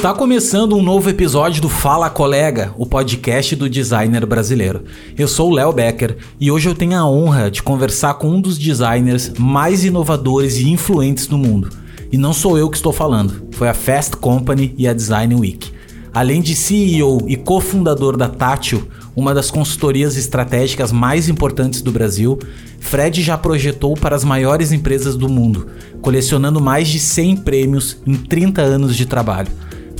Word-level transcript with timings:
Está 0.00 0.14
começando 0.14 0.74
um 0.74 0.82
novo 0.82 1.10
episódio 1.10 1.60
do 1.60 1.68
Fala 1.68 2.08
Colega, 2.08 2.72
o 2.78 2.86
podcast 2.86 3.54
do 3.54 3.68
designer 3.68 4.24
brasileiro. 4.24 4.84
Eu 5.14 5.28
sou 5.28 5.50
o 5.50 5.54
Léo 5.54 5.74
Becker 5.74 6.16
e 6.40 6.50
hoje 6.50 6.70
eu 6.70 6.74
tenho 6.74 6.96
a 6.96 7.06
honra 7.06 7.50
de 7.50 7.62
conversar 7.62 8.14
com 8.14 8.30
um 8.30 8.40
dos 8.40 8.56
designers 8.56 9.30
mais 9.38 9.84
inovadores 9.84 10.56
e 10.56 10.70
influentes 10.70 11.26
do 11.26 11.36
mundo. 11.36 11.68
E 12.10 12.16
não 12.16 12.32
sou 12.32 12.56
eu 12.56 12.70
que 12.70 12.78
estou 12.78 12.94
falando, 12.94 13.46
foi 13.50 13.68
a 13.68 13.74
Fast 13.74 14.16
Company 14.16 14.74
e 14.78 14.88
a 14.88 14.94
Design 14.94 15.34
Week. 15.34 15.70
Além 16.14 16.40
de 16.40 16.56
CEO 16.56 17.26
e 17.28 17.36
cofundador 17.36 18.16
da 18.16 18.26
Tátil, 18.26 18.88
uma 19.14 19.34
das 19.34 19.50
consultorias 19.50 20.16
estratégicas 20.16 20.90
mais 20.90 21.28
importantes 21.28 21.82
do 21.82 21.92
Brasil, 21.92 22.38
Fred 22.80 23.20
já 23.20 23.36
projetou 23.36 23.92
para 23.92 24.16
as 24.16 24.24
maiores 24.24 24.72
empresas 24.72 25.14
do 25.14 25.28
mundo, 25.28 25.66
colecionando 26.00 26.58
mais 26.58 26.88
de 26.88 26.98
100 26.98 27.36
prêmios 27.36 27.98
em 28.06 28.14
30 28.14 28.62
anos 28.62 28.96
de 28.96 29.04
trabalho. 29.04 29.48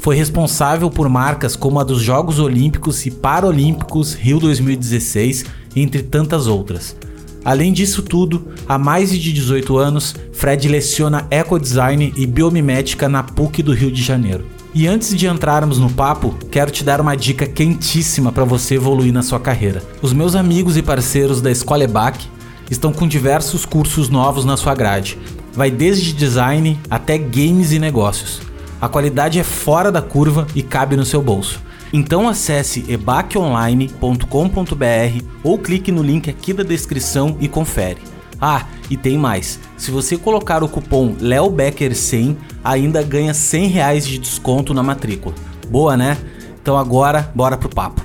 Foi 0.01 0.17
responsável 0.17 0.91
por 0.91 1.11
marcas 1.11 1.55
como 1.55 1.79
a 1.79 1.85
dos 1.85 2.01
Jogos 2.01 2.39
Olímpicos 2.39 3.05
e 3.05 3.11
Paralímpicos 3.11 4.15
Rio 4.15 4.41
2016, 4.41 5.45
entre 5.77 6.03
tantas 6.03 6.47
outras. 6.47 6.97
Além 7.45 7.71
disso 7.71 8.03
tudo, 8.03 8.49
há 8.67 8.79
mais 8.79 9.11
de 9.11 9.31
18 9.31 9.77
anos, 9.77 10.15
Fred 10.33 10.67
leciona 10.69 11.27
ecodesign 11.31 12.15
e 12.17 12.27
biomimética 12.27 13.11
na 13.11 13.23
PUC 13.23 13.63
do 13.63 13.75
Rio 13.75 13.93
de 13.93 14.03
Janeiro. 14.03 14.47
E 14.75 14.87
antes 14.87 15.15
de 15.15 15.27
entrarmos 15.27 15.79
no 15.79 15.91
papo, 15.91 16.35
quero 16.51 16.71
te 16.71 16.83
dar 16.83 17.01
uma 17.01 17.15
dica 17.15 17.47
quentíssima 17.47 18.33
para 18.33 18.45
você 18.45 18.77
evoluir 18.77 19.13
na 19.13 19.23
sua 19.23 19.39
carreira. 19.39 19.83
Os 20.01 20.15
meus 20.15 20.35
amigos 20.35 20.79
e 20.79 20.83
parceiros 20.83 21.43
da 21.43 21.51
Escola 21.51 21.85
EBAC 21.85 22.27
estão 22.71 22.91
com 22.91 23.07
diversos 23.07 23.67
cursos 23.67 24.09
novos 24.09 24.47
na 24.47 24.57
sua 24.57 24.75
grade. 24.75 25.19
Vai 25.53 25.71
desde 25.71 26.15
design 26.15 26.79
até 26.89 27.19
games 27.19 27.73
e 27.73 27.79
negócios. 27.79 28.50
A 28.81 28.89
qualidade 28.89 29.39
é 29.39 29.45
fora 29.45 29.93
da 29.93 30.01
curva 30.01 30.47
e 30.55 30.63
cabe 30.63 30.97
no 30.97 31.05
seu 31.05 31.21
bolso. 31.21 31.61
Então 31.93 32.27
acesse 32.27 32.83
ebaconline.com.br 32.89 35.25
ou 35.43 35.59
clique 35.59 35.93
no 35.93 36.03
link 36.03 36.31
aqui 36.31 36.55
da 36.55 36.63
descrição 36.63 37.37
e 37.41 37.47
confere. 37.47 37.99
Ah, 38.41 38.65
e 38.89 38.97
tem 38.97 39.19
mais. 39.19 39.61
Se 39.77 39.91
você 39.91 40.17
colocar 40.17 40.65
o 40.65 40.69
cupom 40.69 41.15
LEOBECKER100, 41.21 42.37
ainda 42.65 43.03
ganha 43.03 43.35
100 43.35 43.67
reais 43.67 44.07
de 44.07 44.19
desconto 44.19 44.73
na 44.73 44.83
matrícula. 44.83 45.35
Boa, 45.69 45.95
né? 45.95 46.17
Então 46.63 46.79
agora, 46.79 47.31
bora 47.35 47.59
pro 47.59 47.69
papo. 47.69 48.03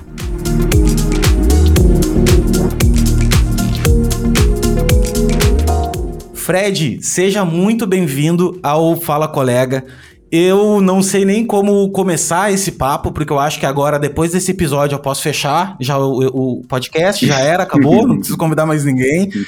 Fred, 6.34 7.02
seja 7.02 7.44
muito 7.44 7.86
bem-vindo 7.86 8.60
ao 8.62 8.94
Fala 8.94 9.26
Colega. 9.26 9.84
Eu 10.38 10.82
não 10.82 11.02
sei 11.02 11.24
nem 11.24 11.46
como 11.46 11.88
começar 11.90 12.52
esse 12.52 12.72
papo, 12.72 13.10
porque 13.10 13.32
eu 13.32 13.38
acho 13.38 13.58
que 13.58 13.64
agora, 13.64 13.98
depois 13.98 14.32
desse 14.32 14.50
episódio, 14.50 14.94
eu 14.94 14.98
posso 14.98 15.22
fechar 15.22 15.76
já 15.80 15.96
o, 15.96 16.58
o 16.58 16.62
podcast, 16.68 17.26
já 17.26 17.40
era, 17.40 17.62
acabou, 17.62 18.06
não 18.06 18.16
preciso 18.16 18.36
convidar 18.36 18.66
mais 18.66 18.84
ninguém. 18.84 19.30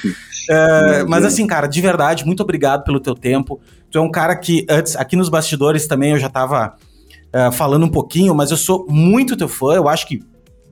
É, 0.51 1.03
mas 1.03 1.23
assim, 1.23 1.45
cara, 1.45 1.67
de 1.67 1.79
verdade, 1.79 2.25
muito 2.25 2.41
obrigado 2.41 2.83
pelo 2.83 2.99
teu 2.99 3.13
tempo. 3.13 3.61
Tu 3.91 3.99
é 3.99 4.01
um 4.01 4.09
cara 4.09 4.35
que, 4.35 4.65
antes, 4.67 4.95
aqui 4.95 5.15
nos 5.15 5.29
bastidores 5.29 5.85
também 5.85 6.13
eu 6.13 6.17
já 6.17 6.27
tava 6.27 6.73
uh, 7.27 7.51
falando 7.51 7.85
um 7.85 7.89
pouquinho, 7.89 8.33
mas 8.33 8.49
eu 8.49 8.57
sou 8.57 8.83
muito 8.89 9.37
teu 9.37 9.47
fã, 9.47 9.75
eu 9.75 9.87
acho 9.87 10.07
que 10.07 10.23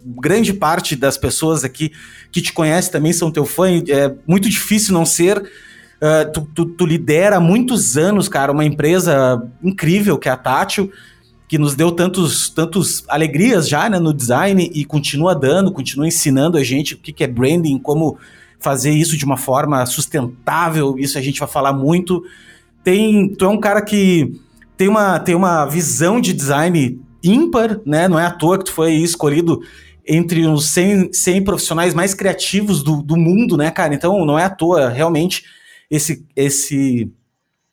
grande 0.03 0.51
parte 0.51 0.95
das 0.95 1.15
pessoas 1.15 1.63
aqui 1.63 1.91
que 2.31 2.41
te 2.41 2.51
conhecem 2.51 2.91
também 2.91 3.13
são 3.13 3.29
teu 3.29 3.45
fã, 3.45 3.69
é 3.69 4.15
muito 4.25 4.49
difícil 4.49 4.95
não 4.95 5.05
ser 5.05 5.47
Uh, 5.97 6.31
tu, 6.31 6.47
tu, 6.53 6.65
tu, 6.65 6.85
lidera 6.85 7.37
há 7.37 7.39
muitos 7.39 7.97
anos, 7.97 8.29
cara, 8.29 8.51
uma 8.51 8.63
empresa 8.63 9.43
incrível 9.63 10.17
que 10.17 10.29
é 10.29 10.31
a 10.31 10.37
Tátil, 10.37 10.91
que 11.47 11.57
nos 11.57 11.75
deu 11.75 11.91
tantos, 11.91 12.49
tantos 12.49 13.03
alegrias 13.07 13.67
já 13.67 13.89
né, 13.89 13.97
no 13.97 14.13
design 14.13 14.69
e 14.73 14.85
continua 14.85 15.33
dando, 15.33 15.71
continua 15.71 16.07
ensinando 16.07 16.57
a 16.57 16.63
gente 16.63 16.93
o 16.93 16.97
que, 16.97 17.11
que 17.11 17.23
é 17.23 17.27
branding, 17.27 17.79
como 17.79 18.17
fazer 18.59 18.91
isso 18.91 19.17
de 19.17 19.25
uma 19.25 19.37
forma 19.37 19.85
sustentável, 19.85 20.95
isso 20.99 21.17
a 21.17 21.21
gente 21.21 21.39
vai 21.39 21.49
falar 21.49 21.73
muito. 21.73 22.23
Tem, 22.83 23.29
tu 23.29 23.45
é 23.45 23.47
um 23.47 23.59
cara 23.59 23.81
que 23.81 24.39
tem 24.75 24.87
uma, 24.87 25.19
tem 25.19 25.35
uma 25.35 25.65
visão 25.65 26.21
de 26.21 26.33
design 26.33 26.99
ímpar, 27.23 27.79
né? 27.85 28.07
Não 28.07 28.19
é 28.19 28.25
à 28.25 28.31
toa 28.31 28.57
que 28.59 28.65
tu 28.65 28.71
foi 28.71 28.93
escolhido 28.93 29.61
entre 30.05 30.45
os 30.45 30.69
100, 30.69 31.11
100 31.11 31.43
profissionais 31.43 31.93
mais 31.93 32.13
criativos 32.13 32.83
do, 32.83 33.01
do 33.01 33.17
mundo, 33.17 33.57
né, 33.57 33.71
cara? 33.71 33.93
Então 33.93 34.25
não 34.25 34.37
é 34.37 34.45
à 34.45 34.49
toa, 34.49 34.89
realmente 34.89 35.43
esse, 35.89 36.25
esse 36.35 37.11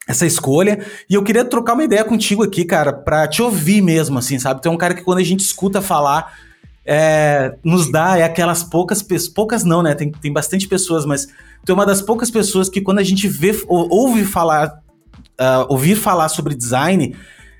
essa 0.06 0.26
escolha. 0.26 0.84
E 1.08 1.14
eu 1.14 1.22
queria 1.22 1.44
trocar 1.44 1.74
uma 1.74 1.84
ideia 1.84 2.04
contigo 2.04 2.42
aqui, 2.42 2.64
cara, 2.64 2.92
para 2.92 3.26
te 3.26 3.42
ouvir 3.42 3.80
mesmo, 3.80 4.18
assim, 4.18 4.38
sabe? 4.38 4.60
Tu 4.60 4.68
é 4.68 4.70
um 4.70 4.76
cara 4.76 4.94
que 4.94 5.02
quando 5.02 5.18
a 5.18 5.24
gente 5.24 5.40
escuta 5.40 5.80
falar, 5.80 6.38
é, 6.84 7.56
nos 7.64 7.90
dá, 7.90 8.18
é 8.18 8.22
aquelas 8.22 8.62
poucas 8.62 9.02
poucas 9.34 9.64
não, 9.64 9.82
né? 9.82 9.94
Tem, 9.94 10.10
tem 10.10 10.32
bastante 10.32 10.68
pessoas, 10.68 11.06
mas 11.06 11.26
tu 11.64 11.72
é 11.72 11.74
uma 11.74 11.86
das 11.86 12.02
poucas 12.02 12.30
pessoas 12.30 12.68
que 12.68 12.80
quando 12.80 12.98
a 12.98 13.02
gente 13.02 13.26
vê, 13.26 13.58
ou, 13.66 13.88
ouve 13.90 14.24
falar, 14.24 14.82
uh, 15.40 15.64
ouvir 15.68 15.96
falar 15.96 16.28
sobre 16.28 16.54
design, 16.54 17.16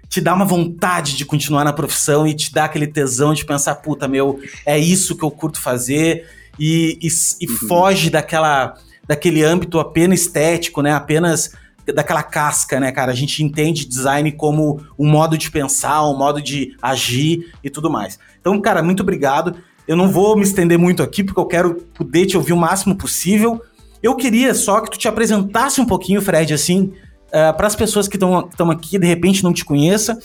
te 0.08 0.20
dá 0.20 0.34
uma 0.34 0.44
vontade 0.44 1.16
de 1.16 1.24
continuar 1.24 1.64
na 1.64 1.72
profissão 1.72 2.26
e 2.26 2.34
te 2.34 2.52
dá 2.52 2.66
aquele 2.66 2.86
tesão 2.86 3.32
de 3.32 3.46
pensar, 3.46 3.76
puta, 3.76 4.06
meu, 4.06 4.38
é 4.66 4.78
isso 4.78 5.16
que 5.16 5.24
eu 5.24 5.30
curto 5.30 5.60
fazer, 5.60 6.26
e, 6.58 6.98
e, 7.02 7.08
e 7.40 7.50
uhum. 7.50 7.56
foge 7.66 8.10
daquela 8.10 8.74
daquele 9.06 9.42
âmbito 9.42 9.78
apenas 9.78 10.20
estético, 10.20 10.82
né? 10.82 10.92
Apenas 10.92 11.52
daquela 11.92 12.22
casca, 12.22 12.80
né, 12.80 12.90
cara? 12.92 13.12
A 13.12 13.14
gente 13.14 13.42
entende 13.42 13.86
design 13.86 14.30
como 14.32 14.80
um 14.98 15.08
modo 15.08 15.36
de 15.36 15.50
pensar, 15.50 16.08
um 16.08 16.16
modo 16.16 16.40
de 16.40 16.76
agir 16.80 17.52
e 17.62 17.68
tudo 17.68 17.90
mais. 17.90 18.18
Então, 18.40 18.58
cara, 18.60 18.82
muito 18.82 19.02
obrigado. 19.02 19.56
Eu 19.86 19.96
não 19.96 20.08
vou 20.08 20.36
me 20.36 20.42
estender 20.42 20.78
muito 20.78 21.02
aqui 21.02 21.22
porque 21.22 21.40
eu 21.40 21.46
quero 21.46 21.74
poder 21.94 22.26
te 22.26 22.36
ouvir 22.36 22.52
o 22.52 22.56
máximo 22.56 22.96
possível. 22.96 23.60
Eu 24.02 24.14
queria 24.16 24.54
só 24.54 24.80
que 24.80 24.90
tu 24.90 24.98
te 24.98 25.08
apresentasse 25.08 25.80
um 25.80 25.86
pouquinho, 25.86 26.22
Fred, 26.22 26.54
assim, 26.54 26.92
uh, 27.28 27.54
para 27.56 27.66
as 27.66 27.76
pessoas 27.76 28.08
que 28.08 28.16
estão 28.16 28.70
aqui 28.70 28.98
de 28.98 29.06
repente 29.06 29.44
não 29.44 29.52
te 29.52 29.64
conheça. 29.64 30.18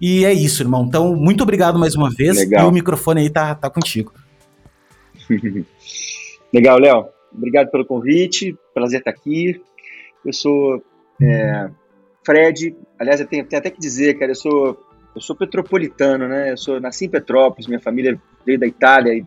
E 0.00 0.24
é 0.24 0.32
isso, 0.32 0.62
irmão. 0.62 0.84
Então, 0.86 1.14
muito 1.14 1.42
obrigado 1.42 1.78
mais 1.78 1.94
uma 1.94 2.10
vez. 2.10 2.36
Legal. 2.36 2.66
E 2.66 2.68
o 2.68 2.72
microfone 2.72 3.22
aí 3.22 3.30
tá, 3.30 3.54
tá 3.54 3.70
contigo. 3.70 4.12
Legal, 6.52 6.78
Léo. 6.78 7.15
Obrigado 7.36 7.70
pelo 7.70 7.84
convite, 7.84 8.56
prazer 8.74 9.00
estar 9.00 9.10
aqui. 9.10 9.60
Eu 10.24 10.32
sou 10.32 10.82
é, 11.22 11.68
Fred, 12.24 12.74
aliás, 12.98 13.20
eu 13.20 13.26
tenho, 13.26 13.44
tenho, 13.46 13.60
até 13.60 13.68
que 13.70 13.78
dizer, 13.78 14.18
cara, 14.18 14.32
eu 14.32 14.36
sou, 14.36 14.84
eu 15.14 15.20
sou 15.20 15.36
petropolitano, 15.36 16.26
né? 16.26 16.50
Eu 16.50 16.56
sou, 16.56 16.80
nasci 16.80 17.04
em 17.04 17.08
Petrópolis, 17.08 17.68
minha 17.68 17.78
família 17.78 18.20
veio 18.44 18.58
da 18.58 18.66
Itália 18.66 19.14
e 19.14 19.24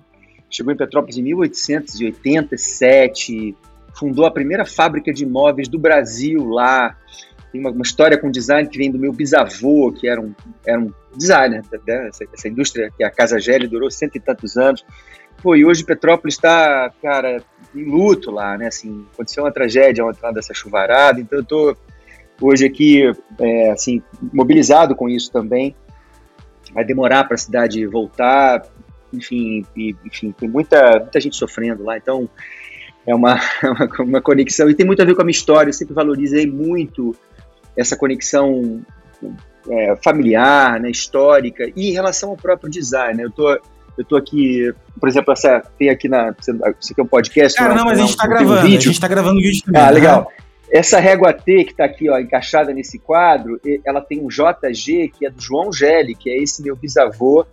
chegou 0.49 0.73
em 0.73 0.77
Petrópolis 0.77 1.17
em 1.17 1.23
1887, 1.23 3.55
fundou 3.97 4.25
a 4.25 4.31
primeira 4.31 4.65
fábrica 4.65 5.13
de 5.13 5.23
imóveis 5.23 5.69
do 5.69 5.79
Brasil 5.79 6.49
lá. 6.49 6.97
Tem 7.51 7.61
uma, 7.61 7.71
uma 7.71 7.83
história 7.83 8.17
com 8.17 8.29
design 8.29 8.67
que 8.67 8.77
vem 8.77 8.91
do 8.91 8.99
meu 8.99 9.13
bisavô, 9.13 9.93
que 9.93 10.05
era 10.07 10.19
um, 10.19 10.35
era 10.65 10.79
um 10.79 10.91
designer, 11.15 11.63
né? 11.87 12.09
essa, 12.09 12.25
essa 12.33 12.47
indústria 12.47 12.91
que 12.95 13.03
é 13.03 13.07
a 13.07 13.11
Casa 13.11 13.39
Gelli 13.39 13.67
durou 13.67 13.89
cento 13.89 14.17
e 14.17 14.19
tantos 14.19 14.57
anos. 14.57 14.85
Pô, 15.41 15.55
e 15.55 15.63
hoje 15.63 15.85
Petrópolis 15.85 16.35
está, 16.35 16.91
cara, 17.01 17.41
em 17.75 17.83
luto 17.83 18.31
lá, 18.31 18.57
né? 18.57 18.67
Assim, 18.67 19.05
aconteceu 19.13 19.43
uma 19.43 19.51
tragédia 19.51 20.05
ontem 20.05 20.33
dessa 20.33 20.53
chuvarada, 20.53 21.19
então 21.19 21.39
eu 21.39 21.45
tô 21.45 21.77
hoje 22.41 22.65
aqui, 22.65 23.03
é, 23.39 23.71
assim, 23.71 24.01
mobilizado 24.33 24.95
com 24.95 25.09
isso 25.09 25.31
também. 25.31 25.75
Vai 26.73 26.85
demorar 26.85 27.23
para 27.23 27.35
a 27.35 27.37
cidade 27.37 27.85
voltar, 27.85 28.63
enfim, 29.13 29.65
e, 29.75 29.95
enfim, 30.05 30.31
tem 30.31 30.47
muita, 30.47 30.99
muita 30.99 31.19
gente 31.19 31.35
sofrendo 31.35 31.83
lá, 31.83 31.97
então 31.97 32.29
é 33.05 33.13
uma, 33.13 33.39
uma, 33.63 34.03
uma 34.03 34.21
conexão, 34.21 34.69
e 34.69 34.75
tem 34.75 34.85
muito 34.85 35.01
a 35.01 35.05
ver 35.05 35.15
com 35.15 35.21
a 35.21 35.25
minha 35.25 35.31
história, 35.31 35.69
eu 35.69 35.73
sempre 35.73 35.93
valorizei 35.93 36.45
muito 36.45 37.15
essa 37.75 37.95
conexão 37.95 38.81
é, 39.69 39.95
familiar, 39.97 40.79
né, 40.79 40.89
histórica, 40.89 41.71
e 41.75 41.89
em 41.89 41.93
relação 41.93 42.29
ao 42.29 42.37
próprio 42.37 42.69
design, 42.69 43.17
né, 43.17 43.23
eu 43.23 43.31
tô 43.31 43.59
eu 43.99 44.05
tô 44.05 44.15
aqui, 44.15 44.73
por 44.97 45.09
exemplo, 45.09 45.33
essa 45.33 45.61
tem 45.77 45.89
aqui 45.89 46.07
na. 46.07 46.33
Isso 46.39 46.93
aqui 46.93 47.01
é 47.01 47.03
um 47.03 47.07
podcast. 47.07 47.57
Cara, 47.57 47.75
não, 47.75 47.83
mas 47.83 47.99
a 47.99 48.01
gente 48.03 48.15
tá 48.15 48.25
gravando. 48.25 48.61
Um 48.61 48.63
a 48.63 48.79
gente 48.79 48.99
tá 48.99 49.07
gravando 49.09 49.41
vídeo 49.41 49.61
também. 49.65 49.81
Ah, 49.81 49.85
né? 49.87 49.91
legal. 49.91 50.31
Essa 50.71 50.99
régua 51.01 51.33
T 51.33 51.65
que 51.65 51.71
está 51.71 51.83
aqui 51.83 52.09
ó, 52.09 52.17
encaixada 52.17 52.73
nesse 52.73 52.97
quadro, 52.97 53.59
ela 53.85 53.99
tem 53.99 54.21
um 54.21 54.29
JG 54.29 55.09
que 55.09 55.25
é 55.25 55.29
do 55.29 55.41
João 55.41 55.73
Gelli, 55.73 56.15
que 56.15 56.29
é 56.29 56.41
esse 56.41 56.63
meu 56.63 56.77
bisavô, 56.77 57.45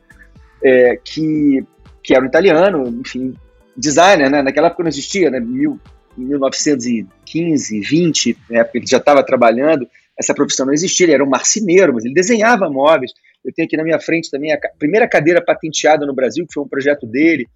é, 0.62 1.00
que, 1.02 1.64
que 2.00 2.14
era 2.14 2.22
um 2.22 2.28
italiano, 2.28 2.86
enfim, 3.00 3.34
designer, 3.76 4.30
né? 4.30 4.40
Naquela 4.40 4.68
época 4.68 4.84
não 4.84 4.88
existia, 4.88 5.30
né? 5.30 5.40
Mil, 5.40 5.80
1915, 6.16 7.80
20, 7.80 8.38
né? 8.48 8.62
Porque 8.62 8.78
ele 8.78 8.86
já 8.86 8.98
estava 8.98 9.24
trabalhando, 9.24 9.88
essa 10.16 10.32
profissão 10.32 10.64
não 10.64 10.72
existia, 10.72 11.06
ele 11.06 11.14
era 11.14 11.24
um 11.24 11.28
marceneiro, 11.28 11.92
mas 11.92 12.04
ele 12.04 12.14
desenhava 12.14 12.70
móveis. 12.70 13.12
Eu 13.46 13.52
tenho 13.54 13.66
aqui 13.66 13.76
na 13.76 13.84
minha 13.84 14.00
frente 14.00 14.30
também 14.30 14.52
a 14.52 14.58
primeira 14.78 15.08
cadeira 15.08 15.40
patenteada 15.40 16.04
no 16.04 16.12
Brasil, 16.12 16.44
que 16.46 16.52
foi 16.52 16.64
um 16.64 16.68
projeto 16.68 17.06
dele. 17.06 17.46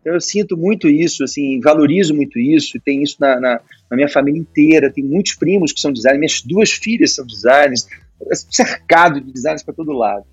Então 0.00 0.14
eu 0.14 0.20
sinto 0.20 0.56
muito 0.56 0.88
isso, 0.88 1.22
assim, 1.22 1.60
valorizo 1.60 2.14
muito 2.14 2.38
isso, 2.38 2.78
tem 2.84 3.02
isso 3.02 3.16
na, 3.20 3.38
na, 3.40 3.60
na 3.90 3.96
minha 3.96 4.08
família 4.08 4.40
inteira, 4.40 4.92
tem 4.92 5.04
muitos 5.04 5.34
primos 5.34 5.72
que 5.72 5.80
são 5.80 5.92
designers, 5.92 6.18
minhas 6.18 6.42
duas 6.42 6.70
filhas 6.72 7.14
são 7.14 7.26
designers, 7.26 7.86
cercado 8.50 9.20
de 9.20 9.32
designers 9.32 9.62
para 9.62 9.74
todo 9.74 9.92
lado. 9.92 10.24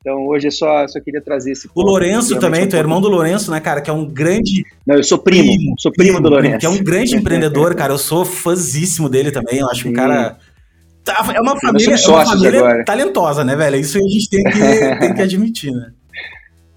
Então 0.00 0.26
hoje 0.26 0.46
é 0.46 0.50
só, 0.50 0.88
só 0.88 0.98
queria 0.98 1.20
trazer 1.20 1.52
esse 1.52 1.68
O 1.74 1.82
Lourenço 1.82 2.38
também, 2.38 2.66
tu 2.66 2.74
é 2.74 2.78
irmão 2.78 3.02
do 3.02 3.08
Lourenço, 3.08 3.50
né, 3.50 3.60
cara? 3.60 3.82
Que 3.82 3.90
é 3.90 3.92
um 3.92 4.06
grande. 4.06 4.64
Não, 4.86 4.96
eu 4.96 5.04
sou 5.04 5.18
primo, 5.18 5.52
primo 5.52 5.74
sou 5.78 5.92
primo, 5.92 6.12
primo, 6.14 6.22
do 6.22 6.30
Lourenço. 6.30 6.58
Que 6.58 6.66
é 6.66 6.70
um 6.70 6.82
grande 6.82 7.14
empreendedor, 7.16 7.74
cara. 7.74 7.92
Eu 7.92 7.98
sou 7.98 8.24
fãzíssimo 8.24 9.10
dele 9.10 9.30
também. 9.30 9.58
Eu 9.58 9.68
acho 9.68 9.82
Sim. 9.82 9.90
um 9.90 9.92
cara. 9.92 10.38
Tá, 11.04 11.32
é 11.34 11.40
uma 11.40 11.58
família, 11.58 11.94
é 11.94 12.08
uma 12.08 12.24
família 12.24 12.58
agora. 12.58 12.84
talentosa, 12.84 13.44
né, 13.44 13.56
velho? 13.56 13.76
Isso 13.76 13.98
a 13.98 14.02
gente 14.02 14.28
tem 14.28 14.44
que, 14.44 14.50
tem 15.00 15.14
que 15.14 15.22
admitir, 15.22 15.72
né? 15.72 15.92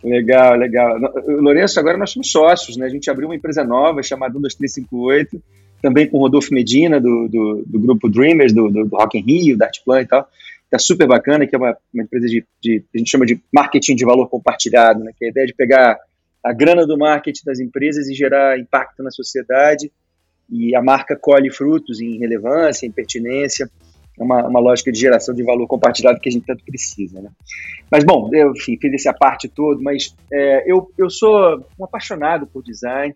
Legal, 0.03 0.55
legal. 0.55 0.97
Lourenço, 1.27 1.79
agora 1.79 1.97
nós 1.97 2.11
somos 2.11 2.29
sócios, 2.31 2.75
né? 2.77 2.85
A 2.85 2.89
gente 2.89 3.09
abriu 3.09 3.27
uma 3.27 3.35
empresa 3.35 3.63
nova 3.63 4.03
chamada 4.03 4.33
12358, 4.33 5.41
também 5.81 6.07
com 6.07 6.17
o 6.17 6.21
Rodolfo 6.21 6.53
Medina, 6.53 6.99
do, 6.99 7.27
do, 7.27 7.63
do 7.65 7.79
grupo 7.79 8.09
Dreamers, 8.09 8.53
do, 8.53 8.69
do, 8.69 8.85
do 8.85 8.95
Rock 8.95 9.17
in 9.17 9.21
Rio, 9.21 9.57
da 9.57 9.65
Artplan 9.65 10.01
e 10.01 10.07
tal. 10.07 10.27
Tá 10.69 10.79
super 10.79 11.07
bacana, 11.07 11.45
que 11.45 11.55
é 11.55 11.57
uma, 11.57 11.77
uma 11.93 12.03
empresa 12.03 12.27
de, 12.27 12.43
de, 12.61 12.83
a 12.93 12.97
gente 12.97 13.11
chama 13.11 13.25
de 13.25 13.39
marketing 13.53 13.95
de 13.95 14.05
valor 14.05 14.27
compartilhado, 14.27 15.03
né? 15.03 15.11
Que 15.17 15.25
é 15.25 15.27
a 15.27 15.31
ideia 15.31 15.47
de 15.47 15.53
pegar 15.53 15.97
a 16.43 16.51
grana 16.51 16.85
do 16.85 16.97
marketing 16.97 17.43
das 17.45 17.59
empresas 17.59 18.09
e 18.09 18.13
gerar 18.13 18.59
impacto 18.59 19.01
na 19.03 19.11
sociedade 19.11 19.91
e 20.49 20.75
a 20.75 20.81
marca 20.81 21.15
colhe 21.15 21.49
frutos 21.49 22.01
em 22.01 22.17
relevância, 22.17 22.85
em 22.85 22.91
pertinência 22.91 23.69
uma, 24.17 24.47
uma 24.47 24.59
lógica 24.59 24.91
de 24.91 24.99
geração 24.99 25.33
de 25.33 25.43
valor 25.43 25.67
compartilhado 25.67 26.19
que 26.19 26.29
a 26.29 26.31
gente 26.31 26.45
tanto 26.45 26.63
precisa, 26.63 27.21
né? 27.21 27.29
Mas, 27.89 28.03
bom, 28.03 28.29
eu 28.33 28.51
enfim, 28.51 28.77
fiz 28.79 28.93
essa 28.93 29.13
parte 29.13 29.47
toda, 29.47 29.81
mas 29.81 30.15
é, 30.31 30.71
eu, 30.71 30.91
eu 30.97 31.09
sou 31.09 31.65
um 31.79 31.83
apaixonado 31.83 32.47
por 32.47 32.63
design 32.63 33.13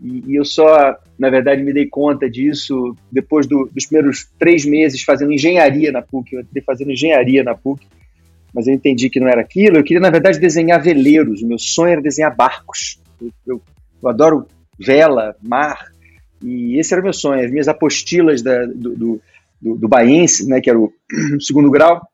e, 0.00 0.24
e, 0.26 0.34
eu 0.34 0.44
só, 0.44 0.96
na 1.18 1.30
verdade, 1.30 1.62
me 1.62 1.72
dei 1.72 1.86
conta 1.86 2.28
disso 2.28 2.96
depois 3.10 3.46
do, 3.46 3.70
dos 3.72 3.86
primeiros 3.86 4.28
três 4.38 4.64
meses 4.64 5.02
fazendo 5.02 5.32
engenharia 5.32 5.92
na 5.92 6.02
PUC. 6.02 6.34
Eu 6.34 6.40
entrei 6.40 6.62
fazendo 6.62 6.90
engenharia 6.90 7.44
na 7.44 7.54
PUC, 7.54 7.86
mas 8.52 8.66
eu 8.66 8.74
entendi 8.74 9.08
que 9.08 9.20
não 9.20 9.28
era 9.28 9.40
aquilo. 9.40 9.76
Eu 9.76 9.84
queria, 9.84 10.00
na 10.00 10.10
verdade, 10.10 10.40
desenhar 10.40 10.82
veleiros. 10.82 11.42
O 11.42 11.46
meu 11.46 11.58
sonho 11.58 11.92
era 11.92 12.02
desenhar 12.02 12.34
barcos. 12.34 13.00
Eu, 13.20 13.30
eu, 13.46 13.62
eu 14.02 14.08
adoro 14.08 14.46
vela, 14.78 15.36
mar, 15.40 15.92
e 16.42 16.78
esse 16.78 16.92
era 16.92 17.00
o 17.00 17.04
meu 17.04 17.12
sonho. 17.12 17.44
As 17.44 17.50
minhas 17.50 17.68
apostilas 17.68 18.42
da, 18.42 18.66
do, 18.66 18.96
do 18.96 19.22
do, 19.64 19.76
do 19.78 19.88
Baense, 19.88 20.46
né, 20.46 20.60
que 20.60 20.68
era 20.68 20.78
o 20.78 20.92
segundo 21.40 21.70
grau, 21.70 22.06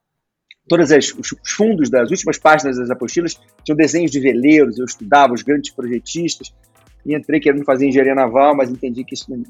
todos 0.68 0.88
os 0.90 1.50
fundos 1.56 1.90
das 1.90 2.10
últimas 2.10 2.38
páginas 2.38 2.78
das 2.78 2.90
apostilas 2.90 3.38
tinham 3.64 3.76
desenhos 3.76 4.12
de 4.12 4.20
veleiros, 4.20 4.78
eu 4.78 4.84
estudava 4.84 5.34
os 5.34 5.42
grandes 5.42 5.72
projetistas, 5.72 6.54
e 7.04 7.14
entrei 7.14 7.40
querendo 7.40 7.64
fazer 7.64 7.88
engenharia 7.88 8.14
naval, 8.14 8.54
mas 8.54 8.70
entendi 8.70 9.02
que 9.02 9.14
isso 9.14 9.28
não, 9.28 9.42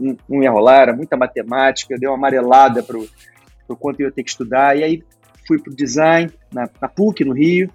não, 0.00 0.16
não 0.28 0.42
ia 0.42 0.50
rolar, 0.50 0.82
era 0.82 0.96
muita 0.96 1.16
matemática, 1.16 1.96
deu 1.96 2.10
uma 2.10 2.16
amarelada 2.16 2.82
para 2.82 2.98
o 2.98 3.76
quanto 3.76 4.00
eu 4.00 4.06
ia 4.06 4.12
ter 4.12 4.24
que 4.24 4.30
estudar, 4.30 4.76
e 4.76 4.82
aí 4.82 5.02
fui 5.46 5.60
para 5.60 5.72
o 5.72 5.76
design, 5.76 6.32
na, 6.52 6.68
na 6.80 6.88
PUC, 6.88 7.24
no 7.24 7.34
Rio, 7.34 7.70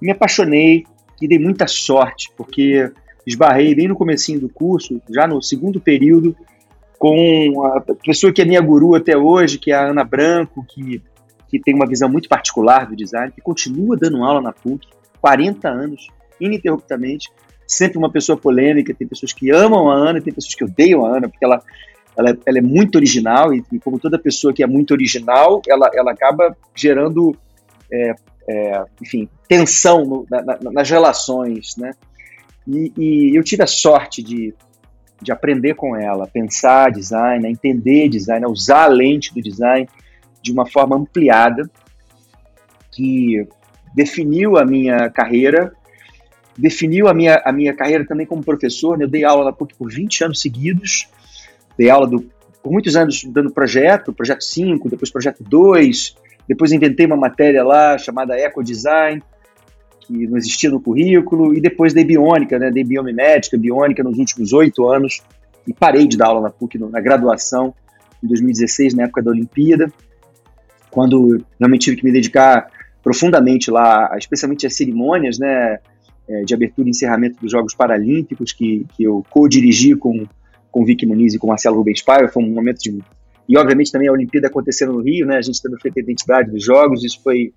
me 0.00 0.10
apaixonei 0.10 0.84
e 1.22 1.28
dei 1.28 1.38
muita 1.38 1.68
sorte, 1.68 2.32
porque 2.36 2.90
esbarrei 3.26 3.74
bem 3.74 3.86
no 3.86 3.94
comecinho 3.94 4.40
do 4.40 4.48
curso, 4.48 5.00
já 5.08 5.28
no 5.28 5.40
segundo 5.40 5.80
período, 5.80 6.34
com 6.98 7.64
a 7.64 7.80
pessoa 8.04 8.32
que 8.32 8.42
é 8.42 8.44
minha 8.44 8.60
guru 8.60 8.94
até 8.94 9.16
hoje, 9.16 9.58
que 9.58 9.70
é 9.70 9.74
a 9.74 9.90
Ana 9.90 10.04
Branco, 10.04 10.64
que, 10.68 11.02
que 11.48 11.60
tem 11.60 11.74
uma 11.74 11.86
visão 11.86 12.08
muito 12.08 12.28
particular 12.28 12.86
do 12.86 12.96
design, 12.96 13.32
que 13.32 13.40
continua 13.40 13.96
dando 13.96 14.22
aula 14.24 14.40
na 14.40 14.52
PUC, 14.52 14.86
40 15.20 15.68
anos, 15.68 16.08
ininterruptamente, 16.40 17.30
sempre 17.66 17.98
uma 17.98 18.10
pessoa 18.10 18.38
polêmica, 18.38 18.94
tem 18.94 19.06
pessoas 19.06 19.32
que 19.32 19.50
amam 19.50 19.90
a 19.90 19.94
Ana, 19.94 20.20
tem 20.20 20.32
pessoas 20.32 20.54
que 20.54 20.64
odeiam 20.64 21.04
a 21.04 21.16
Ana, 21.16 21.28
porque 21.28 21.44
ela, 21.44 21.62
ela, 22.16 22.38
ela 22.46 22.58
é 22.58 22.62
muito 22.62 22.96
original, 22.96 23.52
e, 23.52 23.62
e, 23.72 23.78
como 23.78 23.98
toda 23.98 24.18
pessoa 24.18 24.52
que 24.52 24.62
é 24.62 24.66
muito 24.66 24.92
original, 24.92 25.60
ela, 25.68 25.90
ela 25.94 26.12
acaba 26.12 26.56
gerando, 26.74 27.36
é, 27.92 28.14
é, 28.48 28.84
enfim, 29.02 29.28
tensão 29.48 30.04
no, 30.04 30.26
na, 30.30 30.42
na, 30.42 30.58
nas 30.72 30.88
relações, 30.88 31.76
né? 31.76 31.92
E, 32.66 32.92
e 32.96 33.38
eu 33.38 33.44
tive 33.44 33.62
a 33.62 33.66
sorte 33.66 34.22
de 34.22 34.54
de 35.20 35.32
aprender 35.32 35.74
com 35.74 35.96
ela, 35.96 36.26
pensar 36.26 36.90
design, 36.90 37.46
a 37.46 37.50
entender 37.50 38.08
design, 38.08 38.44
a 38.44 38.48
usar 38.48 38.84
a 38.84 38.88
lente 38.88 39.32
do 39.34 39.40
design 39.40 39.88
de 40.42 40.52
uma 40.52 40.66
forma 40.66 40.96
ampliada, 40.96 41.68
que 42.92 43.46
definiu 43.94 44.56
a 44.56 44.64
minha 44.64 45.10
carreira, 45.10 45.72
definiu 46.56 47.08
a 47.08 47.14
minha, 47.14 47.42
a 47.44 47.52
minha 47.52 47.74
carreira 47.74 48.06
também 48.06 48.26
como 48.26 48.44
professor. 48.44 48.96
Né? 48.96 49.04
Eu 49.04 49.08
dei 49.08 49.24
aula 49.24 49.44
na 49.44 49.52
PUC 49.52 49.74
por 49.74 49.90
20 49.90 50.24
anos 50.24 50.40
seguidos, 50.40 51.08
dei 51.76 51.90
aula 51.90 52.06
do, 52.06 52.24
por 52.62 52.72
muitos 52.72 52.96
anos 52.96 53.24
dando 53.24 53.50
projeto, 53.50 54.12
projeto 54.12 54.44
5, 54.44 54.88
depois 54.88 55.10
projeto 55.10 55.42
2, 55.42 56.16
depois 56.48 56.72
inventei 56.72 57.06
uma 57.06 57.16
matéria 57.16 57.64
lá 57.64 57.98
chamada 57.98 58.38
Eco 58.38 58.62
Design, 58.62 59.22
que 60.06 60.26
não 60.26 60.36
existia 60.36 60.70
no 60.70 60.80
currículo, 60.80 61.54
e 61.54 61.60
depois 61.60 61.92
dei 61.92 62.04
biônica, 62.04 62.58
né? 62.58 62.70
Dei 62.70 62.84
biomimética, 62.84 63.58
biônica 63.58 64.02
nos 64.02 64.18
últimos 64.18 64.52
oito 64.52 64.88
anos, 64.88 65.20
e 65.66 65.74
parei 65.74 66.06
de 66.06 66.16
dar 66.16 66.28
aula 66.28 66.42
na 66.42 66.50
PUC 66.50 66.78
na 66.78 67.00
graduação, 67.00 67.74
em 68.22 68.28
2016, 68.28 68.94
na 68.94 69.04
época 69.04 69.22
da 69.22 69.30
Olimpíada, 69.30 69.92
quando 70.90 71.44
realmente 71.58 71.82
tive 71.82 71.96
que 71.96 72.04
me 72.04 72.12
dedicar 72.12 72.70
profundamente 73.02 73.70
lá, 73.70 74.16
especialmente 74.16 74.66
às 74.66 74.74
cerimônias, 74.74 75.38
né? 75.38 75.78
É, 76.28 76.42
de 76.42 76.52
abertura 76.52 76.88
e 76.88 76.90
encerramento 76.90 77.40
dos 77.40 77.52
Jogos 77.52 77.72
Paralímpicos, 77.72 78.52
que, 78.52 78.84
que 78.96 79.04
eu 79.04 79.24
co-dirigi 79.30 79.94
com, 79.94 80.26
com 80.72 80.84
Vicky 80.84 81.06
Muniz 81.06 81.34
e 81.34 81.38
com 81.38 81.46
Marcelo 81.46 81.76
Rubens 81.76 82.02
Paiva, 82.02 82.26
foi 82.26 82.42
um 82.42 82.50
momento 82.50 82.78
de... 82.78 82.98
E, 83.48 83.56
obviamente, 83.56 83.92
também 83.92 84.08
a 84.08 84.12
Olimpíada 84.12 84.48
acontecendo 84.48 84.92
no 84.92 85.02
Rio, 85.02 85.24
né? 85.24 85.36
A 85.36 85.40
gente 85.40 85.62
tendo 85.62 85.78
feito 85.78 85.98
a 85.98 86.02
identidade 86.02 86.50
dos 86.50 86.64
Jogos, 86.64 87.04
isso 87.04 87.20
foi 87.22 87.52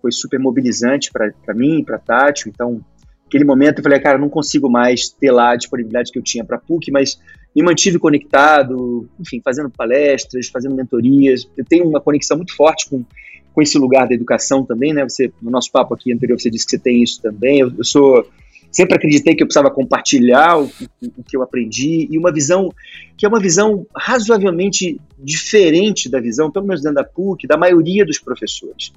foi 0.00 0.12
super 0.12 0.38
mobilizante 0.38 1.10
para 1.12 1.54
mim, 1.54 1.82
para 1.84 1.98
Tati. 1.98 2.48
Então, 2.48 2.80
aquele 3.26 3.44
momento 3.44 3.78
eu 3.78 3.82
falei, 3.82 4.00
cara, 4.00 4.18
não 4.18 4.28
consigo 4.28 4.70
mais 4.70 5.08
ter 5.08 5.30
lá 5.30 5.52
a 5.52 5.56
disponibilidade 5.56 6.10
que 6.10 6.18
eu 6.18 6.22
tinha 6.22 6.44
para 6.44 6.58
PUC, 6.58 6.90
mas 6.90 7.20
me 7.54 7.62
mantive 7.62 7.98
conectado, 7.98 9.08
enfim, 9.20 9.40
fazendo 9.44 9.70
palestras, 9.70 10.48
fazendo 10.48 10.74
mentorias. 10.74 11.48
Eu 11.56 11.64
tenho 11.64 11.88
uma 11.88 12.00
conexão 12.00 12.36
muito 12.36 12.54
forte 12.54 12.88
com, 12.88 13.04
com 13.52 13.62
esse 13.62 13.78
lugar 13.78 14.06
da 14.08 14.14
educação 14.14 14.64
também, 14.64 14.92
né? 14.92 15.02
Você, 15.02 15.32
no 15.42 15.50
nosso 15.50 15.70
papo 15.70 15.94
aqui 15.94 16.12
anterior, 16.12 16.38
você 16.38 16.50
disse 16.50 16.64
que 16.64 16.70
você 16.72 16.78
tem 16.78 17.02
isso 17.02 17.20
também. 17.20 17.60
Eu, 17.60 17.72
eu 17.76 17.84
sou 17.84 18.26
sempre 18.70 18.94
acreditei 18.94 19.34
que 19.34 19.42
eu 19.42 19.46
precisava 19.46 19.70
compartilhar 19.70 20.58
o, 20.58 20.64
o, 20.64 21.06
o, 21.18 21.24
que 21.24 21.36
eu 21.36 21.42
aprendi 21.42 22.06
e 22.10 22.18
uma 22.18 22.32
visão 22.32 22.72
que 23.16 23.24
é 23.24 23.28
uma 23.28 23.40
visão 23.40 23.86
razoavelmente 23.96 25.00
diferente 25.18 26.08
da 26.08 26.20
visão, 26.20 26.50
pelo 26.50 26.66
menos 26.66 26.82
dentro 26.82 26.96
da 26.96 27.04
PUC, 27.04 27.46
da 27.46 27.56
maioria 27.56 28.04
dos 28.04 28.18
professores. 28.18 28.92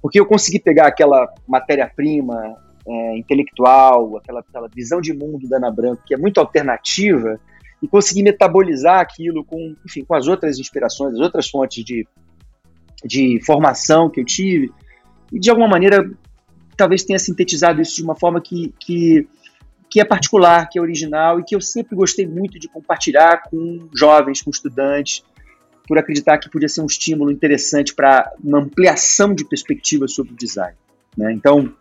Porque 0.00 0.20
eu 0.20 0.26
consegui 0.26 0.60
pegar 0.60 0.86
aquela 0.86 1.32
matéria-prima 1.46 2.56
é, 2.86 3.18
intelectual, 3.18 4.16
aquela, 4.16 4.40
aquela, 4.40 4.68
visão 4.68 5.00
de 5.00 5.12
mundo 5.12 5.48
da 5.48 5.56
Ana 5.56 5.70
Branco, 5.70 6.02
que 6.06 6.14
é 6.14 6.16
muito 6.16 6.38
alternativa, 6.38 7.38
e 7.82 7.88
conseguir 7.88 8.22
metabolizar 8.22 9.00
aquilo 9.00 9.44
com, 9.44 9.74
enfim, 9.84 10.04
com 10.04 10.14
as 10.14 10.26
outras 10.26 10.58
inspirações, 10.58 11.14
as 11.14 11.20
outras 11.20 11.48
fontes 11.48 11.84
de, 11.84 12.06
de 13.04 13.40
formação 13.44 14.08
que 14.10 14.20
eu 14.20 14.24
tive, 14.24 14.72
e 15.32 15.38
de 15.38 15.50
alguma 15.50 15.68
maneira 15.68 16.10
talvez 16.76 17.04
tenha 17.04 17.18
sintetizado 17.18 17.82
isso 17.82 17.96
de 17.96 18.04
uma 18.04 18.14
forma 18.14 18.40
que, 18.40 18.72
que, 18.78 19.28
que 19.90 20.00
é 20.00 20.04
particular, 20.04 20.68
que 20.68 20.78
é 20.78 20.82
original 20.82 21.40
e 21.40 21.44
que 21.44 21.54
eu 21.54 21.60
sempre 21.60 21.96
gostei 21.96 22.26
muito 22.26 22.58
de 22.58 22.68
compartilhar 22.68 23.42
com 23.50 23.88
jovens, 23.94 24.40
com 24.40 24.50
estudantes, 24.50 25.24
por 25.88 25.98
acreditar 25.98 26.36
que 26.36 26.50
podia 26.50 26.68
ser 26.68 26.82
um 26.82 26.86
estímulo 26.86 27.32
interessante 27.32 27.94
para 27.94 28.30
uma 28.44 28.58
ampliação 28.58 29.34
de 29.34 29.44
perspectivas 29.44 30.12
sobre 30.12 30.34
o 30.34 30.36
design. 30.36 30.76
Né? 31.16 31.32
Então, 31.32 31.72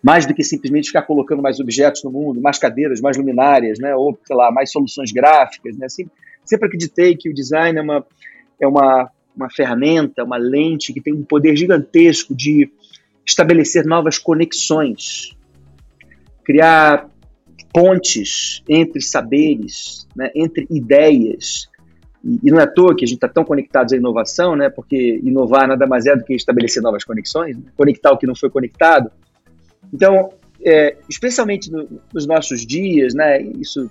mais 0.00 0.24
do 0.24 0.32
que 0.32 0.44
simplesmente 0.44 0.86
ficar 0.86 1.02
colocando 1.02 1.42
mais 1.42 1.58
objetos 1.58 2.04
no 2.04 2.10
mundo, 2.10 2.40
mais 2.40 2.56
cadeiras, 2.56 3.00
mais 3.00 3.16
luminárias, 3.16 3.80
né? 3.80 3.94
ou, 3.96 4.16
sei 4.24 4.36
lá, 4.36 4.52
mais 4.52 4.70
soluções 4.70 5.10
gráficas. 5.10 5.76
Né? 5.76 5.88
Sempre, 5.88 6.12
sempre 6.44 6.66
acreditei 6.68 7.16
que 7.16 7.28
o 7.28 7.34
design 7.34 7.76
é 7.76 7.82
uma, 7.82 8.06
é 8.60 8.68
uma, 8.68 9.10
uma 9.36 9.50
ferramenta, 9.50 10.22
uma 10.22 10.36
lente 10.36 10.92
que 10.92 11.00
tem 11.00 11.12
um 11.12 11.24
poder 11.24 11.56
gigantesco 11.56 12.32
de 12.32 12.70
estabelecer 13.26 13.84
novas 13.84 14.18
conexões, 14.18 15.36
criar 16.44 17.10
pontes 17.72 18.62
entre 18.68 19.00
saberes, 19.02 20.06
né? 20.14 20.30
entre 20.34 20.66
ideias, 20.70 21.67
e, 22.42 22.50
não 22.50 22.60
é 22.60 22.64
à 22.64 22.66
toa 22.66 22.94
que 22.94 23.04
a 23.04 23.08
gente 23.08 23.16
está 23.16 23.28
tão 23.28 23.44
conectados 23.44 23.92
à 23.92 23.96
inovação, 23.96 24.54
né? 24.54 24.68
Porque 24.68 25.20
inovar 25.22 25.66
nada 25.66 25.86
mais 25.86 26.06
é 26.06 26.14
do 26.14 26.24
que 26.24 26.34
estabelecer 26.34 26.82
novas 26.82 27.04
conexões, 27.04 27.56
né? 27.56 27.62
conectar 27.76 28.12
o 28.12 28.18
que 28.18 28.26
não 28.26 28.34
foi 28.34 28.50
conectado. 28.50 29.10
Então, 29.92 30.30
é, 30.62 30.96
especialmente 31.08 31.70
no, 31.70 31.88
nos 32.12 32.26
nossos 32.26 32.66
dias, 32.66 33.14
né? 33.14 33.40
Isso 33.40 33.90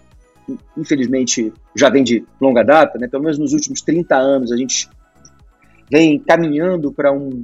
infelizmente 0.77 1.51
já 1.75 1.89
vem 1.89 2.03
de 2.03 2.23
longa 2.39 2.63
data, 2.63 2.97
né? 2.97 3.07
Pelo 3.07 3.23
menos 3.23 3.37
nos 3.37 3.53
últimos 3.53 3.81
30 3.81 4.15
anos 4.15 4.51
a 4.51 4.57
gente 4.57 4.87
vem 5.89 6.19
caminhando 6.19 6.91
para 6.91 7.11
um 7.11 7.43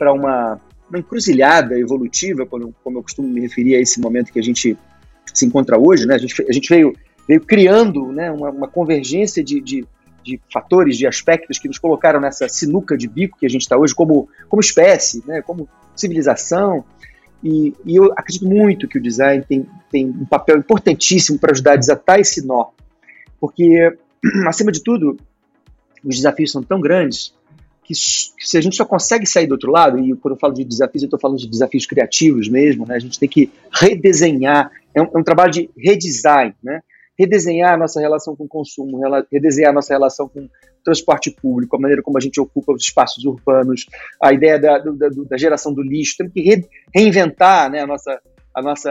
uma, 0.00 0.60
uma 0.90 0.98
encruzilhada 0.98 1.78
evolutiva, 1.78 2.44
como, 2.44 2.74
como 2.82 2.98
eu 2.98 3.02
costumo 3.04 3.28
me 3.28 3.40
referir 3.40 3.76
a 3.76 3.80
esse 3.80 4.00
momento 4.00 4.32
que 4.32 4.38
a 4.40 4.42
gente 4.42 4.76
se 5.32 5.46
encontra 5.46 5.78
hoje, 5.78 6.06
né? 6.06 6.16
A 6.16 6.18
gente, 6.18 6.44
a 6.48 6.52
gente 6.52 6.68
veio, 6.68 6.92
veio 7.28 7.40
criando 7.40 8.10
né, 8.10 8.30
uma, 8.32 8.50
uma 8.50 8.66
convergência 8.66 9.44
de, 9.44 9.60
de 9.60 9.84
de 10.22 10.40
fatores, 10.52 10.96
de 10.96 11.06
aspectos 11.06 11.58
que 11.58 11.68
nos 11.68 11.78
colocaram 11.78 12.20
nessa 12.20 12.48
sinuca 12.48 12.96
de 12.96 13.08
bico 13.08 13.38
que 13.38 13.46
a 13.46 13.48
gente 13.48 13.62
está 13.62 13.76
hoje 13.76 13.94
como, 13.94 14.28
como 14.48 14.60
espécie, 14.60 15.22
né, 15.26 15.42
como 15.42 15.68
civilização. 15.96 16.84
E, 17.42 17.74
e, 17.84 17.96
eu 17.96 18.12
acredito 18.12 18.46
muito 18.46 18.86
que 18.86 18.98
o 18.98 19.02
design 19.02 19.44
tem, 19.48 19.66
tem 19.90 20.06
um 20.06 20.24
papel 20.24 20.58
importantíssimo 20.58 21.38
para 21.38 21.52
ajudar 21.52 21.72
a 21.72 21.76
desatar 21.76 22.20
esse 22.20 22.46
nó. 22.46 22.70
Porque, 23.40 23.96
acima 24.46 24.70
de 24.70 24.82
tudo, 24.82 25.16
os 26.04 26.16
desafios 26.16 26.52
são 26.52 26.62
tão 26.62 26.80
grandes 26.80 27.34
que, 27.84 27.94
se 27.94 28.56
a 28.56 28.60
gente 28.60 28.76
só 28.76 28.84
consegue 28.84 29.26
sair 29.26 29.46
do 29.46 29.52
outro 29.52 29.70
lado, 29.70 29.98
e 29.98 30.14
quando 30.16 30.34
eu 30.34 30.38
falo 30.38 30.54
de 30.54 30.64
desafios, 30.64 31.02
eu 31.02 31.08
estou 31.08 31.18
falando 31.18 31.38
de 31.38 31.48
desafios 31.48 31.84
criativos 31.84 32.48
mesmo, 32.48 32.86
né? 32.86 32.94
a 32.94 33.00
gente 33.00 33.18
tem 33.18 33.28
que 33.28 33.50
redesenhar, 33.72 34.70
é 34.94 35.02
um, 35.02 35.06
é 35.14 35.18
um 35.18 35.24
trabalho 35.24 35.52
de 35.52 35.70
redesign, 35.76 36.54
né? 36.62 36.80
Redesenhar 37.22 37.74
a 37.74 37.76
nossa 37.76 38.00
relação 38.00 38.34
com 38.34 38.44
o 38.44 38.48
consumo, 38.48 39.00
redesenhar 39.30 39.70
a 39.70 39.74
nossa 39.74 39.94
relação 39.94 40.28
com 40.28 40.48
transporte 40.84 41.30
público, 41.30 41.76
a 41.76 41.78
maneira 41.78 42.02
como 42.02 42.18
a 42.18 42.20
gente 42.20 42.40
ocupa 42.40 42.72
os 42.72 42.82
espaços 42.82 43.24
urbanos, 43.24 43.86
a 44.20 44.32
ideia 44.32 44.58
da, 44.58 44.78
da, 44.78 45.08
da 45.30 45.36
geração 45.36 45.72
do 45.72 45.82
lixo, 45.82 46.16
temos 46.18 46.32
que 46.32 46.40
re, 46.42 46.68
reinventar 46.92 47.70
né, 47.70 47.80
a 47.80 47.86
nossa, 47.86 48.20
a 48.54 48.60
nossa 48.60 48.90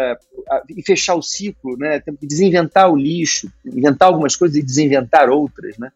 a, 0.49 0.63
e 0.69 0.81
fechar 0.83 1.15
o 1.15 1.21
ciclo, 1.21 1.77
né? 1.77 1.99
Temos 1.99 2.19
que 2.19 2.27
desinventar 2.27 2.89
o 2.89 2.95
lixo, 2.95 3.51
inventar 3.65 4.07
algumas 4.07 4.35
coisas 4.35 4.57
e 4.57 4.63
desinventar 4.63 5.29
outras, 5.29 5.77
né? 5.77 5.91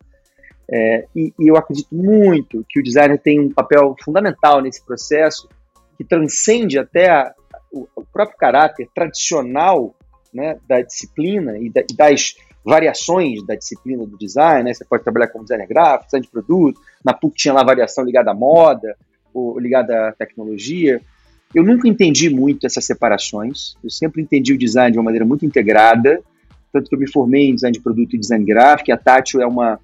É, 0.70 1.06
e, 1.16 1.34
e, 1.40 1.48
eu 1.48 1.56
acredito 1.56 1.94
muito 1.94 2.66
que 2.68 2.80
o 2.80 2.84
designer 2.84 3.20
tem 3.20 3.40
um 3.40 3.54
papel 3.54 3.96
fundamental 4.04 4.62
nesse 4.62 4.84
processo 4.84 5.48
que 5.96 6.04
transcende 6.04 6.80
até 6.80 7.08
a, 7.10 7.34
o, 7.72 7.88
o, 7.96 8.04
próprio 8.04 8.38
caráter 8.38 8.90
tradicional 8.94 9.96
né, 10.36 10.58
da 10.68 10.82
disciplina 10.82 11.58
e, 11.58 11.70
da, 11.70 11.82
e, 11.82 11.96
das 11.96 12.36
variações 12.64 13.46
da 13.46 13.56
disciplina 13.56 14.06
do 14.06 14.18
design. 14.18 14.64
Né? 14.64 14.74
Você 14.74 14.84
pode 14.86 15.04
trabalhar 15.04 15.28
como 15.28 15.44
designer 15.44 15.68
gráfico, 15.68 16.06
design 16.06 16.26
de 16.26 16.32
produto. 16.32 16.80
Na 17.04 17.14
PUC 17.14 17.36
tinha 17.36 17.54
lá 17.54 17.64
variação 17.64 18.04
ligada 18.04 18.32
à 18.32 18.34
moda 18.34 18.96
ou 19.34 19.58
ligada 19.60 20.10
à 20.10 20.12
tecnologia. 20.12 21.02
Eu 21.54 21.64
nunca 21.64 21.88
entendi 21.88 22.30
muito 22.30 22.68
essas 22.68 22.86
separações. 22.86 23.76
Eu 23.84 23.90
sempre 23.90 24.22
entendi 24.22 24.54
o 24.54 24.58
design 24.58 24.92
de 24.92 24.98
uma 24.98 25.06
maneira 25.06 25.26
muito 25.26 25.46
integrada. 25.46 26.22
Tanto 26.74 26.90
que 26.90 26.96
eu 26.96 27.00
me 27.00 27.10
formei 27.10 27.50
em 27.50 27.56
design 27.56 27.78
de 27.78 27.82
produto 27.82 28.16
e 28.16 28.20
design 28.20 28.44
gráfico. 28.44 28.90
E 28.90 28.94
a 28.94 28.98
Tátil 28.98 29.42
é 29.42 29.48
uma 29.48 29.80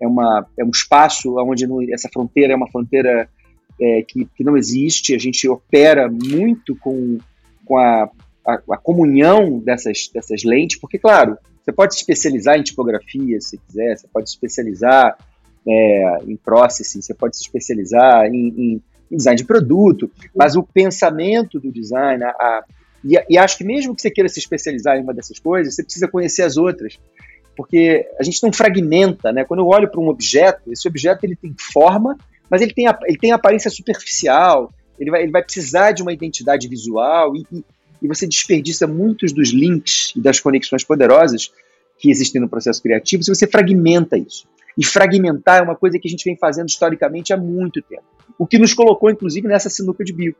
é, 0.00 0.06
uma, 0.06 0.46
é 0.58 0.64
um 0.64 0.70
espaço 0.70 1.36
onde 1.38 1.66
não, 1.66 1.80
essa 1.90 2.08
fronteira 2.12 2.52
é 2.52 2.56
uma 2.56 2.70
fronteira 2.70 3.28
é, 3.80 4.02
que, 4.02 4.26
que 4.36 4.44
não 4.44 4.56
existe, 4.56 5.14
a 5.14 5.18
gente 5.18 5.48
opera 5.48 6.08
muito 6.08 6.76
com, 6.76 7.18
com 7.64 7.78
a, 7.78 8.08
a, 8.46 8.60
a, 8.72 8.76
comunhão 8.76 9.58
dessas, 9.58 10.08
dessas 10.12 10.44
lentes, 10.44 10.78
porque, 10.78 10.98
claro, 10.98 11.36
você 11.62 11.72
pode 11.72 11.94
se 11.94 12.00
especializar 12.00 12.58
em 12.58 12.62
tipografia, 12.62 13.40
se 13.40 13.58
quiser, 13.58 13.96
você 13.96 14.06
pode 14.12 14.28
se 14.28 14.36
especializar 14.36 15.16
é, 15.66 16.18
em 16.26 16.36
processing, 16.36 17.00
você 17.00 17.14
pode 17.14 17.36
se 17.36 17.42
especializar 17.42 18.26
em, 18.26 18.48
em, 18.48 18.82
em, 19.10 19.16
design 19.16 19.36
de 19.36 19.44
produto, 19.44 20.10
mas 20.34 20.56
o 20.56 20.62
pensamento 20.62 21.58
do 21.58 21.72
design, 21.72 22.22
a, 22.22 22.28
a 22.28 22.64
e, 23.04 23.22
e, 23.28 23.36
acho 23.36 23.58
que 23.58 23.64
mesmo 23.64 23.94
que 23.94 24.00
você 24.00 24.10
queira 24.10 24.28
se 24.28 24.38
especializar 24.38 24.96
em 24.96 25.02
uma 25.02 25.12
dessas 25.12 25.38
coisas, 25.38 25.74
você 25.74 25.82
precisa 25.82 26.08
conhecer 26.08 26.42
as 26.42 26.56
outras 26.56 26.98
porque 27.56 28.06
a 28.18 28.22
gente 28.22 28.42
não 28.42 28.52
fragmenta, 28.52 29.32
né? 29.32 29.44
Quando 29.44 29.60
eu 29.60 29.68
olho 29.68 29.90
para 29.90 30.00
um 30.00 30.08
objeto, 30.08 30.72
esse 30.72 30.86
objeto 30.86 31.24
ele 31.24 31.36
tem 31.36 31.54
forma, 31.72 32.16
mas 32.50 32.60
ele 32.60 32.72
tem, 32.72 32.86
ele 33.04 33.18
tem 33.18 33.32
aparência 33.32 33.70
superficial, 33.70 34.72
ele 34.98 35.10
vai, 35.10 35.22
ele 35.22 35.32
vai 35.32 35.42
precisar 35.42 35.92
de 35.92 36.02
uma 36.02 36.12
identidade 36.12 36.68
visual 36.68 37.34
e, 37.34 37.46
e, 37.52 37.64
e 38.04 38.08
você 38.08 38.26
desperdiça 38.26 38.86
muitos 38.86 39.32
dos 39.32 39.50
links 39.50 40.12
e 40.14 40.20
das 40.20 40.38
conexões 40.38 40.84
poderosas 40.84 41.50
que 41.96 42.10
existem 42.10 42.38
no 42.38 42.48
processo 42.48 42.82
criativo 42.82 43.22
se 43.22 43.34
você 43.34 43.46
fragmenta 43.46 44.18
isso. 44.18 44.46
E 44.76 44.84
fragmentar 44.84 45.60
é 45.60 45.62
uma 45.62 45.74
coisa 45.74 45.98
que 45.98 46.06
a 46.06 46.10
gente 46.10 46.24
vem 46.24 46.36
fazendo 46.36 46.68
historicamente 46.68 47.32
há 47.32 47.36
muito 47.36 47.80
tempo. 47.80 48.04
O 48.38 48.46
que 48.46 48.58
nos 48.58 48.74
colocou, 48.74 49.08
inclusive, 49.08 49.48
nessa 49.48 49.70
sinuca 49.70 50.04
de 50.04 50.12
bico. 50.12 50.38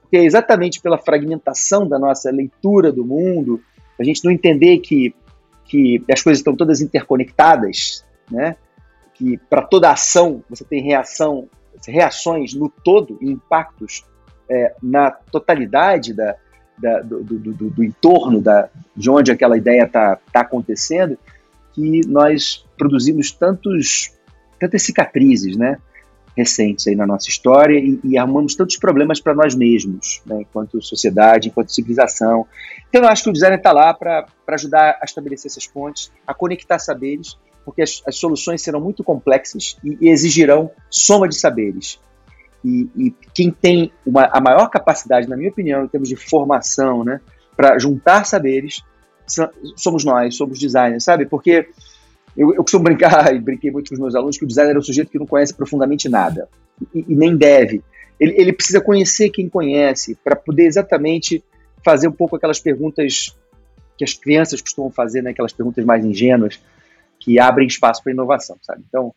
Porque 0.00 0.16
é 0.16 0.24
exatamente 0.24 0.80
pela 0.80 0.96
fragmentação 0.96 1.86
da 1.86 1.98
nossa 1.98 2.30
leitura 2.30 2.90
do 2.90 3.04
mundo, 3.04 3.60
a 3.98 4.04
gente 4.04 4.24
não 4.24 4.32
entender 4.32 4.78
que 4.78 5.14
que 5.64 6.04
as 6.12 6.22
coisas 6.22 6.40
estão 6.40 6.54
todas 6.54 6.82
interconectadas, 6.82 8.04
né? 8.30 8.56
Que 9.14 9.38
para 9.38 9.62
toda 9.62 9.90
ação 9.90 10.44
você 10.48 10.64
tem 10.64 10.82
reação, 10.82 11.48
reações 11.88 12.52
no 12.52 12.68
todo 12.68 13.18
impactos 13.22 14.04
é, 14.50 14.74
na 14.82 15.10
totalidade 15.10 16.12
da, 16.12 16.36
da 16.82 17.00
do, 17.00 17.22
do, 17.22 17.38
do, 17.38 17.70
do, 17.70 17.84
entorno 17.84 18.40
da, 18.40 18.68
de 18.96 19.08
onde 19.08 19.30
aquela 19.30 19.56
ideia 19.56 19.84
está 19.84 20.18
tá 20.32 20.40
acontecendo, 20.40 21.16
que 21.72 22.00
nós 22.06 22.66
produzimos 22.76 23.30
tantos, 23.30 24.12
tantas 24.58 24.82
cicatrizes, 24.82 25.56
né? 25.56 25.78
recentes 26.36 26.86
aí 26.86 26.96
na 26.96 27.06
nossa 27.06 27.28
história 27.28 27.78
e, 27.78 28.00
e 28.02 28.18
arrumamos 28.18 28.54
tantos 28.54 28.76
problemas 28.76 29.20
para 29.20 29.34
nós 29.34 29.54
mesmos, 29.54 30.22
né, 30.24 30.40
enquanto 30.40 30.80
sociedade, 30.82 31.48
enquanto 31.48 31.72
civilização. 31.72 32.46
Então, 32.88 33.02
eu 33.02 33.08
acho 33.08 33.24
que 33.24 33.30
o 33.30 33.32
design 33.32 33.56
está 33.56 33.70
lá 33.70 33.92
para 33.92 34.26
ajudar 34.48 34.98
a 35.00 35.04
estabelecer 35.04 35.50
essas 35.50 35.66
pontes, 35.66 36.10
a 36.26 36.32
conectar 36.32 36.78
saberes, 36.78 37.36
porque 37.64 37.82
as, 37.82 38.02
as 38.06 38.16
soluções 38.16 38.62
serão 38.62 38.80
muito 38.80 39.04
complexas 39.04 39.76
e, 39.84 39.98
e 40.00 40.08
exigirão 40.08 40.70
soma 40.90 41.28
de 41.28 41.36
saberes. 41.36 42.00
E, 42.64 42.88
e 42.96 43.14
quem 43.34 43.50
tem 43.50 43.92
uma, 44.06 44.24
a 44.32 44.40
maior 44.40 44.68
capacidade, 44.68 45.28
na 45.28 45.36
minha 45.36 45.50
opinião, 45.50 45.84
em 45.84 45.88
termos 45.88 46.08
de 46.08 46.16
formação, 46.16 47.04
né, 47.04 47.20
para 47.56 47.78
juntar 47.78 48.24
saberes, 48.24 48.82
somos 49.76 50.04
nós, 50.04 50.36
somos 50.36 50.58
designers, 50.58 51.04
sabe? 51.04 51.26
Porque 51.26 51.68
eu, 52.36 52.54
eu 52.54 52.62
costumo 52.62 52.84
brincar, 52.84 53.32
e 53.34 53.38
brinquei 53.38 53.70
muito 53.70 53.88
com 53.88 53.94
os 53.94 54.00
meus 54.00 54.14
alunos, 54.14 54.38
que 54.38 54.44
o 54.44 54.48
designer 54.48 54.76
é 54.76 54.78
o 54.78 54.82
sujeito 54.82 55.10
que 55.10 55.18
não 55.18 55.26
conhece 55.26 55.54
profundamente 55.54 56.08
nada, 56.08 56.48
e, 56.94 57.04
e 57.08 57.14
nem 57.14 57.36
deve. 57.36 57.82
Ele, 58.18 58.34
ele 58.36 58.52
precisa 58.52 58.80
conhecer 58.80 59.30
quem 59.30 59.48
conhece, 59.48 60.16
para 60.22 60.36
poder 60.36 60.66
exatamente 60.66 61.42
fazer 61.84 62.08
um 62.08 62.12
pouco 62.12 62.36
aquelas 62.36 62.60
perguntas 62.60 63.36
que 63.98 64.04
as 64.04 64.14
crianças 64.14 64.60
costumam 64.60 64.90
fazer, 64.90 65.22
né, 65.22 65.30
aquelas 65.30 65.52
perguntas 65.52 65.84
mais 65.84 66.04
ingênuas, 66.04 66.60
que 67.18 67.38
abrem 67.38 67.66
espaço 67.66 68.02
para 68.02 68.12
inovação, 68.12 68.56
sabe? 68.62 68.82
Então, 68.88 69.14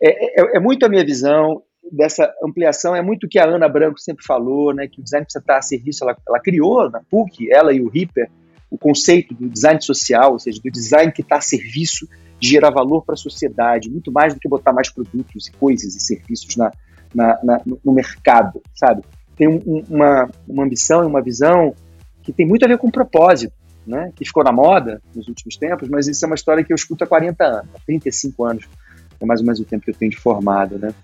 é, 0.00 0.40
é, 0.40 0.56
é, 0.56 0.60
muito 0.60 0.84
a 0.84 0.88
minha 0.88 1.04
visão 1.04 1.62
dessa 1.92 2.32
ampliação, 2.42 2.94
é 2.94 3.02
muito 3.02 3.24
o 3.24 3.28
que 3.28 3.38
a 3.38 3.44
Ana 3.44 3.68
Branco 3.68 3.98
sempre 3.98 4.24
falou, 4.24 4.74
né, 4.74 4.86
que 4.86 5.00
o 5.00 5.04
design 5.04 5.24
precisa 5.24 5.42
estar 5.42 5.58
a 5.58 5.62
serviço, 5.62 6.04
ela, 6.04 6.16
ela 6.26 6.40
criou 6.40 6.90
na 6.90 7.00
PUC, 7.10 7.52
ela 7.52 7.72
e 7.72 7.80
o 7.80 7.88
Ripper, 7.88 8.30
o 8.70 8.76
conceito 8.76 9.34
do 9.34 9.48
design 9.48 9.80
social, 9.80 10.32
ou 10.32 10.38
seja, 10.38 10.60
do 10.62 10.70
design 10.70 11.10
que 11.10 11.22
está 11.22 11.36
a 11.36 11.40
serviço 11.40 12.06
de 12.38 12.48
gerar 12.48 12.70
valor 12.70 13.04
para 13.04 13.14
a 13.14 13.18
sociedade, 13.18 13.90
muito 13.90 14.12
mais 14.12 14.34
do 14.34 14.40
que 14.40 14.48
botar 14.48 14.72
mais 14.72 14.90
produtos 14.90 15.48
e 15.48 15.52
coisas 15.52 15.96
e 15.96 16.00
serviços 16.00 16.56
na, 16.56 16.70
na, 17.14 17.38
na 17.42 17.60
no 17.84 17.92
mercado, 17.92 18.62
sabe? 18.74 19.02
Tem 19.36 19.48
um, 19.48 19.84
uma, 19.88 20.28
uma 20.46 20.64
ambição 20.64 21.02
e 21.02 21.06
uma 21.06 21.22
visão 21.22 21.74
que 22.22 22.32
tem 22.32 22.46
muito 22.46 22.64
a 22.64 22.68
ver 22.68 22.78
com 22.78 22.90
propósito, 22.90 23.54
né? 23.86 24.12
Que 24.14 24.24
ficou 24.24 24.44
na 24.44 24.52
moda 24.52 25.00
nos 25.14 25.28
últimos 25.28 25.56
tempos, 25.56 25.88
mas 25.88 26.06
isso 26.06 26.24
é 26.24 26.26
uma 26.26 26.34
história 26.34 26.62
que 26.62 26.72
eu 26.72 26.76
escuto 26.76 27.04
há 27.04 27.06
40 27.06 27.44
anos, 27.44 27.70
há 27.74 27.78
35 27.86 28.44
anos, 28.44 28.68
é 29.20 29.24
mais 29.24 29.40
ou 29.40 29.46
menos 29.46 29.60
o 29.60 29.64
tempo 29.64 29.84
que 29.84 29.90
eu 29.90 29.94
tenho 29.94 30.10
de 30.10 30.18
formado, 30.18 30.78
né? 30.78 30.94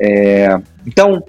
É, 0.00 0.48
então, 0.86 1.22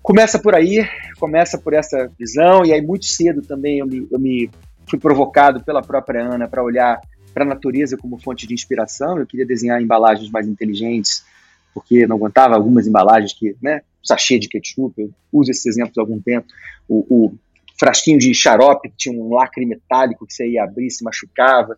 começa 0.00 0.38
por 0.38 0.54
aí, 0.54 0.86
começa 1.18 1.58
por 1.58 1.72
essa 1.72 2.08
visão, 2.18 2.64
e 2.64 2.72
aí 2.72 2.80
muito 2.80 3.06
cedo 3.06 3.42
também 3.42 3.80
eu 3.80 3.86
me, 3.86 4.06
eu 4.10 4.18
me 4.20 4.48
fui 4.88 4.98
provocado 4.98 5.62
pela 5.64 5.82
própria 5.82 6.22
Ana 6.22 6.46
para 6.46 6.62
olhar 6.62 7.00
para 7.34 7.44
a 7.44 7.48
natureza 7.48 7.96
como 7.96 8.18
fonte 8.18 8.46
de 8.46 8.54
inspiração. 8.54 9.18
Eu 9.18 9.26
queria 9.26 9.46
desenhar 9.46 9.82
embalagens 9.82 10.30
mais 10.30 10.46
inteligentes, 10.46 11.24
porque 11.74 12.06
não 12.06 12.16
aguentava 12.16 12.54
algumas 12.54 12.86
embalagens 12.86 13.32
que, 13.32 13.54
né, 13.62 13.82
sachê 14.02 14.38
de 14.38 14.48
ketchup, 14.48 14.94
eu 15.00 15.10
uso 15.32 15.50
esses 15.50 15.66
exemplos 15.66 15.98
há 15.98 16.00
algum 16.00 16.20
tempo. 16.20 16.46
O, 16.88 17.04
o 17.08 17.34
frasquinho 17.78 18.18
de 18.18 18.32
xarope 18.34 18.88
que 18.88 18.96
tinha 18.96 19.20
um 19.20 19.34
lacre 19.34 19.66
metálico 19.66 20.26
que 20.26 20.32
você 20.32 20.48
ia 20.48 20.64
abrir, 20.64 20.90
se 20.90 21.04
machucava. 21.04 21.76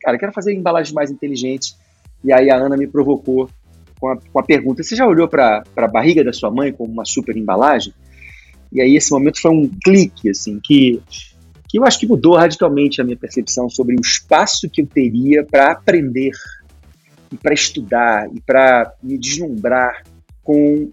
Cara, 0.00 0.16
eu 0.16 0.20
quero 0.20 0.32
fazer 0.32 0.54
embalagens 0.54 0.94
mais 0.94 1.10
inteligentes. 1.10 1.76
E 2.24 2.32
aí 2.32 2.50
a 2.50 2.56
Ana 2.56 2.76
me 2.76 2.86
provocou 2.86 3.50
com 4.02 4.08
a, 4.08 4.16
com 4.16 4.40
a 4.40 4.42
pergunta: 4.42 4.82
Você 4.82 4.96
já 4.96 5.06
olhou 5.06 5.28
para 5.28 5.62
a 5.76 5.86
barriga 5.86 6.24
da 6.24 6.32
sua 6.32 6.50
mãe 6.50 6.72
como 6.72 6.92
uma 6.92 7.04
super 7.04 7.36
embalagem? 7.36 7.94
E 8.72 8.82
aí 8.82 8.96
esse 8.96 9.12
momento 9.12 9.40
foi 9.40 9.52
um 9.52 9.70
clique, 9.84 10.28
assim, 10.28 10.58
que 10.62 11.00
que 11.68 11.78
eu 11.78 11.86
acho 11.86 11.98
que 11.98 12.06
mudou 12.06 12.36
radicalmente 12.36 13.00
a 13.00 13.04
minha 13.04 13.16
percepção 13.16 13.66
sobre 13.70 13.96
o 13.96 14.00
espaço 14.00 14.68
que 14.68 14.82
eu 14.82 14.86
teria 14.86 15.42
para 15.42 15.72
aprender 15.72 16.32
e 17.32 17.36
para 17.38 17.54
estudar 17.54 18.28
e 18.30 18.38
para 18.42 18.92
me 19.02 19.16
deslumbrar 19.16 20.02
com 20.42 20.92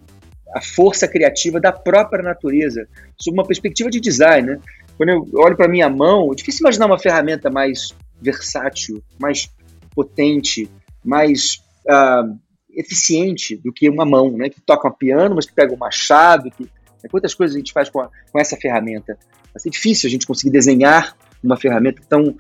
a 0.55 0.61
força 0.61 1.05
criativa 1.05 1.59
da 1.59 1.73
própria 1.73 2.23
natureza, 2.23 2.87
sob 3.19 3.37
uma 3.37 3.45
perspectiva 3.45 3.89
de 3.89 3.99
design. 3.99 4.51
Né? 4.51 4.59
Quando 4.95 5.09
eu 5.09 5.29
olho 5.33 5.57
para 5.57 5.67
minha 5.67 5.89
mão, 5.89 6.31
é 6.31 6.35
difícil 6.35 6.61
imaginar 6.61 6.85
uma 6.85 6.97
ferramenta 6.97 7.49
mais 7.49 7.93
versátil, 8.21 9.03
mais 9.19 9.53
potente, 9.93 10.69
mais 11.03 11.61
uh, 11.89 12.39
eficiente 12.79 13.57
do 13.57 13.71
que 13.74 13.89
uma 13.89 14.05
mão, 14.05 14.31
né? 14.31 14.50
que 14.50 14.62
toca 14.62 14.88
um 14.88 14.91
piano, 14.91 15.36
mas 15.36 15.45
que 15.45 15.53
pega 15.53 15.74
um 15.74 15.77
machado, 15.77 16.50
que 16.51 16.69
né? 17.03 17.09
Quantas 17.09 17.33
coisas 17.33 17.55
a 17.55 17.59
gente 17.59 17.74
faz 17.74 17.89
com, 17.89 18.01
a, 18.01 18.09
com 18.31 18.39
essa 18.39 18.57
ferramenta? 18.57 19.17
Vai 19.53 19.59
ser 19.59 19.69
difícil 19.69 20.07
a 20.07 20.12
gente 20.12 20.27
conseguir 20.27 20.51
desenhar 20.51 21.15
uma 21.43 21.57
ferramenta 21.57 22.01
tão 22.07 22.36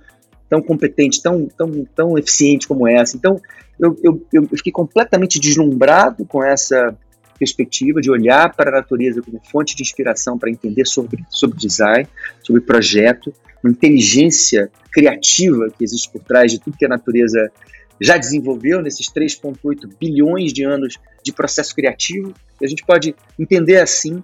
tão 0.49 0.63
competente, 0.63 1.21
tão, 1.21 1.45
tão, 1.45 1.85
tão 1.95 2.17
eficiente 2.17 2.67
como 2.67 2.87
essa. 2.87 3.15
Então, 3.15 3.39
eu, 3.79 3.95
eu, 4.01 4.25
eu 4.33 4.49
fiquei 4.57 4.71
completamente 4.71 5.39
deslumbrado 5.39 6.25
com 6.25 6.43
essa 6.43 6.97
perspectiva 7.37 8.01
de 8.01 8.09
olhar 8.09 8.51
para 8.55 8.71
a 8.71 8.73
natureza 8.73 9.21
como 9.21 9.39
fonte 9.51 9.75
de 9.75 9.83
inspiração 9.83 10.39
para 10.39 10.49
entender 10.49 10.87
sobre, 10.87 11.23
sobre 11.29 11.55
design, 11.55 12.07
sobre 12.41 12.63
projeto, 12.63 13.31
uma 13.63 13.69
inteligência 13.69 14.71
criativa 14.91 15.69
que 15.69 15.83
existe 15.83 16.11
por 16.11 16.23
trás 16.23 16.51
de 16.51 16.59
tudo 16.59 16.75
que 16.75 16.85
a 16.85 16.89
natureza 16.89 17.51
já 18.01 18.17
desenvolveu 18.17 18.81
nesses 18.81 19.11
3,8 19.11 19.89
bilhões 19.99 20.53
de 20.53 20.63
anos 20.63 20.97
de 21.23 21.33
processo 21.33 21.75
criativo. 21.75 22.33
A 22.61 22.67
gente 22.67 22.85
pode 22.85 23.15
entender 23.37 23.77
assim. 23.77 24.21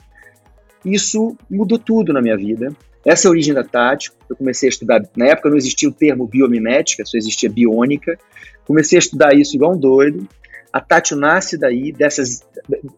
Isso 0.84 1.36
mudou 1.50 1.78
tudo 1.78 2.14
na 2.14 2.22
minha 2.22 2.38
vida. 2.38 2.74
Essa 3.06 3.28
é 3.28 3.30
a 3.30 3.32
origem 3.32 3.54
da 3.54 3.64
tática. 3.64 4.16
Eu 4.30 4.36
comecei 4.36 4.68
a 4.68 4.72
estudar, 4.72 5.04
na 5.16 5.28
época 5.28 5.50
não 5.50 5.58
existia 5.58 5.90
o 5.90 5.92
termo 5.92 6.28
biomimética, 6.28 7.06
só 7.06 7.18
existia 7.18 7.50
biônica. 7.50 8.18
Comecei 8.66 8.98
a 8.98 9.00
estudar 9.00 9.34
isso 9.36 9.56
igual 9.56 9.74
um 9.74 9.78
doido. 9.78 10.28
A 10.74 10.82
Tátil 10.82 11.16
nasce 11.16 11.58
daí, 11.58 11.92
dessas, 11.92 12.42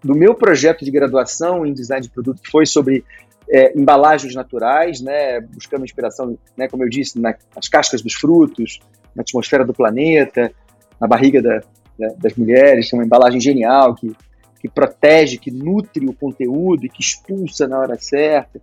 do 0.03 0.15
meu 0.15 0.34
projeto 0.34 0.84
de 0.84 0.89
graduação 0.89 1.65
em 1.65 1.74
design 1.74 2.01
de 2.01 2.10
produto, 2.10 2.41
que 2.41 2.50
foi 2.50 2.65
sobre 2.65 3.03
é, 3.50 3.77
embalagens 3.77 4.34
naturais, 4.34 5.00
né, 5.00 5.41
buscando 5.41 5.86
inspiração, 5.86 6.38
né, 6.57 6.67
como 6.67 6.84
eu 6.84 6.89
disse, 6.89 7.19
na, 7.19 7.36
nas 7.55 7.67
cascas 7.67 8.01
dos 8.01 8.13
frutos, 8.13 8.79
na 9.15 9.22
atmosfera 9.22 9.63
do 9.63 9.74
planeta, 9.74 10.51
na 10.99 11.07
barriga 11.07 11.41
da, 11.41 11.61
da, 11.97 12.07
das 12.17 12.35
mulheres, 12.35 12.91
uma 12.93 13.03
embalagem 13.03 13.39
genial 13.39 13.95
que, 13.95 14.15
que 14.59 14.69
protege, 14.69 15.37
que 15.37 15.51
nutre 15.51 16.05
o 16.05 16.13
conteúdo 16.13 16.85
e 16.85 16.89
que 16.89 17.01
expulsa 17.01 17.67
na 17.67 17.79
hora 17.79 17.97
certa. 17.99 18.59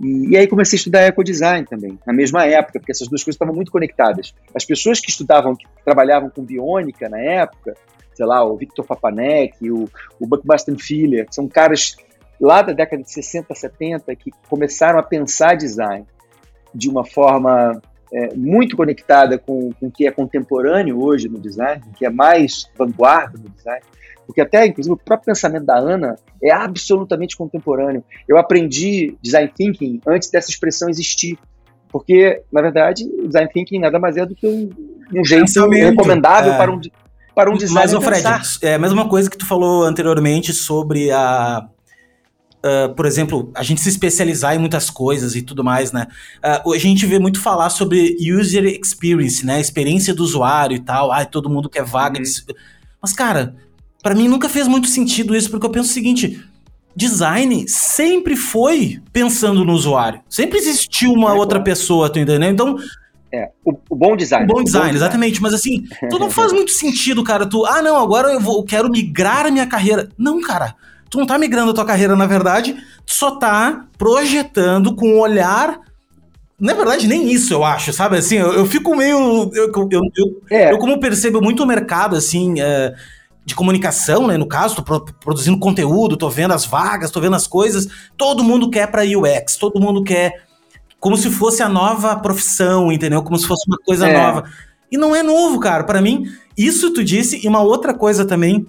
E, 0.00 0.30
e, 0.30 0.36
aí 0.36 0.46
comecei 0.46 0.76
a 0.76 0.78
estudar 0.78 1.06
ecodesign 1.06 1.66
também, 1.66 1.98
na 2.06 2.12
mesma 2.12 2.44
época, 2.44 2.80
porque 2.80 2.92
essas 2.92 3.08
duas 3.08 3.22
coisas 3.22 3.36
estavam 3.36 3.54
muito 3.54 3.70
conectadas. 3.70 4.34
As 4.54 4.64
pessoas 4.64 5.00
que 5.00 5.10
estudavam, 5.10 5.54
que 5.54 5.66
trabalhavam 5.84 6.30
com 6.30 6.42
biônica 6.42 7.08
na 7.08 7.18
época, 7.18 7.74
sei 8.14 8.26
lá, 8.26 8.44
o 8.44 8.56
Victor 8.56 8.84
Papanek, 8.84 9.70
o, 9.70 9.88
o 10.20 10.26
Buckbuster 10.26 10.76
Filler, 10.78 11.26
são 11.30 11.48
caras 11.48 11.96
lá 12.40 12.62
da 12.62 12.72
década 12.72 13.02
de 13.02 13.10
60, 13.10 13.54
70 13.54 14.14
que 14.16 14.30
começaram 14.48 14.98
a 14.98 15.02
pensar 15.02 15.56
design 15.56 16.04
de 16.74 16.88
uma 16.88 17.04
forma 17.04 17.80
é, 18.12 18.34
muito 18.34 18.76
conectada 18.76 19.38
com, 19.38 19.70
com 19.72 19.86
o 19.86 19.90
que 19.90 20.06
é 20.06 20.10
contemporâneo 20.10 21.02
hoje 21.02 21.28
no 21.28 21.38
design, 21.38 21.82
o 21.88 21.92
que 21.96 22.06
é 22.06 22.10
mais 22.10 22.70
vanguarda 22.76 23.38
no 23.38 23.48
design, 23.50 23.82
porque 24.26 24.40
até, 24.40 24.66
inclusive, 24.66 24.94
o 24.94 24.96
próprio 24.96 25.26
pensamento 25.26 25.64
da 25.64 25.76
Ana 25.76 26.16
é 26.42 26.50
absolutamente 26.50 27.36
contemporâneo. 27.36 28.02
Eu 28.26 28.38
aprendi 28.38 29.16
design 29.22 29.52
thinking 29.54 30.00
antes 30.06 30.30
dessa 30.30 30.50
expressão 30.50 30.88
existir, 30.88 31.38
porque, 31.90 32.42
na 32.50 32.62
verdade, 32.62 33.04
design 33.24 33.50
thinking 33.52 33.78
nada 33.78 33.98
mais 33.98 34.16
é 34.16 34.24
do 34.24 34.34
que 34.34 34.46
um, 34.46 34.70
um 35.14 35.24
jeito 35.24 35.68
recomendável 35.68 36.52
é. 36.52 36.56
para 36.56 36.72
um 36.72 36.80
para 37.34 37.50
um 37.50 37.56
design 37.56 37.92
Mas, 37.92 38.04
Fred, 38.04 38.22
é 38.62 38.74
a 38.74 38.78
mesma 38.78 39.08
coisa 39.08 39.28
que 39.28 39.36
tu 39.36 39.44
falou 39.44 39.82
anteriormente 39.82 40.52
sobre 40.52 41.10
a 41.10 41.66
Uh, 42.64 42.94
por 42.94 43.04
exemplo, 43.04 43.52
a 43.54 43.62
gente 43.62 43.82
se 43.82 43.90
especializar 43.90 44.54
em 44.54 44.58
muitas 44.58 44.88
coisas 44.88 45.36
e 45.36 45.42
tudo 45.42 45.62
mais, 45.62 45.92
né? 45.92 46.06
Uh, 46.64 46.72
a 46.72 46.78
gente 46.78 47.04
vê 47.04 47.18
muito 47.18 47.38
falar 47.38 47.68
sobre 47.68 48.16
user 48.22 48.64
experience, 48.64 49.44
né? 49.44 49.60
Experiência 49.60 50.14
do 50.14 50.24
usuário 50.24 50.74
e 50.74 50.80
tal. 50.80 51.12
Ai, 51.12 51.26
todo 51.26 51.50
mundo 51.50 51.68
quer 51.68 51.84
vaga. 51.84 52.18
Uhum. 52.18 52.54
Mas, 53.02 53.12
cara, 53.12 53.54
para 54.02 54.14
mim 54.14 54.28
nunca 54.28 54.48
fez 54.48 54.66
muito 54.66 54.88
sentido 54.88 55.36
isso, 55.36 55.50
porque 55.50 55.66
eu 55.66 55.70
penso 55.70 55.90
o 55.90 55.92
seguinte: 55.92 56.42
design 56.96 57.68
sempre 57.68 58.34
foi 58.34 58.98
pensando 59.12 59.62
no 59.62 59.74
usuário. 59.74 60.22
Sempre 60.26 60.56
existiu 60.56 61.12
uma 61.12 61.32
é, 61.32 61.34
outra 61.34 61.58
claro. 61.58 61.64
pessoa, 61.64 62.08
tu 62.08 62.18
entendeu? 62.18 62.48
Então. 62.48 62.78
É, 63.30 63.50
o, 63.62 63.74
o 63.90 63.94
bom 63.94 64.16
design. 64.16 64.50
O 64.50 64.54
bom 64.54 64.64
design, 64.64 64.88
bom 64.88 64.96
exatamente. 64.96 65.32
Design. 65.32 65.42
Mas 65.42 65.52
assim, 65.52 65.84
tu 66.08 66.18
não 66.18 66.30
faz 66.30 66.50
muito 66.50 66.70
sentido, 66.70 67.22
cara. 67.22 67.44
Tu, 67.44 67.62
ah, 67.66 67.82
não, 67.82 68.02
agora 68.02 68.32
eu, 68.32 68.40
vou, 68.40 68.60
eu 68.60 68.64
quero 68.64 68.88
migrar 68.88 69.44
a 69.44 69.50
minha 69.50 69.66
carreira. 69.66 70.08
Não, 70.16 70.40
cara 70.40 70.74
tu 71.14 71.18
não 71.18 71.26
tá 71.26 71.38
migrando 71.38 71.70
a 71.70 71.74
tua 71.74 71.84
carreira, 71.84 72.16
na 72.16 72.26
verdade, 72.26 72.74
tu 73.06 73.14
só 73.14 73.36
tá 73.36 73.86
projetando 73.96 74.96
com 74.96 75.14
um 75.14 75.20
olhar. 75.20 75.78
Na 76.58 76.74
verdade, 76.74 77.06
nem 77.06 77.32
isso 77.32 77.52
eu 77.54 77.64
acho, 77.64 77.92
sabe? 77.92 78.16
Assim, 78.16 78.36
eu, 78.36 78.52
eu 78.52 78.66
fico 78.66 78.96
meio. 78.96 79.50
Eu, 79.54 79.70
eu, 79.72 79.88
eu, 79.90 80.42
é. 80.50 80.72
eu, 80.72 80.78
como 80.78 80.98
percebo 80.98 81.40
muito 81.40 81.62
o 81.62 81.66
mercado, 81.66 82.16
assim. 82.16 82.60
É, 82.60 82.92
de 83.46 83.54
comunicação, 83.54 84.26
né? 84.26 84.38
No 84.38 84.46
caso, 84.46 84.76
tô 84.76 84.82
pro, 84.82 85.04
produzindo 85.20 85.58
conteúdo, 85.58 86.16
tô 86.16 86.30
vendo 86.30 86.54
as 86.54 86.64
vagas, 86.64 87.10
tô 87.10 87.20
vendo 87.20 87.36
as 87.36 87.46
coisas. 87.46 87.86
Todo 88.16 88.42
mundo 88.42 88.70
quer 88.70 88.90
para 88.90 89.02
UX, 89.02 89.56
todo 89.56 89.78
mundo 89.78 90.02
quer 90.02 90.44
como 90.98 91.14
se 91.14 91.28
fosse 91.30 91.62
a 91.62 91.68
nova 91.68 92.16
profissão, 92.16 92.90
entendeu? 92.90 93.22
Como 93.22 93.36
se 93.38 93.46
fosse 93.46 93.68
uma 93.68 93.76
coisa 93.84 94.08
é. 94.08 94.12
nova. 94.14 94.48
E 94.90 94.96
não 94.96 95.14
é 95.14 95.22
novo, 95.22 95.60
cara. 95.60 95.84
Para 95.84 96.00
mim, 96.00 96.26
isso 96.56 96.90
tu 96.94 97.04
disse 97.04 97.44
e 97.44 97.46
uma 97.46 97.60
outra 97.60 97.92
coisa 97.92 98.24
também 98.24 98.66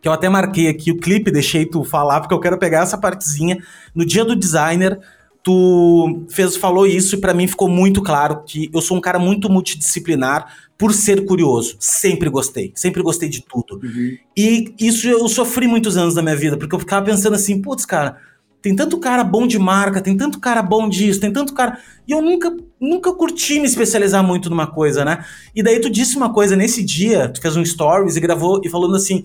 que 0.00 0.08
eu 0.08 0.12
até 0.12 0.28
marquei 0.28 0.68
aqui 0.68 0.90
o 0.90 0.98
clipe, 0.98 1.30
deixei 1.30 1.66
tu 1.66 1.84
falar, 1.84 2.20
porque 2.20 2.34
eu 2.34 2.40
quero 2.40 2.58
pegar 2.58 2.82
essa 2.82 2.98
partezinha. 2.98 3.58
No 3.94 4.04
dia 4.04 4.24
do 4.24 4.36
designer, 4.36 4.98
tu 5.42 6.26
fez, 6.28 6.56
falou 6.56 6.86
isso 6.86 7.14
e 7.16 7.20
para 7.20 7.34
mim 7.34 7.46
ficou 7.46 7.68
muito 7.68 8.02
claro 8.02 8.42
que 8.44 8.70
eu 8.72 8.80
sou 8.80 8.96
um 8.96 9.00
cara 9.00 9.18
muito 9.18 9.48
multidisciplinar 9.48 10.52
por 10.76 10.92
ser 10.92 11.24
curioso. 11.24 11.76
Sempre 11.80 12.28
gostei, 12.28 12.72
sempre 12.74 13.02
gostei 13.02 13.28
de 13.28 13.42
tudo. 13.42 13.80
Uhum. 13.82 14.16
E 14.36 14.74
isso 14.78 15.08
eu 15.08 15.26
sofri 15.28 15.66
muitos 15.66 15.96
anos 15.96 16.14
da 16.14 16.22
minha 16.22 16.36
vida, 16.36 16.56
porque 16.56 16.74
eu 16.74 16.78
ficava 16.78 17.06
pensando 17.06 17.34
assim, 17.34 17.60
putz, 17.60 17.84
cara, 17.84 18.18
tem 18.60 18.74
tanto 18.74 18.98
cara 18.98 19.22
bom 19.22 19.46
de 19.46 19.58
marca, 19.58 20.00
tem 20.00 20.16
tanto 20.16 20.40
cara 20.40 20.62
bom 20.62 20.88
disso, 20.88 21.20
tem 21.20 21.32
tanto 21.32 21.54
cara. 21.54 21.78
E 22.06 22.12
eu 22.12 22.20
nunca, 22.20 22.54
nunca 22.80 23.12
curti 23.12 23.60
me 23.60 23.66
especializar 23.66 24.22
muito 24.22 24.50
numa 24.50 24.66
coisa, 24.66 25.04
né? 25.04 25.24
E 25.54 25.62
daí 25.62 25.80
tu 25.80 25.88
disse 25.88 26.16
uma 26.16 26.32
coisa 26.32 26.56
nesse 26.56 26.82
dia, 26.82 27.28
tu 27.28 27.40
fez 27.40 27.56
um 27.56 27.64
stories 27.64 28.16
e 28.16 28.20
gravou 28.20 28.60
e 28.64 28.68
falando 28.68 28.96
assim: 28.96 29.24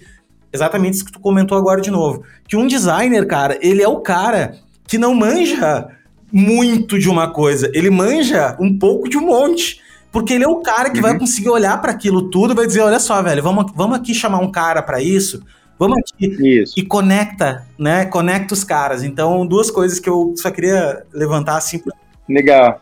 exatamente 0.53 0.95
isso 0.95 1.05
que 1.05 1.11
tu 1.11 1.19
comentou 1.19 1.57
agora 1.57 1.81
de 1.81 1.91
novo. 1.91 2.23
Que 2.47 2.55
um 2.55 2.67
designer, 2.67 3.27
cara, 3.27 3.57
ele 3.61 3.81
é 3.81 3.87
o 3.87 3.99
cara 3.99 4.55
que 4.87 4.97
não 4.97 5.13
manja 5.15 5.87
muito 6.31 6.97
de 6.97 7.09
uma 7.09 7.31
coisa, 7.31 7.69
ele 7.73 7.89
manja 7.89 8.55
um 8.59 8.77
pouco 8.77 9.09
de 9.09 9.17
um 9.17 9.25
monte. 9.25 9.81
Porque 10.11 10.33
ele 10.33 10.43
é 10.43 10.47
o 10.47 10.57
cara 10.57 10.91
que 10.91 10.97
uhum. 10.97 11.01
vai 11.01 11.17
conseguir 11.17 11.49
olhar 11.49 11.81
para 11.81 11.91
aquilo 11.91 12.29
tudo 12.29 12.53
e 12.53 12.55
vai 12.55 12.67
dizer: 12.67 12.81
olha 12.81 12.99
só, 12.99 13.21
velho, 13.23 13.41
vamos, 13.41 13.71
vamos 13.75 13.97
aqui 13.97 14.13
chamar 14.13 14.39
um 14.39 14.51
cara 14.51 14.81
para 14.83 15.01
isso, 15.01 15.43
vamos 15.77 15.97
aqui. 15.97 16.27
Isso. 16.61 16.75
E 16.77 16.83
conecta, 16.83 17.65
né? 17.79 18.05
Conecta 18.05 18.53
os 18.53 18.63
caras. 18.63 19.03
Então, 19.03 19.45
duas 19.47 19.71
coisas 19.71 19.99
que 19.99 20.07
eu 20.07 20.35
só 20.37 20.51
queria 20.51 21.03
levantar 21.11 21.57
assim. 21.57 21.81
Legal. 22.29 22.79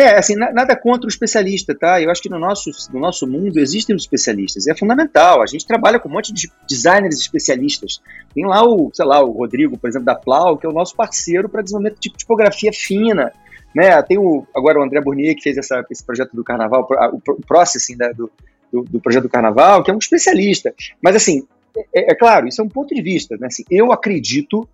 É, 0.00 0.16
assim, 0.16 0.34
nada 0.34 0.74
contra 0.74 1.04
o 1.04 1.10
especialista, 1.10 1.74
tá? 1.74 2.00
Eu 2.00 2.10
acho 2.10 2.22
que 2.22 2.30
no 2.30 2.38
nosso, 2.38 2.70
no 2.90 2.98
nosso 2.98 3.26
mundo 3.26 3.58
existem 3.58 3.94
os 3.94 4.04
especialistas, 4.04 4.66
é 4.66 4.74
fundamental. 4.74 5.42
A 5.42 5.46
gente 5.46 5.66
trabalha 5.66 6.00
com 6.00 6.08
um 6.08 6.12
monte 6.12 6.32
de 6.32 6.50
designers 6.66 7.20
especialistas. 7.20 8.00
Tem 8.34 8.46
lá 8.46 8.64
o, 8.64 8.90
sei 8.94 9.04
lá, 9.04 9.22
o 9.22 9.30
Rodrigo, 9.30 9.76
por 9.76 9.90
exemplo, 9.90 10.06
da 10.06 10.14
Plau, 10.14 10.56
que 10.56 10.64
é 10.64 10.70
o 10.70 10.72
nosso 10.72 10.96
parceiro 10.96 11.50
para 11.50 11.60
desenvolvimento 11.60 12.00
de 12.00 12.08
tipografia 12.08 12.72
fina. 12.72 13.30
Né? 13.74 14.02
Tem 14.04 14.16
o, 14.16 14.46
agora 14.56 14.80
o 14.80 14.82
André 14.82 15.02
Bournier, 15.02 15.36
que 15.36 15.42
fez 15.42 15.58
essa, 15.58 15.84
esse 15.90 16.02
projeto 16.02 16.34
do 16.34 16.42
carnaval, 16.42 16.88
o, 16.90 17.16
o 17.16 17.46
processing 17.46 17.96
né, 17.96 18.10
do, 18.14 18.32
do, 18.72 18.82
do, 18.84 19.00
projeto 19.00 19.24
do 19.24 19.28
carnaval, 19.28 19.84
que 19.84 19.90
é 19.90 19.94
um 19.94 19.98
especialista. 19.98 20.74
Mas, 21.02 21.14
assim, 21.14 21.46
é, 21.94 22.12
é 22.12 22.14
claro, 22.14 22.48
isso 22.48 22.62
é 22.62 22.64
um 22.64 22.70
ponto 22.70 22.94
de 22.94 23.02
vista. 23.02 23.36
Né? 23.38 23.48
Assim, 23.48 23.64
eu 23.70 23.92
acredito 23.92 24.66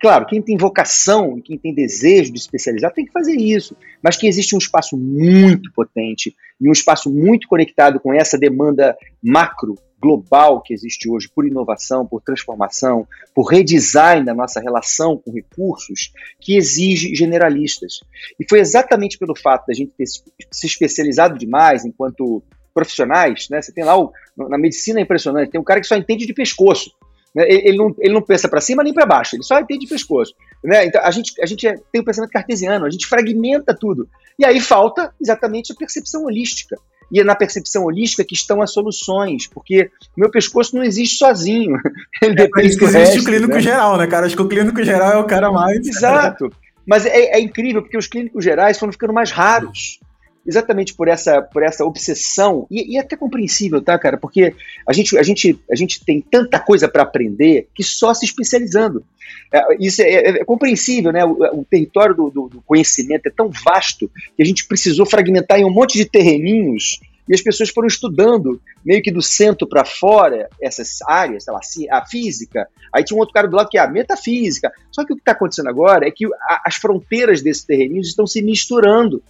Claro, 0.00 0.24
quem 0.24 0.40
tem 0.40 0.56
vocação 0.56 1.36
e 1.36 1.42
quem 1.42 1.58
tem 1.58 1.74
desejo 1.74 2.32
de 2.32 2.38
especializar 2.38 2.90
tem 2.92 3.04
que 3.04 3.12
fazer 3.12 3.36
isso, 3.36 3.76
mas 4.02 4.16
que 4.16 4.26
existe 4.26 4.54
um 4.54 4.58
espaço 4.58 4.96
muito 4.96 5.70
potente 5.72 6.34
e 6.58 6.68
um 6.68 6.72
espaço 6.72 7.12
muito 7.12 7.46
conectado 7.46 8.00
com 8.00 8.12
essa 8.12 8.38
demanda 8.38 8.96
macro, 9.22 9.74
global 10.00 10.62
que 10.62 10.72
existe 10.72 11.10
hoje 11.10 11.28
por 11.28 11.46
inovação, 11.46 12.06
por 12.06 12.22
transformação, 12.22 13.06
por 13.34 13.44
redesign 13.44 14.24
da 14.24 14.32
nossa 14.32 14.58
relação 14.58 15.18
com 15.18 15.30
recursos, 15.30 16.10
que 16.40 16.56
exige 16.56 17.14
generalistas. 17.14 18.00
E 18.38 18.46
foi 18.48 18.60
exatamente 18.60 19.18
pelo 19.18 19.36
fato 19.36 19.66
da 19.66 19.74
gente 19.74 19.92
ter 19.92 20.06
se 20.06 20.66
especializado 20.66 21.38
demais 21.38 21.84
enquanto 21.84 22.42
profissionais, 22.72 23.48
né? 23.50 23.60
Você 23.60 23.72
tem 23.72 23.84
lá 23.84 23.98
o, 23.98 24.10
na 24.34 24.56
medicina 24.56 24.98
é 24.98 25.02
impressionante, 25.02 25.50
tem 25.50 25.60
um 25.60 25.64
cara 25.64 25.80
que 25.80 25.86
só 25.86 25.96
entende 25.96 26.24
de 26.24 26.32
pescoço. 26.32 26.90
Né? 27.34 27.44
Ele, 27.48 27.76
não, 27.76 27.94
ele 27.98 28.14
não 28.14 28.22
pensa 28.22 28.48
para 28.48 28.60
cima 28.60 28.82
nem 28.82 28.92
para 28.92 29.06
baixo, 29.06 29.36
ele 29.36 29.42
só 29.42 29.58
entende 29.58 29.86
pescoço. 29.86 30.34
Né? 30.62 30.86
Então 30.86 31.00
a 31.02 31.10
gente, 31.10 31.40
a 31.40 31.46
gente 31.46 31.66
é, 31.66 31.74
tem 31.92 32.00
o 32.00 32.02
um 32.02 32.04
pensamento 32.04 32.30
cartesiano, 32.30 32.84
a 32.84 32.90
gente 32.90 33.06
fragmenta 33.06 33.74
tudo. 33.74 34.08
E 34.38 34.44
aí 34.44 34.60
falta 34.60 35.12
exatamente 35.20 35.72
a 35.72 35.76
percepção 35.76 36.24
holística. 36.24 36.76
E 37.12 37.18
é 37.20 37.24
na 37.24 37.34
percepção 37.34 37.84
holística 37.84 38.24
que 38.24 38.34
estão 38.34 38.62
as 38.62 38.72
soluções, 38.72 39.48
porque 39.48 39.90
meu 40.16 40.30
pescoço 40.30 40.76
não 40.76 40.84
existe 40.84 41.16
sozinho. 41.16 41.76
Ele 42.22 42.40
é 42.40 42.46
do 42.46 42.60
existe 42.60 42.84
resto, 42.84 43.20
o 43.20 43.24
clínico 43.24 43.54
né? 43.54 43.60
geral, 43.60 43.96
né, 43.96 44.06
cara? 44.06 44.26
Acho 44.26 44.36
que 44.36 44.42
o 44.42 44.48
clínico 44.48 44.82
geral 44.84 45.12
é 45.12 45.18
o 45.18 45.26
cara 45.26 45.50
mais. 45.50 45.84
Exato. 45.84 46.52
Mas 46.86 47.04
é, 47.04 47.36
é 47.36 47.40
incrível, 47.40 47.82
porque 47.82 47.98
os 47.98 48.06
clínicos 48.06 48.44
gerais 48.44 48.78
foram 48.78 48.92
ficando 48.92 49.12
mais 49.12 49.32
raros 49.32 49.98
exatamente 50.46 50.94
por 50.94 51.08
essa, 51.08 51.42
por 51.42 51.62
essa 51.62 51.84
obsessão, 51.84 52.66
e, 52.70 52.94
e 52.94 52.96
é 52.96 53.00
até 53.00 53.16
compreensível, 53.16 53.80
tá, 53.80 53.98
cara? 53.98 54.16
Porque 54.16 54.54
A 54.86 54.92
gente, 54.92 55.16
a 55.18 55.22
gente, 55.22 55.58
a 55.70 55.74
gente 55.74 56.04
tem 56.04 56.20
tanta 56.20 56.58
coisa 56.58 56.88
para 56.88 57.02
aprender 57.02 57.68
que 57.74 57.82
só 57.82 58.12
se 58.14 58.24
especializando. 58.24 59.04
É, 59.52 59.76
isso 59.78 60.02
é, 60.02 60.10
é, 60.10 60.28
é, 60.40 60.44
compreensível, 60.44 61.12
né? 61.12 61.24
O, 61.24 61.60
o 61.60 61.64
território 61.64 62.14
do, 62.14 62.30
do, 62.30 62.48
do, 62.48 62.62
conhecimento 62.62 63.26
é 63.26 63.30
tão 63.30 63.50
vasto 63.50 64.10
que 64.36 64.42
a 64.42 64.46
gente 64.46 64.66
precisou 64.66 65.06
fragmentar 65.06 65.58
em 65.58 65.64
um 65.64 65.72
monte 65.72 65.98
de 65.98 66.04
terreninhos 66.04 67.00
e 67.30 67.34
as 67.34 67.40
pessoas 67.40 67.70
foram 67.70 67.86
estudando 67.86 68.60
meio 68.84 69.00
que 69.00 69.12
do 69.12 69.22
centro 69.22 69.64
para 69.68 69.84
fora 69.84 70.48
essas 70.60 70.98
áreas, 71.06 71.44
sei 71.44 71.52
lá, 71.52 71.60
a 71.92 72.04
física. 72.04 72.66
Aí 72.92 73.04
tinha 73.04 73.16
um 73.16 73.20
outro 73.20 73.32
cara 73.32 73.46
do 73.46 73.54
lado 73.54 73.68
que 73.68 73.78
é 73.78 73.80
a 73.80 73.88
metafísica. 73.88 74.72
Só 74.90 75.04
que 75.04 75.12
o 75.12 75.16
que 75.16 75.22
está 75.22 75.30
acontecendo 75.30 75.68
agora 75.68 76.08
é 76.08 76.10
que 76.10 76.26
as 76.64 76.74
fronteiras 76.74 77.40
desses 77.40 77.62
terreninhos 77.62 78.08
estão 78.08 78.26
se 78.26 78.42
misturando. 78.42 79.22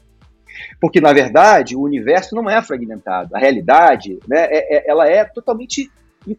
Porque, 0.80 1.00
na 1.00 1.12
verdade, 1.12 1.76
o 1.76 1.82
universo 1.82 2.34
não 2.34 2.48
é 2.48 2.60
fragmentado. 2.62 3.36
A 3.36 3.38
realidade, 3.38 4.18
né, 4.26 4.46
é, 4.50 4.76
é, 4.76 4.90
ela 4.90 5.06
é 5.06 5.24
totalmente 5.24 5.90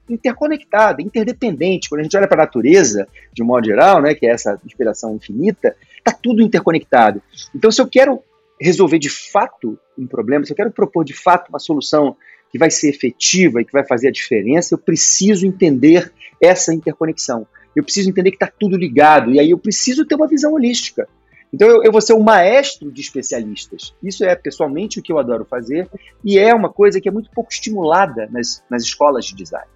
interconectada, 0.10 1.02
interdependente. 1.02 1.90
Quando 1.90 2.02
a 2.02 2.04
gente 2.04 2.18
olha 2.18 2.28
para 2.28 2.42
a 2.42 2.46
natureza, 2.46 3.08
de 3.34 3.44
um 3.44 3.46
modo 3.46 3.66
geral, 3.66 4.02
né, 4.02 4.14
que 4.14 4.26
é 4.26 4.32
essa 4.32 4.60
inspiração 4.66 5.16
infinita, 5.16 5.76
está 5.98 6.12
tudo 6.12 6.42
interconectado. 6.42 7.22
Então, 7.54 7.72
se 7.72 7.82
eu 7.82 7.88
quero 7.88 8.22
resolver 8.60 9.00
de 9.00 9.10
fato 9.10 9.78
um 9.98 10.06
problema, 10.06 10.46
se 10.46 10.52
eu 10.52 10.56
quero 10.56 10.72
propor 10.72 11.04
de 11.04 11.14
fato 11.14 11.50
uma 11.50 11.60
solução 11.60 12.16
que 12.52 12.58
vai 12.58 12.70
ser 12.70 12.90
efetiva 12.90 13.62
e 13.62 13.66
que 13.66 13.72
vai 13.72 13.86
fazer 13.86 14.10
a 14.10 14.12
diferença, 14.12 14.74
eu 14.74 14.78
preciso 14.78 15.48
entender 15.48 16.12
essa 16.40 16.74
interconexão. 16.74 17.48
Eu 17.76 17.84
preciso 17.84 18.10
entender 18.10 18.32
que 18.32 18.36
está 18.36 18.52
tudo 18.60 18.76
ligado. 18.76 19.32
E 19.32 19.40
aí 19.40 19.52
eu 19.52 19.58
preciso 19.58 20.06
ter 20.06 20.16
uma 20.16 20.28
visão 20.28 20.54
holística. 20.54 21.08
Então 21.54 21.68
eu, 21.68 21.84
eu 21.84 21.92
vou 21.92 22.02
ser 22.02 22.14
um 22.14 22.24
maestro 22.24 22.92
de 22.92 23.02
especialistas. 23.02 23.94
Isso 24.02 24.24
é 24.24 24.36
pessoalmente 24.36 25.00
o 25.00 25.04
que 25.04 25.12
eu 25.12 25.20
adoro 25.20 25.46
fazer 25.46 25.90
e 26.24 26.40
é 26.40 26.54
uma 26.54 26.70
coisa 26.70 27.02
que 27.02 27.10
é 27.10 27.12
muito 27.12 27.30
pouco 27.32 27.52
estimulada 27.52 28.28
nas, 28.32 28.64
nas 28.70 28.84
escolas 28.84 29.26
de 29.26 29.36
design. 29.36 29.68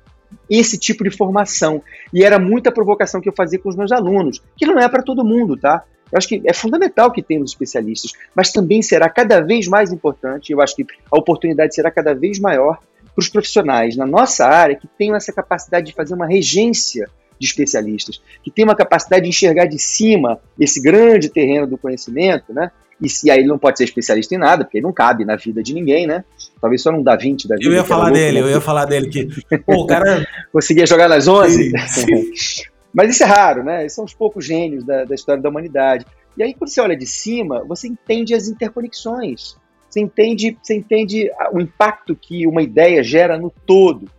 Esse 0.50 0.78
tipo 0.78 1.04
de 1.04 1.10
formação. 1.10 1.82
E 2.14 2.24
era 2.24 2.40
muita 2.40 2.72
provocação 2.72 3.22
que 3.22 3.30
eu 3.30 3.34
fazia 3.34 3.60
com 3.60 3.70
os 3.70 3.76
meus 3.76 3.92
alunos, 3.92 4.42
que 4.56 4.66
não 4.66 4.80
é 4.80 4.88
para 4.88 5.04
todo 5.04 5.26
mundo, 5.26 5.58
tá? 5.58 5.84
Eu 6.12 6.18
acho 6.18 6.28
que 6.28 6.42
é 6.46 6.54
fundamental 6.54 7.12
que 7.12 7.22
tenhamos 7.22 7.52
especialistas, 7.52 8.12
mas 8.34 8.52
também 8.52 8.82
será 8.82 9.10
cada 9.10 9.42
vez 9.42 9.68
mais 9.68 9.92
importante, 9.92 10.52
eu 10.52 10.62
acho 10.62 10.76
que 10.76 10.86
a 11.12 11.18
oportunidade 11.18 11.74
será 11.74 11.90
cada 11.90 12.14
vez 12.14 12.40
maior 12.40 12.80
para 13.14 13.22
os 13.22 13.30
profissionais 13.30 13.96
na 13.96 14.06
nossa 14.06 14.46
área 14.46 14.76
que 14.76 14.88
tenham 14.88 15.16
essa 15.16 15.34
capacidade 15.34 15.88
de 15.88 15.94
fazer 15.94 16.14
uma 16.14 16.28
regência 16.28 17.10
de 17.40 17.48
especialistas, 17.48 18.22
que 18.44 18.52
tem 18.52 18.64
uma 18.64 18.76
capacidade 18.76 19.24
de 19.24 19.30
enxergar 19.30 19.66
de 19.66 19.80
cima 19.80 20.40
esse 20.60 20.82
grande 20.82 21.30
terreno 21.30 21.68
do 21.68 21.78
conhecimento, 21.78 22.54
né? 22.54 22.72
E 23.02 23.10
se 23.10 23.30
aí 23.30 23.40
ele 23.40 23.48
não 23.48 23.58
pode 23.58 23.78
ser 23.78 23.84
especialista 23.84 24.34
em 24.34 24.38
nada, 24.38 24.64
porque 24.64 24.78
ele 24.78 24.86
não 24.86 24.94
cabe 24.94 25.26
na 25.26 25.36
vida 25.36 25.62
de 25.62 25.74
ninguém, 25.74 26.08
né? 26.08 26.24
Talvez 26.62 26.82
só 26.82 26.92
não 26.92 27.04
dá 27.04 27.16
20 27.16 27.48
da 27.48 27.56
vida. 27.56 27.68
Eu 27.68 27.74
ia 27.74 27.84
falar 27.84 28.10
dele, 28.10 28.42
né? 28.42 28.48
eu 28.48 28.50
ia 28.52 28.62
falar 28.62 28.86
dele 28.86 29.10
que 29.10 29.28
pô, 29.66 29.84
o 29.84 29.86
cara 29.86 30.26
conseguia 30.52 30.86
jogar 30.86 31.10
nas 31.10 31.28
11. 31.28 31.72
Sim, 31.72 31.78
sim. 31.88 32.66
Mas 32.94 33.10
isso 33.10 33.24
é 33.24 33.26
raro, 33.26 33.64
né? 33.64 33.88
São 33.90 34.06
os 34.06 34.14
poucos 34.14 34.46
gênios 34.46 34.86
da, 34.86 35.04
da 35.04 35.14
história 35.14 35.42
da 35.42 35.50
humanidade. 35.50 36.06
E 36.38 36.44
aí 36.44 36.54
quando 36.54 36.70
você 36.70 36.80
olha 36.80 36.96
de 36.96 37.06
cima, 37.06 37.66
você 37.68 37.90
entende 37.90 38.34
as 38.34 38.48
interconexões. 38.48 39.58
Você 39.90 40.00
entende, 40.00 40.58
você 40.62 40.76
entende 40.76 41.30
o 41.52 41.60
impacto 41.60 42.16
que 42.16 42.48
uma 42.48 42.62
ideia 42.62 43.04
gera 43.04 43.38
no 43.38 43.50
todo. 43.66 44.10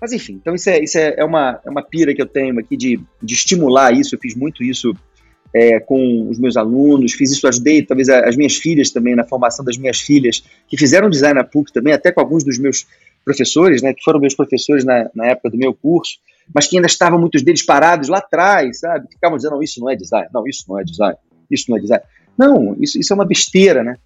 Mas 0.00 0.12
enfim, 0.12 0.34
então 0.34 0.54
isso 0.54 0.68
é, 0.68 0.82
isso 0.82 0.98
é, 0.98 1.14
é, 1.16 1.24
uma, 1.24 1.60
é 1.64 1.70
uma 1.70 1.82
pira 1.82 2.14
que 2.14 2.20
eu 2.20 2.26
tenho 2.26 2.58
aqui 2.58 2.76
de, 2.76 3.00
de 3.22 3.34
estimular 3.34 3.92
isso. 3.92 4.14
Eu 4.14 4.18
fiz 4.18 4.34
muito 4.34 4.62
isso 4.62 4.94
é, 5.54 5.78
com 5.78 6.28
os 6.28 6.38
meus 6.38 6.56
alunos, 6.56 7.12
fiz 7.12 7.30
isso, 7.30 7.46
ajudei 7.46 7.82
talvez 7.82 8.08
as 8.08 8.36
minhas 8.36 8.56
filhas 8.56 8.90
também, 8.90 9.14
na 9.14 9.24
formação 9.24 9.64
das 9.64 9.76
minhas 9.76 10.00
filhas, 10.00 10.44
que 10.68 10.76
fizeram 10.76 11.08
design 11.08 11.38
na 11.38 11.44
PUC 11.44 11.72
também, 11.72 11.92
até 11.92 12.10
com 12.10 12.20
alguns 12.20 12.42
dos 12.42 12.58
meus 12.58 12.86
professores, 13.24 13.80
né, 13.80 13.94
que 13.94 14.02
foram 14.02 14.20
meus 14.20 14.34
professores 14.34 14.84
na, 14.84 15.08
na 15.14 15.26
época 15.28 15.50
do 15.50 15.56
meu 15.56 15.72
curso, 15.72 16.18
mas 16.52 16.66
que 16.66 16.76
ainda 16.76 16.86
estavam 16.86 17.18
muitos 17.18 17.42
deles 17.42 17.64
parados 17.64 18.08
lá 18.08 18.18
atrás, 18.18 18.80
sabe? 18.80 19.08
Ficavam 19.10 19.38
dizendo, 19.38 19.52
não, 19.52 19.62
isso 19.62 19.80
não 19.80 19.88
é 19.88 19.96
design, 19.96 20.28
não, 20.32 20.46
isso 20.46 20.64
não 20.68 20.78
é 20.78 20.84
design, 20.84 21.16
isso 21.50 21.64
não 21.70 21.78
é 21.78 21.80
design. 21.80 22.04
Não, 22.36 22.76
isso, 22.80 22.98
isso 22.98 23.12
é 23.12 23.16
uma 23.16 23.24
besteira, 23.24 23.82
né? 23.82 23.96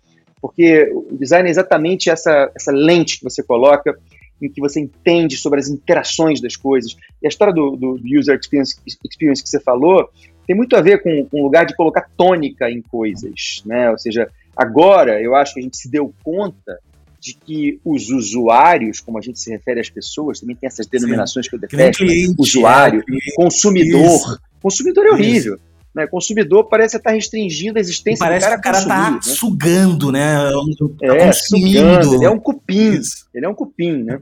Porque 0.40 0.88
o 0.92 1.16
design 1.18 1.48
é 1.48 1.50
exatamente 1.50 2.10
essa, 2.10 2.52
essa 2.54 2.70
lente 2.70 3.18
que 3.18 3.24
você 3.24 3.42
coloca 3.42 3.98
em 4.40 4.48
que 4.48 4.60
você 4.60 4.80
entende 4.80 5.36
sobre 5.36 5.60
as 5.60 5.68
interações 5.68 6.40
das 6.40 6.56
coisas. 6.56 6.96
E 7.22 7.26
a 7.26 7.28
história 7.28 7.52
do, 7.52 7.76
do 7.76 8.00
User 8.18 8.38
experience, 8.38 8.76
experience, 8.86 9.42
que 9.42 9.48
você 9.48 9.60
falou 9.60 10.08
tem 10.46 10.56
muito 10.56 10.74
a 10.76 10.80
ver 10.80 11.02
com, 11.02 11.26
com 11.26 11.40
o 11.40 11.44
lugar 11.44 11.66
de 11.66 11.76
colocar 11.76 12.08
tônica 12.16 12.70
em 12.70 12.80
coisas, 12.80 13.62
né? 13.66 13.90
Ou 13.90 13.98
seja, 13.98 14.30
agora 14.56 15.20
eu 15.20 15.34
acho 15.34 15.52
que 15.52 15.60
a 15.60 15.62
gente 15.62 15.76
se 15.76 15.90
deu 15.90 16.12
conta 16.24 16.78
de 17.20 17.34
que 17.34 17.78
os 17.84 18.08
usuários, 18.10 19.00
como 19.00 19.18
a 19.18 19.20
gente 19.20 19.38
se 19.38 19.50
refere 19.50 19.80
às 19.80 19.90
pessoas, 19.90 20.40
também 20.40 20.56
tem 20.56 20.66
essas 20.66 20.86
denominações 20.86 21.46
Sim. 21.46 21.50
que 21.50 21.56
eu 21.56 21.60
detesto, 21.60 22.04
né? 22.04 22.10
cliente, 22.10 22.34
usuário, 22.38 23.00
é, 23.00 23.34
consumidor. 23.34 24.06
Isso. 24.06 24.40
Consumidor 24.62 25.06
é 25.06 25.10
horrível. 25.10 25.54
Isso. 25.56 25.67
Né? 25.98 26.06
Consumidor 26.06 26.68
parece 26.68 26.96
estar 26.96 27.10
restringindo 27.10 27.76
a 27.76 27.80
existência 27.80 28.24
parece 28.24 28.46
do 28.46 28.50
cara. 28.50 28.62
Parece 28.62 28.80
que 28.80 28.86
o 28.86 28.88
cara 28.88 29.16
está 29.16 29.28
né? 29.28 29.34
sugando, 29.34 30.12
né? 30.12 30.36
Tá 31.00 31.06
é, 31.06 31.32
sugando. 31.32 32.14
Ele 32.14 32.24
é 32.24 32.30
um 32.30 32.38
cupim. 32.38 32.92
Isso. 32.92 33.26
Ele 33.34 33.44
é 33.44 33.48
um 33.48 33.54
cupim, 33.54 34.04
né? 34.04 34.20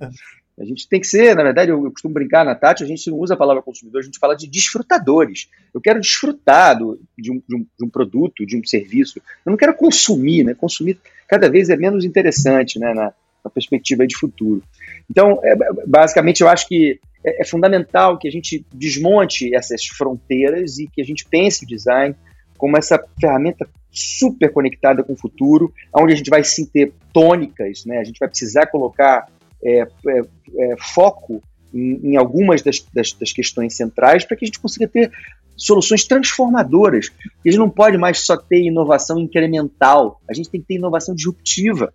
A 0.58 0.64
gente 0.64 0.88
tem 0.88 0.98
que 0.98 1.06
ser, 1.06 1.36
na 1.36 1.42
verdade, 1.42 1.70
eu, 1.70 1.90
costumo 1.90 2.14
brincar 2.14 2.42
na 2.42 2.54
Tati, 2.54 2.82
a 2.82 2.86
gente 2.86 3.10
não 3.10 3.18
usa 3.18 3.34
a 3.34 3.36
palavra 3.36 3.62
consumidor, 3.62 4.00
a 4.00 4.04
gente 4.04 4.18
fala 4.18 4.34
de 4.34 4.46
desfrutadores. 4.46 5.50
Eu 5.74 5.82
quero 5.82 6.00
desfrutar 6.00 6.78
do, 6.78 6.98
de, 7.16 7.30
um, 7.30 7.42
de, 7.46 7.56
um, 7.56 7.66
de, 7.78 7.84
um, 7.84 7.90
produto, 7.90 8.46
de 8.46 8.56
um 8.56 8.64
serviço. 8.64 9.20
Eu 9.44 9.50
não 9.50 9.56
quero 9.58 9.74
consumir, 9.74 10.44
né? 10.44 10.54
Consumir 10.54 10.98
cada 11.28 11.50
vez 11.50 11.68
é 11.68 11.76
menos 11.76 12.06
interessante, 12.06 12.78
né? 12.78 12.94
Na, 12.94 13.12
na 13.44 13.50
perspectiva 13.50 14.06
de 14.06 14.16
futuro. 14.16 14.62
Então, 15.10 15.40
é, 15.44 15.54
basicamente, 15.86 16.40
eu 16.40 16.48
acho 16.48 16.66
que 16.66 16.98
é, 17.26 17.42
é, 17.42 17.44
fundamental 17.44 18.16
que 18.16 18.28
a 18.28 18.30
gente 18.30 18.64
desmonte 18.72 19.52
essas 19.52 19.84
fronteiras 19.84 20.78
e 20.78 20.86
que 20.86 21.02
a 21.02 21.04
gente 21.04 21.26
pense 21.28 21.64
o 21.64 21.66
design 21.66 22.14
como 22.56 22.76
essa 22.76 23.02
ferramenta 23.20 23.68
super 23.90 24.52
conectada 24.52 25.02
com 25.02 25.14
o 25.14 25.16
futuro, 25.16 25.72
onde 25.92 26.12
a 26.12 26.16
gente 26.16 26.30
vai 26.30 26.44
sim 26.44 26.64
ter 26.64 26.92
tônicas, 27.12 27.84
né? 27.84 27.98
a 27.98 28.04
gente 28.04 28.18
vai 28.18 28.28
precisar 28.28 28.66
colocar 28.66 29.26
é, 29.62 29.80
é, 29.80 30.20
é 30.58 30.76
foco 30.78 31.42
em, 31.74 32.12
em 32.12 32.16
algumas 32.16 32.62
das, 32.62 32.80
das, 32.94 33.12
das, 33.12 33.32
questões 33.32 33.74
centrais 33.74 34.24
para 34.24 34.36
que 34.36 34.44
a 34.44 34.46
gente 34.46 34.60
consiga 34.60 34.86
ter 34.86 35.10
soluções 35.56 36.04
transformadoras. 36.04 37.10
A 37.44 37.48
gente 37.48 37.58
não 37.58 37.70
pode 37.70 37.98
mais 37.98 38.20
só 38.20 38.36
ter 38.36 38.62
inovação 38.62 39.18
incremental, 39.18 40.20
a 40.28 40.34
gente 40.34 40.50
tem 40.50 40.60
que 40.60 40.66
ter 40.66 40.74
inovação 40.74 41.14
disruptiva. 41.14 41.92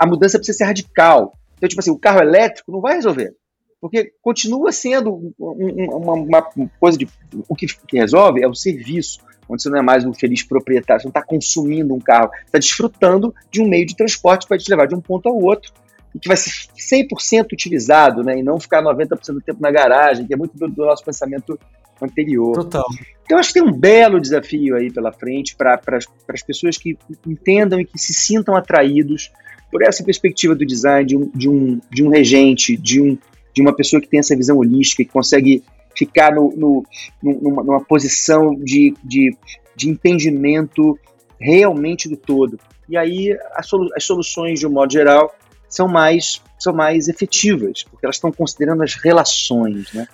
A 0.00 0.06
mudança 0.06 0.38
precisa 0.38 0.58
ser 0.58 0.64
radical. 0.64 1.32
Então, 1.56 1.68
tipo 1.68 1.80
assim, 1.80 1.90
o 1.90 1.98
carro 1.98 2.20
elétrico 2.20 2.70
não 2.70 2.80
vai 2.80 2.96
resolver 2.96 3.34
porque 3.80 4.12
continua 4.20 4.72
sendo 4.72 5.32
uma, 5.38 6.14
uma, 6.14 6.42
coisa 6.80 6.98
de. 6.98 7.08
O 7.48 7.54
que, 7.54 7.66
que, 7.66 7.96
resolve 7.96 8.42
é 8.42 8.48
o 8.48 8.54
serviço, 8.54 9.20
onde 9.48 9.62
você 9.62 9.70
não 9.70 9.78
é 9.78 9.82
mais 9.82 10.04
um 10.04 10.12
feliz 10.12 10.42
proprietário, 10.42 11.02
você 11.02 11.06
não 11.06 11.10
está 11.10 11.22
consumindo 11.22 11.94
um 11.94 12.00
carro, 12.00 12.30
está 12.44 12.58
desfrutando 12.58 13.34
de 13.50 13.60
um 13.60 13.68
meio 13.68 13.86
de 13.86 13.96
transporte 13.96 14.44
que 14.44 14.50
vai 14.50 14.58
te 14.58 14.70
levar 14.70 14.86
de 14.86 14.94
um 14.94 15.00
ponto 15.00 15.28
ao 15.28 15.38
outro 15.38 15.72
e 16.14 16.18
que 16.18 16.26
vai 16.28 16.36
ser 16.36 16.50
100% 16.76 17.52
utilizado, 17.52 18.24
né, 18.24 18.38
e 18.38 18.42
não 18.42 18.58
ficar 18.58 18.82
90% 18.82 19.34
do 19.34 19.40
tempo 19.40 19.60
na 19.60 19.70
garagem, 19.70 20.26
que 20.26 20.34
é 20.34 20.36
muito 20.36 20.56
do, 20.56 20.68
do 20.68 20.86
nosso 20.86 21.04
pensamento 21.04 21.58
anterior. 22.00 22.54
Total. 22.54 22.86
Então, 23.24 23.38
acho 23.38 23.52
que 23.52 23.60
tem 23.60 23.62
um 23.62 23.72
belo 23.72 24.20
desafio 24.20 24.76
aí 24.76 24.90
pela 24.90 25.12
frente 25.12 25.54
para 25.54 25.80
as 26.28 26.42
pessoas 26.42 26.78
que 26.78 26.96
entendam 27.26 27.80
e 27.80 27.84
que 27.84 27.98
se 27.98 28.14
sintam 28.14 28.56
atraídos 28.56 29.30
por 29.70 29.82
essa 29.82 30.02
perspectiva 30.02 30.54
do 30.54 30.64
design, 30.64 31.06
de 31.06 31.16
um, 31.16 31.30
de 31.34 31.48
um, 31.48 31.80
de 31.90 32.02
um 32.02 32.08
regente, 32.08 32.76
de 32.76 33.00
um 33.02 33.18
de 33.54 33.62
uma 33.62 33.74
pessoa 33.74 34.00
que 34.00 34.08
tem 34.08 34.20
essa 34.20 34.36
visão 34.36 34.58
holística, 34.58 35.04
que 35.04 35.10
consegue 35.10 35.62
ficar 35.96 36.32
no, 36.32 36.52
no, 36.56 36.86
numa, 37.22 37.62
numa, 37.64 37.80
posição 37.84 38.54
de, 38.54 38.94
de, 39.02 39.36
de, 39.74 39.88
entendimento 39.88 40.98
realmente 41.40 42.08
do 42.08 42.16
todo. 42.16 42.58
E 42.88 42.96
aí 42.96 43.36
solu 43.62 43.88
as 43.96 44.04
soluções, 44.04 44.60
de 44.60 44.66
um 44.66 44.70
modo 44.70 44.92
geral, 44.92 45.34
são 45.68 45.88
mais, 45.88 46.40
são 46.58 46.72
mais 46.72 47.08
efetivas, 47.08 47.82
porque 47.82 48.06
elas 48.06 48.16
estão 48.16 48.30
considerando 48.30 48.82
as 48.82 48.94
relações. 48.94 49.92
Né? 49.92 50.06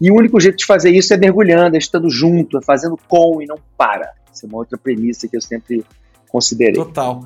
E 0.00 0.10
o 0.10 0.14
único 0.14 0.40
jeito 0.40 0.56
de 0.56 0.66
fazer 0.66 0.90
isso 0.90 1.12
é 1.12 1.16
mergulhando, 1.16 1.76
é 1.76 1.78
estando 1.78 2.08
junto, 2.10 2.58
é 2.58 2.62
fazendo 2.62 2.98
com 3.06 3.42
e 3.42 3.46
não 3.46 3.58
para. 3.76 4.10
Essa 4.32 4.46
é 4.46 4.48
uma 4.48 4.58
outra 4.58 4.78
premissa 4.78 5.28
que 5.28 5.36
eu 5.36 5.40
sempre 5.40 5.84
considerei. 6.32 6.72
Total. 6.72 7.22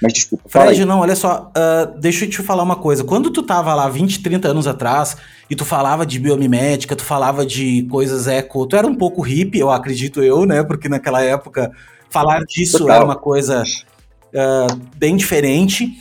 Mas 0.00 0.12
desculpa. 0.12 0.48
Fred, 0.48 0.84
não, 0.84 1.00
olha 1.00 1.16
só, 1.16 1.50
uh, 1.50 1.98
deixa 1.98 2.24
eu 2.24 2.30
te 2.30 2.42
falar 2.42 2.62
uma 2.62 2.76
coisa. 2.76 3.02
Quando 3.02 3.30
tu 3.30 3.42
tava 3.42 3.74
lá 3.74 3.88
20, 3.88 4.22
30 4.22 4.48
anos 4.48 4.68
atrás 4.68 5.16
e 5.50 5.56
tu 5.56 5.64
falava 5.64 6.06
de 6.06 6.20
biomimética, 6.20 6.94
tu 6.94 7.02
falava 7.04 7.44
de 7.44 7.82
coisas 7.90 8.28
eco, 8.28 8.66
tu 8.66 8.76
era 8.76 8.86
um 8.86 8.94
pouco 8.94 9.20
hippie, 9.20 9.58
eu 9.58 9.70
acredito 9.70 10.22
eu, 10.22 10.46
né? 10.46 10.62
Porque 10.62 10.88
naquela 10.88 11.20
época 11.20 11.72
falar 12.08 12.44
disso 12.44 12.78
Total. 12.78 12.96
era 12.96 13.04
uma 13.04 13.16
coisa 13.16 13.64
uh, 13.64 14.80
bem 14.96 15.16
diferente. 15.16 15.92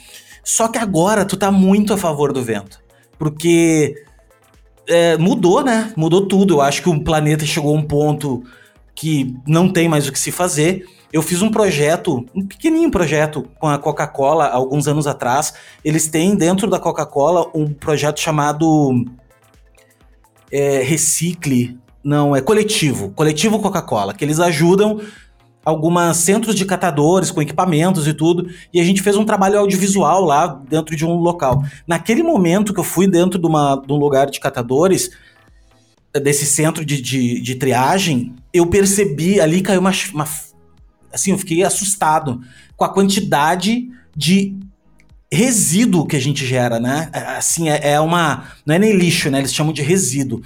Só 0.43 0.67
que 0.67 0.77
agora 0.77 1.25
tu 1.25 1.35
tá 1.35 1.51
muito 1.51 1.91
a 1.91 1.97
favor 1.97 2.31
do 2.31 2.43
vento. 2.43 2.79
Porque 3.17 3.95
é, 4.87 5.17
mudou, 5.17 5.63
né? 5.63 5.91
Mudou 5.97 6.27
tudo. 6.27 6.55
Eu 6.55 6.61
acho 6.61 6.83
que 6.83 6.89
o 6.89 7.03
planeta 7.03 7.43
chegou 7.45 7.75
a 7.75 7.79
um 7.79 7.81
ponto 7.81 8.43
que 8.93 9.35
não 9.47 9.67
tem 9.67 9.89
mais 9.89 10.07
o 10.07 10.11
que 10.11 10.19
se 10.19 10.31
fazer. 10.31 10.85
Eu 11.15 11.21
fiz 11.21 11.41
um 11.41 11.49
projeto, 11.49 12.25
um 12.35 12.45
pequenininho 12.45 12.91
projeto 12.91 13.47
com 13.57 13.69
a 13.69 13.77
Coca-Cola 13.77 14.49
alguns 14.49 14.85
anos 14.85 15.07
atrás. 15.07 15.53
Eles 15.81 16.09
têm 16.09 16.35
dentro 16.35 16.69
da 16.69 16.77
Coca-Cola 16.77 17.49
um 17.55 17.73
projeto 17.73 18.19
chamado 18.19 19.05
é, 20.51 20.83
Recicle, 20.83 21.77
não, 22.03 22.35
é 22.35 22.41
coletivo, 22.41 23.11
coletivo 23.11 23.61
Coca-Cola, 23.61 24.13
que 24.13 24.25
eles 24.25 24.41
ajudam 24.41 24.99
algumas 25.63 26.17
centros 26.17 26.53
de 26.53 26.65
catadores 26.65 27.31
com 27.31 27.41
equipamentos 27.41 28.09
e 28.09 28.13
tudo, 28.13 28.49
e 28.73 28.81
a 28.81 28.83
gente 28.83 29.01
fez 29.01 29.15
um 29.15 29.23
trabalho 29.23 29.57
audiovisual 29.59 30.21
lá 30.21 30.61
dentro 30.69 30.97
de 30.97 31.05
um 31.05 31.15
local. 31.15 31.63
Naquele 31.87 32.23
momento 32.23 32.73
que 32.73 32.79
eu 32.81 32.83
fui 32.83 33.07
dentro 33.07 33.39
de, 33.39 33.47
uma, 33.47 33.77
de 33.77 33.93
um 33.93 33.97
lugar 33.97 34.29
de 34.29 34.37
catadores, 34.37 35.11
desse 36.19 36.45
centro 36.45 36.85
de, 36.85 37.01
de, 37.01 37.41
de, 37.41 37.55
triagem, 37.55 38.33
eu 38.53 38.65
percebi 38.67 39.39
ali 39.39 39.61
caiu 39.61 39.79
uma, 39.79 39.91
uma. 40.13 40.25
Assim, 41.15 41.31
eu 41.31 41.37
fiquei 41.37 41.63
assustado 41.63 42.41
com 42.75 42.83
a 42.83 42.93
quantidade 42.93 43.89
de 44.15 44.55
resíduo 45.31 46.05
que 46.05 46.15
a 46.15 46.21
gente 46.21 46.45
gera, 46.45 46.79
né? 46.79 47.09
É, 47.11 47.19
assim, 47.37 47.69
é, 47.69 47.93
é 47.93 47.99
uma. 47.99 48.45
Não 48.65 48.75
é 48.75 48.79
nem 48.79 48.95
lixo, 48.95 49.31
né? 49.31 49.39
Eles 49.39 49.53
chamam 49.53 49.73
de 49.73 49.81
resíduo 49.81 50.41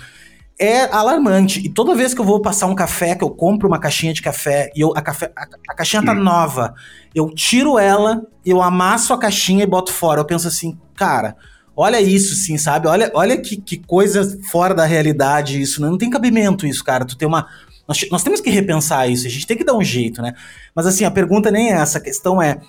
é 0.60 0.94
alarmante. 0.94 1.62
E 1.66 1.70
toda 1.70 1.96
vez 1.96 2.14
que 2.14 2.20
eu 2.20 2.26
vou 2.26 2.42
passar 2.42 2.68
um 2.68 2.76
café, 2.76 3.16
que 3.16 3.24
eu 3.24 3.30
compro 3.30 3.68
uma 3.68 3.80
caixinha 3.80 4.14
de 4.14 4.22
café 4.22 4.70
e 4.76 4.82
eu, 4.82 4.92
a, 4.96 5.02
café, 5.02 5.32
a, 5.34 5.48
a 5.70 5.74
caixinha 5.74 6.04
tá 6.04 6.14
nova, 6.14 6.76
eu 7.16 7.30
tiro 7.34 7.80
ela, 7.80 8.22
eu 8.46 8.62
amasso 8.62 9.14
a 9.14 9.18
caixinha 9.18 9.64
e 9.64 9.68
boto 9.68 9.94
fora. 9.94 10.20
Eu 10.20 10.26
penso 10.26 10.50
assim, 10.50 10.78
cara, 10.96 11.38
olha 11.76 12.02
isso, 12.02 12.36
sim, 12.36 12.58
sabe? 12.58 12.90
Olha, 12.90 13.10
olha 13.14 13.38
que, 13.38 13.56
que 13.56 13.78
coisa 13.78 14.38
fora 14.52 14.76
da 14.76 14.86
realidade 14.86 15.62
isso, 15.62 15.82
né? 15.82 15.90
Não 15.90 15.98
tem 15.98 16.10
cabimento 16.10 16.68
isso, 16.68 16.84
cara. 16.84 17.06
Tu 17.06 17.18
tem 17.18 17.28
uma. 17.28 17.48
Nós, 17.90 18.08
nós 18.12 18.22
temos 18.22 18.40
que 18.40 18.52
repensar 18.52 19.10
isso, 19.10 19.26
a 19.26 19.30
gente 19.32 19.48
tem 19.48 19.58
que 19.58 19.64
dar 19.64 19.74
um 19.74 19.84
jeito, 19.84 20.22
né? 20.22 20.36
Mas 20.76 20.86
assim, 20.86 21.06
a 21.06 21.10
pergunta 21.10 21.50
nem 21.50 21.72
é 21.72 21.74
essa, 21.74 21.98
a 21.98 22.02
questão 22.02 22.40
é 22.40 22.62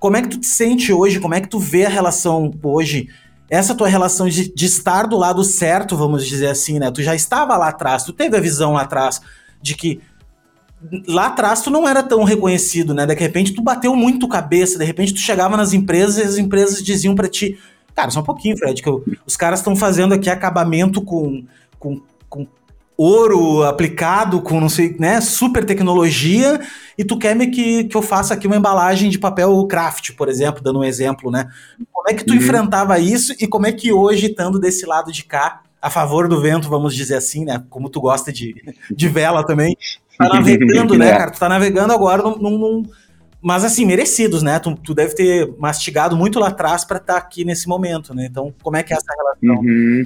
como 0.00 0.16
é 0.16 0.22
que 0.22 0.28
tu 0.28 0.40
te 0.40 0.48
sente 0.48 0.92
hoje, 0.92 1.20
como 1.20 1.32
é 1.32 1.40
que 1.40 1.48
tu 1.48 1.60
vê 1.60 1.86
a 1.86 1.88
relação 1.88 2.52
hoje 2.60 3.08
essa 3.48 3.72
tua 3.72 3.86
relação 3.86 4.28
de, 4.28 4.52
de, 4.52 4.66
estar 4.66 5.06
do 5.06 5.16
lado 5.16 5.42
certo, 5.44 5.96
vamos 5.96 6.26
dizer 6.26 6.48
assim, 6.48 6.80
né? 6.80 6.90
Tu 6.90 7.02
já 7.04 7.14
estava 7.14 7.56
lá 7.56 7.68
atrás, 7.68 8.02
tu 8.02 8.12
teve 8.12 8.36
a 8.36 8.40
visão 8.40 8.72
lá 8.72 8.82
atrás 8.82 9.22
de 9.62 9.76
que 9.76 10.00
lá 11.06 11.26
atrás 11.26 11.60
tu 11.60 11.70
não 11.70 11.88
era 11.88 12.02
tão 12.02 12.24
reconhecido, 12.24 12.92
né? 12.92 13.06
De 13.06 13.14
repente 13.14 13.54
tu 13.54 13.62
bateu 13.62 13.94
muito 13.94 14.26
cabeça, 14.26 14.76
de 14.76 14.84
repente 14.84 15.14
tu 15.14 15.20
chegava 15.20 15.56
nas 15.56 15.72
empresas 15.72 16.18
e 16.18 16.22
as 16.22 16.36
empresas 16.36 16.82
diziam 16.82 17.14
para 17.14 17.28
ti, 17.28 17.56
cara, 17.94 18.10
só 18.10 18.20
um 18.20 18.24
pouquinho, 18.24 18.58
Fred, 18.58 18.82
que 18.82 18.88
eu, 18.88 19.04
os 19.24 19.36
caras 19.36 19.60
estão 19.60 19.76
fazendo 19.76 20.14
aqui 20.14 20.28
acabamento 20.28 21.00
com, 21.00 21.44
com, 21.78 22.02
com 22.28 22.46
ouro 22.98 23.62
aplicado 23.62 24.42
com 24.42 24.60
não 24.60 24.68
sei, 24.68 24.96
né, 24.98 25.20
super 25.20 25.64
tecnologia, 25.64 26.60
e 26.98 27.04
tu 27.04 27.16
quer 27.16 27.36
me 27.36 27.46
que, 27.46 27.84
que 27.84 27.96
eu 27.96 28.02
faça 28.02 28.34
aqui 28.34 28.48
uma 28.48 28.56
embalagem 28.56 29.08
de 29.08 29.20
papel 29.20 29.64
craft, 29.68 30.16
por 30.16 30.28
exemplo, 30.28 30.60
dando 30.60 30.80
um 30.80 30.84
exemplo, 30.84 31.30
né? 31.30 31.48
Como 31.92 32.08
é 32.10 32.14
que 32.14 32.24
tu 32.24 32.32
uhum. 32.32 32.38
enfrentava 32.38 32.98
isso 32.98 33.32
e 33.38 33.46
como 33.46 33.68
é 33.68 33.72
que 33.72 33.92
hoje, 33.92 34.26
estando 34.26 34.58
desse 34.58 34.84
lado 34.84 35.12
de 35.12 35.24
cá, 35.24 35.62
a 35.80 35.88
favor 35.88 36.26
do 36.26 36.40
vento, 36.40 36.68
vamos 36.68 36.92
dizer 36.92 37.14
assim, 37.14 37.44
né? 37.44 37.62
Como 37.70 37.88
tu 37.88 38.00
gosta 38.00 38.32
de, 38.32 38.56
de 38.90 39.08
vela 39.08 39.46
também, 39.46 39.76
tá 40.18 40.28
navegando, 40.34 40.98
né, 40.98 41.16
cara? 41.16 41.30
Tu 41.30 41.38
tá 41.38 41.48
navegando 41.48 41.92
agora 41.92 42.20
num, 42.24 42.58
num 42.58 42.82
mas 43.40 43.64
assim, 43.64 43.86
merecidos, 43.86 44.42
né? 44.42 44.58
Tu, 44.58 44.74
tu, 44.74 44.92
deve 44.92 45.14
ter 45.14 45.54
mastigado 45.56 46.16
muito 46.16 46.40
lá 46.40 46.48
atrás 46.48 46.84
para 46.84 46.96
estar 46.96 47.12
tá 47.12 47.18
aqui 47.18 47.44
nesse 47.44 47.68
momento, 47.68 48.12
né? 48.12 48.26
Então, 48.28 48.52
como 48.60 48.76
é 48.76 48.82
que 48.82 48.92
é 48.92 48.96
essa 48.96 49.14
relação? 49.16 49.62
Uhum. 49.62 50.04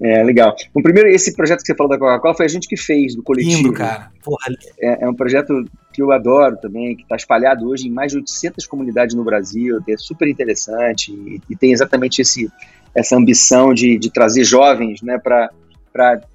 É, 0.00 0.22
legal. 0.22 0.54
O 0.72 0.80
primeiro, 0.80 1.08
esse 1.08 1.34
projeto 1.34 1.60
que 1.60 1.66
você 1.66 1.74
falou 1.74 1.90
da 1.90 1.98
Coca-Cola 1.98 2.34
foi 2.34 2.46
a 2.46 2.48
gente 2.48 2.68
que 2.68 2.76
fez, 2.76 3.16
do 3.16 3.22
coletivo. 3.22 3.56
Lindo, 3.56 3.72
cara. 3.72 4.12
Porra. 4.22 4.54
É, 4.80 5.04
é 5.04 5.08
um 5.08 5.14
projeto 5.14 5.64
que 5.92 6.00
eu 6.00 6.12
adoro 6.12 6.56
também, 6.56 6.94
que 6.94 7.02
está 7.02 7.16
espalhado 7.16 7.68
hoje 7.68 7.88
em 7.88 7.90
mais 7.90 8.12
de 8.12 8.18
800 8.18 8.64
comunidades 8.66 9.16
no 9.16 9.24
Brasil, 9.24 9.80
é 9.88 9.96
super 9.96 10.28
interessante 10.28 11.10
e, 11.12 11.40
e 11.50 11.56
tem 11.56 11.72
exatamente 11.72 12.22
esse, 12.22 12.48
essa 12.94 13.16
ambição 13.16 13.74
de, 13.74 13.98
de 13.98 14.10
trazer 14.10 14.44
jovens 14.44 15.02
né, 15.02 15.18
para 15.18 15.50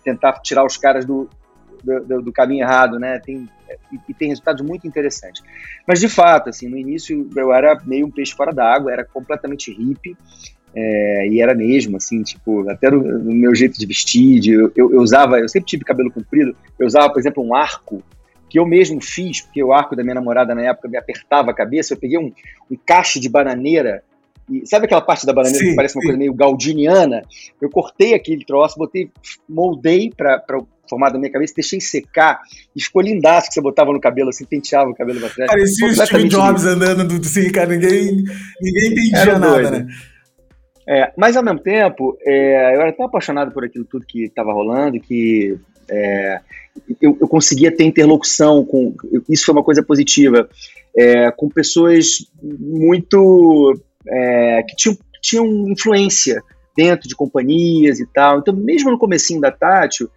tentar 0.04 0.34
tirar 0.42 0.66
os 0.66 0.76
caras 0.76 1.06
do, 1.06 1.30
do, 1.84 2.22
do, 2.22 2.32
caminho 2.34 2.64
errado, 2.64 3.00
né? 3.00 3.20
Tem, 3.20 3.48
e, 3.92 4.00
e, 4.10 4.14
tem 4.14 4.30
resultados 4.30 4.62
muito 4.62 4.86
interessantes. 4.86 5.42
Mas, 5.88 6.00
de 6.00 6.10
fato, 6.10 6.50
assim, 6.50 6.68
no 6.68 6.78
início 6.78 7.30
eu 7.36 7.54
era 7.54 7.82
meio 7.86 8.06
um 8.06 8.12
peixe 8.12 8.34
fora 8.34 8.54
d'água, 8.54 8.92
era 8.92 9.06
completamente 9.06 9.72
hippie, 9.72 10.18
é, 10.76 11.28
e 11.28 11.42
era 11.42 11.54
mesmo, 11.54 11.98
assim, 11.98 12.24
tipo, 12.24 12.68
até 12.70 12.90
no, 12.90 13.02
no 13.02 13.32
meu 13.34 13.54
jeito 13.54 13.78
de 13.78 13.86
vestir, 13.86 14.40
de, 14.40 14.52
eu, 14.52 14.72
eu, 14.76 15.02
usava, 15.02 15.40
eu 15.40 15.48
sempre 15.48 15.68
tive 15.68 15.84
cabelo 15.84 16.12
comprido, 16.12 16.56
eu 16.80 16.88
usava, 16.88 17.12
por 17.12 17.20
exemplo, 17.20 17.44
um 17.44 17.56
arco 17.56 18.02
que 18.50 18.60
eu 18.60 18.66
mesmo 18.66 19.02
fiz, 19.02 19.42
porque 19.42 19.64
o 19.64 19.74
arco 19.74 19.96
da 19.96 20.04
minha 20.04 20.16
namorada 20.16 20.54
na 20.54 20.62
época 20.64 20.88
me 20.88 20.98
apertava 20.98 21.52
a 21.52 21.54
cabeça, 21.54 21.94
eu 21.94 21.98
peguei 21.98 22.18
um, 22.18 22.32
um 22.70 22.78
cacho 22.86 23.20
de 23.20 23.30
bananeira, 23.30 24.04
e 24.50 24.68
sabe 24.68 24.86
aquela 24.86 25.02
parte 25.02 25.26
da 25.26 25.34
bananeira 25.34 25.64
sim, 25.64 25.72
que 25.72 25.76
parece 25.76 25.96
uma 25.96 26.02
sim. 26.02 26.08
coisa 26.08 26.20
meio 26.20 26.34
galdiniana? 26.34 27.24
Eu 27.62 27.70
cortei 27.70 28.14
aquele 28.14 28.44
troço, 28.44 28.78
botei, 28.78 29.10
moldei 29.48 30.12
para 30.16 30.44
o 30.58 30.68
formato 30.90 31.14
da 31.14 31.20
minha 31.20 31.32
cabeça, 31.32 31.54
deixei 31.56 31.80
secar 31.80 32.42
e 32.76 32.84
ficou 32.84 33.02
lindaço 33.02 33.48
que 33.48 33.54
você 33.54 33.62
botava 33.62 33.94
no 33.94 34.02
cabelo, 34.02 34.30
assim, 34.30 34.46
penteava 34.46 34.90
o 34.90 34.96
cabelo 34.96 35.20
pra 35.20 35.30
trás. 35.30 35.50
Parecia 35.50 35.88
o 35.88 35.96
Steve 35.96 36.28
Jobs 36.28 36.66
andando, 36.66 37.22
assim, 37.22 37.50
cara, 37.52 37.70
ninguém, 37.70 38.24
ninguém 38.62 38.92
entendia 38.92 39.40
nada, 39.40 39.70
doido. 39.70 39.72
né? 39.72 39.88
É, 40.88 41.14
mas 41.18 41.38
ao 41.38 41.44
mesmo 41.44 41.60
tempo, 41.60 42.18
é, 42.22 42.76
eu 42.76 42.82
era 42.82 42.92
tão 42.92 43.06
apaixonado 43.06 43.52
por 43.52 43.64
aquilo 43.64 43.86
tudo 43.86 44.06
que 44.06 44.26
estava 44.26 44.52
rolando 44.52 45.00
que 45.00 45.58
é, 45.90 46.40
eu, 47.02 47.18
eu, 47.22 47.28
conseguia 47.28 47.76
ter 47.76 47.84
interlocução 47.84 48.66
com. 48.66 48.96
Isso 49.30 49.46
foi 49.46 49.54
uma 49.54 49.64
coisa 49.64 49.84
positiva, 49.84 50.50
é, 50.96 51.32
com 51.32 51.50
pessoas 51.50 52.28
muito. 52.42 53.80
É, 54.06 54.64
que 54.64 54.76
tinham, 54.76 54.98
tinham 55.22 55.70
influência 55.70 56.42
dentro 56.76 57.08
de 57.08 57.16
companhias 57.16 58.00
e 58.00 58.06
tal. 58.08 58.40
Então, 58.40 58.54
mesmo 58.54 58.92
no 58.92 58.98
comecinho 58.98 59.40
da 59.40 59.52
Tátil, 59.52 60.10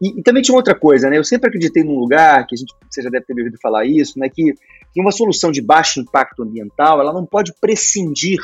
e, 0.00 0.20
e, 0.20 0.22
também 0.22 0.42
tinha 0.42 0.56
outra 0.56 0.74
coisa, 0.74 1.08
né? 1.08 1.18
Eu 1.18 1.24
sempre 1.24 1.48
acreditei 1.48 1.82
num 1.82 1.98
lugar, 1.98 2.46
que 2.46 2.54
a 2.54 2.58
gente, 2.58 2.72
você 2.88 3.02
já 3.02 3.10
deve 3.10 3.24
ter 3.24 3.32
ouvido 3.32 3.58
falar 3.60 3.84
isso, 3.86 4.18
né? 4.18 4.28
Que, 4.28 4.54
que 4.92 5.00
uma 5.00 5.10
solução 5.10 5.50
de 5.50 5.60
baixo 5.60 6.00
impacto 6.00 6.42
ambiental, 6.42 7.00
ela 7.00 7.12
não 7.12 7.24
pode 7.24 7.52
prescindir 7.60 8.38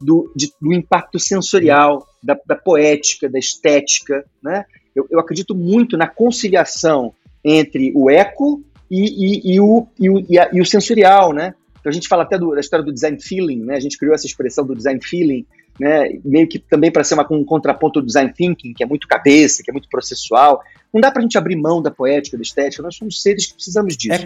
do, 0.00 0.32
de, 0.34 0.52
do 0.60 0.72
impacto 0.72 1.18
sensorial, 1.18 2.06
da, 2.22 2.38
da, 2.46 2.56
poética, 2.56 3.28
da 3.28 3.38
estética. 3.38 4.24
Né? 4.42 4.64
Eu, 4.94 5.06
eu, 5.10 5.18
acredito 5.18 5.54
muito 5.54 5.96
na 5.96 6.06
conciliação 6.06 7.12
entre 7.44 7.92
o 7.94 8.10
eco 8.10 8.62
e, 8.90 9.50
e, 9.50 9.54
e 9.54 9.60
o, 9.60 9.86
e, 9.98 10.38
a, 10.38 10.50
e, 10.52 10.60
o 10.60 10.66
sensorial. 10.66 11.32
Né? 11.32 11.54
Então 11.80 11.90
a 11.90 11.92
gente 11.92 12.08
fala 12.08 12.22
até 12.22 12.38
do, 12.38 12.54
da 12.54 12.60
história 12.60 12.84
do 12.84 12.92
design 12.92 13.20
feeling, 13.20 13.64
né? 13.64 13.76
a 13.76 13.80
gente 13.80 13.98
criou 13.98 14.14
essa 14.14 14.26
expressão 14.26 14.64
do 14.64 14.74
design 14.74 15.00
feeling, 15.02 15.44
né? 15.78 16.18
meio 16.24 16.48
que 16.48 16.58
também 16.58 16.90
para 16.90 17.02
ser 17.02 17.14
uma, 17.14 17.26
um 17.32 17.44
contraponto 17.44 18.00
do 18.00 18.06
design 18.06 18.32
thinking, 18.32 18.74
que 18.74 18.82
é 18.82 18.86
muito 18.86 19.08
cabeça, 19.08 19.62
que 19.62 19.70
é 19.70 19.72
muito 19.72 19.88
processual. 19.88 20.62
Não 20.92 21.00
dá 21.00 21.10
para 21.10 21.20
a 21.20 21.22
gente 21.22 21.36
abrir 21.36 21.56
mão 21.56 21.82
da 21.82 21.90
poética, 21.90 22.36
da 22.36 22.42
estética, 22.42 22.82
nós 22.82 22.96
somos 22.96 23.20
seres 23.20 23.46
que 23.46 23.54
precisamos 23.54 23.96
disso. 23.96 24.22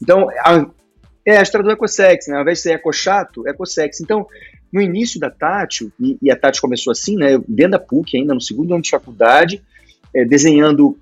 Então, 0.00 0.28
a, 0.30 0.66
é 1.26 1.38
a 1.38 1.42
história 1.42 1.64
do 1.64 1.72
ecossex, 1.72 2.28
né? 2.28 2.36
ao 2.36 2.42
invés 2.42 2.58
de 2.58 2.62
ser 2.62 2.72
eco-chato, 2.72 3.46
ecossex. 3.48 4.00
Então, 4.00 4.26
no 4.72 4.80
início 4.80 5.18
da 5.18 5.30
Tátil, 5.30 5.92
e, 6.00 6.18
e 6.20 6.30
a 6.30 6.36
Tátil 6.36 6.60
começou 6.60 6.90
assim, 6.90 7.16
né, 7.16 7.38
dentro 7.48 7.72
da 7.72 7.78
PUC, 7.78 8.16
ainda 8.16 8.34
no 8.34 8.40
segundo 8.40 8.72
ano 8.74 8.82
de 8.82 8.90
faculdade, 8.90 9.62
é, 10.14 10.24
desenhando 10.24 10.98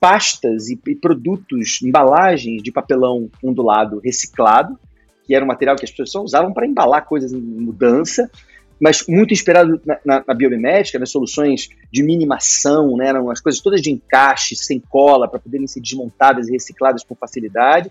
pastas 0.00 0.68
e, 0.68 0.78
e, 0.86 0.94
produtos, 0.94 1.80
embalagens 1.82 2.62
de 2.62 2.70
papelão 2.70 3.30
ondulado 3.42 4.00
reciclado, 4.04 4.78
que 5.24 5.34
era 5.34 5.44
um 5.44 5.48
material 5.48 5.76
que 5.76 5.84
as 5.84 5.90
pessoas 5.90 6.10
só 6.10 6.22
usavam 6.22 6.52
para 6.52 6.66
embalar 6.66 7.06
coisas 7.06 7.32
em 7.32 7.40
mudança, 7.40 8.30
mas 8.78 9.04
muito 9.08 9.32
inspirado 9.32 9.80
na, 9.84 9.98
na, 10.04 10.24
na 10.28 10.34
biomimética, 10.34 10.98
nas 10.98 11.10
soluções 11.10 11.68
de 11.90 12.02
minimação, 12.02 12.96
né, 12.96 13.08
eram 13.08 13.30
as 13.30 13.40
coisas 13.40 13.60
todas 13.60 13.80
de 13.80 13.90
encaixe, 13.90 14.54
sem 14.54 14.78
cola, 14.78 15.26
para 15.26 15.40
poderem 15.40 15.66
ser 15.66 15.80
desmontadas 15.80 16.48
e 16.48 16.52
recicladas 16.52 17.02
com 17.02 17.14
facilidade 17.14 17.90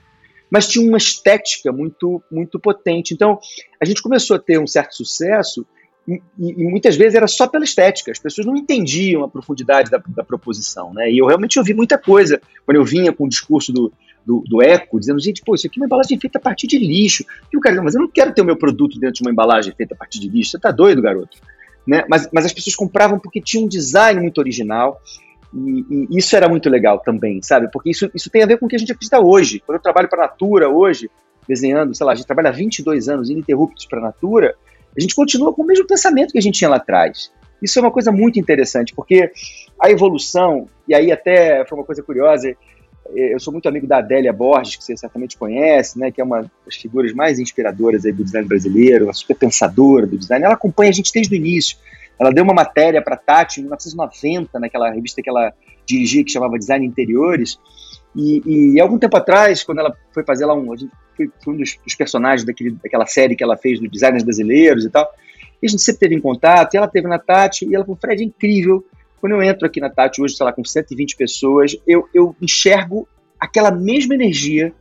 mas 0.55 0.69
tinha 0.69 0.87
uma 0.87 0.97
estética 0.97 1.69
muito, 1.69 2.23
muito 2.31 2.57
potente. 2.57 3.13
Então, 3.13 3.37
a 3.77 3.83
gente 3.83 4.01
começou 4.01 4.37
a 4.37 4.39
ter 4.39 4.57
um 4.57 4.65
certo 4.65 4.95
sucesso 4.95 5.67
e, 6.07 6.21
e, 6.39 6.63
muitas 6.63 6.95
vezes 6.95 7.13
era 7.13 7.27
só 7.27 7.45
pela 7.45 7.65
estética, 7.65 8.09
as 8.09 8.19
pessoas 8.19 8.47
não 8.47 8.55
entendiam 8.55 9.21
a 9.25 9.27
profundidade 9.27 9.91
da, 9.91 10.01
da, 10.07 10.23
proposição, 10.23 10.93
né? 10.93 11.11
E 11.11 11.17
eu 11.17 11.25
realmente 11.25 11.59
ouvi 11.59 11.73
muita 11.73 11.97
coisa 11.97 12.39
quando 12.65 12.77
eu 12.77 12.85
vinha 12.85 13.11
com 13.11 13.25
o 13.25 13.27
discurso 13.27 13.73
do, 13.73 13.91
do, 14.25 14.45
do, 14.47 14.63
eco, 14.63 14.97
dizendo, 14.97 15.19
gente, 15.19 15.41
pô, 15.41 15.55
isso 15.55 15.67
aqui 15.67 15.77
é 15.77 15.81
uma 15.81 15.87
embalagem 15.87 16.17
feita 16.17 16.37
a 16.37 16.41
partir 16.41 16.67
de 16.67 16.77
lixo. 16.77 17.25
E 17.51 17.57
o 17.57 17.59
cara, 17.59 17.81
mas 17.83 17.93
eu 17.93 17.99
não 17.99 18.07
quero 18.07 18.33
ter 18.33 18.41
o 18.41 18.45
meu 18.45 18.55
produto 18.55 18.97
dentro 18.97 19.15
de 19.15 19.23
uma 19.23 19.31
embalagem 19.31 19.73
feita 19.75 19.93
a 19.93 19.97
partir 19.97 20.21
de 20.21 20.29
lixo, 20.29 20.51
você 20.51 20.59
tá 20.59 20.71
doido, 20.71 21.01
garoto? 21.01 21.37
Né? 21.85 22.05
Mas, 22.09 22.29
mas 22.31 22.45
as 22.45 22.53
pessoas 22.53 22.77
compravam 22.77 23.19
porque 23.19 23.41
tinha 23.41 23.61
um 23.61 23.67
design 23.67 24.21
muito 24.21 24.37
original, 24.37 25.01
e, 25.53 26.07
e, 26.11 26.17
isso 26.17 26.35
era 26.35 26.47
muito 26.49 26.69
legal 26.69 26.99
também, 26.99 27.41
sabe? 27.41 27.69
Porque 27.71 27.89
isso, 27.89 28.09
isso 28.13 28.29
tem 28.29 28.43
a 28.43 28.45
ver 28.45 28.57
com 28.57 28.65
o 28.65 28.69
que 28.69 28.75
a 28.75 28.79
gente 28.79 28.91
acredita 28.91 29.19
hoje. 29.19 29.61
Quando 29.65 29.77
eu 29.77 29.81
trabalho 29.81 30.09
para 30.09 30.23
a 30.23 30.27
Natura 30.27 30.69
hoje, 30.69 31.09
desenhando, 31.47 31.95
sei 31.95 32.05
lá, 32.05 32.13
a 32.13 32.15
gente 32.15 32.25
trabalha 32.25 32.51
22 32.51 33.07
anos 33.07 33.29
ininterruptos 33.29 33.85
para 33.85 33.99
a 33.99 34.03
Natura, 34.03 34.55
a 34.97 35.01
gente 35.01 35.15
continua 35.15 35.53
com 35.53 35.61
o 35.61 35.65
mesmo 35.65 35.85
pensamento 35.85 36.31
que 36.31 36.37
a 36.37 36.41
gente 36.41 36.57
tinha 36.57 36.69
lá 36.69 36.77
atrás. 36.77 37.31
Isso 37.61 37.79
é 37.79 37.81
uma 37.81 37.91
coisa 37.91 38.11
muito 38.11 38.39
interessante, 38.39 38.93
porque 38.93 39.31
a 39.81 39.89
evolução, 39.89 40.67
e 40.87 40.93
aí 40.93 41.11
até 41.11 41.65
foi 41.65 41.77
uma 41.77 41.85
coisa 41.85 42.03
curiosa, 42.03 42.55
eu 43.13 43.39
sou 43.39 43.53
muito 43.53 43.69
amigo 43.69 43.85
da 43.85 43.97
Adélia 43.97 44.33
Borges, 44.33 44.75
que 44.75 44.83
você 44.83 44.97
certamente 44.97 45.37
conhece, 45.37 45.99
né, 45.99 46.11
que 46.11 46.19
é 46.19 46.23
uma 46.23 46.41
das 46.65 46.75
figuras 46.75 47.13
mais 47.13 47.39
inspiradoras 47.39 48.05
aí 48.05 48.11
do 48.11 48.23
design 48.23 48.47
brasileiro, 48.47 49.05
uma 49.05 49.13
super 49.13 49.35
pensadora 49.35 50.07
do 50.07 50.17
design. 50.17 50.43
Ela 50.43 50.55
acompanha 50.55 50.89
a 50.89 50.93
gente 50.93 51.11
desde 51.13 51.33
o 51.33 51.37
início. 51.37 51.77
Ela 52.19 52.31
deu 52.31 52.43
uma 52.43 52.53
matéria 52.53 53.01
para 53.01 53.17
Tati 53.17 53.59
em 53.59 53.63
1990, 53.63 54.59
naquela 54.59 54.89
revista 54.89 55.21
que 55.21 55.29
ela 55.29 55.53
dirigia, 55.85 56.23
que 56.23 56.31
chamava 56.31 56.57
Design 56.57 56.85
Interiores. 56.85 57.59
E, 58.15 58.73
e 58.73 58.79
algum 58.79 58.97
tempo 58.97 59.17
atrás, 59.17 59.63
quando 59.63 59.79
ela 59.79 59.95
foi 60.13 60.23
fazer 60.23 60.45
lá 60.45 60.53
um. 60.53 60.71
A 60.71 60.75
gente 60.75 60.91
foi, 61.15 61.29
foi 61.43 61.53
um 61.53 61.57
dos, 61.57 61.77
dos 61.83 61.95
personagens 61.95 62.45
daquele, 62.45 62.71
daquela 62.71 63.05
série 63.05 63.35
que 63.35 63.43
ela 63.43 63.57
fez 63.57 63.79
do 63.79 63.89
Designers 63.89 64.23
Brasileiros 64.23 64.85
e 64.85 64.89
tal. 64.89 65.07
E 65.61 65.67
a 65.67 65.69
gente 65.69 65.81
sempre 65.81 65.99
teve 65.99 66.15
em 66.15 66.21
contato, 66.21 66.73
e 66.73 66.77
ela 66.77 66.87
teve 66.87 67.07
na 67.07 67.19
Tati, 67.19 67.65
e 67.65 67.75
ela 67.75 67.83
falou: 67.83 67.97
Fred, 67.99 68.21
é 68.21 68.25
incrível. 68.25 68.85
Quando 69.19 69.33
eu 69.33 69.43
entro 69.43 69.65
aqui 69.65 69.79
na 69.79 69.89
Tati 69.89 70.21
hoje, 70.21 70.35
sei 70.35 70.45
lá, 70.45 70.53
com 70.53 70.63
120 70.63 71.15
pessoas, 71.15 71.75
eu, 71.87 72.07
eu 72.13 72.35
enxergo 72.41 73.07
aquela 73.39 73.71
mesma 73.71 74.13
energia 74.13 74.73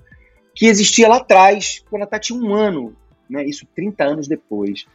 que 0.55 0.67
existia 0.67 1.09
lá 1.09 1.17
atrás, 1.17 1.83
quando 1.91 2.03
a 2.03 2.07
Tati 2.07 2.29
tinha 2.29 2.41
um 2.41 2.55
ano, 2.55 2.95
né? 3.29 3.45
Isso 3.45 3.67
30 3.75 4.05
anos 4.05 4.29
depois. 4.29 4.87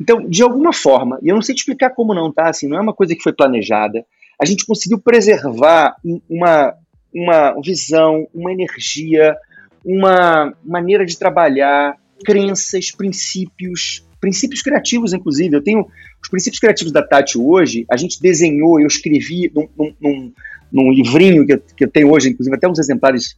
Então, 0.00 0.28
de 0.28 0.42
alguma 0.42 0.72
forma, 0.72 1.18
e 1.22 1.28
eu 1.28 1.34
não 1.34 1.42
sei 1.42 1.54
te 1.54 1.58
explicar 1.58 1.90
como 1.90 2.14
não, 2.14 2.32
tá? 2.32 2.48
Assim, 2.48 2.68
não 2.68 2.76
é 2.76 2.80
uma 2.80 2.94
coisa 2.94 3.14
que 3.14 3.22
foi 3.22 3.32
planejada. 3.32 4.04
A 4.40 4.46
gente 4.46 4.64
conseguiu 4.64 4.98
preservar 4.98 5.96
uma, 6.28 6.74
uma 7.12 7.60
visão, 7.60 8.28
uma 8.32 8.52
energia, 8.52 9.36
uma 9.84 10.54
maneira 10.64 11.04
de 11.04 11.18
trabalhar, 11.18 11.96
crenças, 12.24 12.90
princípios, 12.92 14.06
princípios 14.20 14.62
criativos, 14.62 15.12
inclusive. 15.12 15.56
Eu 15.56 15.62
tenho 15.62 15.86
os 16.22 16.28
princípios 16.28 16.60
criativos 16.60 16.92
da 16.92 17.02
Tati 17.02 17.38
hoje, 17.38 17.84
a 17.90 17.96
gente 17.96 18.20
desenhou, 18.20 18.80
eu 18.80 18.86
escrevi 18.86 19.50
num, 19.54 19.68
num, 20.00 20.32
num, 20.70 20.92
livrinho 20.92 21.46
que 21.46 21.54
eu, 21.54 21.62
que 21.76 21.84
eu 21.84 21.90
tenho 21.90 22.10
hoje, 22.10 22.28
inclusive 22.28 22.54
até 22.54 22.68
uns 22.68 22.78
exemplares 22.78 23.36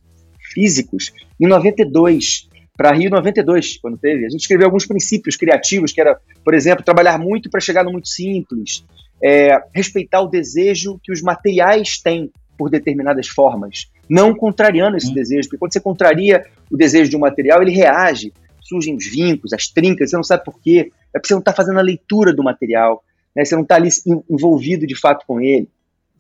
físicos, 0.53 1.13
em 1.41 1.47
92 1.47 2.50
para 2.81 2.93
Rio 2.93 3.11
92, 3.11 3.77
quando 3.77 3.99
teve. 3.99 4.25
A 4.25 4.31
gente 4.31 4.41
escreveu 4.41 4.65
alguns 4.65 4.87
princípios 4.87 5.37
criativos, 5.37 5.93
que 5.93 6.01
era, 6.01 6.19
por 6.43 6.55
exemplo, 6.55 6.83
trabalhar 6.83 7.19
muito 7.19 7.51
para 7.51 7.61
chegar 7.61 7.85
no 7.85 7.93
muito 7.93 8.09
simples, 8.09 8.87
é, 9.23 9.63
respeitar 9.75 10.23
o 10.23 10.29
desejo 10.29 10.99
que 11.05 11.13
os 11.13 11.21
materiais 11.21 12.01
têm 12.03 12.31
por 12.57 12.71
determinadas 12.71 13.29
formas, 13.29 13.91
não 14.09 14.35
contrariando 14.35 14.97
esse 14.97 15.13
desejo, 15.13 15.47
porque 15.47 15.59
quando 15.59 15.75
você 15.75 15.81
contraria 15.81 16.43
o 16.71 16.77
desejo 16.79 17.11
de 17.11 17.17
um 17.19 17.21
material, 17.21 17.61
ele 17.61 17.71
reage, 17.71 18.33
surgem 18.63 18.97
os 18.97 19.07
vincos, 19.07 19.53
as 19.53 19.69
trincas, 19.69 20.09
você 20.09 20.17
não 20.17 20.25
sabe 20.25 20.43
por 20.43 20.59
quê, 20.59 20.91
é 21.15 21.19
porque 21.19 21.29
você 21.29 21.35
não 21.35 21.41
está 21.41 21.53
fazendo 21.53 21.81
a 21.81 21.83
leitura 21.83 22.33
do 22.33 22.43
material, 22.43 23.05
né? 23.37 23.45
você 23.45 23.55
não 23.55 23.63
está 23.63 23.75
ali 23.75 23.91
envolvido 24.31 24.87
de 24.87 24.99
fato 24.99 25.27
com 25.27 25.39
ele. 25.39 25.69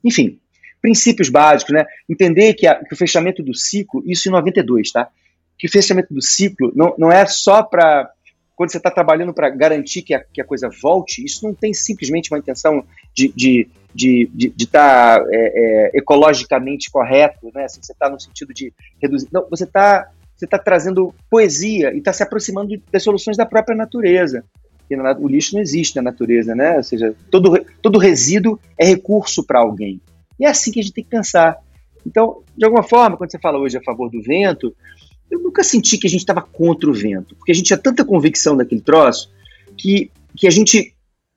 Enfim, 0.04 0.38
princípios 0.82 1.30
básicos, 1.30 1.72
né? 1.72 1.86
Entender 2.06 2.52
que, 2.52 2.66
a, 2.66 2.74
que 2.74 2.92
o 2.92 2.98
fechamento 2.98 3.42
do 3.42 3.54
ciclo, 3.54 4.02
isso 4.06 4.28
em 4.28 4.32
92, 4.32 4.92
tá? 4.92 5.08
Que 5.60 5.68
fechamento 5.68 6.14
do 6.14 6.22
ciclo 6.22 6.72
não, 6.74 6.94
não 6.96 7.12
é 7.12 7.26
só 7.26 7.62
para 7.62 8.10
quando 8.56 8.72
você 8.72 8.78
está 8.78 8.90
trabalhando 8.90 9.32
para 9.32 9.48
garantir 9.48 10.02
que 10.02 10.12
a, 10.12 10.22
que 10.22 10.40
a 10.40 10.44
coisa 10.44 10.68
volte, 10.82 11.24
isso 11.24 11.46
não 11.46 11.54
tem 11.54 11.72
simplesmente 11.72 12.30
uma 12.30 12.38
intenção 12.38 12.84
de 13.14 13.26
estar 13.26 13.36
de, 13.36 13.68
de, 13.94 14.30
de, 14.34 14.48
de 14.50 14.66
tá, 14.66 15.24
é, 15.30 15.90
é, 15.94 15.98
ecologicamente 15.98 16.90
correto, 16.90 17.50
né? 17.54 17.64
Assim, 17.64 17.80
você 17.82 17.92
está 17.92 18.10
no 18.10 18.20
sentido 18.20 18.52
de 18.52 18.70
reduzir. 19.00 19.28
Não, 19.32 19.46
você 19.48 19.64
está 19.64 20.10
você 20.36 20.46
tá 20.46 20.58
trazendo 20.58 21.14
poesia 21.30 21.92
e 21.94 21.98
está 21.98 22.12
se 22.12 22.22
aproximando 22.22 22.74
das 22.90 23.02
soluções 23.02 23.36
da 23.36 23.44
própria 23.44 23.76
natureza. 23.76 24.44
O 25.20 25.28
lixo 25.28 25.54
não 25.54 25.62
existe 25.62 25.96
na 25.96 26.02
natureza, 26.02 26.54
né? 26.54 26.76
Ou 26.76 26.82
seja, 26.82 27.14
todo, 27.30 27.64
todo 27.80 27.98
resíduo 27.98 28.58
é 28.78 28.86
recurso 28.86 29.44
para 29.44 29.60
alguém. 29.60 30.00
E 30.38 30.44
é 30.44 30.48
assim 30.48 30.72
que 30.72 30.80
a 30.80 30.82
gente 30.82 30.94
tem 30.94 31.04
que 31.04 31.10
pensar. 31.10 31.58
Então, 32.06 32.42
de 32.56 32.64
alguma 32.64 32.82
forma, 32.82 33.16
quando 33.16 33.30
você 33.30 33.38
fala 33.38 33.58
hoje 33.58 33.76
a 33.76 33.82
favor 33.82 34.10
do 34.10 34.22
vento, 34.22 34.74
eu 35.30 35.40
nunca 35.40 35.62
senti 35.62 35.96
que 35.96 36.06
a 36.06 36.10
gente 36.10 36.20
estava 36.20 36.42
contra 36.42 36.90
o 36.90 36.94
vento, 36.94 37.34
porque 37.36 37.52
a 37.52 37.54
gente 37.54 37.66
tinha 37.66 37.78
tanta 37.78 38.04
convicção 38.04 38.56
daquele 38.56 38.80
troço 38.80 39.30
que, 39.76 40.10
que 40.36 40.46
a 40.46 40.50
gente 40.50 40.94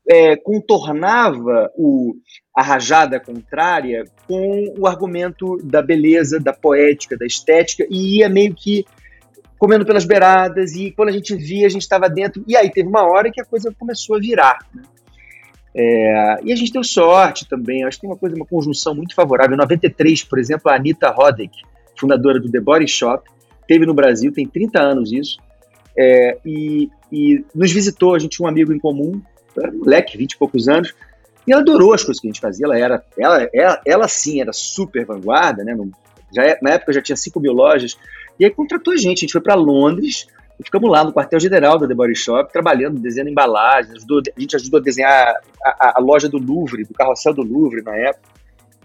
é, 0.09 0.35
contornava 0.35 1.71
o, 1.75 2.15
a 2.55 2.61
rajada 2.61 3.19
contrária 3.19 4.05
com 4.27 4.73
o 4.77 4.87
argumento 4.87 5.57
da 5.63 5.81
beleza, 5.81 6.39
da 6.39 6.53
poética, 6.53 7.17
da 7.17 7.25
estética, 7.25 7.85
e 7.89 8.19
ia 8.19 8.29
meio 8.29 8.53
que 8.53 8.85
comendo 9.57 9.85
pelas 9.85 10.03
beiradas, 10.03 10.75
e 10.75 10.91
quando 10.91 11.09
a 11.09 11.13
gente 11.13 11.35
via, 11.35 11.65
a 11.65 11.69
gente 11.69 11.83
estava 11.83 12.09
dentro, 12.09 12.43
e 12.45 12.57
aí 12.57 12.69
teve 12.69 12.89
uma 12.89 13.03
hora 13.03 13.31
que 13.31 13.39
a 13.39 13.45
coisa 13.45 13.73
começou 13.79 14.17
a 14.17 14.19
virar. 14.19 14.59
Né? 14.73 14.83
É, 15.75 16.39
e 16.43 16.51
a 16.51 16.55
gente 16.55 16.71
deu 16.73 16.83
sorte 16.83 17.47
também, 17.47 17.83
acho 17.83 17.97
que 17.97 18.01
tem 18.01 18.09
uma 18.09 18.17
coisa, 18.17 18.35
uma 18.35 18.45
conjunção 18.45 18.93
muito 18.93 19.15
favorável. 19.15 19.55
Em 19.55 19.59
93, 19.59 20.23
por 20.25 20.37
exemplo, 20.37 20.69
a 20.69 20.75
Anita 20.75 21.09
Roddick, 21.09 21.55
fundadora 21.97 22.39
do 22.39 22.51
The 22.51 22.59
Body 22.59 22.87
Shop, 22.87 23.23
teve 23.67 23.85
no 23.85 23.93
Brasil, 23.93 24.31
tem 24.31 24.47
30 24.47 24.79
anos 24.79 25.11
isso, 25.11 25.37
é, 25.97 26.37
e, 26.45 26.89
e, 27.11 27.45
nos 27.53 27.71
visitou, 27.71 28.15
a 28.15 28.19
gente 28.19 28.37
tinha 28.37 28.45
um 28.45 28.49
amigo 28.49 28.73
em 28.73 28.79
comum, 28.79 29.21
moleque, 29.73 30.17
20 30.17 30.31
e 30.31 30.37
poucos 30.37 30.67
anos, 30.67 30.93
e 31.45 31.51
ela 31.51 31.61
adorou 31.61 31.93
as 31.93 32.03
coisas 32.03 32.19
que 32.19 32.27
a 32.27 32.31
gente 32.31 32.39
fazia, 32.39 32.65
ela 32.65 32.77
era, 32.77 33.03
ela, 33.17 33.49
ela, 33.53 33.81
ela 33.85 34.07
sim 34.07 34.41
era 34.41 34.53
super 34.53 35.05
vanguarda, 35.05 35.63
né, 35.63 35.75
no, 35.75 35.91
já, 36.33 36.43
é, 36.43 36.57
na 36.61 36.71
época 36.71 36.93
já 36.93 37.01
tinha 37.01 37.15
5 37.15 37.39
mil 37.39 37.53
lojas, 37.53 37.97
e 38.39 38.45
aí 38.45 38.51
contratou 38.51 38.93
a 38.93 38.97
gente, 38.97 39.19
a 39.19 39.21
gente 39.21 39.33
foi 39.33 39.41
para 39.41 39.55
Londres, 39.55 40.27
ficamos 40.63 40.89
lá 40.89 41.03
no 41.03 41.13
quartel-general 41.13 41.77
da 41.77 41.87
The 41.87 41.93
Body 41.93 42.15
Shop, 42.15 42.51
trabalhando, 42.51 42.99
desenhando 42.99 43.29
embalagens, 43.29 43.95
ajudou, 43.95 44.21
a 44.35 44.39
gente 44.39 44.55
ajudou 44.55 44.79
a 44.79 44.83
desenhar 44.83 45.35
a, 45.63 45.69
a, 45.69 45.93
a, 45.97 46.01
loja 46.01 46.29
do 46.29 46.37
Louvre, 46.37 46.83
do 46.83 46.93
carrossel 46.93 47.33
do 47.33 47.41
Louvre 47.41 47.81
na 47.81 47.95
época, 47.95 48.33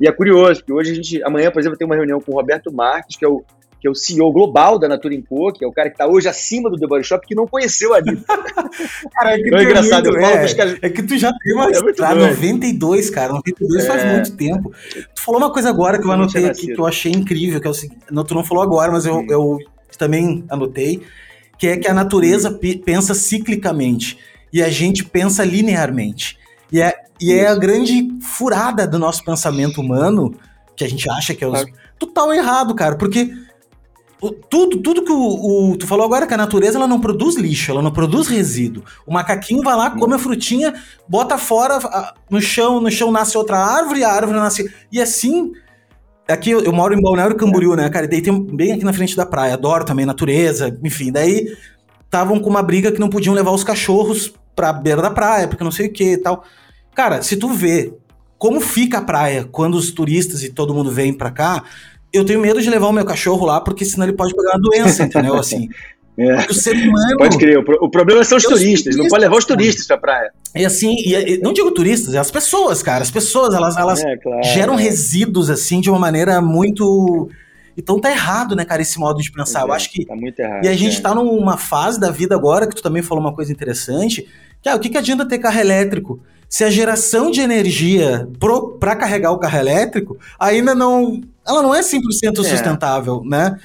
e 0.01 0.07
é 0.07 0.13
curioso, 0.13 0.61
porque 0.61 0.73
hoje 0.73 0.93
a 0.93 0.95
gente, 0.95 1.23
amanhã, 1.23 1.51
por 1.51 1.61
exemplo, 1.61 1.77
tem 1.77 1.87
uma 1.87 1.97
reunião 1.97 2.21
com 2.21 2.33
o 2.33 2.35
Roberto 2.37 2.73
Marques, 2.73 3.17
que 3.17 3.25
é 3.25 3.29
o 3.29 3.45
que 3.81 3.87
é 3.87 3.91
o 3.91 3.95
CEO 3.95 4.33
global 4.33 4.79
da 4.79 4.89
Natura 4.89 5.15
Co, 5.29 5.53
que 5.53 5.65
é 5.65 5.69
o 5.69 5.73
cara 5.73 5.89
que 5.89 5.95
está 5.95 6.07
hoje 6.07 6.29
acima 6.29 6.69
do 6.69 6.77
The 6.77 6.87
Body 6.87 7.05
Shop, 7.05 7.25
que 7.27 7.35
não 7.35 7.47
conheceu 7.47 7.95
a 7.95 7.99
Anitta. 7.99 8.25
cara, 9.13 9.35
é, 9.35 9.43
que 9.43 9.55
é 9.55 9.63
engraçado. 9.63 10.07
É, 10.07 10.11
eu 10.11 10.21
falo 10.21 10.71
é, 10.71 10.79
é 10.83 10.91
que 10.91 11.03
tu 11.03 11.17
já 11.17 11.33
tem 11.33 11.55
uma 11.55 11.71
é 11.71 11.79
ah, 12.03 12.15
92, 12.15 13.11
cara. 13.11 13.33
92 13.35 13.85
é. 13.85 13.87
faz 13.87 14.05
muito 14.05 14.37
tempo. 14.37 14.73
Tu 15.15 15.23
falou 15.23 15.41
uma 15.41 15.53
coisa 15.53 15.69
agora 15.69 16.01
que 16.01 16.07
eu 16.07 16.13
anotei 16.13 16.47
aqui 16.47 16.67
que 16.67 16.81
eu 16.81 16.87
achei 16.87 17.13
incrível, 17.13 17.61
que 17.61 17.67
é 17.67 17.71
o 17.71 17.75
seguinte. 17.75 18.01
Não, 18.11 18.25
tu 18.25 18.35
não 18.35 18.45
falou 18.45 18.63
agora, 18.63 18.91
mas 18.91 19.07
eu, 19.07 19.25
eu 19.29 19.59
também 19.97 20.45
anotei, 20.49 21.03
que 21.57 21.69
é 21.69 21.77
que 21.77 21.89
a 21.89 21.95
natureza 21.95 22.59
pensa 22.85 23.15
ciclicamente 23.15 24.19
e 24.53 24.63
a 24.63 24.69
gente 24.69 25.05
pensa 25.05 25.45
linearmente. 25.45 26.37
E 26.73 26.81
é, 26.81 26.95
e 27.21 27.33
é 27.33 27.47
a 27.47 27.55
grande 27.55 28.09
furada 28.23 28.87
do 28.87 28.99
nosso 28.99 29.25
pensamento 29.25 29.81
humano, 29.81 30.35
que 30.77 30.85
a 30.85 30.89
gente 30.89 31.09
acha 31.11 31.35
que 31.35 31.45
é 31.45 31.47
os, 31.47 31.65
total 31.99 32.33
errado, 32.33 32.75
cara, 32.75 32.97
porque 32.97 33.33
tudo, 34.51 34.79
tudo 34.83 35.05
que 35.05 35.13
o, 35.13 35.71
o, 35.71 35.77
Tu 35.77 35.87
falou 35.87 36.05
agora 36.05 36.27
que 36.27 36.35
a 36.35 36.37
natureza 36.37 36.77
ela 36.77 36.89
não 36.89 37.01
produz 37.01 37.37
lixo, 37.37 37.71
ela 37.71 37.81
não 37.81 37.93
produz 37.93 38.27
resíduo. 38.27 38.83
O 39.07 39.13
macaquinho 39.13 39.63
vai 39.63 39.77
lá, 39.77 39.91
come 39.91 40.15
a 40.15 40.19
frutinha, 40.19 40.75
bota 41.09 41.39
fora 41.39 41.79
no 42.29 42.41
chão, 42.41 42.81
no 42.81 42.91
chão 42.91 43.13
nasce 43.13 43.39
outra 43.39 43.59
árvore, 43.59 44.03
a 44.03 44.13
árvore 44.13 44.39
nasce. 44.39 44.73
E 44.91 45.01
assim. 45.01 45.53
Aqui 46.27 46.51
eu, 46.51 46.61
eu 46.61 46.73
moro 46.75 46.93
em 46.93 47.01
Balneário 47.01 47.37
Camboriú, 47.37 47.75
né, 47.75 47.89
cara? 47.89 48.05
E 48.05 48.09
daí 48.09 48.21
tem 48.21 48.39
bem 48.55 48.73
aqui 48.73 48.85
na 48.85 48.93
frente 48.93 49.17
da 49.17 49.25
praia. 49.25 49.55
Adoro 49.55 49.85
também 49.85 50.05
natureza, 50.05 50.79
enfim. 50.85 51.11
Daí 51.11 51.57
estavam 52.05 52.39
com 52.39 52.51
uma 52.51 52.63
briga 52.63 52.93
que 52.93 53.01
não 53.01 53.09
podiam 53.09 53.35
levar 53.35 53.53
os 53.53 53.65
cachorros 53.65 54.35
pra 54.55 54.73
beira 54.73 55.01
da 55.01 55.11
praia, 55.11 55.49
porque 55.49 55.65
não 55.65 55.71
sei 55.71 55.87
o 55.87 55.93
que 55.93 56.13
e 56.13 56.19
tal. 56.19 56.45
Cara, 56.95 57.23
se 57.23 57.37
tu 57.37 57.49
vê 57.49 57.95
como 58.37 58.61
fica 58.61 58.99
a 58.99 59.03
praia 59.03 59.45
quando 59.51 59.75
os 59.75 59.91
turistas 59.91 60.43
e 60.43 60.51
todo 60.51 60.75
mundo 60.75 60.91
vem 60.91 61.13
pra 61.13 61.31
cá, 61.31 61.65
eu 62.13 62.25
tenho 62.25 62.41
medo 62.41 62.61
de 62.61 62.71
levar 62.71 62.89
o 62.89 62.93
meu 62.93 63.05
cachorro 63.05 63.47
lá, 63.47 63.61
porque 63.61 63.85
senão 63.85 64.07
ele 64.07 64.17
pode 64.17 64.35
pegar 64.35 64.53
uma 64.53 64.61
doença, 64.61 65.05
entendeu? 65.05 65.37
Assim. 65.39 65.69
É. 66.19 66.51
O 66.51 66.55
ser 66.55 66.75
humano. 66.75 67.17
Pode 67.17 67.39
crer. 67.39 67.59
O 67.59 67.89
problema 67.89 68.25
são 68.25 68.39
os 68.39 68.43
turistas, 68.43 68.83
turistas, 68.83 68.97
não 68.97 69.07
pode 69.07 69.21
levar 69.21 69.37
os 69.37 69.45
turistas 69.45 69.87
pra 69.87 69.97
praia. 69.97 70.33
E 70.53 70.65
assim, 70.65 70.97
e, 70.99 71.39
não 71.39 71.53
digo 71.53 71.71
turistas, 71.71 72.13
é 72.13 72.19
as 72.19 72.31
pessoas, 72.31 72.83
cara. 72.83 73.03
As 73.03 73.11
pessoas, 73.11 73.55
elas, 73.55 73.77
elas 73.77 74.03
é, 74.03 74.17
claro, 74.17 74.43
geram 74.43 74.77
é. 74.77 74.83
resíduos, 74.83 75.49
assim, 75.49 75.81
de 75.81 75.89
uma 75.89 75.99
maneira 75.99 76.41
muito. 76.41 77.31
Então 77.77 78.01
tá 78.01 78.11
errado, 78.11 78.57
né, 78.57 78.65
cara, 78.65 78.83
esse 78.83 78.99
modo 78.99 79.23
de 79.23 79.31
pensar. 79.31 79.61
Eu 79.61 79.73
é, 79.73 79.77
acho 79.77 79.93
que. 79.93 80.05
Tá 80.05 80.17
muito 80.17 80.41
errado. 80.41 80.65
E 80.65 80.69
a 80.69 80.75
gente 80.75 80.99
é. 80.99 81.01
tá 81.01 81.15
numa 81.15 81.57
fase 81.57 82.01
da 82.01 82.11
vida 82.11 82.35
agora, 82.35 82.67
que 82.67 82.75
tu 82.75 82.83
também 82.83 83.01
falou 83.01 83.23
uma 83.23 83.33
coisa 83.33 83.53
interessante, 83.53 84.27
que 84.61 84.69
é 84.69 84.75
o 84.75 84.81
que, 84.81 84.89
que 84.89 84.99
adianta 84.99 85.25
ter 85.25 85.39
carro 85.39 85.61
elétrico? 85.61 86.21
Se 86.49 86.65
a 86.65 86.71
geração 86.71 87.31
de 87.31 87.41
energia 87.41 88.27
para 88.81 88.97
carregar 88.97 89.31
o 89.31 89.39
carro 89.39 89.59
elétrico 89.59 90.17
ainda 90.41 90.75
não 90.75 91.21
ela 91.49 91.63
não 91.63 91.75
é 91.75 91.81
100% 91.81 92.01
é. 92.41 92.43
sustentável, 92.45 93.23
né? 93.25 93.59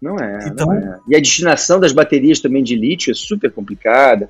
Não 0.00 0.18
é, 0.18 0.46
então... 0.46 0.66
não 0.66 0.74
é. 0.74 0.98
E 1.08 1.16
a 1.16 1.18
destinação 1.18 1.80
das 1.80 1.92
baterias 1.92 2.40
também 2.40 2.62
de 2.62 2.76
lítio 2.76 3.10
é 3.10 3.14
super 3.14 3.50
complicada. 3.50 4.28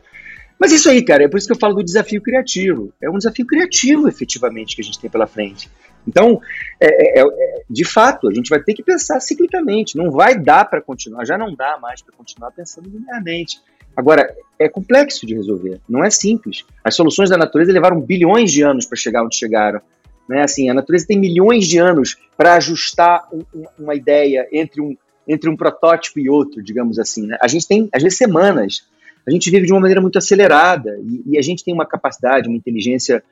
Mas 0.58 0.70
isso 0.70 0.88
aí, 0.88 1.02
cara, 1.02 1.24
é 1.24 1.28
por 1.28 1.36
isso 1.36 1.46
que 1.48 1.52
eu 1.52 1.58
falo 1.58 1.74
do 1.74 1.82
desafio 1.82 2.22
criativo. 2.22 2.92
É 3.02 3.10
um 3.10 3.18
desafio 3.18 3.44
criativo, 3.44 4.08
efetivamente, 4.08 4.76
que 4.76 4.82
a 4.82 4.84
gente 4.84 5.00
tem 5.00 5.10
pela 5.10 5.26
frente. 5.26 5.68
Então, 6.06 6.40
é, 6.80 7.20
é, 7.20 7.22
é, 7.22 7.62
de 7.68 7.84
fato, 7.84 8.28
a 8.28 8.34
gente 8.34 8.48
vai 8.48 8.62
ter 8.62 8.74
que 8.74 8.82
pensar 8.82 9.18
ciclicamente. 9.20 9.96
Não 9.96 10.10
vai 10.10 10.38
dar 10.38 10.64
para 10.66 10.80
continuar, 10.80 11.24
já 11.24 11.36
não 11.36 11.54
dá 11.54 11.78
mais 11.80 12.02
para 12.02 12.14
continuar 12.16 12.52
pensando 12.52 12.88
linearmente. 12.88 13.60
Agora, 13.96 14.34
é 14.58 14.68
complexo 14.68 15.26
de 15.26 15.34
resolver, 15.34 15.80
não 15.88 16.04
é 16.04 16.10
simples. 16.10 16.64
As 16.82 16.94
soluções 16.94 17.30
da 17.30 17.36
natureza 17.36 17.72
levaram 17.72 18.00
bilhões 18.00 18.52
de 18.52 18.62
anos 18.62 18.86
para 18.86 18.96
chegar 18.96 19.24
onde 19.24 19.36
chegaram. 19.36 19.80
Né? 20.28 20.42
Assim, 20.42 20.68
a 20.68 20.74
natureza 20.74 21.06
tem 21.06 21.18
milhões 21.18 21.66
de 21.66 21.78
anos 21.78 22.16
para 22.36 22.54
ajustar 22.54 23.28
um, 23.32 23.42
uma 23.78 23.94
ideia 23.94 24.46
entre 24.52 24.80
um, 24.80 24.96
entre 25.26 25.48
um 25.48 25.56
protótipo 25.56 26.18
e 26.18 26.28
outro, 26.28 26.62
digamos 26.62 26.98
assim. 26.98 27.26
Né? 27.26 27.36
A 27.40 27.48
gente 27.48 27.66
tem, 27.66 27.88
às 27.92 28.02
vezes, 28.02 28.18
semanas. 28.18 28.86
A 29.26 29.30
gente 29.30 29.50
vive 29.50 29.66
de 29.66 29.72
uma 29.72 29.80
maneira 29.80 30.00
muito 30.00 30.18
acelerada 30.18 30.98
e, 31.02 31.32
e 31.34 31.38
a 31.38 31.42
gente 31.42 31.64
tem 31.64 31.72
uma 31.72 31.86
capacidade, 31.86 32.48
uma 32.48 32.56
inteligência 32.56 33.22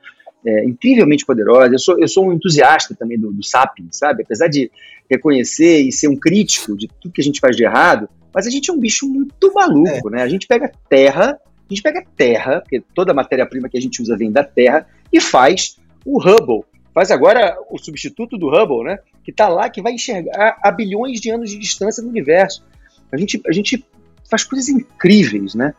é, 0.45 0.65
incrivelmente 0.65 1.25
poderosa. 1.25 1.73
Eu 1.73 1.79
sou, 1.79 1.99
eu 1.99 2.07
sou 2.07 2.27
um 2.27 2.33
entusiasta 2.33 2.95
também 2.95 3.19
do, 3.19 3.31
do 3.31 3.43
sabe? 3.43 4.23
Apesar 4.23 4.47
de 4.47 4.71
reconhecer 5.09 5.81
e 5.81 5.91
ser 5.91 6.07
um 6.07 6.15
crítico 6.15 6.77
de 6.77 6.87
tudo 6.87 7.13
que 7.13 7.21
a 7.21 7.23
gente 7.23 7.39
faz 7.39 7.55
de 7.55 7.63
errado, 7.63 8.09
mas 8.33 8.47
a 8.47 8.49
gente 8.49 8.69
é 8.69 8.73
um 8.73 8.79
bicho 8.79 9.07
muito 9.07 9.53
maluco, 9.53 10.09
é. 10.09 10.11
né? 10.11 10.23
A 10.23 10.27
gente 10.27 10.47
pega 10.47 10.71
terra, 10.89 11.37
a 11.39 11.73
gente 11.73 11.83
pega 11.83 12.03
terra, 12.17 12.61
porque 12.61 12.83
toda 12.93 13.11
a 13.11 13.15
matéria-prima 13.15 13.69
que 13.69 13.77
a 13.77 13.81
gente 13.81 14.01
usa 14.01 14.17
vem 14.17 14.31
da 14.31 14.43
terra, 14.43 14.87
e 15.11 15.19
faz 15.19 15.77
o 16.05 16.19
Hubble. 16.19 16.63
Faz 16.93 17.09
agora 17.09 17.57
o 17.69 17.77
substituto 17.77 18.37
do 18.37 18.49
Hubble, 18.49 18.83
né? 18.83 18.99
Que 19.23 19.31
está 19.31 19.47
lá, 19.47 19.69
que 19.69 19.81
vai 19.81 19.93
enxergar 19.93 20.57
a 20.61 20.71
bilhões 20.71 21.19
de 21.19 21.29
anos 21.29 21.49
de 21.49 21.57
distância 21.57 22.03
no 22.03 22.09
universo. 22.09 22.63
A 23.11 23.17
gente, 23.17 23.41
a 23.47 23.51
gente 23.51 23.83
faz 24.29 24.43
coisas 24.43 24.69
incríveis, 24.69 25.55
né? 25.55 25.73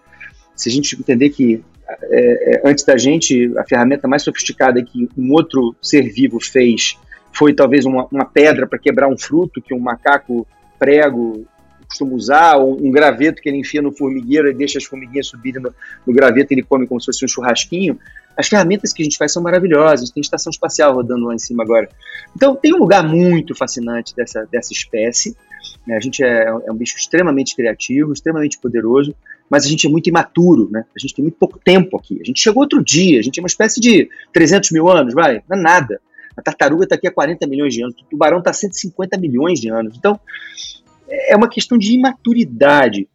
Se 0.56 0.68
a 0.68 0.72
gente 0.72 0.96
entender 0.98 1.30
que 1.30 1.62
é, 1.86 2.56
é, 2.56 2.62
antes 2.64 2.84
da 2.84 2.96
gente, 2.96 3.52
a 3.58 3.64
ferramenta 3.64 4.08
mais 4.08 4.22
sofisticada 4.22 4.82
que 4.82 5.08
um 5.16 5.32
outro 5.32 5.74
ser 5.80 6.02
vivo 6.10 6.40
fez 6.40 6.98
foi 7.32 7.52
talvez 7.52 7.84
uma, 7.84 8.06
uma 8.10 8.24
pedra 8.24 8.66
para 8.66 8.78
quebrar 8.78 9.08
um 9.08 9.18
fruto 9.18 9.60
que 9.60 9.74
um 9.74 9.80
macaco 9.80 10.46
prego 10.78 11.44
costuma 11.88 12.14
usar, 12.14 12.56
ou 12.56 12.76
um 12.80 12.90
graveto 12.90 13.42
que 13.42 13.48
ele 13.48 13.58
enfia 13.58 13.82
no 13.82 13.92
formigueiro 13.92 14.48
e 14.48 14.54
deixa 14.54 14.78
as 14.78 14.84
formiguinhas 14.84 15.26
subirem 15.26 15.62
no, 15.62 15.74
no 16.06 16.12
graveto 16.12 16.52
e 16.52 16.54
ele 16.54 16.62
come 16.62 16.86
como 16.86 17.00
se 17.00 17.06
fosse 17.06 17.24
um 17.24 17.28
churrasquinho. 17.28 17.98
As 18.36 18.48
ferramentas 18.48 18.92
que 18.92 19.02
a 19.02 19.04
gente 19.04 19.16
faz 19.16 19.32
são 19.32 19.42
maravilhosas, 19.42 20.10
tem 20.10 20.20
estação 20.20 20.50
espacial 20.50 20.94
rodando 20.94 21.26
lá 21.26 21.34
em 21.34 21.38
cima 21.38 21.62
agora. 21.62 21.88
Então 22.34 22.56
tem 22.56 22.74
um 22.74 22.78
lugar 22.78 23.06
muito 23.06 23.54
fascinante 23.54 24.14
dessa, 24.14 24.46
dessa 24.50 24.72
espécie. 24.72 25.36
Né? 25.86 25.96
A 25.96 26.00
gente 26.00 26.22
é, 26.22 26.44
é 26.44 26.72
um 26.72 26.76
bicho 26.76 26.96
extremamente 26.96 27.54
criativo, 27.54 28.12
extremamente 28.12 28.58
poderoso, 28.58 29.14
mas 29.48 29.64
a 29.64 29.68
gente 29.68 29.86
é 29.86 29.90
muito 29.90 30.08
imaturo, 30.08 30.68
né? 30.70 30.84
A 30.96 30.98
gente 30.98 31.14
tem 31.14 31.22
muito 31.22 31.36
pouco 31.36 31.60
tempo 31.62 31.96
aqui. 31.96 32.18
A 32.20 32.24
gente 32.24 32.40
chegou 32.40 32.62
outro 32.62 32.82
dia, 32.82 33.20
a 33.20 33.22
gente 33.22 33.38
é 33.38 33.42
uma 33.42 33.46
espécie 33.46 33.80
de 33.80 34.08
300 34.32 34.70
mil 34.72 34.88
anos, 34.88 35.14
vai? 35.14 35.42
Não 35.48 35.56
é 35.56 35.60
nada. 35.60 36.00
A 36.36 36.42
tartaruga 36.42 36.84
está 36.84 36.96
aqui 36.96 37.06
há 37.06 37.12
40 37.12 37.46
milhões 37.46 37.74
de 37.74 37.82
anos, 37.82 37.94
o 38.00 38.04
tubarão 38.06 38.38
está 38.38 38.50
há 38.50 38.54
150 38.54 39.16
milhões 39.18 39.60
de 39.60 39.70
anos. 39.70 39.96
Então, 39.96 40.18
é 41.28 41.36
uma 41.36 41.48
questão 41.48 41.78
de 41.78 41.94
imaturidade. 41.94 43.08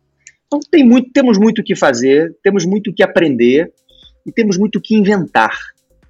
Então, 0.47 0.59
tem 0.71 0.83
muito, 0.83 1.11
temos 1.11 1.37
muito 1.37 1.59
o 1.59 1.63
que 1.63 1.75
fazer, 1.75 2.35
temos 2.41 2.65
muito 2.65 2.91
o 2.91 2.93
que 2.93 3.03
aprender 3.03 3.73
e 4.29 4.31
temos 4.31 4.57
muito 4.57 4.77
o 4.77 4.81
que 4.81 4.95
inventar 4.95 5.57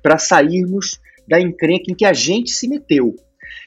para 0.04 0.18
sairmos 0.18 1.00
da 1.28 1.40
encrenca 1.40 1.86
em 1.90 1.96
que 1.96 2.06
a 2.06 2.14
gente 2.14 2.52
se 2.52 2.68
meteu. 2.68 3.16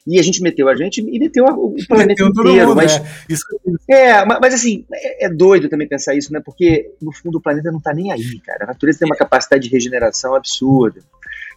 E 0.07 0.19
a 0.19 0.23
gente 0.23 0.43
meteu 0.43 0.69
a 0.69 0.75
gente 0.75 1.01
e 1.01 1.19
meteu 1.19 1.45
o 1.45 1.77
planeta 1.87 2.25
meteu 2.25 2.29
inteiro. 2.29 2.69
Mundo, 2.69 2.77
mas, 2.77 2.97
é. 2.97 3.05
Isso... 3.29 3.45
é, 3.89 4.25
mas, 4.25 4.39
mas 4.41 4.55
assim, 4.55 4.85
é, 4.93 5.27
é, 5.27 5.29
doido 5.29 5.69
também 5.69 5.89
pensar 5.89 6.15
isso, 6.15 6.33
né? 6.33 6.41
Porque 6.45 6.91
no 7.01 7.13
fundo 7.13 7.39
o 7.39 7.41
planeta 7.41 7.71
não 7.71 7.79
está 7.79 7.95
nem 7.95 8.13
aí, 8.13 8.41
cara. 8.41 8.65
A 8.65 8.67
natureza 8.67 8.99
tem 8.99 9.09
uma 9.09 9.17
capacidade 9.17 9.63
de 9.63 9.71
regeneração 9.71 10.35
absurda. 10.35 11.01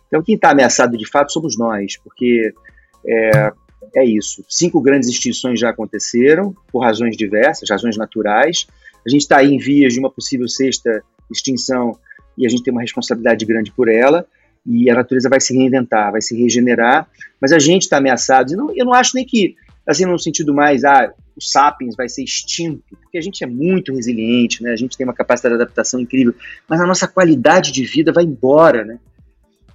Então 0.07 0.21
quem 0.21 0.35
está 0.35 0.51
ameaçado 0.51 0.97
de 0.97 1.09
fato 1.09 1.33
somos 1.33 1.57
nós, 1.57 1.97
porque 1.97 2.53
é, 3.05 3.51
é 3.95 4.05
isso. 4.05 4.45
Cinco 4.47 4.79
grandes 4.79 5.09
extinções 5.09 5.59
já 5.59 5.71
aconteceram, 5.71 6.55
por 6.71 6.83
razões 6.83 7.17
diversas, 7.17 7.69
razões 7.69 7.97
naturais. 7.97 8.67
A 9.05 9.09
gente 9.09 9.21
está 9.21 9.43
em 9.43 9.57
vias 9.57 9.93
de 9.93 9.99
uma 9.99 10.11
possível 10.11 10.47
sexta 10.47 11.03
extinção 11.31 11.97
e 12.37 12.45
a 12.45 12.49
gente 12.49 12.63
tem 12.63 12.71
uma 12.71 12.81
responsabilidade 12.81 13.45
grande 13.45 13.71
por 13.71 13.87
ela. 13.87 14.25
E 14.65 14.89
a 14.89 14.95
natureza 14.95 15.29
vai 15.29 15.39
se 15.39 15.55
reinventar, 15.55 16.11
vai 16.11 16.21
se 16.21 16.35
regenerar, 16.35 17.07
mas 17.39 17.51
a 17.51 17.59
gente 17.59 17.83
está 17.83 17.97
ameaçado. 17.97 18.51
E 18.51 18.55
não, 18.55 18.75
eu 18.75 18.83
não 18.83 18.93
acho 18.93 19.11
nem 19.15 19.23
que, 19.23 19.55
assim, 19.87 20.05
no 20.05 20.17
sentido 20.17 20.53
mais, 20.53 20.83
ah, 20.83 21.13
o 21.35 21.41
sapiens 21.41 21.95
vai 21.95 22.09
ser 22.09 22.23
extinto, 22.23 22.81
porque 23.01 23.17
a 23.17 23.21
gente 23.21 23.43
é 23.43 23.47
muito 23.47 23.93
resiliente, 23.93 24.63
né? 24.63 24.71
A 24.71 24.75
gente 24.75 24.97
tem 24.97 25.05
uma 25.05 25.13
capacidade 25.13 25.55
de 25.55 25.61
adaptação 25.61 25.99
incrível, 25.99 26.33
mas 26.67 26.81
a 26.81 26.87
nossa 26.87 27.07
qualidade 27.07 27.71
de 27.71 27.85
vida 27.85 28.11
vai 28.11 28.23
embora, 28.23 28.83
né? 28.83 28.97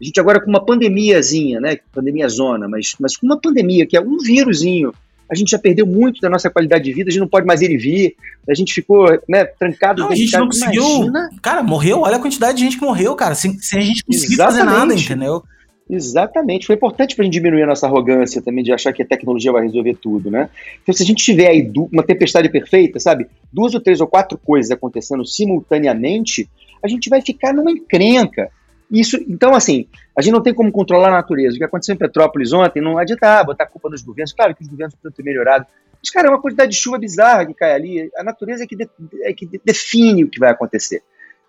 A 0.00 0.04
gente 0.04 0.18
agora 0.18 0.40
com 0.40 0.48
uma 0.48 0.64
pandemiazinha, 0.64 1.60
né? 1.60 1.78
Pandemia 1.92 2.28
zona, 2.28 2.66
mas, 2.66 2.94
mas 2.98 3.16
com 3.16 3.26
uma 3.26 3.38
pandemia 3.38 3.86
que 3.86 3.96
é 3.96 4.00
um 4.00 4.16
vírusinho, 4.16 4.92
a 5.30 5.34
gente 5.34 5.50
já 5.50 5.58
perdeu 5.58 5.86
muito 5.86 6.20
da 6.20 6.28
nossa 6.28 6.50
qualidade 6.50 6.84
de 6.84 6.92
vida, 6.92 7.08
a 7.08 7.12
gente 7.12 7.20
não 7.20 7.28
pode 7.28 7.46
mais 7.46 7.60
ir 7.62 7.70
e 7.70 7.76
vir, 7.76 8.16
a 8.48 8.54
gente 8.54 8.72
ficou 8.72 9.06
né, 9.28 9.44
trancado. 9.44 10.02
Não, 10.02 10.10
a 10.10 10.14
gente 10.14 10.32
não 10.32 10.46
conseguiu. 10.46 10.82
Imagina. 10.82 11.30
Cara, 11.40 11.62
morreu, 11.62 12.00
olha 12.00 12.16
a 12.16 12.20
quantidade 12.20 12.58
de 12.58 12.64
gente 12.64 12.78
que 12.78 12.84
morreu, 12.84 13.14
cara, 13.14 13.34
sem, 13.34 13.56
sem 13.58 13.78
a 13.78 13.82
gente 13.82 14.04
conseguir 14.04 14.34
Exatamente. 14.34 14.64
fazer 14.64 14.78
nada, 14.78 14.94
entendeu? 14.94 15.44
Exatamente. 15.88 16.66
Foi 16.66 16.76
importante 16.76 17.16
para 17.16 17.22
a 17.22 17.26
gente 17.26 17.34
diminuir 17.34 17.64
a 17.64 17.66
nossa 17.66 17.86
arrogância 17.86 18.40
também 18.40 18.62
de 18.62 18.72
achar 18.72 18.92
que 18.92 19.02
a 19.02 19.06
tecnologia 19.06 19.50
vai 19.50 19.62
resolver 19.62 19.96
tudo, 20.00 20.30
né? 20.30 20.48
Então, 20.82 20.94
se 20.94 21.02
a 21.02 21.06
gente 21.06 21.24
tiver 21.24 21.48
aí 21.48 21.70
uma 21.92 22.02
tempestade 22.02 22.48
perfeita, 22.48 23.00
sabe? 23.00 23.26
Duas 23.52 23.74
ou 23.74 23.80
três 23.80 24.00
ou 24.00 24.06
quatro 24.06 24.38
coisas 24.38 24.70
acontecendo 24.70 25.26
simultaneamente, 25.26 26.48
a 26.82 26.88
gente 26.88 27.10
vai 27.10 27.20
ficar 27.20 27.52
numa 27.52 27.72
encrenca. 27.72 28.50
Isso, 28.90 29.16
então, 29.28 29.54
assim, 29.54 29.86
a 30.18 30.20
gente 30.20 30.32
não 30.32 30.42
tem 30.42 30.52
como 30.52 30.72
controlar 30.72 31.08
a 31.08 31.12
natureza. 31.12 31.54
O 31.54 31.58
que 31.58 31.64
aconteceu 31.64 31.94
em 31.94 31.98
Petrópolis 31.98 32.52
ontem 32.52 32.82
não 32.82 32.98
adianta 32.98 33.38
ah, 33.38 33.44
botar 33.44 33.64
a 33.64 33.66
culpa 33.66 33.88
nos 33.88 34.02
governos. 34.02 34.32
Claro 34.32 34.54
que 34.54 34.62
os 34.62 34.68
governos 34.68 34.94
precisam 34.94 35.12
ter 35.12 35.22
melhorado. 35.22 35.64
Mas, 36.02 36.10
cara, 36.10 36.26
é 36.26 36.30
uma 36.30 36.40
quantidade 36.40 36.72
de 36.72 36.76
chuva 36.76 36.98
bizarra 36.98 37.46
que 37.46 37.54
cai 37.54 37.72
ali. 37.72 38.10
A 38.16 38.24
natureza 38.24 38.64
é 38.64 38.66
que, 38.66 38.74
de, 38.74 38.88
é 39.22 39.32
que 39.32 39.48
define 39.64 40.24
o 40.24 40.28
que 40.28 40.40
vai 40.40 40.50
acontecer. 40.50 41.02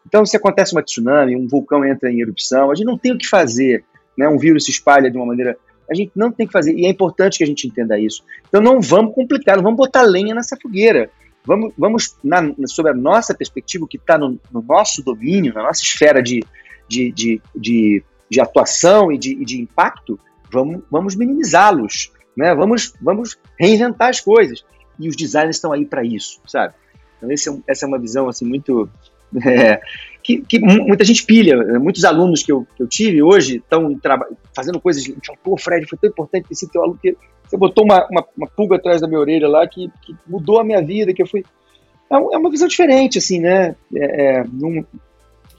Então, 0.05 0.23
se 0.25 0.37
acontece 0.37 0.73
uma 0.73 0.83
tsunami, 0.83 1.35
um 1.35 1.47
vulcão 1.47 1.83
entra 1.83 2.11
em 2.11 2.21
erupção, 2.21 2.69
a 2.69 2.75
gente 2.75 2.85
não 2.85 2.97
tem 2.97 3.13
o 3.13 3.17
que 3.17 3.27
fazer. 3.27 3.83
Né? 4.15 4.27
Um 4.27 4.37
vírus 4.37 4.65
se 4.65 4.71
espalha 4.71 5.09
de 5.09 5.17
uma 5.17 5.25
maneira. 5.25 5.57
A 5.89 5.95
gente 5.95 6.11
não 6.15 6.31
tem 6.31 6.45
que 6.45 6.53
fazer. 6.53 6.73
E 6.75 6.85
é 6.85 6.89
importante 6.89 7.39
que 7.39 7.43
a 7.43 7.47
gente 7.47 7.67
entenda 7.67 7.99
isso. 7.99 8.23
Então, 8.47 8.61
não 8.61 8.79
vamos 8.79 9.15
complicar, 9.15 9.55
não 9.55 9.63
vamos 9.63 9.77
botar 9.77 10.03
lenha 10.03 10.35
nessa 10.35 10.55
fogueira. 10.61 11.09
Vamos, 11.43 11.73
vamos 11.75 12.15
na, 12.23 12.53
sobre 12.67 12.91
a 12.91 12.95
nossa 12.95 13.33
perspectiva, 13.33 13.85
o 13.85 13.87
que 13.87 13.97
está 13.97 14.15
no, 14.15 14.39
no 14.51 14.61
nosso 14.61 15.03
domínio, 15.03 15.53
na 15.55 15.63
nossa 15.63 15.81
esfera 15.81 16.21
de, 16.21 16.43
de, 16.91 17.11
de, 17.11 17.41
de, 17.55 18.03
de 18.29 18.41
atuação 18.41 19.11
e 19.11 19.17
de, 19.17 19.33
de 19.45 19.61
impacto, 19.61 20.19
vamos, 20.51 20.83
vamos 20.91 21.15
minimizá-los, 21.15 22.11
né? 22.35 22.53
vamos, 22.53 22.93
vamos 23.01 23.39
reinventar 23.57 24.09
as 24.09 24.19
coisas. 24.19 24.63
E 24.99 25.07
os 25.07 25.15
designers 25.15 25.55
estão 25.55 25.71
aí 25.71 25.85
para 25.85 26.03
isso, 26.03 26.41
sabe? 26.45 26.73
Então, 27.17 27.29
é 27.29 27.51
um, 27.51 27.63
essa 27.67 27.85
é 27.85 27.87
uma 27.87 27.97
visão 27.97 28.27
assim 28.27 28.45
muito. 28.45 28.89
É, 29.47 29.79
que, 30.21 30.41
que, 30.41 30.59
muita 30.59 31.05
gente 31.05 31.25
pilha, 31.25 31.55
né? 31.55 31.79
muitos 31.79 32.03
alunos 32.03 32.43
que 32.43 32.51
eu, 32.51 32.67
que 32.75 32.83
eu 32.83 32.87
tive 32.87 33.23
hoje 33.23 33.55
estão 33.55 33.97
fazendo 34.53 34.77
coisas. 34.77 35.01
Pô, 35.41 35.57
Fred, 35.57 35.87
foi 35.87 35.97
tão 35.97 36.09
importante 36.09 36.47
esse 36.51 36.69
teu 36.69 36.83
aluno 36.83 36.99
que 37.01 37.15
você 37.47 37.55
botou 37.55 37.85
uma, 37.85 38.05
uma, 38.11 38.25
uma, 38.37 38.47
pulga 38.47 38.75
atrás 38.75 38.99
da 38.99 39.07
minha 39.07 39.21
orelha 39.21 39.47
lá 39.47 39.65
que, 39.65 39.89
que 40.01 40.13
mudou 40.27 40.59
a 40.59 40.65
minha 40.65 40.81
vida, 40.81 41.13
que 41.13 41.21
eu 41.21 41.25
fui. 41.25 41.45
É, 42.11 42.15
é 42.15 42.37
uma 42.37 42.51
visão 42.51 42.67
diferente, 42.67 43.19
assim, 43.19 43.39
né? 43.39 43.73
É, 43.95 44.39
é, 44.39 44.43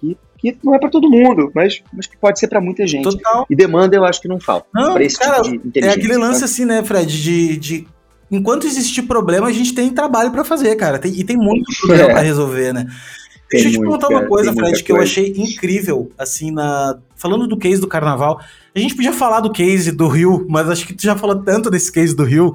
que, 0.03 0.53
que 0.53 0.59
não 0.65 0.75
é 0.75 0.79
para 0.79 0.91
todo 0.91 1.09
mundo, 1.09 1.51
mas, 1.55 1.83
mas 1.93 2.07
que 2.07 2.17
pode 2.17 2.39
ser 2.39 2.49
para 2.49 2.61
muita 2.61 2.87
gente. 2.87 3.05
Total. 3.05 3.47
E 3.49 3.55
demanda 3.55 3.97
eu 3.97 4.05
acho 4.05 4.21
que 4.21 4.29
não 4.29 4.41
falta. 4.41 4.67
Não, 4.75 4.99
esse 4.99 5.17
tipo 5.17 5.31
cara, 5.31 5.43
tipo 5.43 5.79
é 5.79 5.89
aquele 5.91 6.17
lance 6.17 6.41
sabe? 6.41 6.45
assim, 6.45 6.65
né, 6.65 6.83
Fred, 6.83 7.23
de, 7.23 7.57
de 7.57 7.89
enquanto 8.31 8.67
existir 8.67 9.03
problema, 9.03 9.47
a 9.47 9.53
gente 9.53 9.75
tem 9.75 9.91
trabalho 9.91 10.33
para 10.33 10.45
fazer, 10.45 10.75
cara. 10.77 10.99
Tem, 10.99 11.13
e 11.13 11.23
tem 11.23 11.37
muito 11.37 11.71
problema 11.81 12.11
é. 12.11 12.13
para 12.13 12.23
resolver, 12.23 12.73
né? 12.73 12.87
Deixa 13.51 13.69
eu 13.69 13.73
te 13.73 13.79
perguntar 13.79 14.09
uma 14.09 14.25
coisa, 14.25 14.53
Fred, 14.53 14.83
que 14.83 14.93
coisa. 14.93 14.99
eu 14.99 15.03
achei 15.03 15.35
incrível, 15.37 16.11
assim, 16.19 16.51
na. 16.51 16.99
Falando 17.15 17.47
do 17.47 17.59
case 17.59 17.81
do 17.81 17.87
carnaval. 17.87 18.41
A 18.75 18.79
gente 18.79 18.97
podia 18.97 19.13
falar 19.13 19.41
do 19.41 19.53
case 19.53 19.93
do 19.93 20.09
Rio, 20.09 20.47
mas 20.49 20.71
acho 20.71 20.87
que 20.87 20.95
tu 20.95 21.03
já 21.03 21.15
falou 21.15 21.37
tanto 21.43 21.71
desse 21.71 21.93
case 21.93 22.17
do 22.17 22.25
Rio. 22.25 22.55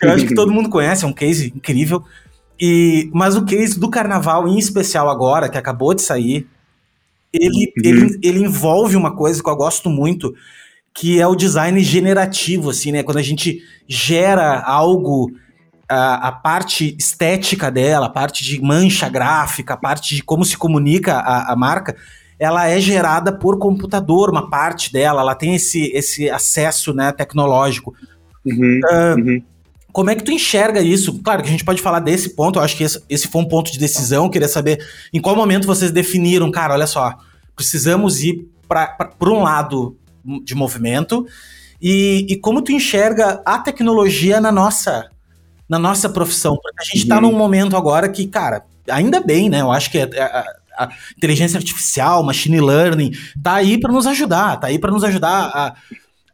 Que 0.00 0.06
eu 0.06 0.10
acho 0.10 0.26
que 0.26 0.34
todo 0.36 0.52
mundo 0.52 0.68
conhece, 0.68 1.04
é 1.04 1.08
um 1.08 1.12
case 1.12 1.52
incrível. 1.54 2.02
E, 2.60 3.08
mas 3.14 3.36
o 3.36 3.44
case 3.44 3.78
do 3.78 3.88
carnaval, 3.88 4.48
em 4.48 4.58
especial 4.58 5.08
agora, 5.08 5.48
que 5.48 5.56
acabou 5.56 5.94
de 5.94 6.02
sair, 6.02 6.48
ele, 7.32 7.72
uhum. 7.76 7.82
ele, 7.84 8.18
ele 8.22 8.44
envolve 8.44 8.96
uma 8.96 9.14
coisa 9.14 9.42
que 9.42 9.48
eu 9.48 9.56
gosto 9.56 9.88
muito, 9.88 10.34
que 10.94 11.20
é 11.20 11.26
o 11.26 11.34
design 11.34 11.80
generativo, 11.82 12.70
assim, 12.70 12.92
né? 12.92 13.02
Quando 13.02 13.18
a 13.18 13.22
gente 13.22 13.62
gera 13.88 14.60
algo, 14.60 15.30
a, 15.88 16.28
a 16.28 16.32
parte 16.32 16.94
estética 16.98 17.70
dela, 17.70 18.06
a 18.06 18.10
parte 18.10 18.44
de 18.44 18.60
mancha 18.60 19.08
gráfica, 19.08 19.74
a 19.74 19.76
parte 19.76 20.14
de 20.14 20.22
como 20.22 20.44
se 20.44 20.56
comunica 20.56 21.14
a, 21.14 21.52
a 21.52 21.56
marca, 21.56 21.96
ela 22.38 22.68
é 22.68 22.78
gerada 22.80 23.32
por 23.32 23.58
computador, 23.58 24.28
uma 24.28 24.50
parte 24.50 24.92
dela, 24.92 25.22
ela 25.22 25.34
tem 25.34 25.54
esse, 25.54 25.90
esse 25.94 26.28
acesso 26.28 26.92
né, 26.92 27.12
tecnológico. 27.12 27.94
Uhum, 28.44 28.80
uh, 28.84 29.20
uhum. 29.20 29.42
Como 29.92 30.10
é 30.10 30.14
que 30.14 30.24
tu 30.24 30.32
enxerga 30.32 30.80
isso? 30.80 31.20
Claro 31.22 31.42
que 31.42 31.48
a 31.48 31.52
gente 31.52 31.64
pode 31.64 31.82
falar 31.82 32.00
desse 32.00 32.30
ponto, 32.30 32.58
eu 32.58 32.62
acho 32.62 32.76
que 32.76 32.84
esse, 32.84 33.02
esse 33.08 33.28
foi 33.28 33.42
um 33.42 33.48
ponto 33.48 33.70
de 33.70 33.78
decisão, 33.78 34.30
queria 34.30 34.48
saber 34.48 34.84
em 35.12 35.20
qual 35.20 35.36
momento 35.36 35.66
vocês 35.66 35.90
definiram, 35.90 36.50
cara, 36.50 36.74
olha 36.74 36.86
só, 36.86 37.14
precisamos 37.54 38.22
ir 38.22 38.48
para 38.66 39.06
um 39.22 39.42
lado 39.42 39.96
de 40.44 40.54
movimento 40.54 41.26
e, 41.80 42.26
e, 42.28 42.36
como 42.36 42.62
tu 42.62 42.72
enxerga 42.72 43.42
a 43.44 43.58
tecnologia 43.58 44.40
na 44.40 44.52
nossa 44.52 45.10
na 45.68 45.78
nossa 45.78 46.08
profissão, 46.08 46.56
porque 46.62 46.82
a 46.82 46.84
gente 46.84 46.98
está 46.98 47.16
uhum. 47.16 47.22
num 47.22 47.32
momento 47.32 47.76
agora 47.76 48.06
que, 48.08 48.26
cara, 48.26 48.62
ainda 48.90 49.20
bem, 49.20 49.48
né? 49.48 49.62
Eu 49.62 49.72
acho 49.72 49.90
que 49.90 49.98
a, 49.98 50.04
a, 50.04 50.84
a 50.84 50.88
inteligência 51.16 51.56
artificial, 51.56 52.22
machine 52.22 52.60
learning, 52.60 53.12
tá 53.42 53.54
aí 53.54 53.80
para 53.80 53.90
nos 53.90 54.06
ajudar, 54.06 54.58
tá 54.60 54.66
aí 54.66 54.78
para 54.78 54.92
nos 54.92 55.02
ajudar 55.02 55.50
a, 55.54 55.74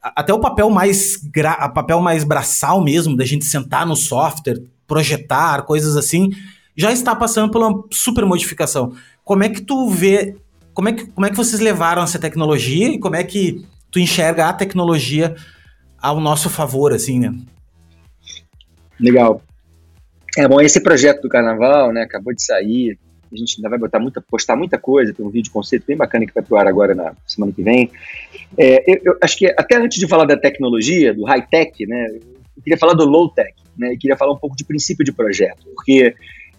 até 0.03 0.33
o 0.33 0.41
papel 0.41 0.71
mais 0.71 1.17
gra, 1.17 1.69
papel 1.69 2.01
mais 2.01 2.25
braçal 2.25 2.83
mesmo, 2.83 3.17
da 3.17 3.25
gente 3.25 3.45
sentar 3.45 3.87
no 3.87 3.97
software, 3.97 4.63
projetar, 4.87 5.63
coisas 5.63 5.97
assim, 5.97 6.31
já 6.77 6.93
está 6.93 7.15
passando 7.15 7.51
por 7.51 7.63
uma 7.63 7.85
super 7.91 8.25
modificação. 8.25 8.93
Como 9.25 9.43
é 9.43 9.49
que 9.49 9.61
tu 9.61 9.89
vê, 9.89 10.37
como 10.73 10.89
é 10.89 10.93
que, 10.93 11.07
como 11.07 11.27
é 11.27 11.31
que 11.31 11.37
vocês 11.37 11.61
levaram 11.61 12.03
essa 12.03 12.19
tecnologia 12.19 12.89
e 12.89 12.99
como 12.99 13.17
é 13.17 13.25
que 13.25 13.67
tu 13.91 13.99
enxerga 13.99 14.49
a 14.49 14.53
tecnologia 14.53 15.35
ao 16.01 16.21
nosso 16.21 16.49
favor, 16.49 16.93
assim, 16.93 17.19
né? 17.19 17.35
Legal. 18.99 19.43
É 20.37 20.47
bom, 20.47 20.61
esse 20.61 20.81
projeto 20.81 21.23
do 21.23 21.29
carnaval, 21.29 21.93
né, 21.93 22.03
acabou 22.03 22.33
de 22.33 22.45
sair, 22.45 22.99
a 23.35 23.37
gente 23.37 23.57
ainda 23.59 23.69
vai 23.69 23.79
botar 23.79 23.99
muita, 23.99 24.21
postar 24.21 24.57
muita 24.57 24.79
coisa, 24.79 25.13
tem 25.13 25.25
um 25.25 25.31
vídeo 25.31 25.53
conceito 25.53 25.85
bem 25.87 25.97
bacana 25.97 26.27
que 26.27 26.35
vai 26.35 26.43
pro 26.43 26.57
ar 26.57 26.67
agora 26.67 26.95
na 26.95 27.15
semana 27.27 27.53
que 27.53 27.63
vem. 27.63 27.91
É, 28.57 28.91
eu, 28.91 29.01
eu, 29.05 29.19
acho 29.23 29.37
que 29.37 29.47
até 29.47 29.77
antes 29.77 29.99
de 29.99 30.07
falar 30.07 30.25
da 30.25 30.37
tecnologia, 30.37 31.15
do 31.15 31.25
high-tech, 31.25 31.87
né, 31.87 32.07
eu 32.57 32.63
queria 32.63 32.79
falar 32.79 32.95
do 32.95 33.05
low-tech, 33.05 33.55
né, 33.77 33.93
e 33.93 33.99
queria 33.99 34.17
falar 34.17 34.33
um 34.33 34.39
pouco 34.39 34.57
de 34.57 34.65
princípio 34.65 35.05
de 35.05 35.13
projeto, 35.13 35.65
porque 35.75 36.15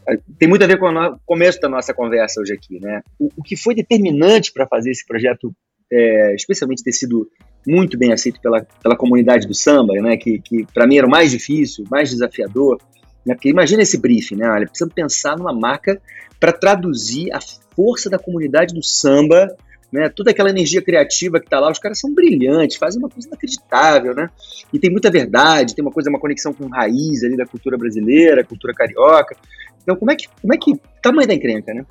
é, 0.09 0.17
tem 0.37 0.49
muito 0.49 0.63
a 0.63 0.67
ver 0.67 0.79
com 0.79 0.87
o 0.87 1.19
começo 1.25 1.59
da 1.59 1.69
nossa 1.69 1.93
conversa 1.93 2.41
hoje 2.41 2.53
aqui, 2.53 2.79
né? 2.79 3.01
O, 3.19 3.29
o 3.37 3.43
que 3.43 3.55
foi 3.55 3.75
determinante 3.75 4.51
para 4.51 4.65
fazer 4.65 4.89
esse 4.89 5.05
projeto, 5.05 5.53
é, 5.91 6.33
especialmente 6.33 6.83
ter 6.83 6.91
sido 6.91 7.29
muito 7.67 7.97
bem 7.97 8.11
aceito 8.11 8.41
pela, 8.41 8.65
pela 8.81 8.95
comunidade 8.95 9.47
do 9.47 9.53
samba, 9.53 9.93
né? 10.01 10.17
Que, 10.17 10.39
que 10.39 10.65
para 10.73 10.87
mim 10.87 10.97
era 10.97 11.05
o 11.05 11.09
mais 11.09 11.29
difícil, 11.29 11.85
mais 11.91 12.09
desafiador, 12.09 12.79
né? 13.25 13.33
Porque 13.33 13.49
imagina 13.49 13.81
esse 13.81 13.97
briefing, 13.97 14.35
né? 14.35 14.49
Olha, 14.49 14.65
precisamos 14.65 14.93
pensar 14.93 15.37
numa 15.37 15.53
marca 15.53 16.01
para 16.39 16.51
traduzir 16.51 17.31
a 17.33 17.39
força 17.75 18.09
da 18.09 18.17
comunidade 18.17 18.73
do 18.73 18.83
samba, 18.83 19.55
né? 19.91 20.09
Toda 20.09 20.31
aquela 20.31 20.49
energia 20.49 20.81
criativa 20.81 21.39
que 21.39 21.45
está 21.45 21.59
lá, 21.59 21.71
os 21.71 21.79
caras 21.79 21.99
são 21.99 22.13
brilhantes, 22.13 22.77
fazem 22.77 22.99
uma 22.99 23.09
coisa 23.09 23.27
inacreditável, 23.27 24.15
né? 24.15 24.29
E 24.71 24.79
tem 24.79 24.89
muita 24.89 25.09
verdade, 25.09 25.75
tem 25.75 25.83
uma 25.83 25.91
coisa, 25.91 26.09
uma 26.09 26.19
conexão 26.19 26.53
com 26.53 26.67
raiz 26.67 27.23
ali 27.23 27.35
da 27.35 27.45
cultura 27.45 27.77
brasileira, 27.77 28.43
cultura 28.43 28.73
carioca. 28.73 29.35
Então, 29.81 29.95
como 29.95 30.11
é 30.11 30.15
que, 30.15 30.27
como 30.41 30.53
é 30.53 30.57
que 30.57 30.79
tamanho 31.01 31.27
da 31.27 31.33
encrenca, 31.33 31.73
né? 31.73 31.85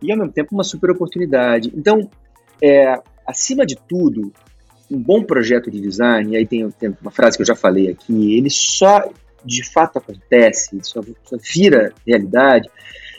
E 0.00 0.10
ao 0.10 0.18
mesmo 0.18 0.32
tempo 0.32 0.54
uma 0.54 0.64
super 0.64 0.90
oportunidade. 0.90 1.72
Então, 1.74 2.08
é, 2.62 2.94
acima 3.26 3.66
de 3.66 3.76
tudo, 3.76 4.32
um 4.90 4.98
bom 4.98 5.22
projeto 5.22 5.70
de 5.70 5.80
design, 5.80 6.32
e 6.32 6.36
aí 6.36 6.46
tem, 6.46 6.70
tem, 6.70 6.96
uma 7.00 7.10
frase 7.10 7.36
que 7.36 7.42
eu 7.42 7.46
já 7.46 7.56
falei 7.56 7.90
aqui, 7.90 8.36
ele 8.36 8.50
só 8.50 9.10
de 9.44 9.64
fato 9.64 9.98
acontece, 9.98 10.78
só, 10.82 11.00
só 11.24 11.36
vira 11.54 11.92
realidade 12.06 12.68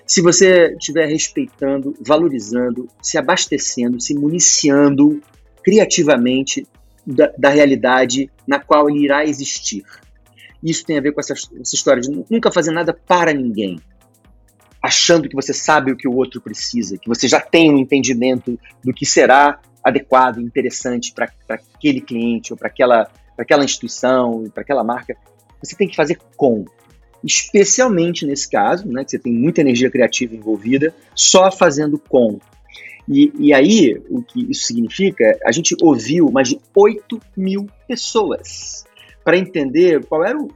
se 0.05 0.21
você 0.21 0.73
estiver 0.73 1.07
respeitando, 1.07 1.95
valorizando, 2.01 2.87
se 3.01 3.17
abastecendo, 3.17 3.99
se 4.01 4.13
municiando 4.13 5.21
criativamente 5.63 6.67
da, 7.05 7.31
da, 7.37 7.49
realidade 7.49 8.29
na 8.47 8.59
qual 8.59 8.89
ele 8.89 9.05
irá 9.05 9.23
existir. 9.25 9.83
Isso 10.61 10.85
tem 10.85 10.97
a 10.97 11.01
ver 11.01 11.13
com 11.13 11.19
essa, 11.19 11.33
essa 11.33 11.75
história 11.75 12.01
de 12.01 12.09
nunca 12.29 12.51
fazer 12.51 12.71
nada 12.71 12.93
para 12.93 13.33
ninguém, 13.33 13.79
achando 14.81 15.27
que 15.29 15.35
você 15.35 15.53
sabe 15.53 15.91
o 15.91 15.97
que 15.97 16.07
o 16.07 16.15
outro 16.15 16.41
precisa, 16.41 16.97
que 16.97 17.07
você 17.07 17.27
já 17.27 17.39
tem 17.39 17.71
um 17.71 17.77
entendimento 17.77 18.59
do 18.83 18.93
que 18.93 19.05
será 19.05 19.59
adequado, 19.83 20.39
interessante 20.39 21.13
para 21.13 21.29
aquele 21.49 22.01
cliente 22.01 22.53
ou 22.53 22.57
para 22.57 22.67
aquela, 22.67 23.09
aquela 23.37 23.65
instituição, 23.65 24.49
para 24.53 24.63
aquela 24.63 24.83
marca. 24.83 25.15
Você 25.63 25.75
tem 25.75 25.87
que 25.87 25.95
fazer 25.95 26.19
com 26.35 26.65
especialmente 27.23 28.25
nesse 28.25 28.49
caso, 28.49 28.87
né, 28.87 29.03
que 29.03 29.11
você 29.11 29.19
tem 29.19 29.31
muita 29.31 29.61
energia 29.61 29.89
criativa 29.89 30.35
envolvida, 30.35 30.93
só 31.15 31.49
fazendo 31.49 31.97
com. 31.97 32.37
E, 33.07 33.31
e 33.37 33.53
aí, 33.53 34.01
o 34.09 34.21
que 34.21 34.51
isso 34.51 34.65
significa, 34.65 35.37
a 35.45 35.51
gente 35.51 35.75
ouviu 35.81 36.29
mais 36.31 36.49
de 36.49 36.59
8 36.75 37.19
mil 37.35 37.67
pessoas 37.87 38.83
para 39.23 39.37
entender 39.37 40.05
qual 40.05 40.25
era 40.25 40.37
o, 40.37 40.49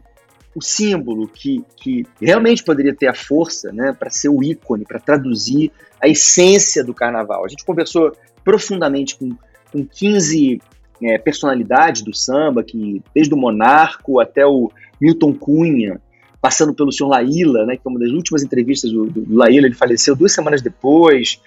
o 0.55 0.61
símbolo 0.61 1.27
que, 1.27 1.63
que 1.77 2.05
realmente 2.21 2.63
poderia 2.63 2.95
ter 2.95 3.07
a 3.07 3.13
força 3.13 3.71
né, 3.71 3.95
para 3.97 4.09
ser 4.09 4.29
o 4.29 4.43
ícone, 4.43 4.85
para 4.85 4.99
traduzir 4.99 5.71
a 6.01 6.07
essência 6.07 6.83
do 6.83 6.93
carnaval. 6.93 7.45
A 7.45 7.47
gente 7.47 7.65
conversou 7.65 8.13
profundamente 8.43 9.17
com, 9.17 9.35
com 9.71 9.85
15 9.85 10.61
é, 11.01 11.17
personalidades 11.17 12.01
do 12.01 12.15
samba, 12.15 12.63
que 12.63 13.01
desde 13.13 13.33
o 13.33 13.37
Monarco 13.37 14.19
até 14.19 14.45
o 14.45 14.71
Milton 14.99 15.33
Cunha, 15.33 16.01
passando 16.41 16.73
pelo 16.73 16.91
senhor 16.91 17.09
Laíla, 17.09 17.65
né, 17.65 17.75
que 17.75 17.83
foi 17.83 17.91
uma 17.91 17.99
das 17.99 18.11
últimas 18.11 18.43
entrevistas 18.43 18.91
do, 18.91 19.05
do, 19.05 19.35
Laíla, 19.35 19.67
ele 19.67 19.75
faleceu 19.75 20.15
duas 20.15 20.33
semanas 20.33 20.61
depois, 20.61 21.41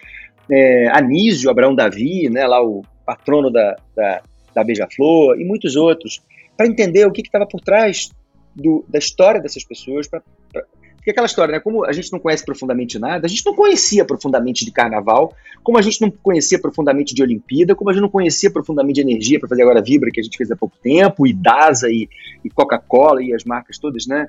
é, 0.51 0.89
Anísio 0.97 1.51
Abraão 1.51 1.75
Davi, 1.75 2.29
né, 2.29 2.47
lá 2.47 2.63
o 2.63 2.83
patrono 3.05 3.51
da, 3.51 3.77
da, 3.97 4.23
da 4.55 4.65
Beija-Flor, 4.65 5.41
e 5.41 5.45
muitos 5.45 5.77
outros, 5.77 6.21
para 6.57 6.67
entender 6.67 7.07
o 7.07 7.13
que 7.13 7.23
estava 7.23 7.47
por 7.47 7.61
trás 7.61 8.11
do, 8.55 8.85
da 8.89 8.99
história 8.99 9.41
dessas 9.41 9.65
pessoas, 9.65 10.09
pra, 10.09 10.23
porque 11.01 11.13
aquela 11.13 11.27
história, 11.27 11.53
né? 11.53 11.61
Como 11.61 11.85
a 11.85 11.93
gente 11.93 12.13
não 12.13 12.19
conhece 12.19 12.45
profundamente 12.45 12.99
nada, 12.99 13.27
a 13.27 13.29
gente 13.29 13.45
não 13.45 13.55
conhecia 13.55 14.05
profundamente 14.05 14.65
de 14.65 14.71
carnaval, 14.71 15.35
como 15.63 15.79
a 15.79 15.83
gente 15.83 16.01
não 16.01 16.11
conhecia 16.11 16.59
profundamente 16.59 17.15
de 17.15 17.23
Olimpíada, 17.23 17.75
como 17.75 17.89
a 17.89 17.93
gente 17.93 18.03
não 18.03 18.11
conhecia 18.11 18.51
profundamente 18.51 19.03
de 19.03 19.11
energia 19.11 19.41
para 19.41 19.49
fazer 19.49 19.63
agora 19.63 19.83
Vibra, 19.83 20.11
que 20.11 20.21
a 20.21 20.23
gente 20.23 20.37
fez 20.37 20.51
há 20.51 20.57
pouco 20.57 20.77
tempo, 20.83 21.27
e 21.27 21.33
DASA, 21.33 21.89
e, 21.89 22.09
e 22.45 22.51
Coca-Cola, 22.51 23.23
e 23.23 23.35
as 23.35 23.45
marcas 23.45 23.79
todas, 23.79 24.07
né? 24.07 24.29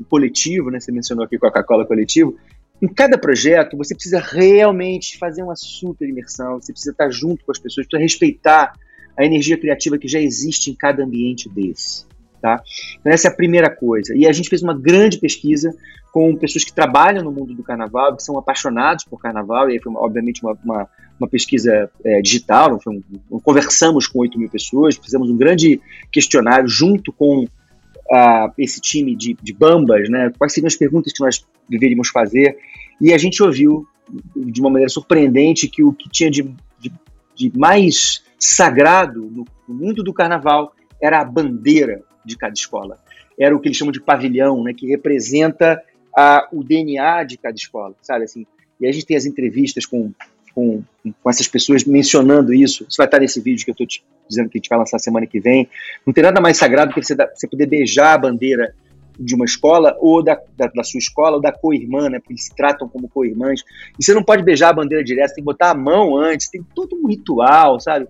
o 0.00 0.04
coletivo, 0.04 0.70
né? 0.70 0.80
Você 0.80 0.90
mencionou 0.90 1.24
aqui 1.24 1.38
Coca-Cola 1.38 1.84
coletivo. 1.86 2.36
Em 2.80 2.88
cada 2.88 3.18
projeto, 3.18 3.76
você 3.76 3.94
precisa 3.94 4.18
realmente 4.18 5.18
fazer 5.18 5.42
uma 5.42 5.54
super 5.54 6.08
imersão, 6.08 6.60
você 6.60 6.72
precisa 6.72 6.92
estar 6.92 7.10
junto 7.10 7.44
com 7.44 7.52
as 7.52 7.58
pessoas, 7.58 7.86
precisa 7.86 8.02
respeitar 8.02 8.72
a 9.16 9.24
energia 9.24 9.58
criativa 9.58 9.98
que 9.98 10.08
já 10.08 10.18
existe 10.18 10.70
em 10.70 10.74
cada 10.74 11.04
ambiente 11.04 11.48
desse. 11.48 12.06
Tá? 12.40 12.62
Então, 12.98 13.12
essa 13.12 13.28
é 13.28 13.30
a 13.30 13.34
primeira 13.34 13.68
coisa. 13.68 14.14
E 14.16 14.26
a 14.26 14.32
gente 14.32 14.48
fez 14.48 14.62
uma 14.62 14.76
grande 14.76 15.18
pesquisa 15.18 15.74
com 16.12 16.34
pessoas 16.34 16.64
que 16.64 16.72
trabalham 16.72 17.22
no 17.22 17.30
mundo 17.30 17.54
do 17.54 17.62
carnaval, 17.62 18.16
que 18.16 18.22
são 18.22 18.38
apaixonados 18.38 19.04
por 19.04 19.20
carnaval, 19.20 19.68
e 19.68 19.74
aí 19.74 19.80
foi, 19.80 19.92
obviamente, 19.94 20.42
uma, 20.42 20.58
uma, 20.64 20.88
uma 21.20 21.28
pesquisa 21.28 21.90
é, 22.04 22.20
digital. 22.20 22.78
Um, 22.86 23.38
conversamos 23.40 24.06
com 24.06 24.20
8 24.20 24.38
mil 24.38 24.48
pessoas, 24.48 24.96
fizemos 24.96 25.30
um 25.30 25.36
grande 25.36 25.80
questionário 26.10 26.66
junto 26.66 27.12
com 27.12 27.44
uh, 27.44 28.52
esse 28.58 28.80
time 28.80 29.14
de, 29.14 29.36
de 29.40 29.52
bambas, 29.52 30.08
né? 30.08 30.32
Quais 30.36 30.52
seriam 30.52 30.66
as 30.66 30.76
perguntas 30.76 31.12
que 31.12 31.22
nós 31.22 31.44
deveríamos 31.68 32.08
fazer? 32.08 32.56
E 33.00 33.12
a 33.12 33.18
gente 33.18 33.42
ouviu 33.42 33.86
de 34.34 34.60
uma 34.60 34.70
maneira 34.70 34.90
surpreendente 34.90 35.68
que 35.68 35.84
o 35.84 35.92
que 35.92 36.08
tinha 36.10 36.30
de, 36.30 36.42
de, 36.78 36.92
de 37.36 37.52
mais 37.56 38.22
sagrado 38.38 39.20
no, 39.30 39.46
no, 39.68 39.74
mundo 39.74 40.02
do 40.02 40.12
carnaval 40.12 40.72
era 41.00 41.20
a 41.20 41.24
bandeira 41.24 42.02
de 42.24 42.36
cada 42.36 42.52
escola. 42.52 42.98
Era 43.38 43.54
o 43.54 43.60
que 43.60 43.68
eles 43.68 43.76
chamam 43.76 43.92
de 43.92 44.00
pavilhão, 44.00 44.62
né? 44.62 44.72
Que 44.74 44.86
representa 44.86 45.82
a, 46.16 46.48
o 46.52 46.62
DNA 46.62 47.24
de 47.24 47.38
cada 47.38 47.54
escola, 47.54 47.94
sabe 48.02 48.24
assim? 48.24 48.46
E 48.80 48.86
a 48.86 48.92
gente 48.92 49.06
tem 49.06 49.16
as 49.16 49.26
entrevistas 49.26 49.86
com 49.86 50.12
com, 50.54 50.82
com 51.22 51.30
essas 51.30 51.48
pessoas 51.48 51.84
mencionando 51.84 52.52
isso. 52.52 52.84
Isso 52.88 52.96
vai 52.96 53.06
estar 53.06 53.20
nesse 53.20 53.40
vídeo 53.40 53.64
que 53.64 53.70
eu 53.70 53.72
estou 53.72 53.86
dizendo 54.28 54.48
que 54.48 54.58
a 54.58 54.60
gente 54.60 54.68
vai 54.68 54.78
lançar 54.78 54.98
semana 54.98 55.26
que 55.26 55.40
vem. 55.40 55.68
Não 56.06 56.12
tem 56.12 56.24
nada 56.24 56.40
mais 56.40 56.56
sagrado 56.56 56.92
que 56.92 57.02
você, 57.02 57.14
você 57.14 57.48
poder 57.48 57.66
beijar 57.66 58.14
a 58.14 58.18
bandeira 58.18 58.74
de 59.18 59.34
uma 59.34 59.44
escola 59.44 59.96
ou 60.00 60.22
da, 60.22 60.40
da, 60.56 60.66
da 60.66 60.82
sua 60.82 60.98
escola 60.98 61.36
ou 61.36 61.42
da 61.42 61.52
co-irmã, 61.52 62.08
né? 62.08 62.18
Porque 62.18 62.32
eles 62.32 62.44
se 62.44 62.54
tratam 62.54 62.88
como 62.88 63.08
co-irmãs. 63.08 63.62
E 63.98 64.04
você 64.04 64.14
não 64.14 64.22
pode 64.22 64.42
beijar 64.42 64.70
a 64.70 64.72
bandeira 64.72 65.04
direto, 65.04 65.28
você 65.28 65.34
tem 65.36 65.44
que 65.44 65.46
botar 65.46 65.70
a 65.70 65.74
mão 65.74 66.16
antes, 66.16 66.48
tem 66.48 66.62
todo 66.74 66.96
um 66.96 67.06
ritual, 67.06 67.78
sabe? 67.80 68.08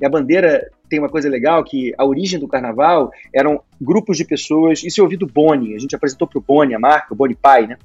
E 0.00 0.04
a 0.04 0.08
bandeira 0.08 0.68
tem 0.88 0.98
uma 0.98 1.08
coisa 1.08 1.28
legal 1.28 1.62
que 1.64 1.92
a 1.96 2.04
origem 2.04 2.38
do 2.38 2.48
carnaval 2.48 3.10
eram 3.34 3.60
grupos 3.80 4.16
de 4.16 4.24
pessoas. 4.24 4.82
Isso 4.82 5.00
eu 5.00 5.04
ouvi 5.04 5.16
do 5.16 5.26
Boni, 5.26 5.74
a 5.74 5.78
gente 5.78 5.94
apresentou 5.94 6.26
para 6.26 6.38
o 6.38 6.42
Boni 6.42 6.74
a 6.74 6.78
marca, 6.78 7.12
o 7.12 7.16
Boni 7.16 7.34
Pai, 7.34 7.66
né? 7.66 7.76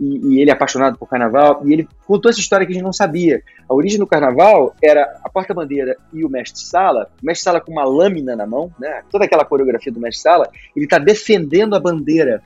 e, 0.00 0.34
e, 0.34 0.40
ele 0.40 0.50
é 0.50 0.52
apaixonado 0.52 0.96
por 0.96 1.08
carnaval, 1.08 1.62
e 1.64 1.72
ele 1.72 1.88
contou 2.06 2.30
essa 2.30 2.40
história 2.40 2.64
que 2.64 2.72
a 2.72 2.74
gente 2.74 2.84
não 2.84 2.92
sabia. 2.92 3.42
A 3.68 3.74
origem 3.74 3.98
do 3.98 4.06
carnaval 4.06 4.74
era 4.82 5.18
a 5.24 5.28
porta-bandeira 5.28 5.96
e 6.12 6.24
o 6.24 6.28
mestre-sala, 6.28 7.10
o 7.22 7.26
mestre-sala 7.26 7.60
com 7.60 7.72
uma 7.72 7.84
lâmina 7.84 8.36
na 8.36 8.46
mão, 8.46 8.70
né? 8.78 9.02
toda 9.10 9.24
aquela 9.24 9.44
coreografia 9.44 9.92
do 9.92 10.00
mestre-sala, 10.00 10.48
ele 10.74 10.84
está 10.84 10.98
defendendo 10.98 11.74
a 11.74 11.80
bandeira. 11.80 12.42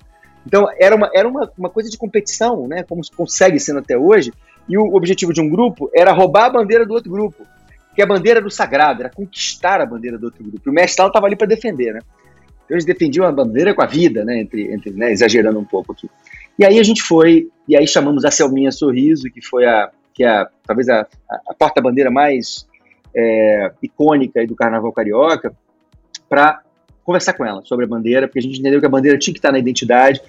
Então, 0.46 0.66
era, 0.78 0.96
uma, 0.96 1.10
era 1.14 1.28
uma, 1.28 1.50
uma 1.56 1.70
coisa 1.70 1.90
de 1.90 1.98
competição, 1.98 2.66
né? 2.66 2.82
como 2.82 3.04
se 3.04 3.12
consegue 3.12 3.60
sendo 3.60 3.80
até 3.80 3.96
hoje, 3.96 4.32
e 4.68 4.78
o 4.78 4.94
objetivo 4.94 5.32
de 5.32 5.40
um 5.40 5.48
grupo 5.48 5.90
era 5.94 6.12
roubar 6.12 6.46
a 6.46 6.50
bandeira 6.50 6.86
do 6.86 6.94
outro 6.94 7.10
grupo, 7.10 7.44
que 7.94 8.02
a 8.02 8.06
bandeira 8.06 8.40
do 8.40 8.50
sagrado, 8.50 9.02
era 9.02 9.10
conquistar 9.10 9.80
a 9.80 9.86
bandeira 9.86 10.18
do 10.18 10.24
outro 10.24 10.42
grupo. 10.42 10.70
O 10.70 10.72
mestre-sala 10.72 11.08
estava 11.08 11.26
ali 11.26 11.36
para 11.36 11.46
defender, 11.46 11.92
né? 11.94 12.00
Então, 12.64 12.74
eles 12.76 12.84
defendiam 12.84 13.26
a 13.26 13.32
bandeira 13.32 13.74
com 13.74 13.82
a 13.82 13.86
vida, 13.86 14.24
né? 14.24 14.40
Entre, 14.40 14.72
entre, 14.72 14.90
né? 14.92 15.12
exagerando 15.12 15.58
um 15.58 15.64
pouco 15.64 15.92
aqui. 15.92 16.08
E 16.58 16.64
aí 16.64 16.78
a 16.78 16.82
gente 16.82 17.02
foi, 17.02 17.48
e 17.68 17.76
aí 17.76 17.86
chamamos 17.86 18.24
a 18.24 18.30
Selminha 18.30 18.70
Sorriso, 18.70 19.30
que 19.30 19.44
foi 19.44 19.66
a, 19.66 19.90
que 20.14 20.24
é 20.24 20.28
a, 20.28 20.48
talvez 20.66 20.88
a, 20.88 21.06
a 21.48 21.54
porta-bandeira 21.54 22.10
mais 22.10 22.66
é, 23.14 23.72
icônica 23.82 24.46
do 24.46 24.54
Carnaval 24.54 24.92
Carioca, 24.92 25.52
para 26.28 26.62
conversar 27.04 27.32
com 27.34 27.44
ela 27.44 27.62
sobre 27.64 27.84
a 27.84 27.88
bandeira, 27.88 28.26
porque 28.26 28.38
a 28.38 28.42
gente 28.42 28.58
entendeu 28.58 28.80
que 28.80 28.86
a 28.86 28.90
bandeira 28.90 29.18
tinha 29.18 29.34
que 29.34 29.38
estar 29.38 29.52
na 29.52 29.58
identidade, 29.58 30.20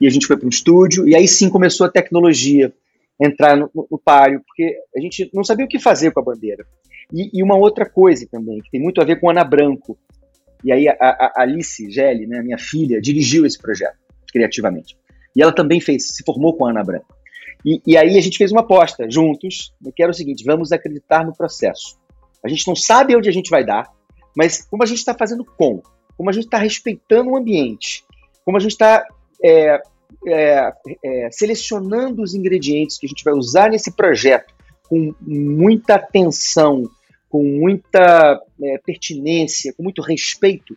e 0.00 0.06
a 0.06 0.10
gente 0.10 0.26
foi 0.26 0.36
para 0.36 0.46
um 0.46 0.50
estúdio, 0.50 1.06
e 1.06 1.14
aí 1.14 1.28
sim 1.28 1.50
começou 1.50 1.86
a 1.86 1.90
tecnologia 1.90 2.72
entrar 3.20 3.56
no, 3.56 3.70
no, 3.74 3.98
páreo, 3.98 4.42
porque 4.46 4.74
a 4.96 5.00
gente 5.00 5.30
não 5.34 5.44
sabia 5.44 5.66
o 5.66 5.68
que 5.68 5.78
fazer 5.78 6.10
com 6.10 6.20
a 6.20 6.24
bandeira. 6.24 6.64
E, 7.12 7.38
e, 7.38 7.42
uma 7.42 7.56
outra 7.56 7.88
coisa 7.88 8.26
também, 8.30 8.60
que 8.60 8.70
tem 8.70 8.80
muito 8.80 9.00
a 9.00 9.04
ver 9.04 9.20
com 9.20 9.28
Ana 9.28 9.44
Branco. 9.44 9.98
E 10.64 10.72
aí 10.72 10.88
a, 10.88 10.94
a 11.00 11.42
Alice 11.42 11.90
Gelli, 11.90 12.26
né, 12.26 12.42
minha 12.42 12.58
filha, 12.58 13.00
dirigiu 13.00 13.44
esse 13.44 13.58
projeto 13.58 13.98
criativamente. 14.32 14.96
E 15.34 15.42
ela 15.42 15.52
também 15.52 15.80
fez, 15.80 16.08
se 16.08 16.24
formou 16.24 16.56
com 16.56 16.66
a 16.66 16.70
Ana 16.70 16.84
Branca. 16.84 17.06
E, 17.64 17.82
e 17.86 17.96
aí 17.96 18.16
a 18.16 18.20
gente 18.20 18.38
fez 18.38 18.52
uma 18.52 18.62
aposta 18.62 19.10
juntos, 19.10 19.74
que 19.94 20.02
era 20.02 20.10
o 20.10 20.14
seguinte: 20.14 20.44
vamos 20.44 20.72
acreditar 20.72 21.24
no 21.24 21.36
processo. 21.36 21.98
A 22.44 22.48
gente 22.48 22.66
não 22.66 22.74
sabe 22.74 23.14
onde 23.14 23.28
a 23.28 23.32
gente 23.32 23.50
vai 23.50 23.64
dar, 23.64 23.90
mas 24.36 24.64
como 24.64 24.82
a 24.82 24.86
gente 24.86 24.98
está 24.98 25.14
fazendo 25.14 25.44
com, 25.44 25.82
como 26.16 26.30
a 26.30 26.32
gente 26.32 26.44
está 26.44 26.58
respeitando 26.58 27.30
o 27.30 27.36
ambiente, 27.36 28.04
como 28.44 28.56
a 28.56 28.60
gente 28.60 28.72
está 28.72 29.04
é, 29.44 29.82
é, 30.26 30.72
é, 31.04 31.28
selecionando 31.30 32.22
os 32.22 32.34
ingredientes 32.34 32.98
que 32.98 33.06
a 33.06 33.08
gente 33.08 33.24
vai 33.24 33.34
usar 33.34 33.70
nesse 33.70 33.90
projeto 33.92 34.52
com 34.88 35.14
muita 35.20 35.94
atenção, 35.94 36.88
com 37.28 37.42
muita 37.44 38.40
é, 38.62 38.78
pertinência, 38.84 39.72
com 39.76 39.82
muito 39.82 40.02
respeito, 40.02 40.76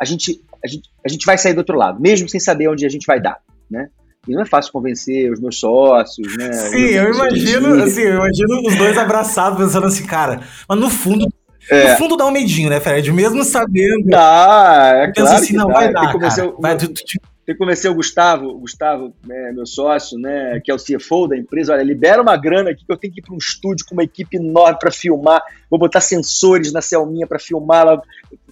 a 0.00 0.04
gente, 0.04 0.42
a, 0.62 0.68
gente, 0.68 0.90
a 1.04 1.08
gente 1.08 1.24
vai 1.24 1.38
sair 1.38 1.54
do 1.54 1.58
outro 1.58 1.76
lado, 1.76 2.00
mesmo 2.00 2.28
sem 2.28 2.40
saber 2.40 2.68
onde 2.68 2.84
a 2.84 2.88
gente 2.88 3.06
vai 3.06 3.20
dar, 3.20 3.38
né? 3.70 3.88
E 4.26 4.32
não 4.32 4.42
é 4.42 4.46
fácil 4.46 4.72
convencer 4.72 5.30
os 5.30 5.38
meus 5.38 5.60
sócios, 5.60 6.36
né? 6.36 6.52
Sim, 6.52 6.86
eu 6.86 7.12
imagino, 7.12 7.82
assim, 7.82 8.00
eu 8.00 8.16
imagino 8.16 8.62
os 8.66 8.76
dois 8.76 8.96
abraçados 8.98 9.58
pensando 9.58 9.86
assim, 9.86 10.04
cara, 10.06 10.40
mas 10.68 10.78
no 10.80 10.90
fundo 10.90 11.26
é. 11.70 11.92
No 11.92 11.98
fundo 11.98 12.16
dá 12.16 12.26
um 12.26 12.30
medinho, 12.30 12.68
né, 12.68 12.78
Fred? 12.80 13.10
Mesmo 13.12 13.42
sabendo. 13.42 14.06
Dá, 14.06 14.92
é 14.96 15.12
claro 15.12 15.36
assim, 15.36 15.54
não, 15.54 15.68
dá. 15.68 15.72
vai 15.72 15.92
dar, 15.92 16.18
cara. 16.18 16.54
Vai, 16.58 16.76
tu, 16.76 16.88
tu, 16.88 17.02
eu 17.46 17.56
comecei 17.56 17.90
o 17.90 17.94
Gustavo, 17.94 18.58
Gustavo, 18.58 19.14
né, 19.26 19.52
meu 19.52 19.66
sócio, 19.66 20.18
né, 20.18 20.60
que 20.64 20.70
é 20.70 20.74
o 20.74 20.78
CFO 20.78 21.28
da 21.28 21.36
empresa, 21.36 21.74
olha, 21.74 21.82
libera 21.82 22.22
uma 22.22 22.36
grana 22.36 22.70
aqui 22.70 22.84
que 22.84 22.92
eu 22.92 22.96
tenho 22.96 23.12
que 23.12 23.20
ir 23.20 23.22
para 23.22 23.34
um 23.34 23.38
estúdio 23.38 23.84
com 23.86 23.94
uma 23.94 24.04
equipe 24.04 24.36
enorme 24.36 24.78
para 24.78 24.90
filmar, 24.90 25.42
vou 25.70 25.78
botar 25.78 26.00
sensores 26.00 26.72
na 26.72 26.80
Selminha 26.80 27.26
para 27.26 27.38
filmar. 27.38 28.00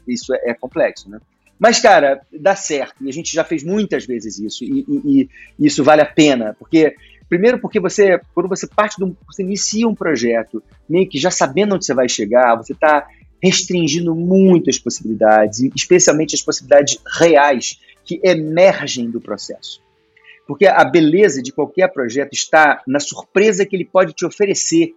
Isso 0.07 0.34
é, 0.34 0.51
é, 0.51 0.55
complexo, 0.55 1.09
né? 1.09 1.18
Mas, 1.59 1.80
cara, 1.80 2.20
dá 2.32 2.57
certo, 2.57 3.05
e 3.05 3.09
a 3.09 3.12
gente 3.12 3.32
já 3.32 3.45
fez 3.45 3.62
muitas 3.62 4.05
vezes 4.05 4.38
isso, 4.38 4.64
e, 4.64 4.84
e, 4.88 5.28
e 5.59 5.66
isso 5.66 5.84
vale 5.84 6.03
a 6.03 6.07
pena, 6.07 6.57
porque 6.59 6.97
Primeiro 7.32 7.59
porque 7.59 7.80
você, 7.80 8.20
quando 8.34 8.47
você 8.47 8.66
parte 8.66 8.99
de 8.99 9.05
um, 9.05 9.16
você 9.26 9.43
inicia 9.43 9.88
um 9.88 9.95
projeto, 9.95 10.62
meio 10.86 11.09
que 11.09 11.18
já 11.18 11.30
sabendo 11.30 11.74
onde 11.74 11.86
você 11.86 11.95
vai 11.95 12.07
chegar, 12.07 12.57
você 12.57 12.74
está 12.74 13.09
restringindo 13.43 14.14
muitas 14.14 14.78
possibilidades, 14.78 15.61
especialmente 15.74 16.34
as 16.34 16.43
possibilidades 16.43 16.99
reais 17.18 17.78
que 18.05 18.20
emergem 18.22 19.11
do 19.11 19.20
processo. 19.20 19.80
Porque 20.46 20.66
a 20.66 20.84
beleza 20.84 21.42
de 21.42 21.53
qualquer 21.53 21.88
projeto 21.88 22.32
está 22.32 22.82
na 22.86 23.00
surpresa 23.00 23.64
que 23.64 23.76
ele 23.76 23.84
pode 23.84 24.12
te 24.12 24.26
oferecer. 24.26 24.94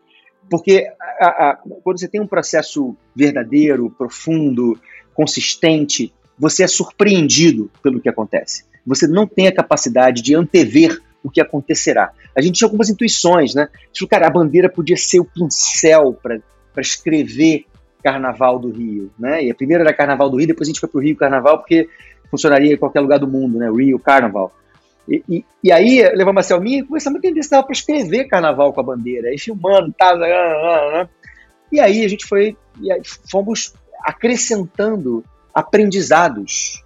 Porque 0.49 0.87
a, 1.19 1.27
a, 1.27 1.59
quando 1.83 1.99
você 1.99 2.07
tem 2.07 2.19
um 2.21 2.27
processo 2.27 2.95
verdadeiro, 3.15 3.89
profundo, 3.89 4.79
consistente, 5.13 6.13
você 6.37 6.63
é 6.63 6.67
surpreendido 6.67 7.71
pelo 7.81 7.99
que 7.99 8.09
acontece. 8.09 8.65
Você 8.85 9.07
não 9.07 9.25
tem 9.25 9.47
a 9.47 9.55
capacidade 9.55 10.21
de 10.21 10.35
antever 10.35 11.01
o 11.23 11.29
que 11.29 11.41
acontecerá. 11.41 12.11
A 12.35 12.41
gente 12.41 12.57
tinha 12.57 12.67
algumas 12.67 12.89
intuições, 12.89 13.55
né? 13.55 13.67
Tipo, 13.91 14.07
cara, 14.07 14.27
a 14.27 14.29
bandeira 14.29 14.69
podia 14.69 14.95
ser 14.95 15.19
o 15.19 15.25
pincel 15.25 16.13
para 16.13 16.41
escrever 16.77 17.65
Carnaval 18.03 18.59
do 18.59 18.69
Rio, 18.69 19.11
né? 19.17 19.43
E 19.43 19.49
a 19.49 19.55
primeira 19.55 19.83
era 19.83 19.93
Carnaval 19.93 20.29
do 20.29 20.37
Rio, 20.37 20.47
depois 20.47 20.67
a 20.67 20.69
gente 20.69 20.79
foi 20.79 20.87
para 20.87 20.99
o 20.99 21.01
Rio 21.01 21.15
Carnaval, 21.15 21.57
porque 21.57 21.89
funcionaria 22.29 22.73
em 22.73 22.77
qualquer 22.77 23.01
lugar 23.01 23.19
do 23.19 23.27
mundo, 23.27 23.57
né? 23.57 23.69
Rio 23.69 23.99
Carnaval. 23.99 24.53
E, 25.07 25.23
e, 25.29 25.45
e 25.63 25.71
aí 25.71 26.01
levamos 26.15 26.39
a 26.39 26.47
Selminha 26.47 26.79
e 26.79 26.83
começamos 26.83 27.17
a 27.17 27.19
entender 27.19 27.43
se 27.43 27.51
dava 27.51 27.63
para 27.63 27.73
escrever 27.73 28.25
carnaval 28.25 28.73
com 28.73 28.79
a 28.79 28.83
bandeira, 28.83 29.29
aí 29.29 29.37
filmando, 29.37 29.93
tá, 29.97 30.15
né, 30.15 30.27
né, 30.27 30.91
né. 30.93 31.09
e 31.71 31.79
aí 31.79 32.03
a 32.03 32.07
gente 32.07 32.25
foi, 32.25 32.57
aí 32.91 33.01
fomos 33.29 33.73
acrescentando 34.03 35.23
aprendizados, 35.53 36.83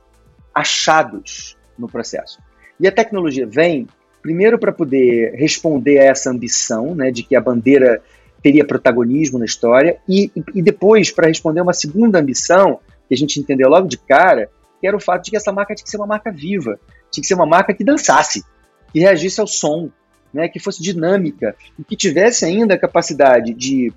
achados 0.53 1.57
no 1.77 1.87
processo. 1.87 2.39
E 2.79 2.87
a 2.87 2.91
tecnologia 2.91 3.47
vem, 3.47 3.87
primeiro, 4.21 4.59
para 4.59 4.71
poder 4.71 5.33
responder 5.35 5.99
a 5.99 6.05
essa 6.05 6.29
ambição, 6.29 6.93
né, 6.93 7.11
de 7.11 7.23
que 7.23 7.35
a 7.35 7.41
bandeira 7.41 8.01
teria 8.43 8.65
protagonismo 8.65 9.39
na 9.39 9.45
história, 9.45 9.97
e, 10.07 10.31
e 10.53 10.61
depois 10.61 11.11
para 11.11 11.27
responder 11.27 11.61
uma 11.61 11.73
segunda 11.73 12.19
ambição, 12.19 12.79
que 13.07 13.13
a 13.13 13.17
gente 13.17 13.39
entendeu 13.39 13.69
logo 13.69 13.87
de 13.87 13.97
cara, 13.97 14.49
que 14.79 14.87
era 14.87 14.95
o 14.95 14.99
fato 14.99 15.25
de 15.25 15.31
que 15.31 15.37
essa 15.37 15.51
marca 15.51 15.75
tinha 15.75 15.83
que 15.83 15.89
ser 15.89 15.97
uma 15.97 16.07
marca 16.07 16.31
viva, 16.31 16.79
tinha 17.11 17.21
que 17.21 17.27
ser 17.27 17.35
uma 17.35 17.45
marca 17.45 17.73
que 17.73 17.83
dançasse, 17.83 18.43
que 18.91 18.99
reagisse 18.99 19.39
ao 19.39 19.47
som, 19.47 19.89
né, 20.33 20.47
que 20.47 20.59
fosse 20.59 20.81
dinâmica 20.81 21.55
e 21.77 21.83
que 21.83 21.95
tivesse 21.95 22.45
ainda 22.45 22.75
a 22.75 22.79
capacidade 22.79 23.53
de 23.53 23.91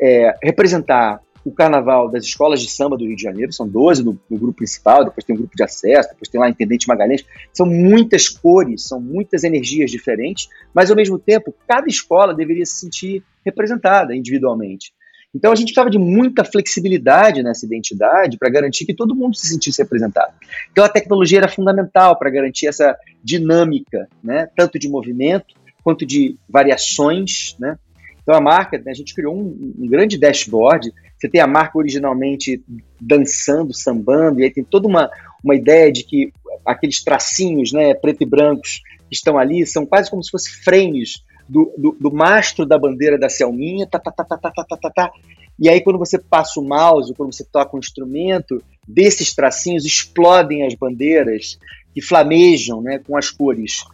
é, 0.00 0.34
representar 0.42 1.20
o 1.46 1.52
carnaval 1.52 2.10
das 2.10 2.24
escolas 2.24 2.60
de 2.60 2.68
samba 2.68 2.96
do 2.96 3.06
Rio 3.06 3.14
de 3.14 3.22
Janeiro, 3.22 3.52
são 3.52 3.68
12 3.68 4.04
no, 4.04 4.20
no, 4.28 4.36
grupo 4.36 4.56
principal, 4.56 5.04
depois 5.04 5.24
tem 5.24 5.32
um 5.32 5.38
grupo 5.38 5.54
de 5.54 5.62
acesso, 5.62 6.08
depois 6.08 6.28
tem 6.28 6.40
lá 6.40 6.50
Intendente 6.50 6.88
Magalhães, 6.88 7.24
são 7.52 7.64
muitas 7.64 8.28
cores, 8.28 8.82
são 8.82 9.00
muitas 9.00 9.44
energias 9.44 9.92
diferentes, 9.92 10.48
mas 10.74 10.90
ao 10.90 10.96
mesmo 10.96 11.20
tempo, 11.20 11.54
cada 11.68 11.86
escola 11.86 12.34
deveria 12.34 12.66
se 12.66 12.80
sentir 12.80 13.22
representada 13.44 14.12
individualmente. 14.12 14.92
Então 15.34 15.52
a 15.52 15.54
gente 15.54 15.66
precisava 15.66 15.90
de 15.90 15.98
muita 15.98 16.44
flexibilidade 16.44 17.42
nessa 17.42 17.66
identidade 17.66 18.38
para 18.38 18.48
garantir 18.48 18.86
que 18.86 18.94
todo 18.94 19.14
mundo 19.14 19.36
se 19.36 19.48
sentisse 19.48 19.82
representado. 19.82 20.32
Então 20.72 20.84
a 20.84 20.88
tecnologia 20.88 21.38
era 21.38 21.48
fundamental 21.48 22.18
para 22.18 22.30
garantir 22.30 22.66
essa 22.66 22.96
dinâmica, 23.22 24.08
né, 24.22 24.48
tanto 24.56 24.78
de 24.78 24.88
movimento 24.88 25.54
quanto 25.82 26.04
de 26.04 26.36
variações, 26.48 27.54
né? 27.60 27.78
Então 28.20 28.34
a 28.34 28.40
marca, 28.40 28.76
né, 28.76 28.90
a 28.90 28.94
gente 28.94 29.14
criou 29.14 29.36
um, 29.36 29.74
um, 29.78 29.86
grande 29.86 30.18
dashboard. 30.18 30.92
Você 31.16 31.28
tem 31.28 31.40
a 31.40 31.46
marca 31.46 31.78
originalmente 31.78 32.60
dançando, 33.00 33.72
sambando, 33.72 34.40
e 34.40 34.44
aí 34.44 34.50
tem 34.50 34.64
toda 34.64 34.88
uma, 34.88 35.08
uma 35.44 35.54
ideia 35.54 35.92
de 35.92 36.02
que 36.02 36.32
aqueles 36.64 37.04
tracinhos, 37.04 37.72
né, 37.72 37.94
preto 37.94 38.22
e 38.22 38.26
brancos 38.26 38.80
que 39.08 39.14
estão 39.14 39.38
ali 39.38 39.64
são 39.64 39.86
quase 39.86 40.10
como 40.10 40.24
se 40.24 40.30
fossem 40.32 40.52
frames 40.64 41.22
do, 41.48 41.72
do, 41.76 41.96
do 41.98 42.12
mastro 42.12 42.66
da 42.66 42.78
bandeira 42.78 43.18
da 43.18 43.28
Selminha, 43.28 43.86
tá, 43.86 43.98
tá, 43.98 44.10
tá, 44.10 44.24
tá, 44.24 44.36
tá, 44.38 44.50
tá, 44.50 44.64
tá, 44.64 44.76
tá, 44.76 44.90
tá. 44.90 45.12
E 45.58 45.68
aí, 45.68 45.80
quando 45.80 45.98
você 45.98 46.18
passa 46.18 46.60
o 46.60 46.64
mouse, 46.64 47.14
quando 47.14 47.32
você 47.32 47.44
toca 47.44 47.76
um 47.76 47.78
instrumento, 47.78 48.62
desses 48.86 49.34
tracinhos 49.34 49.84
explodem 49.84 50.66
as 50.66 50.74
bandeiras 50.74 51.58
que 51.94 52.02
flamejam 52.02 52.82
né, 52.82 52.98
com 52.98 53.16
as 53.16 53.30
cores 53.30 53.84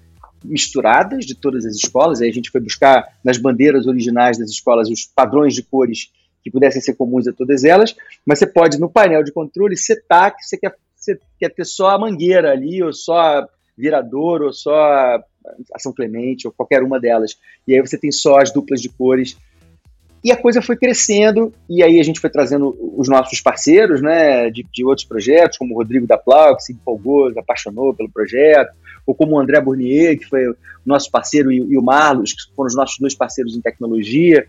misturadas 0.44 1.24
de 1.24 1.36
todas 1.36 1.64
as 1.64 1.76
escolas. 1.76 2.20
Aí 2.20 2.28
a 2.28 2.32
gente 2.32 2.50
foi 2.50 2.60
buscar 2.60 3.06
nas 3.24 3.38
bandeiras 3.38 3.86
originais 3.86 4.38
das 4.38 4.50
escolas 4.50 4.90
os 4.90 5.04
padrões 5.04 5.54
de 5.54 5.62
cores 5.62 6.10
que 6.42 6.50
pudessem 6.50 6.82
ser 6.82 6.94
comuns 6.94 7.28
a 7.28 7.32
todas 7.32 7.62
elas, 7.62 7.94
mas 8.26 8.40
você 8.40 8.46
pode, 8.48 8.80
no 8.80 8.90
painel 8.90 9.22
de 9.22 9.30
controle, 9.30 9.76
setar 9.76 10.36
que 10.36 10.44
você 10.44 10.58
quer, 10.58 10.74
você 10.96 11.16
quer 11.38 11.50
ter 11.50 11.64
só 11.64 11.90
a 11.90 11.98
mangueira 11.98 12.50
ali, 12.50 12.82
ou 12.82 12.92
só 12.92 13.46
virador, 13.78 14.42
ou 14.42 14.52
só 14.52 15.22
Ação 15.74 15.92
Clemente 15.92 16.46
ou 16.46 16.52
qualquer 16.52 16.82
uma 16.82 17.00
delas. 17.00 17.36
E 17.66 17.74
aí 17.74 17.80
você 17.80 17.98
tem 17.98 18.10
só 18.10 18.38
as 18.38 18.52
duplas 18.52 18.80
de 18.80 18.88
cores. 18.88 19.36
E 20.24 20.30
a 20.30 20.36
coisa 20.36 20.62
foi 20.62 20.76
crescendo, 20.76 21.52
e 21.68 21.82
aí 21.82 21.98
a 21.98 22.02
gente 22.04 22.20
foi 22.20 22.30
trazendo 22.30 22.76
os 22.96 23.08
nossos 23.08 23.40
parceiros, 23.40 24.00
né, 24.00 24.50
de, 24.50 24.64
de 24.72 24.84
outros 24.84 25.04
projetos, 25.04 25.58
como 25.58 25.74
o 25.74 25.78
Rodrigo 25.78 26.06
da 26.06 26.16
Plau, 26.16 26.56
que 26.56 26.62
se 26.62 26.72
empolgou, 26.72 27.32
se 27.32 27.38
apaixonou 27.40 27.92
pelo 27.92 28.08
projeto, 28.08 28.70
ou 29.04 29.16
como 29.16 29.32
o 29.32 29.40
André 29.40 29.60
Bournier, 29.60 30.16
que 30.16 30.26
foi 30.26 30.48
o 30.48 30.56
nosso 30.86 31.10
parceiro, 31.10 31.50
e, 31.50 31.56
e 31.56 31.76
o 31.76 31.82
Marlos, 31.82 32.32
que 32.32 32.54
foram 32.54 32.68
os 32.68 32.76
nossos 32.76 32.98
dois 33.00 33.16
parceiros 33.16 33.56
em 33.56 33.60
tecnologia, 33.60 34.46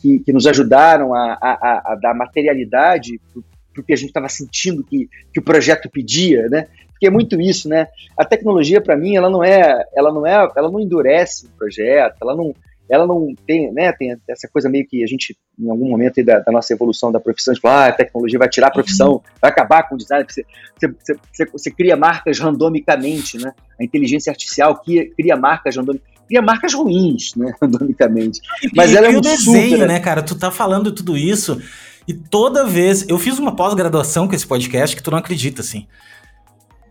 que, 0.00 0.20
que 0.20 0.32
nos 0.32 0.46
ajudaram 0.46 1.12
a, 1.12 1.36
a, 1.40 1.92
a 1.92 1.94
dar 1.96 2.14
materialidade 2.14 3.20
para 3.32 3.80
o 3.80 3.84
que 3.84 3.92
a 3.92 3.96
gente 3.96 4.08
estava 4.08 4.28
sentindo 4.28 4.84
que, 4.84 5.08
que 5.32 5.40
o 5.40 5.42
projeto 5.42 5.90
pedia, 5.90 6.48
né? 6.48 6.66
Porque 6.98 7.06
é 7.06 7.10
muito 7.10 7.40
isso, 7.40 7.68
né? 7.68 7.86
A 8.16 8.24
tecnologia 8.24 8.80
para 8.80 8.96
mim, 8.96 9.14
ela 9.14 9.30
não 9.30 9.42
é, 9.42 9.84
ela 9.94 10.12
não 10.12 10.26
é, 10.26 10.50
ela 10.56 10.68
não 10.68 10.80
endurece 10.80 11.46
o 11.46 11.50
projeto, 11.50 12.16
ela 12.20 12.34
não, 12.34 12.52
ela 12.90 13.06
não 13.06 13.32
tem, 13.46 13.72
né? 13.72 13.92
Tem 13.92 14.16
essa 14.28 14.48
coisa 14.52 14.68
meio 14.68 14.84
que 14.84 15.04
a 15.04 15.06
gente, 15.06 15.36
em 15.56 15.70
algum 15.70 15.88
momento 15.88 16.22
da, 16.24 16.40
da, 16.40 16.50
nossa 16.50 16.72
evolução 16.72 17.12
da 17.12 17.20
profissão, 17.20 17.52
a 17.52 17.54
gente 17.54 17.62
fala, 17.62 17.84
ah, 17.84 17.88
a 17.88 17.92
tecnologia 17.92 18.38
vai 18.38 18.48
tirar 18.48 18.66
a 18.66 18.72
profissão, 18.72 19.12
uhum. 19.12 19.20
vai 19.40 19.50
acabar 19.50 19.88
com 19.88 19.94
o 19.94 19.98
design, 19.98 20.26
você, 20.28 20.44
você, 20.76 21.16
você, 21.32 21.46
você, 21.46 21.70
cria 21.70 21.96
marcas 21.96 22.40
randomicamente, 22.40 23.38
né? 23.38 23.52
A 23.80 23.84
inteligência 23.84 24.30
artificial 24.30 24.82
cria, 24.82 25.08
cria 25.14 25.36
marcas 25.36 25.76
randomicamente 25.76 26.18
cria 26.26 26.42
marcas 26.42 26.74
ruins, 26.74 27.34
né, 27.36 27.54
randomicamente. 27.62 28.42
Mas 28.76 28.92
e, 28.92 28.98
ela 28.98 29.06
é 29.06 29.08
um 29.08 29.18
desenho, 29.18 29.70
super, 29.70 29.78
né? 29.78 29.94
né, 29.94 30.00
cara? 30.00 30.20
Tu 30.20 30.34
tá 30.34 30.50
falando 30.50 30.92
tudo 30.92 31.16
isso 31.16 31.58
e 32.06 32.12
toda 32.12 32.66
vez 32.66 33.08
eu 33.08 33.18
fiz 33.18 33.38
uma 33.38 33.56
pós-graduação 33.56 34.28
com 34.28 34.34
esse 34.34 34.46
podcast 34.46 34.94
que 34.94 35.02
tu 35.02 35.10
não 35.10 35.16
acredita, 35.16 35.62
assim 35.62 35.86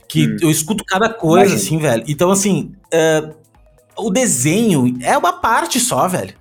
que 0.07 0.27
hum. 0.27 0.37
eu 0.41 0.49
escuto 0.49 0.83
cada 0.85 1.09
coisa, 1.09 1.53
Imagina. 1.53 1.65
assim, 1.65 1.77
velho. 1.77 2.03
Então, 2.07 2.31
assim, 2.31 2.71
uh, 2.93 3.35
o 3.97 4.09
desenho 4.09 4.97
é 5.01 5.17
uma 5.17 5.33
parte 5.33 5.79
só, 5.79 6.07
velho. 6.07 6.33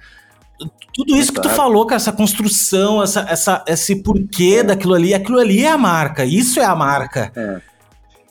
Tudo 0.94 1.14
isso 1.14 1.32
que 1.32 1.42
tu 1.42 1.50
falou, 1.50 1.84
cara, 1.84 2.00
essa 2.00 2.12
construção, 2.12 3.02
essa, 3.02 3.26
essa, 3.28 3.64
esse 3.68 3.96
porquê 3.96 4.58
é. 4.60 4.62
daquilo 4.62 4.94
ali, 4.94 5.12
aquilo 5.12 5.38
ali 5.38 5.62
é 5.62 5.70
a 5.70 5.76
marca, 5.76 6.24
isso 6.24 6.58
é 6.58 6.64
a 6.64 6.74
marca. 6.74 7.30
É. 7.36 7.60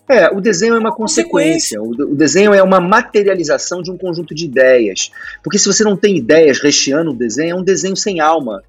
É, 0.07 0.29
o 0.29 0.39
desenho 0.39 0.75
é 0.75 0.79
uma 0.79 0.91
consequência. 0.91 1.81
O, 1.81 1.89
o, 1.89 2.15
desenho 2.15 2.53
é 2.53 2.61
uma 2.61 2.79
materialização 2.79 3.81
de 3.81 3.91
um 3.91 3.97
conjunto 3.97 4.35
de 4.35 4.45
ideias. 4.45 5.11
Porque 5.43 5.57
se 5.57 5.65
você 5.65 5.83
não 5.83 5.97
tem 5.97 6.15
ideias 6.17 6.59
recheando 6.59 7.11
o 7.11 7.15
desenho, 7.15 7.55
é 7.55 7.59
um 7.59 7.63
desenho 7.63 7.95
sem 7.95 8.19
alma. 8.19 8.63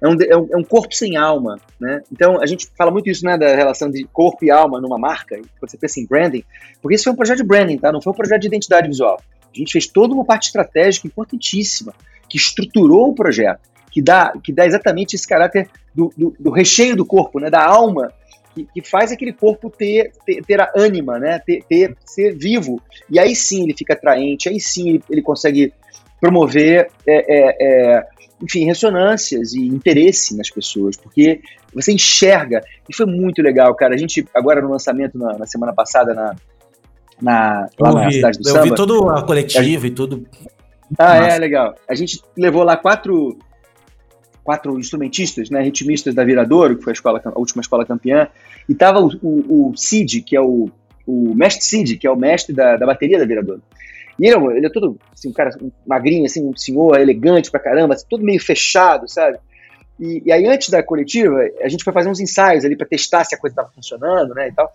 É 0.00 0.08
um, 0.08 0.16
é 0.20 0.36
um, 0.36 0.48
é 0.52 0.56
um, 0.56 0.64
corpo 0.64 0.94
sem 0.94 1.16
alma, 1.16 1.58
né? 1.80 2.00
Então, 2.12 2.40
a 2.40 2.46
gente 2.46 2.68
fala 2.76 2.90
muito 2.90 3.10
isso, 3.10 3.24
né, 3.24 3.36
da 3.36 3.54
relação 3.54 3.90
de 3.90 4.04
corpo 4.04 4.44
e 4.44 4.50
alma 4.50 4.80
numa 4.80 4.98
marca, 4.98 5.36
quando 5.36 5.70
você 5.70 5.76
pensa 5.76 6.00
em 6.00 6.06
branding, 6.06 6.44
porque 6.80 6.94
isso 6.94 7.04
foi 7.04 7.12
um 7.12 7.16
projeto 7.16 7.38
de 7.38 7.44
branding, 7.44 7.78
tá? 7.78 7.90
Não 7.90 8.00
foi 8.00 8.12
um 8.12 8.16
projeto 8.16 8.42
de 8.42 8.46
identidade 8.46 8.86
visual. 8.86 9.20
A 9.54 9.58
gente 9.58 9.72
fez 9.72 9.86
toda 9.86 10.14
uma 10.14 10.24
parte 10.24 10.46
estratégica 10.46 11.06
importantíssima, 11.06 11.92
que 12.28 12.36
estruturou 12.36 13.08
o 13.08 13.14
projeto, 13.14 13.60
que 13.90 14.00
dá, 14.00 14.32
que 14.42 14.52
dá 14.52 14.66
exatamente 14.66 15.16
esse 15.16 15.26
caráter 15.26 15.68
do, 15.94 16.12
do, 16.16 16.36
do 16.38 16.50
recheio 16.50 16.94
do 16.94 17.04
corpo, 17.04 17.40
né, 17.40 17.50
da 17.50 17.64
alma, 17.64 18.12
que, 18.54 18.66
que, 18.74 18.82
faz 18.88 19.10
aquele 19.10 19.32
corpo 19.32 19.70
ter, 19.70 20.12
ter, 20.24 20.44
ter 20.44 20.60
a 20.60 20.70
ânima, 20.76 21.18
né, 21.18 21.40
ter, 21.44 21.64
ter, 21.68 21.96
ser 22.04 22.36
vivo. 22.36 22.80
E 23.10 23.18
aí 23.18 23.34
sim 23.34 23.64
ele 23.64 23.74
fica 23.76 23.94
atraente, 23.94 24.48
aí 24.48 24.60
sim 24.60 24.90
ele, 24.90 25.02
ele 25.10 25.22
consegue 25.22 25.72
promover 26.20 26.90
é, 27.06 27.16
é, 27.16 27.56
é, 27.60 28.06
enfim, 28.42 28.64
ressonâncias 28.64 29.52
e 29.54 29.66
interesse 29.66 30.36
nas 30.36 30.50
pessoas, 30.50 30.96
porque 30.96 31.40
você 31.74 31.92
enxerga, 31.92 32.62
e 32.88 32.94
foi 32.94 33.06
muito 33.06 33.42
legal, 33.42 33.74
cara. 33.74 33.94
A 33.94 33.98
gente, 33.98 34.26
agora 34.34 34.60
no 34.60 34.70
lançamento, 34.70 35.18
na, 35.18 35.38
na 35.38 35.46
semana 35.46 35.72
passada, 35.72 36.14
na, 36.14 36.36
na, 37.20 37.68
lá 37.78 37.92
na 37.92 38.10
cidade 38.10 38.38
do 38.38 38.48
eu 38.48 38.52
samba. 38.52 38.66
Eu 38.66 38.70
vi 38.70 38.74
toda 38.74 39.18
a 39.18 39.22
coletiva 39.22 39.86
e 39.86 39.90
tudo. 39.90 40.26
Ah, 40.98 41.16
é, 41.16 41.20
Nossa. 41.20 41.32
é, 41.32 41.38
legal. 41.38 41.74
A 41.88 41.94
gente 41.94 42.22
levou 42.36 42.62
lá 42.62 42.76
quatro, 42.76 43.38
quatro 44.42 44.78
instrumentistas, 44.78 45.50
né, 45.50 45.60
ritmistas 45.62 46.14
da 46.14 46.24
Viradouro, 46.24 46.78
que 46.78 46.84
foi 46.84 46.92
a, 46.92 46.94
escola, 46.94 47.20
a 47.24 47.38
última 47.38 47.60
escola 47.60 47.84
campeã, 47.84 48.28
e 48.68 48.74
tava 48.74 49.00
o, 49.00 49.10
o, 49.22 49.70
o 49.70 49.76
Cid, 49.76 50.22
que 50.22 50.36
é 50.36 50.40
o, 50.40 50.70
o 51.06 51.34
mestre 51.34 51.64
Cid, 51.64 51.96
que 51.96 52.06
é 52.06 52.10
o 52.10 52.16
mestre 52.16 52.54
da, 52.54 52.76
da 52.76 52.86
bateria 52.86 53.18
da 53.18 53.26
Viradouro. 53.26 53.62
E 54.18 54.26
ele, 54.26 54.36
é 54.36 54.56
ele 54.56 54.66
é 54.66 54.70
todo, 54.70 54.98
assim, 55.12 55.28
um 55.28 55.32
cara 55.32 55.50
magrinho, 55.86 56.26
assim, 56.26 56.44
um 56.44 56.56
senhor 56.56 56.98
elegante 56.98 57.50
pra 57.50 57.60
caramba, 57.60 57.94
assim, 57.94 58.04
todo 58.10 58.24
meio 58.24 58.40
fechado, 58.40 59.08
sabe? 59.08 59.38
E, 59.98 60.22
e, 60.26 60.32
aí, 60.32 60.46
antes 60.46 60.70
da 60.70 60.82
coletiva, 60.82 61.38
a 61.62 61.68
gente 61.68 61.84
foi 61.84 61.92
fazer 61.92 62.08
uns 62.08 62.20
ensaios 62.20 62.64
ali 62.64 62.76
para 62.76 62.86
testar 62.86 63.24
se 63.24 63.34
a 63.34 63.38
coisa 63.38 63.52
estava 63.52 63.70
funcionando, 63.72 64.34
né, 64.34 64.48
e 64.48 64.52
tal. 64.52 64.72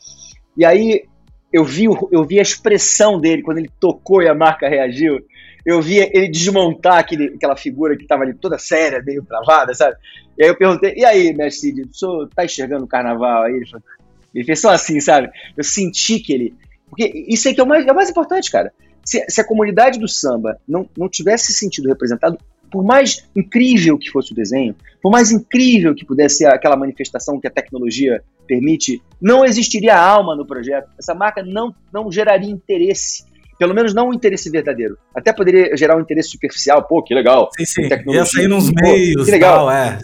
E 0.55 0.63
aí, 0.63 1.03
eu 1.51 1.63
vi, 1.63 1.85
eu 1.85 2.23
vi 2.25 2.39
a 2.39 2.41
expressão 2.41 3.19
dele 3.19 3.41
quando 3.41 3.57
ele 3.57 3.69
tocou 3.79 4.21
e 4.21 4.27
a 4.27 4.33
marca 4.33 4.67
reagiu. 4.67 5.19
Eu 5.65 5.81
vi 5.81 5.97
ele 5.97 6.27
desmontar 6.29 6.99
aquele, 6.99 7.33
aquela 7.35 7.55
figura 7.55 7.95
que 7.95 8.03
estava 8.03 8.23
ali 8.23 8.33
toda 8.33 8.57
séria, 8.57 9.03
meio 9.05 9.23
travada, 9.23 9.73
sabe? 9.73 9.95
E 10.37 10.43
aí 10.43 10.49
eu 10.49 10.57
perguntei, 10.57 10.93
e 10.95 11.05
aí, 11.05 11.33
mestre 11.33 11.69
Cid, 11.69 11.81
o 11.81 11.93
senhor 11.93 12.29
tá 12.33 12.45
enxergando 12.45 12.85
o 12.85 12.87
carnaval 12.87 13.43
aí? 13.43 13.55
Ele, 13.55 13.69
falou, 13.69 13.85
ele 14.33 14.45
fez 14.45 14.59
só 14.59 14.71
assim, 14.71 14.99
sabe? 15.01 15.29
Eu 15.55 15.63
senti 15.63 16.19
que 16.19 16.33
ele... 16.33 16.55
Porque 16.89 17.25
isso 17.27 17.47
aí 17.47 17.53
que 17.53 17.61
é 17.61 17.63
o 17.63 17.67
mais, 17.67 17.85
é 17.85 17.91
o 17.91 17.95
mais 17.95 18.09
importante, 18.09 18.51
cara 18.51 18.71
se, 19.03 19.25
se 19.27 19.41
a 19.41 19.43
comunidade 19.43 19.99
do 19.99 20.07
samba 20.07 20.57
não, 20.67 20.87
não 20.97 21.09
tivesse 21.09 21.47
se 21.47 21.59
sentido 21.59 21.89
representado, 21.89 22.37
por 22.71 22.83
mais 22.83 23.23
incrível 23.35 23.97
que 23.97 24.09
fosse 24.09 24.31
o 24.31 24.35
desenho, 24.35 24.75
por 25.01 25.11
mais 25.11 25.31
incrível 25.31 25.93
que 25.93 26.03
pudesse 26.03 26.37
ser 26.37 26.45
aquela 26.47 26.75
manifestação 26.75 27.39
que 27.39 27.47
a 27.47 27.51
tecnologia 27.51 28.23
permite, 28.47 29.01
não 29.21 29.45
existiria 29.45 29.95
alma 29.95 30.35
no 30.35 30.45
projeto. 30.45 30.89
Essa 30.97 31.13
marca 31.13 31.43
não, 31.43 31.73
não 31.93 32.11
geraria 32.11 32.49
interesse. 32.49 33.25
Pelo 33.59 33.75
menos 33.75 33.93
não 33.93 34.09
um 34.09 34.13
interesse 34.13 34.49
verdadeiro. 34.49 34.97
Até 35.15 35.31
poderia 35.31 35.77
gerar 35.77 35.95
um 35.95 36.01
interesse 36.01 36.29
superficial. 36.29 36.83
Pô, 36.83 37.03
que 37.03 37.13
legal. 37.13 37.49
Sim, 37.55 37.65
sim. 37.65 38.11
Ia 38.11 38.25
sair 38.25 38.47
nos 38.47 38.71
Pô, 38.71 38.81
meios. 38.81 39.25
Que 39.25 39.31
legal. 39.31 39.67
Tal, 39.67 39.71
é. 39.71 39.99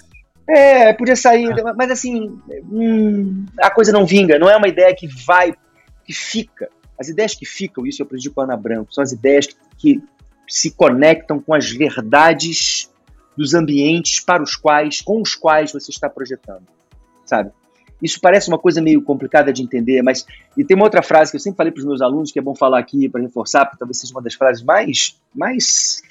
É, 0.47 0.93
podia 0.93 1.15
sair. 1.15 1.51
Ah. 1.65 1.73
Mas 1.75 1.91
assim, 1.91 2.39
hum, 2.71 3.45
a 3.59 3.71
coisa 3.71 3.91
não 3.91 4.05
vinga. 4.05 4.37
Não 4.37 4.49
é 4.49 4.55
uma 4.55 4.67
ideia 4.67 4.95
que 4.95 5.07
vai, 5.25 5.53
que 6.05 6.13
fica. 6.13 6.69
As 6.99 7.07
ideias 7.07 7.33
que 7.33 7.45
ficam, 7.45 7.85
isso 7.85 8.01
eu 8.01 8.05
aprendi 8.05 8.29
com 8.29 8.41
a 8.41 8.43
Ana 8.43 8.57
Branco, 8.57 8.93
são 8.93 9.01
as 9.01 9.11
ideias 9.11 9.47
que, 9.77 10.01
se 10.49 10.71
conectam 10.71 11.39
com 11.39 11.53
as 11.53 11.69
verdades 11.69 12.91
dos 13.37 13.53
ambientes 13.53 14.19
para 14.19 14.41
os 14.41 14.55
quais, 14.55 14.99
com 14.99 15.21
os 15.21 15.35
quais 15.35 15.71
você 15.71 15.91
está 15.91 16.09
projetando, 16.09 16.63
sabe? 17.23 17.51
Isso 18.01 18.19
parece 18.19 18.47
uma 18.47 18.57
coisa 18.57 18.81
meio 18.81 19.01
complicada 19.01 19.53
de 19.53 19.61
entender, 19.61 20.01
mas 20.01 20.25
e 20.57 20.63
tem 20.63 20.75
uma 20.75 20.85
outra 20.85 21.03
frase 21.03 21.31
que 21.31 21.37
eu 21.37 21.39
sempre 21.39 21.57
falei 21.57 21.71
para 21.71 21.79
os 21.79 21.85
meus 21.85 22.01
alunos 22.01 22.31
que 22.31 22.39
é 22.39 22.41
bom 22.41 22.55
falar 22.55 22.79
aqui 22.79 23.07
para 23.07 23.21
reforçar, 23.21 23.65
porque 23.65 23.77
talvez 23.77 23.99
seja 23.99 24.13
uma 24.13 24.21
das 24.21 24.33
frases 24.33 24.63
mais, 24.63 25.19
mais 25.35 26.01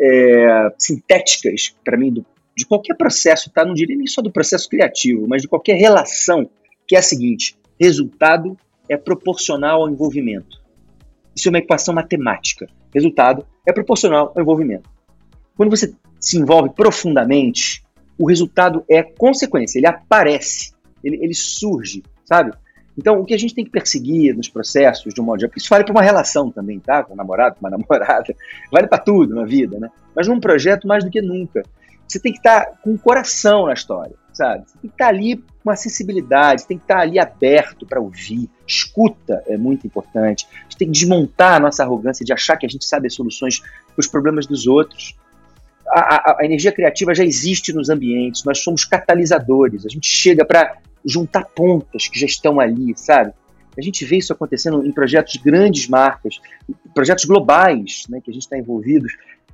é, 0.00 0.72
sintéticas 0.76 1.74
para 1.84 1.96
mim 1.96 2.12
do, 2.12 2.26
de 2.56 2.66
qualquer 2.66 2.96
processo, 2.96 3.50
tá? 3.50 3.64
Não 3.64 3.74
diria 3.74 3.96
nem 3.96 4.06
só 4.06 4.20
do 4.20 4.32
processo 4.32 4.68
criativo, 4.68 5.26
mas 5.28 5.42
de 5.42 5.48
qualquer 5.48 5.74
relação, 5.74 6.48
que 6.86 6.96
é 6.96 6.98
a 6.98 7.02
seguinte: 7.02 7.56
resultado 7.78 8.56
é 8.88 8.96
proporcional 8.96 9.82
ao 9.82 9.90
envolvimento. 9.90 10.62
Isso 11.34 11.48
é 11.48 11.50
uma 11.50 11.58
equação 11.58 11.94
matemática. 11.94 12.66
Resultado 12.94 13.46
é 13.66 13.72
proporcional 13.72 14.32
ao 14.34 14.42
envolvimento. 14.42 14.88
Quando 15.56 15.70
você 15.70 15.92
se 16.20 16.38
envolve 16.38 16.70
profundamente, 16.70 17.82
o 18.18 18.26
resultado 18.26 18.84
é 18.88 19.02
consequência, 19.02 19.78
ele 19.78 19.86
aparece, 19.86 20.72
ele, 21.02 21.18
ele 21.22 21.34
surge, 21.34 22.02
sabe? 22.24 22.52
Então, 22.96 23.18
o 23.18 23.24
que 23.24 23.34
a 23.34 23.38
gente 23.38 23.54
tem 23.54 23.64
que 23.64 23.72
perseguir 23.72 24.36
nos 24.36 24.48
processos, 24.48 25.12
de 25.12 25.20
um 25.20 25.24
modo 25.24 25.40
geral, 25.40 25.52
isso 25.56 25.68
vale 25.68 25.82
para 25.82 25.92
uma 25.92 26.02
relação 26.02 26.50
também, 26.50 26.78
tá? 26.78 27.02
Com 27.02 27.14
um 27.14 27.16
namorado, 27.16 27.56
com 27.56 27.66
uma 27.66 27.70
namorada, 27.76 28.34
vale 28.70 28.86
para 28.86 28.98
tudo 28.98 29.34
na 29.34 29.44
vida, 29.44 29.78
né? 29.80 29.90
Mas 30.14 30.28
num 30.28 30.38
projeto, 30.38 30.86
mais 30.86 31.02
do 31.02 31.10
que 31.10 31.20
nunca. 31.20 31.62
Você 32.06 32.20
tem 32.20 32.32
que 32.32 32.38
estar 32.38 32.66
tá 32.66 32.76
com 32.82 32.94
o 32.94 32.98
coração 32.98 33.66
na 33.66 33.72
história 33.72 34.14
sabe? 34.34 34.64
Você 34.66 34.78
tem 34.78 34.90
que 34.90 34.94
estar 34.94 35.08
ali 35.08 35.36
com 35.36 35.70
uma 35.70 35.76
sensibilidade, 35.76 36.66
tem 36.66 36.76
que 36.76 36.84
estar 36.84 36.98
ali 36.98 37.18
aberto 37.18 37.86
para 37.86 38.00
ouvir. 38.00 38.50
Escuta 38.66 39.42
é 39.46 39.56
muito 39.56 39.86
importante. 39.86 40.46
A 40.52 40.62
gente 40.64 40.76
tem 40.76 40.88
que 40.88 40.92
desmontar 40.92 41.54
a 41.54 41.60
nossa 41.60 41.82
arrogância 41.82 42.24
de 42.24 42.32
achar 42.32 42.56
que 42.56 42.66
a 42.66 42.68
gente 42.68 42.84
sabe 42.84 43.06
as 43.06 43.14
soluções 43.14 43.60
para 43.60 44.00
os 44.00 44.08
problemas 44.08 44.46
dos 44.46 44.66
outros. 44.66 45.16
A, 45.88 46.00
a, 46.00 46.36
a, 46.40 46.44
energia 46.44 46.72
criativa 46.72 47.14
já 47.14 47.24
existe 47.24 47.72
nos 47.72 47.88
ambientes, 47.88 48.42
nós 48.44 48.58
somos 48.62 48.84
catalisadores, 48.84 49.84
a 49.86 49.88
gente 49.88 50.08
chega 50.08 50.44
para 50.44 50.78
juntar 51.04 51.44
pontas 51.44 52.08
que 52.08 52.18
já 52.18 52.26
estão 52.26 52.58
ali, 52.58 52.94
sabe? 52.96 53.32
A 53.76 53.82
gente 53.82 54.04
vê 54.04 54.16
isso 54.16 54.32
acontecendo 54.32 54.84
em 54.86 54.92
projetos 54.92 55.34
de 55.34 55.38
grandes 55.40 55.88
marcas, 55.88 56.40
projetos 56.94 57.24
globais 57.24 58.04
né, 58.08 58.20
que 58.20 58.30
a 58.30 58.34
gente 58.34 58.44
está 58.44 58.56
envolvido. 58.56 59.06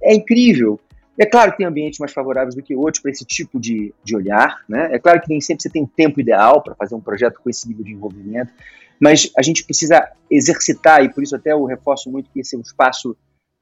É 0.03 0.15
incrível. 0.15 0.79
É 1.21 1.27
claro 1.27 1.53
que 1.53 1.59
tem 1.59 1.67
ambientes 1.67 1.99
mais 1.99 2.15
favoráveis 2.15 2.55
do 2.55 2.63
que 2.63 2.75
outros 2.75 3.03
para 3.03 3.11
esse 3.11 3.27
tipo 3.27 3.61
de, 3.61 3.93
de 4.03 4.17
olhar, 4.17 4.65
né? 4.67 4.89
É 4.91 4.99
claro 4.99 5.21
que 5.21 5.29
nem 5.29 5.39
sempre 5.39 5.63
você 5.63 5.69
tem 5.69 5.85
tempo 5.85 6.19
ideal 6.19 6.63
para 6.63 6.75
fazer 6.75 6.95
um 6.95 7.01
projeto 7.01 7.39
com 7.45 7.51
esse 7.51 7.69
nível 7.69 7.85
de 7.85 7.93
envolvimento, 7.93 8.51
mas 8.99 9.31
a 9.37 9.43
gente 9.43 9.63
precisa 9.63 10.11
exercitar, 10.31 11.05
e 11.05 11.13
por 11.13 11.23
isso 11.23 11.37
até 11.37 11.53
eu 11.53 11.63
reforço 11.67 12.11
muito 12.11 12.31
que 12.31 12.41
esse 12.41 12.57
é 12.57 12.59
um 12.59 12.63
espaço 12.63 13.15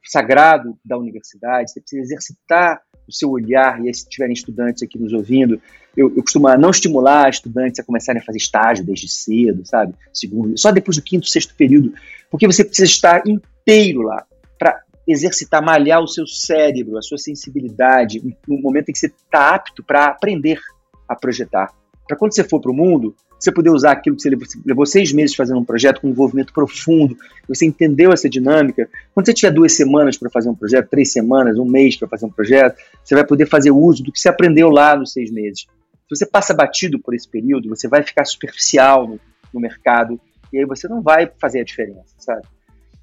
sagrado 0.04 0.78
da 0.84 0.96
universidade, 0.96 1.72
você 1.72 1.80
precisa 1.80 2.02
exercitar 2.02 2.80
o 3.08 3.12
seu 3.12 3.28
olhar, 3.28 3.82
e 3.82 3.88
aí, 3.88 3.94
se 3.94 4.08
tiverem 4.08 4.34
estudantes 4.34 4.84
aqui 4.84 4.96
nos 4.96 5.12
ouvindo, 5.12 5.60
eu, 5.96 6.14
eu 6.14 6.22
costumo 6.22 6.46
não 6.56 6.70
estimular 6.70 7.28
estudantes 7.28 7.80
a 7.80 7.84
começarem 7.84 8.22
a 8.22 8.24
fazer 8.24 8.38
estágio 8.38 8.84
desde 8.84 9.08
cedo, 9.08 9.66
sabe? 9.66 9.94
Segundo, 10.12 10.56
só 10.56 10.70
depois 10.70 10.96
do 10.96 11.02
quinto, 11.02 11.26
sexto 11.26 11.56
período, 11.56 11.92
porque 12.30 12.46
você 12.46 12.64
precisa 12.64 12.86
estar 12.86 13.26
inteiro 13.26 14.02
lá 14.02 14.24
para 14.56 14.80
exercitar, 15.08 15.64
malhar 15.64 16.02
o 16.02 16.06
seu 16.06 16.26
cérebro, 16.26 16.98
a 16.98 17.02
sua 17.02 17.18
sensibilidade, 17.18 18.22
no 18.46 18.60
momento 18.60 18.90
em 18.90 18.92
que 18.92 18.98
você 18.98 19.06
está 19.06 19.54
apto 19.54 19.82
para 19.82 20.06
aprender 20.06 20.60
a 21.08 21.16
projetar. 21.16 21.72
Para 22.06 22.16
quando 22.16 22.34
você 22.34 22.44
for 22.44 22.60
para 22.60 22.70
o 22.70 22.74
mundo, 22.74 23.14
você 23.38 23.52
poder 23.52 23.70
usar 23.70 23.92
aquilo 23.92 24.16
que 24.16 24.22
você 24.22 24.30
levou, 24.66 24.84
seis 24.84 25.12
meses 25.12 25.36
fazendo 25.36 25.60
um 25.60 25.64
projeto 25.64 26.00
com 26.00 26.08
um 26.08 26.10
envolvimento 26.10 26.52
profundo, 26.52 27.16
você 27.46 27.64
entendeu 27.64 28.12
essa 28.12 28.28
dinâmica. 28.28 28.88
Quando 29.14 29.26
você 29.26 29.32
tiver 29.32 29.52
duas 29.52 29.72
semanas 29.72 30.16
para 30.16 30.28
fazer 30.28 30.48
um 30.48 30.54
projeto, 30.54 30.88
três 30.88 31.12
semanas, 31.12 31.58
um 31.58 31.64
mês 31.64 31.96
para 31.96 32.08
fazer 32.08 32.26
um 32.26 32.30
projeto, 32.30 32.76
você 33.02 33.14
vai 33.14 33.24
poder 33.24 33.46
fazer 33.46 33.70
uso 33.70 34.02
do 34.02 34.10
que 34.10 34.18
você 34.18 34.28
aprendeu 34.28 34.70
lá 34.70 34.96
nos 34.96 35.12
seis 35.12 35.30
meses. 35.30 35.60
Se 35.60 36.16
você 36.16 36.26
passa 36.26 36.52
batido 36.52 36.98
por 36.98 37.14
esse 37.14 37.28
período, 37.28 37.68
você 37.68 37.86
vai 37.86 38.02
ficar 38.02 38.24
superficial 38.24 39.06
no, 39.06 39.20
no 39.54 39.60
mercado 39.60 40.20
e 40.52 40.58
aí 40.58 40.64
você 40.64 40.88
não 40.88 41.00
vai 41.00 41.30
fazer 41.40 41.60
a 41.60 41.64
diferença, 41.64 42.14
sabe? 42.18 42.42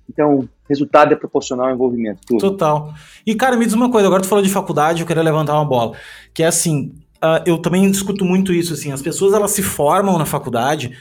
Então, 0.10 0.50
resultado 0.68 1.14
é 1.14 1.16
proporcional 1.16 1.68
ao 1.68 1.74
envolvimento. 1.74 2.22
Tudo. 2.26 2.40
Total. 2.40 2.94
E, 3.26 3.36
cara, 3.36 3.56
me 3.56 3.66
diz 3.66 3.74
uma 3.74 3.90
coisa, 3.90 4.08
agora 4.08 4.22
tu 4.22 4.28
falou 4.28 4.44
de 4.44 4.50
faculdade, 4.50 5.02
eu 5.02 5.08
queria 5.08 5.24
levantar 5.24 5.54
uma 5.54 5.66
bola. 5.66 5.96
Que 6.34 6.44
é 6.44 6.48
assim, 6.48 6.94
uh, 7.18 7.42
eu 7.46 7.58
também 7.58 7.86
escuto 7.86 8.26
muito 8.26 8.54
isso, 8.54 8.74
assim, 8.74 8.92
as 8.92 9.02
pessoas 9.02 9.34
elas 9.34 9.52
se 9.52 9.64
formam 9.64 10.18
na 10.18 10.26
faculdade 10.26 10.96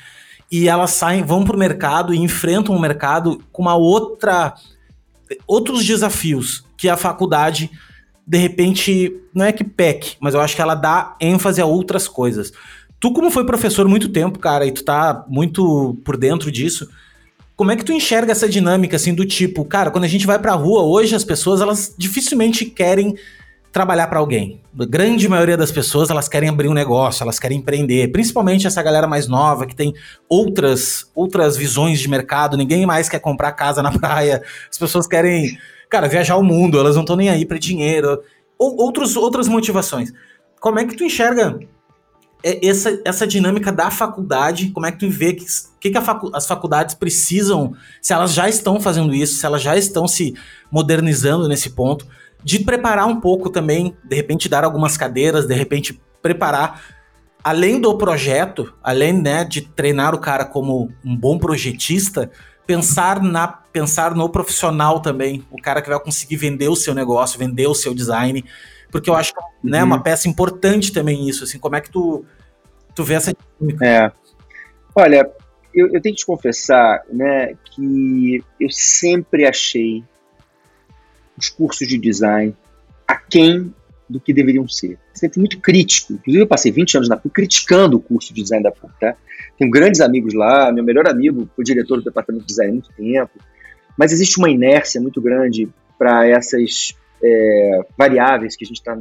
e 0.50 0.68
elas 0.68 0.90
saem, 0.90 1.22
vão 1.22 1.44
pro 1.44 1.58
mercado 1.58 2.14
e 2.14 2.18
enfrentam 2.18 2.74
o 2.74 2.80
mercado 2.80 3.42
com 3.50 3.62
uma 3.62 3.74
outra. 3.74 4.54
outros 5.46 5.84
desafios 5.84 6.64
que 6.76 6.88
a 6.88 6.96
faculdade, 6.96 7.70
de 8.26 8.38
repente, 8.38 9.16
não 9.34 9.44
é 9.44 9.52
que 9.52 9.64
peque, 9.64 10.16
mas 10.20 10.34
eu 10.34 10.40
acho 10.40 10.54
que 10.54 10.62
ela 10.62 10.74
dá 10.74 11.16
ênfase 11.20 11.60
a 11.60 11.66
outras 11.66 12.06
coisas. 12.06 12.52
Tu, 13.00 13.12
como 13.12 13.30
foi 13.30 13.44
professor 13.44 13.88
muito 13.88 14.08
tempo, 14.10 14.38
cara, 14.38 14.66
e 14.66 14.72
tu 14.72 14.84
tá 14.84 15.24
muito 15.28 15.98
por 16.04 16.16
dentro 16.16 16.50
disso, 16.50 16.88
como 17.56 17.70
é 17.70 17.76
que 17.76 17.84
tu 17.84 17.92
enxerga 17.92 18.32
essa 18.32 18.48
dinâmica 18.48 18.96
assim 18.96 19.14
do 19.14 19.24
tipo, 19.24 19.64
cara, 19.64 19.90
quando 19.90 20.04
a 20.04 20.08
gente 20.08 20.26
vai 20.26 20.38
pra 20.38 20.52
rua 20.52 20.82
hoje, 20.82 21.14
as 21.14 21.24
pessoas 21.24 21.60
elas 21.60 21.94
dificilmente 21.96 22.64
querem 22.64 23.16
trabalhar 23.70 24.06
para 24.06 24.20
alguém. 24.20 24.60
A 24.78 24.84
grande 24.84 25.28
maioria 25.28 25.56
das 25.56 25.72
pessoas, 25.72 26.08
elas 26.08 26.28
querem 26.28 26.48
abrir 26.48 26.68
um 26.68 26.72
negócio, 26.72 27.24
elas 27.24 27.40
querem 27.40 27.58
empreender, 27.58 28.06
principalmente 28.12 28.66
essa 28.66 28.80
galera 28.82 29.06
mais 29.06 29.26
nova 29.26 29.66
que 29.66 29.74
tem 29.74 29.92
outras 30.28 31.10
outras 31.14 31.56
visões 31.56 31.98
de 31.98 32.08
mercado, 32.08 32.56
ninguém 32.56 32.86
mais 32.86 33.08
quer 33.08 33.18
comprar 33.18 33.52
casa 33.52 33.82
na 33.82 33.90
praia. 33.98 34.42
As 34.70 34.78
pessoas 34.78 35.06
querem, 35.06 35.58
cara, 35.90 36.08
viajar 36.08 36.36
o 36.36 36.42
mundo, 36.42 36.78
elas 36.78 36.94
não 36.94 37.02
estão 37.02 37.16
nem 37.16 37.28
aí 37.28 37.44
para 37.44 37.58
dinheiro, 37.58 38.22
ou 38.58 38.80
outros 38.80 39.16
outras 39.16 39.48
motivações. 39.48 40.12
como 40.60 40.78
é 40.78 40.84
que 40.84 40.96
tu 40.96 41.04
enxerga 41.04 41.58
essa, 42.44 43.00
essa 43.04 43.26
dinâmica 43.26 43.72
da 43.72 43.90
faculdade? 43.90 44.70
Como 44.70 44.84
é 44.84 44.92
que 44.92 44.98
tu 44.98 45.08
vê 45.08 45.32
que, 45.32 45.46
que, 45.80 45.90
que 45.90 46.00
facu 46.00 46.30
as 46.34 46.46
faculdades 46.46 46.94
precisam, 46.94 47.72
se 48.02 48.12
elas 48.12 48.34
já 48.34 48.48
estão 48.48 48.78
fazendo 48.78 49.14
isso, 49.14 49.36
se 49.36 49.46
elas 49.46 49.62
já 49.62 49.76
estão 49.76 50.06
se 50.06 50.34
modernizando 50.70 51.48
nesse 51.48 51.70
ponto, 51.70 52.06
de 52.44 52.58
preparar 52.58 53.06
um 53.06 53.18
pouco 53.18 53.48
também, 53.48 53.96
de 54.04 54.14
repente 54.14 54.48
dar 54.48 54.64
algumas 54.64 54.96
cadeiras, 54.96 55.46
de 55.46 55.54
repente 55.54 55.98
preparar 56.20 56.82
além 57.42 57.80
do 57.80 57.96
projeto, 57.96 58.74
além 58.82 59.12
né, 59.12 59.44
de 59.44 59.62
treinar 59.62 60.14
o 60.14 60.18
cara 60.18 60.44
como 60.44 60.90
um 61.04 61.16
bom 61.16 61.38
projetista, 61.38 62.30
pensar 62.66 63.22
na 63.22 63.46
pensar 63.46 64.14
no 64.14 64.28
profissional 64.28 65.00
também, 65.00 65.44
o 65.50 65.60
cara 65.60 65.82
que 65.82 65.88
vai 65.88 65.98
conseguir 65.98 66.36
vender 66.36 66.68
o 66.68 66.76
seu 66.76 66.94
negócio, 66.94 67.38
vender 67.38 67.66
o 67.66 67.74
seu 67.74 67.92
design, 67.92 68.44
porque 68.94 69.10
eu 69.10 69.16
acho 69.16 69.34
que 69.34 69.40
né, 69.68 69.80
uhum. 69.80 69.86
uma 69.86 70.00
peça 70.04 70.28
importante 70.28 70.92
também 70.92 71.28
isso, 71.28 71.42
assim, 71.42 71.58
como 71.58 71.74
é 71.74 71.80
que 71.80 71.90
tu 71.90 72.24
tu 72.94 73.02
vê 73.02 73.14
essa 73.14 73.32
dinâmica? 73.58 73.84
É. 73.84 74.12
Olha, 74.94 75.28
eu, 75.74 75.88
eu 75.92 76.00
tenho 76.00 76.14
que 76.14 76.20
te 76.20 76.26
confessar, 76.26 77.02
né, 77.12 77.56
que 77.64 78.40
eu 78.60 78.70
sempre 78.70 79.46
achei 79.46 80.04
os 81.36 81.48
cursos 81.48 81.88
de 81.88 81.98
design 81.98 82.54
aquém 83.04 83.74
do 84.08 84.20
que 84.20 84.32
deveriam 84.32 84.68
ser. 84.68 84.96
Sempre 85.12 85.40
muito 85.40 85.58
crítico. 85.58 86.12
Inclusive, 86.12 86.44
eu 86.44 86.46
passei 86.46 86.70
20 86.70 86.98
anos 86.98 87.08
na 87.08 87.16
PUC 87.16 87.34
criticando 87.34 87.96
o 87.96 88.00
curso 88.00 88.32
de 88.32 88.42
design 88.42 88.62
da 88.62 88.70
PUC, 88.70 88.94
tá? 89.00 89.16
Tenho 89.58 89.72
grandes 89.72 90.00
amigos 90.00 90.34
lá, 90.34 90.70
meu 90.70 90.84
melhor 90.84 91.08
amigo 91.08 91.50
foi 91.56 91.64
diretor 91.64 91.96
do 91.96 92.04
departamento 92.04 92.44
de 92.44 92.48
design 92.48 92.70
há 92.70 92.74
muito 92.74 92.92
tempo, 92.92 93.40
mas 93.98 94.12
existe 94.12 94.38
uma 94.38 94.48
inércia 94.48 95.00
muito 95.00 95.20
grande 95.20 95.68
para 95.98 96.28
essas 96.28 96.94
é, 97.24 97.80
variáveis 97.96 98.54
que 98.56 98.64
a 98.64 98.66
gente 98.66 98.76
está 98.76 98.96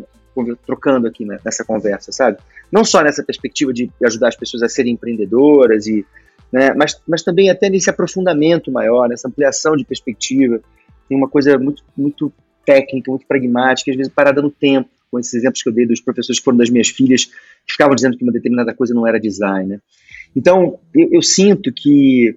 trocando 0.66 1.08
aqui 1.08 1.26
né, 1.26 1.38
nessa 1.44 1.64
conversa, 1.64 2.12
sabe? 2.12 2.38
Não 2.72 2.84
só 2.84 3.04
nessa 3.04 3.24
perspectiva 3.24 3.74
de 3.74 3.92
ajudar 4.04 4.30
as 4.30 4.36
pessoas 4.36 4.64
a 4.64 4.70
serem 4.70 4.94
empreendedoras, 4.94 5.86
e, 5.86 6.06
né, 6.52 6.74
mas, 6.74 7.00
mas 7.08 7.22
também 7.22 7.50
até 7.50 7.70
nesse 7.70 7.90
aprofundamento 7.90 8.72
maior, 8.72 9.08
nessa 9.10 9.28
ampliação 9.28 9.76
de 9.76 9.86
perspectiva. 9.86 10.60
Tem 11.08 11.18
uma 11.18 11.28
coisa 11.28 11.58
muito, 11.60 11.84
muito 11.96 12.34
técnica, 12.66 13.12
muito 13.12 13.28
pragmática, 13.28 13.92
às 13.92 13.98
vezes 13.98 14.12
parada 14.12 14.42
no 14.42 14.50
tempo, 14.50 14.90
com 15.12 15.20
esses 15.20 15.34
exemplos 15.34 15.62
que 15.62 15.70
eu 15.70 15.74
dei 15.74 15.86
dos 15.86 16.02
professores 16.02 16.40
que 16.40 16.46
foram 16.46 16.58
das 16.58 16.70
minhas 16.70 16.88
filhas, 16.88 17.26
que 17.26 17.74
ficavam 17.74 17.94
dizendo 17.94 18.18
que 18.18 18.24
uma 18.24 18.32
determinada 18.32 18.74
coisa 18.74 18.94
não 18.94 19.06
era 19.06 19.20
design. 19.20 19.70
Né? 19.70 19.80
Então, 20.36 20.80
eu, 20.96 21.10
eu, 21.12 21.22
sinto 21.22 21.72
que 21.72 22.36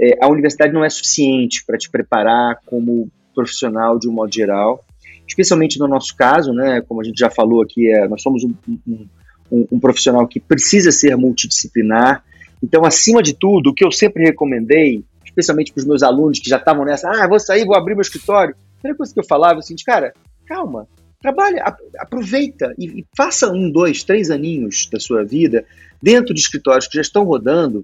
é, 0.00 0.24
a 0.24 0.28
universidade 0.28 0.72
não 0.72 0.84
é 0.84 0.88
suficiente 0.88 1.62
para 1.66 1.76
te 1.76 1.90
preparar 1.90 2.60
como 2.64 3.10
profissional 3.34 3.98
de 3.98 4.08
um 4.08 4.12
modo 4.12 4.32
geral, 4.32 4.82
especialmente 5.26 5.78
no 5.78 5.88
nosso 5.88 6.14
caso, 6.16 6.52
né, 6.52 6.80
como 6.82 7.00
a 7.00 7.04
gente 7.04 7.18
já 7.18 7.30
falou 7.30 7.62
aqui, 7.62 7.92
é, 7.92 8.06
nós 8.08 8.22
somos 8.22 8.44
um, 8.44 8.54
um, 8.68 9.06
um, 9.50 9.66
um 9.72 9.80
profissional 9.80 10.26
que 10.26 10.40
precisa 10.40 10.90
ser 10.90 11.16
multidisciplinar. 11.16 12.22
Então, 12.62 12.84
acima 12.84 13.22
de 13.22 13.34
tudo, 13.34 13.70
o 13.70 13.74
que 13.74 13.84
eu 13.84 13.90
sempre 13.90 14.24
recomendei, 14.24 15.04
especialmente 15.24 15.72
para 15.72 15.80
os 15.80 15.86
meus 15.86 16.02
alunos 16.02 16.38
que 16.38 16.48
já 16.48 16.56
estavam 16.56 16.84
nessa, 16.84 17.10
ah, 17.10 17.28
vou 17.28 17.38
sair, 17.38 17.64
vou 17.64 17.76
abrir 17.76 17.94
meu 17.94 18.02
escritório, 18.02 18.54
primeira 18.78 18.96
coisa 18.96 19.12
que 19.12 19.20
eu 19.20 19.24
falava 19.24 19.54
é 19.54 19.58
o 19.58 19.62
seguinte, 19.62 19.84
cara, 19.84 20.12
calma, 20.46 20.86
trabalha, 21.20 21.64
aproveita 21.98 22.74
e, 22.78 23.00
e, 23.00 23.06
faça 23.16 23.50
um, 23.50 23.70
dois, 23.70 24.04
três 24.04 24.30
aninhos 24.30 24.86
da 24.92 25.00
sua 25.00 25.24
vida 25.24 25.64
dentro 26.02 26.34
de 26.34 26.40
escritórios 26.40 26.86
que 26.86 26.96
já 26.96 27.00
estão 27.00 27.24
rodando 27.24 27.82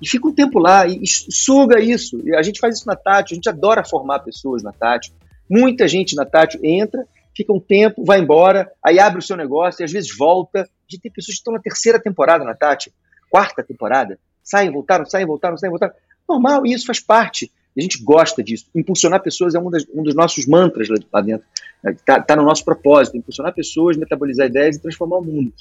e 0.00 0.08
fica 0.08 0.28
um 0.28 0.32
tempo 0.32 0.60
lá 0.60 0.86
e, 0.86 1.02
e 1.02 1.06
suga 1.06 1.80
isso. 1.80 2.20
E 2.24 2.34
a 2.34 2.42
gente 2.42 2.60
faz 2.60 2.76
isso 2.76 2.86
na 2.86 2.94
Tátil, 2.94 3.34
a 3.34 3.36
gente 3.36 3.48
adora 3.48 3.84
formar 3.84 4.20
pessoas 4.20 4.62
na 4.62 4.72
Tátil. 4.72 5.12
Muita 5.48 5.86
gente 5.86 6.16
na 6.16 6.24
Tátil 6.24 6.60
entra, 6.62 7.06
fica 7.36 7.52
um 7.52 7.60
tempo, 7.60 8.04
vai 8.04 8.20
embora, 8.20 8.70
aí 8.82 8.98
abre 8.98 9.18
o 9.18 9.22
seu 9.22 9.36
negócio 9.36 9.82
e 9.82 9.84
às 9.84 9.92
vezes 9.92 10.16
volta. 10.16 10.62
A 10.62 10.66
gente 10.88 11.02
tem 11.02 11.12
pessoas 11.12 11.34
que 11.34 11.40
estão 11.40 11.52
na 11.52 11.60
terceira 11.60 12.00
temporada 12.00 12.44
na 12.44 12.54
Tátil, 12.54 12.92
quarta 13.30 13.62
temporada, 13.62 14.18
saem, 14.42 14.70
voltaram, 14.70 15.04
saem, 15.04 15.26
voltaram, 15.26 15.56
saem, 15.56 15.70
voltaram. 15.70 15.94
Normal, 16.28 16.66
e 16.66 16.72
isso 16.72 16.86
faz 16.86 17.00
parte. 17.00 17.50
A 17.76 17.80
gente 17.80 18.02
gosta 18.02 18.42
disso. 18.42 18.66
Impulsionar 18.74 19.22
pessoas 19.22 19.54
é 19.54 19.58
um, 19.58 19.70
das, 19.70 19.84
um 19.94 20.02
dos 20.02 20.14
nossos 20.14 20.46
mantras 20.46 20.88
lá 21.12 21.20
dentro. 21.20 21.46
Está 21.84 22.20
tá 22.22 22.34
no 22.34 22.42
nosso 22.42 22.64
propósito, 22.64 23.18
impulsionar 23.18 23.54
pessoas, 23.54 23.96
metabolizar 23.96 24.46
ideias 24.46 24.76
e 24.76 24.82
transformar 24.82 25.18
o 25.18 25.24
mundo. 25.24 25.52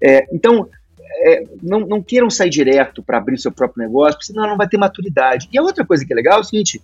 É, 0.00 0.24
então, 0.32 0.68
é, 1.24 1.44
não, 1.60 1.80
não, 1.80 2.02
queiram 2.02 2.30
sair 2.30 2.50
direto 2.50 3.02
para 3.02 3.18
abrir 3.18 3.38
seu 3.38 3.50
próprio 3.50 3.82
negócio, 3.82 4.14
porque 4.14 4.26
senão 4.26 4.46
não 4.46 4.56
vai 4.56 4.68
ter 4.68 4.78
maturidade. 4.78 5.48
E 5.52 5.58
a 5.58 5.62
outra 5.62 5.84
coisa 5.84 6.04
que 6.04 6.12
é 6.12 6.16
legal 6.16 6.38
é 6.38 6.40
o 6.40 6.44
seguinte: 6.44 6.80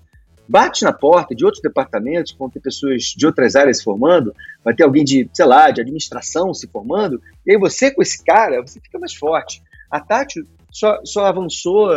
bate 0.48 0.84
na 0.84 0.92
porta 0.92 1.34
de 1.34 1.44
outros 1.44 1.62
departamentos, 1.62 2.34
vão 2.38 2.50
ter 2.50 2.60
pessoas 2.60 3.14
de 3.16 3.26
outras 3.26 3.56
áreas 3.56 3.78
se 3.78 3.84
formando, 3.84 4.34
vai 4.62 4.74
ter 4.74 4.84
alguém 4.84 5.04
de, 5.04 5.28
sei 5.32 5.46
lá, 5.46 5.70
de 5.70 5.80
administração 5.80 6.52
se 6.52 6.68
formando, 6.68 7.20
e 7.46 7.52
aí 7.52 7.58
você 7.58 7.90
com 7.90 8.02
esse 8.02 8.22
cara, 8.22 8.60
você 8.60 8.80
fica 8.80 8.98
mais 8.98 9.14
forte. 9.14 9.62
A 9.90 10.00
Tati 10.00 10.44
só, 10.70 11.00
só 11.04 11.26
avançou 11.26 11.92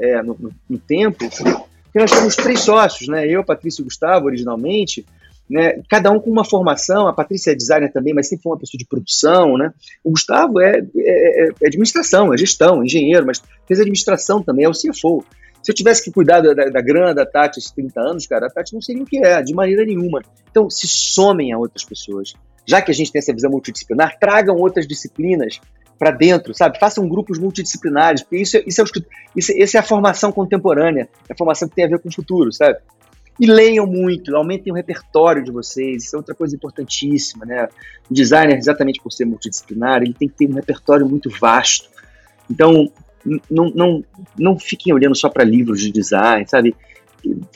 é, 0.00 0.22
no, 0.22 0.36
no, 0.38 0.50
no 0.68 0.78
tempo 0.78 1.28
porque 1.96 1.98
nós 1.98 2.10
temos 2.10 2.36
três 2.36 2.60
sócios, 2.60 3.08
né? 3.08 3.26
Eu, 3.26 3.42
Patrícia 3.42 3.80
e 3.80 3.84
Gustavo, 3.84 4.26
originalmente, 4.26 5.06
né? 5.48 5.80
Cada 5.88 6.10
um 6.10 6.20
com 6.20 6.30
uma 6.30 6.44
formação. 6.44 7.08
A 7.08 7.12
Patrícia 7.12 7.52
é 7.52 7.54
designer 7.54 7.90
também, 7.90 8.12
mas 8.12 8.28
sempre 8.28 8.42
foi 8.42 8.52
uma 8.52 8.58
pessoa 8.58 8.78
de 8.78 8.84
produção, 8.84 9.56
né? 9.56 9.72
O 10.04 10.10
Gustavo 10.10 10.60
é, 10.60 10.86
é, 10.94 11.48
é 11.48 11.66
administração, 11.66 12.34
é 12.34 12.36
gestão, 12.36 12.84
engenheiro, 12.84 13.24
mas 13.24 13.42
fez 13.66 13.80
administração 13.80 14.42
também, 14.42 14.66
é 14.66 14.68
o 14.68 14.72
CFO. 14.72 15.24
Se 15.66 15.72
eu 15.72 15.74
tivesse 15.74 16.04
que 16.04 16.12
cuidar 16.12 16.40
da, 16.40 16.54
da, 16.54 16.80
grana 16.80 17.12
da 17.12 17.26
Tati 17.26 17.58
esses 17.58 17.72
30 17.72 18.00
anos, 18.00 18.24
cara, 18.24 18.46
a 18.46 18.48
Tati 18.48 18.72
não 18.72 18.80
seria 18.80 19.02
o 19.02 19.04
que 19.04 19.18
é, 19.18 19.42
de 19.42 19.52
maneira 19.52 19.84
nenhuma. 19.84 20.22
Então, 20.48 20.70
se 20.70 20.86
somem 20.86 21.52
a 21.52 21.58
outras 21.58 21.84
pessoas. 21.84 22.34
Já 22.64 22.80
que 22.80 22.92
a 22.92 22.94
gente 22.94 23.10
tem 23.10 23.18
essa 23.18 23.32
visão 23.32 23.50
multidisciplinar, 23.50 24.16
tragam 24.16 24.54
outras 24.58 24.86
disciplinas 24.86 25.60
para 25.98 26.12
dentro, 26.12 26.54
sabe? 26.54 26.78
Façam 26.78 27.08
grupos 27.08 27.40
multidisciplinares, 27.40 28.22
porque 28.22 28.36
isso, 28.36 28.58
é, 28.58 28.62
isso, 28.64 28.80
é, 28.80 28.84
isso, 29.34 29.52
isso 29.56 29.76
é 29.76 29.80
a 29.80 29.82
formação 29.82 30.30
contemporânea, 30.30 31.08
é 31.28 31.32
a 31.32 31.36
formação 31.36 31.68
que 31.68 31.74
tem 31.74 31.84
a 31.84 31.88
ver 31.88 31.98
com 31.98 32.10
o 32.10 32.14
futuro, 32.14 32.52
sabe? 32.52 32.78
E 33.40 33.44
leiam 33.44 33.88
muito, 33.88 34.36
aumentem 34.36 34.72
o 34.72 34.76
repertório 34.76 35.42
de 35.42 35.50
vocês, 35.50 36.04
isso 36.04 36.14
é 36.14 36.18
outra 36.18 36.34
coisa 36.36 36.54
importantíssima, 36.54 37.44
né? 37.44 37.68
O 38.08 38.14
designer, 38.14 38.56
exatamente 38.56 39.02
por 39.02 39.10
ser 39.10 39.24
multidisciplinar, 39.24 40.00
ele 40.02 40.14
tem 40.14 40.28
que 40.28 40.36
ter 40.36 40.48
um 40.48 40.54
repertório 40.54 41.08
muito 41.08 41.28
vasto. 41.28 41.88
Então, 42.48 42.88
não, 43.50 43.70
não, 43.74 44.04
não 44.38 44.58
fiquem 44.58 44.92
olhando 44.92 45.16
só 45.16 45.28
para 45.28 45.44
livros 45.44 45.80
de 45.80 45.90
design, 45.90 46.46
sabe? 46.48 46.74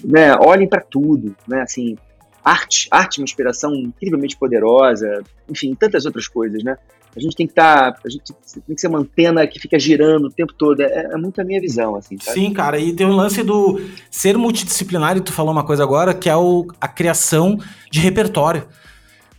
Né? 0.05 0.35
Olhem 0.37 0.69
para 0.69 0.81
tudo, 0.81 1.35
né? 1.47 1.63
Assim, 1.63 1.97
arte, 2.45 2.89
arte 2.91 3.19
é 3.19 3.21
uma 3.21 3.25
inspiração 3.25 3.75
incrivelmente 3.75 4.37
poderosa, 4.37 5.23
enfim, 5.49 5.75
tantas 5.75 6.07
outras 6.07 6.27
coisas, 6.27 6.63
né? 6.63 6.77
A 7.17 7.19
gente 7.19 7.35
tem 7.35 7.47
que 7.47 7.53
estar, 7.53 7.93
tá, 7.93 8.01
a 8.05 8.09
gente 8.09 8.33
tem 8.67 8.75
que 8.75 8.81
ser 8.81 8.87
uma 8.87 9.01
antena 9.01 9.45
que 9.47 9.59
fica 9.59 9.79
girando 9.79 10.27
o 10.27 10.31
tempo 10.31 10.55
todo. 10.55 10.81
É, 10.81 11.11
é 11.13 11.17
muito 11.17 11.41
a 11.41 11.45
minha 11.45 11.61
visão, 11.61 11.97
assim. 11.97 12.17
Sim, 12.21 12.53
cara. 12.53 12.79
E 12.79 12.93
tem 12.93 13.05
um 13.05 13.17
lance 13.17 13.43
do 13.43 13.81
ser 14.09 14.39
multidisciplinar. 14.39 15.17
E 15.17 15.21
tu 15.21 15.33
falou 15.33 15.51
uma 15.53 15.65
coisa 15.65 15.83
agora 15.83 16.15
que 16.15 16.31
é 16.31 16.37
o, 16.37 16.69
a 16.81 16.87
criação 16.87 17.59
de 17.91 17.99
repertório. 17.99 18.65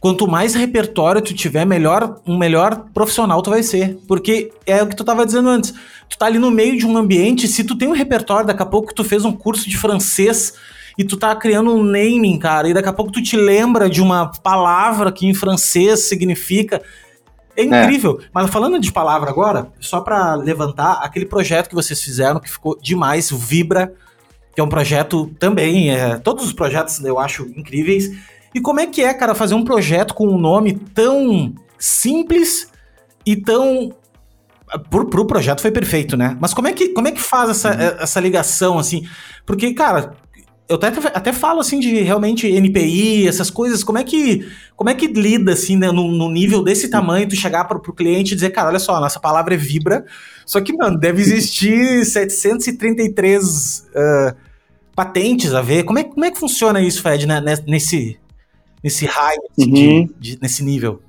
Quanto 0.02 0.28
mais 0.28 0.56
repertório 0.56 1.22
tu 1.22 1.32
tiver, 1.32 1.64
melhor 1.64 2.20
um 2.26 2.36
melhor 2.36 2.88
profissional 2.92 3.40
tu 3.44 3.52
vai 3.52 3.62
ser. 3.62 4.00
Porque 4.08 4.52
é 4.66 4.82
o 4.82 4.88
que 4.88 4.96
tu 4.96 5.04
tava 5.04 5.24
dizendo 5.24 5.48
antes. 5.48 5.76
Tu 6.10 6.18
tá 6.18 6.26
ali 6.26 6.40
no 6.40 6.50
meio 6.50 6.76
de 6.76 6.88
um 6.88 6.98
ambiente, 6.98 7.48
se 7.48 7.64
tu 7.64 7.78
tem 7.78 7.88
um 7.88 7.94
repertório, 7.94 8.48
daqui 8.48 8.64
a 8.64 8.66
pouco 8.66 8.96
tu 8.96 9.04
fez 9.04 9.24
um 9.24 9.32
curso 9.32 9.70
de 9.70 9.78
francês 9.78 10.56
e 10.98 11.06
tu 11.06 11.18
tá 11.18 11.36
criando 11.36 11.72
um 11.72 11.84
naming, 11.84 12.40
cara, 12.40 12.68
e 12.68 12.74
daqui 12.74 12.90
a 12.90 12.94
pouco 12.94 13.12
tu 13.12 13.22
te 13.22 13.38
lembra 13.38 13.88
de 13.88 14.02
uma 14.02 14.32
palavra 14.42 15.12
que 15.12 15.28
em 15.28 15.36
francês 15.36 16.10
significa 16.10 16.82
é, 17.56 17.62
é 17.62 17.64
incrível. 17.64 18.20
É. 18.22 18.26
Mas 18.34 18.50
falando 18.50 18.80
de 18.80 18.92
palavra 18.92 19.30
agora, 19.30 19.68
só 19.80 20.02
para 20.02 20.34
levantar 20.34 20.94
aquele 21.04 21.28
projeto 21.28 21.70
que 21.70 21.76
vocês 21.76 22.02
fizeram 22.02 22.40
que 22.40 22.50
ficou 22.50 22.76
demais, 22.82 23.32
o 23.32 23.38
Vibra, 23.38 23.94
que 24.56 24.60
é 24.60 24.64
um 24.64 24.70
projeto 24.70 25.32
também, 25.40 25.92
é, 25.92 26.18
todos 26.18 26.44
os 26.44 26.54
projetos 26.54 27.00
eu 27.04 27.20
acho 27.20 27.44
incríveis. 27.56 28.12
E 28.54 28.60
como 28.60 28.80
é 28.80 28.88
que 28.88 29.02
é, 29.02 29.14
cara, 29.14 29.34
fazer 29.34 29.56
um 29.56 29.64
projeto 29.64 30.14
com 30.14 30.28
um 30.28 30.38
nome 30.38 30.74
tão 30.74 31.54
simples 31.78 32.70
e 33.26 33.36
tão 33.36 33.94
pro, 34.90 35.06
pro 35.10 35.26
projeto 35.26 35.62
foi 35.62 35.72
perfeito, 35.72 36.16
né? 36.16 36.38
Mas 36.40 36.54
como 36.54 36.68
é 36.68 36.74
que, 36.74 36.90
como 36.90 37.08
é 37.08 37.12
que 37.12 37.22
faz 37.22 37.50
essa, 37.50 37.72
uhum. 37.72 38.04
essa 38.04 38.20
ligação, 38.20 38.80
assim? 38.80 39.08
Porque, 39.46 39.74
cara, 39.74 40.14
eu 40.72 40.76
até, 40.76 40.88
até 41.14 41.34
falo 41.34 41.60
assim 41.60 41.80
de 41.80 42.02
realmente 42.02 42.48
NPI, 42.48 43.28
essas 43.28 43.50
coisas, 43.50 43.84
como 43.84 43.98
é 43.98 44.04
que 44.04 44.48
como 44.76 44.90
é 44.90 44.96
que 44.96 45.08
lida 45.08 45.52
assim, 45.52 45.76
né, 45.76 45.92
no, 45.92 46.10
no 46.12 46.30
nível 46.30 46.64
desse 46.64 46.90
tamanho, 46.90 47.28
tu 47.28 47.36
chegar 47.36 47.66
para 47.66 47.78
o 47.78 47.94
cliente 47.94 48.32
e 48.32 48.36
dizer, 48.36 48.52
cara, 48.52 48.70
olha 48.70 48.80
só, 48.80 49.00
nossa 49.00 49.20
palavra 49.20 49.54
é 49.54 49.58
vibra, 49.58 50.06
só 50.46 50.62
que, 50.62 50.74
mano, 50.74 50.98
deve 50.98 51.22
existir 51.22 52.06
733 52.06 53.90
uh, 53.90 54.36
patentes 54.96 55.54
a 55.54 55.62
ver. 55.62 55.84
Como 55.84 56.00
é, 56.00 56.04
como 56.04 56.26
é 56.26 56.32
que 56.32 56.40
funciona 56.40 56.82
isso, 56.82 57.02
Fred, 57.02 57.28
né, 57.28 57.42
nesse, 57.68 58.18
nesse 58.84 59.06
raio, 59.06 59.42
assim, 59.52 59.70
uhum. 59.70 60.06
de, 60.20 60.36
de, 60.36 60.42
nesse 60.42 60.64
nível? 60.64 61.02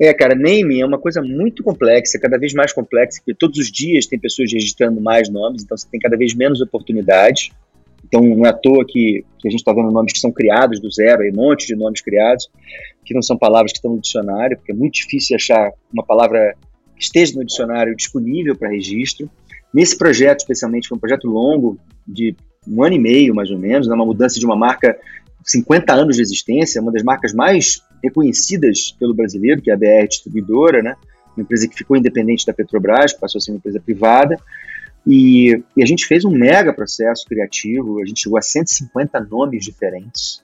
É, 0.00 0.14
cara, 0.14 0.34
naming 0.34 0.80
é 0.80 0.86
uma 0.86 0.98
coisa 0.98 1.20
muito 1.20 1.62
complexa, 1.62 2.18
cada 2.18 2.38
vez 2.38 2.54
mais 2.54 2.72
complexa, 2.72 3.20
porque 3.20 3.34
todos 3.34 3.58
os 3.58 3.70
dias 3.70 4.06
tem 4.06 4.18
pessoas 4.18 4.50
registrando 4.50 4.98
mais 4.98 5.28
nomes, 5.28 5.62
então 5.62 5.76
você 5.76 5.86
tem 5.90 6.00
cada 6.00 6.16
vez 6.16 6.34
menos 6.34 6.62
oportunidades 6.62 7.50
Então, 8.06 8.22
não 8.22 8.46
é 8.46 8.48
à 8.48 8.52
toa 8.52 8.84
que, 8.86 9.24
que 9.38 9.46
a 9.46 9.50
gente 9.50 9.60
está 9.60 9.74
vendo 9.74 9.90
nomes 9.90 10.12
que 10.12 10.18
são 10.18 10.32
criados 10.32 10.80
do 10.80 10.90
zero, 10.90 11.22
aí, 11.22 11.30
um 11.30 11.36
monte 11.36 11.66
de 11.66 11.76
nomes 11.76 12.00
criados, 12.00 12.48
que 13.04 13.12
não 13.12 13.20
são 13.20 13.36
palavras 13.36 13.72
que 13.72 13.78
estão 13.78 13.92
no 13.92 14.00
dicionário, 14.00 14.56
porque 14.56 14.72
é 14.72 14.74
muito 14.74 14.94
difícil 14.94 15.36
achar 15.36 15.70
uma 15.92 16.04
palavra 16.04 16.54
que 16.96 17.04
esteja 17.04 17.34
no 17.38 17.44
dicionário 17.44 17.94
disponível 17.94 18.56
para 18.56 18.70
registro. 18.70 19.30
Nesse 19.72 19.96
projeto, 19.98 20.40
especialmente, 20.40 20.88
foi 20.88 20.96
um 20.96 21.00
projeto 21.00 21.28
longo, 21.28 21.78
de 22.06 22.34
um 22.66 22.82
ano 22.82 22.94
e 22.94 22.98
meio, 22.98 23.34
mais 23.34 23.50
ou 23.50 23.58
menos, 23.58 23.86
né, 23.86 23.94
uma 23.94 24.06
mudança 24.06 24.38
de 24.40 24.46
uma 24.46 24.56
marca 24.56 24.98
50 25.44 25.92
anos 25.92 26.16
de 26.16 26.22
existência, 26.22 26.80
uma 26.80 26.92
das 26.92 27.02
marcas 27.02 27.32
mais 27.32 27.82
reconhecidas 28.02 28.92
pelo 28.98 29.14
brasileiro, 29.14 29.60
que 29.60 29.70
é 29.70 29.74
a 29.74 29.76
BR 29.76 30.08
Distribuidora, 30.08 30.82
né? 30.82 30.96
uma 31.36 31.42
empresa 31.42 31.68
que 31.68 31.76
ficou 31.76 31.96
independente 31.96 32.46
da 32.46 32.52
Petrobras, 32.52 33.12
passou 33.12 33.38
a 33.38 33.42
ser 33.42 33.50
uma 33.52 33.58
empresa 33.58 33.80
privada, 33.80 34.36
e, 35.06 35.62
e, 35.76 35.82
a 35.82 35.86
gente 35.86 36.06
fez 36.06 36.24
um 36.26 36.30
mega 36.30 36.74
processo 36.74 37.24
criativo, 37.24 38.00
a 38.00 38.04
gente 38.04 38.20
chegou 38.20 38.38
a 38.38 38.42
150 38.42 39.18
nomes 39.20 39.64
diferentes, 39.64 40.42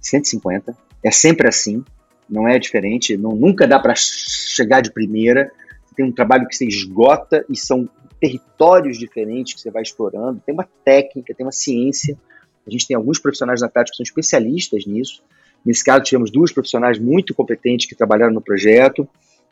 150, 0.00 0.74
é 1.02 1.10
sempre 1.10 1.48
assim, 1.48 1.84
não 2.28 2.48
é 2.48 2.58
diferente, 2.58 3.16
não, 3.16 3.32
nunca 3.32 3.66
dá 3.66 3.78
para 3.78 3.94
chegar 3.94 4.80
de 4.80 4.90
primeira, 4.90 5.50
tem 5.94 6.04
um 6.04 6.12
trabalho 6.12 6.48
que 6.48 6.56
você 6.56 6.66
esgota 6.66 7.44
e 7.48 7.56
são 7.56 7.88
territórios 8.18 8.98
diferentes 8.98 9.54
que 9.54 9.60
você 9.60 9.70
vai 9.70 9.82
explorando, 9.82 10.42
tem 10.44 10.54
uma 10.54 10.66
técnica, 10.84 11.34
tem 11.34 11.44
uma 11.44 11.52
ciência, 11.52 12.16
a 12.66 12.70
gente 12.70 12.86
tem 12.86 12.96
alguns 12.96 13.18
profissionais 13.18 13.60
da 13.60 13.68
tática 13.68 13.92
que 13.92 13.96
são 13.96 14.04
especialistas 14.04 14.86
nisso. 14.86 15.22
Nesse 15.64 15.84
caso, 15.84 16.04
tivemos 16.04 16.30
duas 16.30 16.52
profissionais 16.52 16.98
muito 16.98 17.34
competentes 17.34 17.86
que 17.86 17.94
trabalharam 17.94 18.32
no 18.32 18.40
projeto 18.40 19.08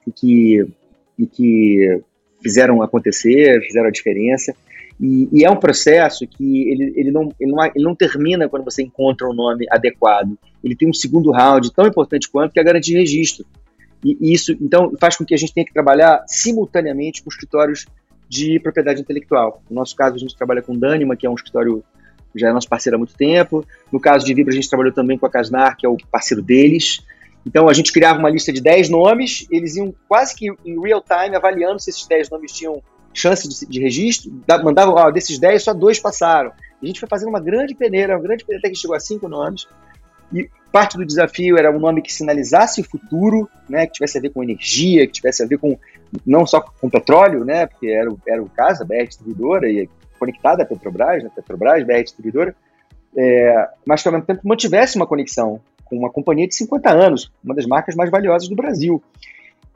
e 0.06 0.12
que, 0.12 0.66
e 1.18 1.26
que 1.26 2.00
fizeram 2.42 2.82
acontecer, 2.82 3.60
fizeram 3.62 3.88
a 3.88 3.90
diferença. 3.90 4.54
E, 5.00 5.28
e, 5.32 5.44
é 5.44 5.50
um 5.50 5.56
processo 5.56 6.26
que 6.26 6.70
ele, 6.70 6.92
ele, 6.96 7.10
não, 7.10 7.32
ele, 7.40 7.50
não, 7.50 7.64
ele 7.64 7.84
não 7.84 7.94
termina 7.94 8.48
quando 8.48 8.64
você 8.64 8.82
encontra 8.82 9.28
um 9.28 9.32
nome 9.32 9.66
adequado. 9.70 10.36
Ele 10.62 10.76
tem 10.76 10.88
um 10.88 10.92
segundo 10.92 11.30
round 11.30 11.72
tão 11.72 11.86
importante 11.86 12.30
quanto 12.30 12.52
que 12.52 12.58
é 12.58 12.62
a 12.62 12.64
garantia 12.64 12.94
de 12.94 13.00
registro. 13.00 13.46
E, 14.04 14.16
e 14.20 14.32
isso, 14.32 14.52
então, 14.60 14.92
faz 15.00 15.16
com 15.16 15.24
que 15.24 15.34
a 15.34 15.36
gente 15.36 15.54
tenha 15.54 15.66
que 15.66 15.72
trabalhar 15.72 16.22
simultaneamente 16.26 17.22
com 17.22 17.30
escritórios 17.30 17.86
de 18.28 18.58
propriedade 18.60 19.00
intelectual. 19.00 19.62
No 19.68 19.76
nosso 19.76 19.96
caso, 19.96 20.16
a 20.16 20.18
gente 20.18 20.36
trabalha 20.36 20.62
com 20.62 20.78
Dânima, 20.78 21.16
que 21.16 21.26
é 21.26 21.30
um 21.30 21.34
escritório 21.34 21.82
já 22.34 22.48
é 22.48 22.52
nosso 22.52 22.68
parceiro 22.68 22.96
há 22.96 22.98
muito 22.98 23.14
tempo. 23.14 23.64
No 23.90 24.00
caso 24.00 24.24
de 24.24 24.34
Vibra, 24.34 24.52
a 24.52 24.54
gente 24.54 24.68
trabalhou 24.68 24.92
também 24.92 25.18
com 25.18 25.26
a 25.26 25.30
Casnar, 25.30 25.76
que 25.76 25.86
é 25.86 25.88
o 25.88 25.96
parceiro 26.10 26.42
deles. 26.42 27.00
Então 27.46 27.68
a 27.68 27.72
gente 27.72 27.92
criava 27.92 28.18
uma 28.18 28.30
lista 28.30 28.52
de 28.52 28.60
10 28.60 28.88
nomes, 28.88 29.46
eles 29.50 29.76
iam 29.76 29.94
quase 30.08 30.34
que 30.34 30.46
em 30.64 30.80
real 30.80 31.02
time 31.02 31.34
avaliando 31.34 31.80
se 31.80 31.90
esses 31.90 32.06
10 32.06 32.30
nomes 32.30 32.52
tinham 32.52 32.82
chance 33.12 33.48
de, 33.48 33.66
de 33.66 33.80
registro, 33.80 34.32
mandavam, 34.62 34.94
ó, 34.94 35.10
desses 35.10 35.38
10 35.38 35.62
só 35.62 35.74
dois 35.74 35.98
passaram. 35.98 36.52
a 36.82 36.86
gente 36.86 36.98
foi 36.98 37.08
fazendo 37.08 37.28
uma 37.28 37.40
grande 37.40 37.74
peneira, 37.74 38.16
uma 38.16 38.22
grande 38.22 38.44
peneira 38.44 38.60
até 38.60 38.70
que 38.70 38.78
chegou 38.78 38.96
a 38.96 39.00
cinco 39.00 39.28
nomes. 39.28 39.66
E 40.32 40.48
parte 40.72 40.96
do 40.96 41.04
desafio 41.04 41.58
era 41.58 41.70
um 41.70 41.78
nome 41.78 42.00
que 42.00 42.12
sinalizasse 42.12 42.80
o 42.80 42.84
futuro, 42.84 43.48
né, 43.68 43.86
que 43.86 43.92
tivesse 43.92 44.16
a 44.16 44.20
ver 44.20 44.30
com 44.30 44.42
energia, 44.42 45.06
que 45.06 45.12
tivesse 45.12 45.42
a 45.42 45.46
ver 45.46 45.58
com 45.58 45.78
não 46.26 46.46
só 46.46 46.60
com 46.60 46.88
petróleo, 46.88 47.44
né, 47.44 47.66
porque 47.66 47.88
era, 47.88 48.10
era 48.26 48.42
o 48.42 48.48
caso, 48.48 48.82
a 48.82 48.86
BR 48.86 49.06
Distribuidora, 49.06 49.70
e 49.70 49.88
conectada 50.22 50.62
à 50.62 50.66
Petrobras, 50.66 51.24
né, 51.24 51.30
Petrobras, 51.34 51.84
BR 51.84 52.02
Distribuidora, 52.04 52.54
é, 53.18 53.68
mas 53.84 54.02
que 54.02 54.08
ao 54.08 54.12
mesmo 54.12 54.26
tempo 54.26 54.40
mantivesse 54.44 54.96
uma 54.96 55.06
conexão 55.06 55.60
com 55.84 55.96
uma 55.96 56.10
companhia 56.10 56.46
de 56.46 56.54
50 56.54 56.90
anos, 56.90 57.32
uma 57.42 57.56
das 57.56 57.66
marcas 57.66 57.96
mais 57.96 58.08
valiosas 58.08 58.48
do 58.48 58.54
Brasil. 58.54 59.02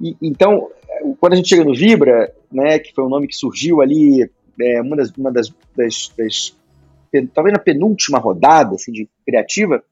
E, 0.00 0.16
então, 0.22 0.70
quando 1.18 1.32
a 1.32 1.36
gente 1.36 1.48
chega 1.48 1.64
no 1.64 1.74
Vibra, 1.74 2.32
né, 2.50 2.78
que 2.78 2.94
foi 2.94 3.04
um 3.04 3.08
nome 3.08 3.26
que 3.26 3.34
surgiu 3.34 3.80
ali, 3.80 4.30
é, 4.60 4.80
uma 4.80 4.96
das, 4.96 5.10
uma 5.10 5.32
das, 5.32 5.52
das, 5.76 6.12
das 6.16 6.56
talvez 7.34 7.52
na 7.52 7.58
penúltima 7.58 8.18
rodada 8.18 8.76
assim, 8.76 8.92
de 8.92 9.08
criativa, 9.26 9.82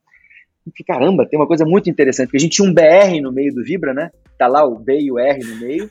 que 0.75 0.85
caramba, 0.85 1.27
tem 1.27 1.39
uma 1.39 1.49
coisa 1.49 1.65
muito 1.65 1.91
interessante, 1.91 2.29
porque 2.29 2.37
a 2.37 2.41
gente 2.41 2.53
tinha 2.53 2.69
um 2.69 2.73
BR 2.73 3.21
no 3.21 3.33
meio 3.33 3.53
do 3.53 3.65
Vibra, 3.65 3.93
né? 3.93 4.11
Tá 4.39 4.47
lá 4.47 4.65
o 4.65 4.79
B 4.79 5.01
e 5.01 5.11
o 5.11 5.19
R 5.19 5.45
no 5.45 5.57
meio. 5.57 5.91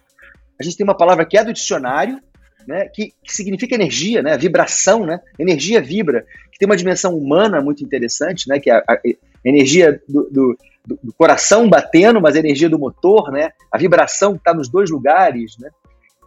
A 0.59 0.63
gente 0.63 0.77
tem 0.77 0.83
uma 0.83 0.97
palavra 0.97 1.25
que 1.25 1.37
é 1.37 1.43
do 1.43 1.53
dicionário, 1.53 2.19
né, 2.67 2.87
que, 2.87 3.13
que, 3.23 3.33
significa 3.33 3.75
energia, 3.75 4.21
né, 4.21 4.37
vibração, 4.37 5.05
né, 5.05 5.19
energia 5.37 5.81
vibra, 5.81 6.25
que 6.51 6.59
tem 6.59 6.65
uma 6.65 6.77
dimensão 6.77 7.17
humana 7.17 7.61
muito 7.61 7.83
interessante, 7.83 8.47
né, 8.47 8.59
que 8.59 8.69
é 8.69 8.75
a, 8.75 8.83
a 8.87 8.99
energia 9.43 10.01
do, 10.07 10.29
do, 10.29 10.57
do, 11.03 11.13
coração 11.13 11.69
batendo, 11.69 12.21
mas 12.21 12.35
a 12.35 12.39
energia 12.39 12.69
do 12.69 12.79
motor, 12.79 13.31
né, 13.31 13.51
a 13.71 13.77
vibração 13.77 14.35
está 14.35 14.53
nos 14.53 14.69
dois 14.69 14.89
lugares, 14.89 15.57
né, 15.59 15.69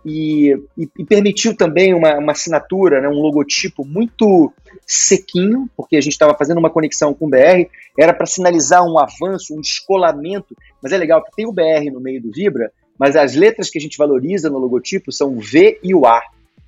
e, 0.04 0.56
e, 0.78 0.88
e 0.98 1.04
permitiu 1.04 1.56
também 1.56 1.92
uma, 1.92 2.16
uma 2.18 2.32
assinatura, 2.32 3.00
né, 3.00 3.08
um 3.08 3.20
logotipo 3.20 3.84
muito 3.84 4.52
sequinho, 4.86 5.68
porque 5.76 5.96
a 5.96 6.00
gente 6.00 6.12
estava 6.12 6.34
fazendo 6.34 6.58
uma 6.58 6.70
conexão 6.70 7.12
com 7.12 7.26
o 7.26 7.28
BR, 7.28 7.68
era 7.98 8.14
para 8.14 8.26
sinalizar 8.26 8.84
um 8.84 8.98
avanço, 8.98 9.54
um 9.56 9.60
descolamento, 9.60 10.56
mas 10.80 10.92
é 10.92 10.96
legal 10.96 11.24
que 11.24 11.34
tem 11.34 11.46
o 11.46 11.52
BR 11.52 11.90
no 11.92 12.00
meio 12.00 12.22
do 12.22 12.30
Vibra, 12.30 12.70
mas 12.98 13.16
as 13.16 13.34
letras 13.34 13.70
que 13.70 13.78
a 13.78 13.80
gente 13.80 13.98
valoriza 13.98 14.50
no 14.50 14.58
logotipo 14.58 15.12
são 15.12 15.36
o 15.36 15.40
V 15.40 15.78
e 15.82 15.94
o 15.94 16.06
A, 16.06 16.22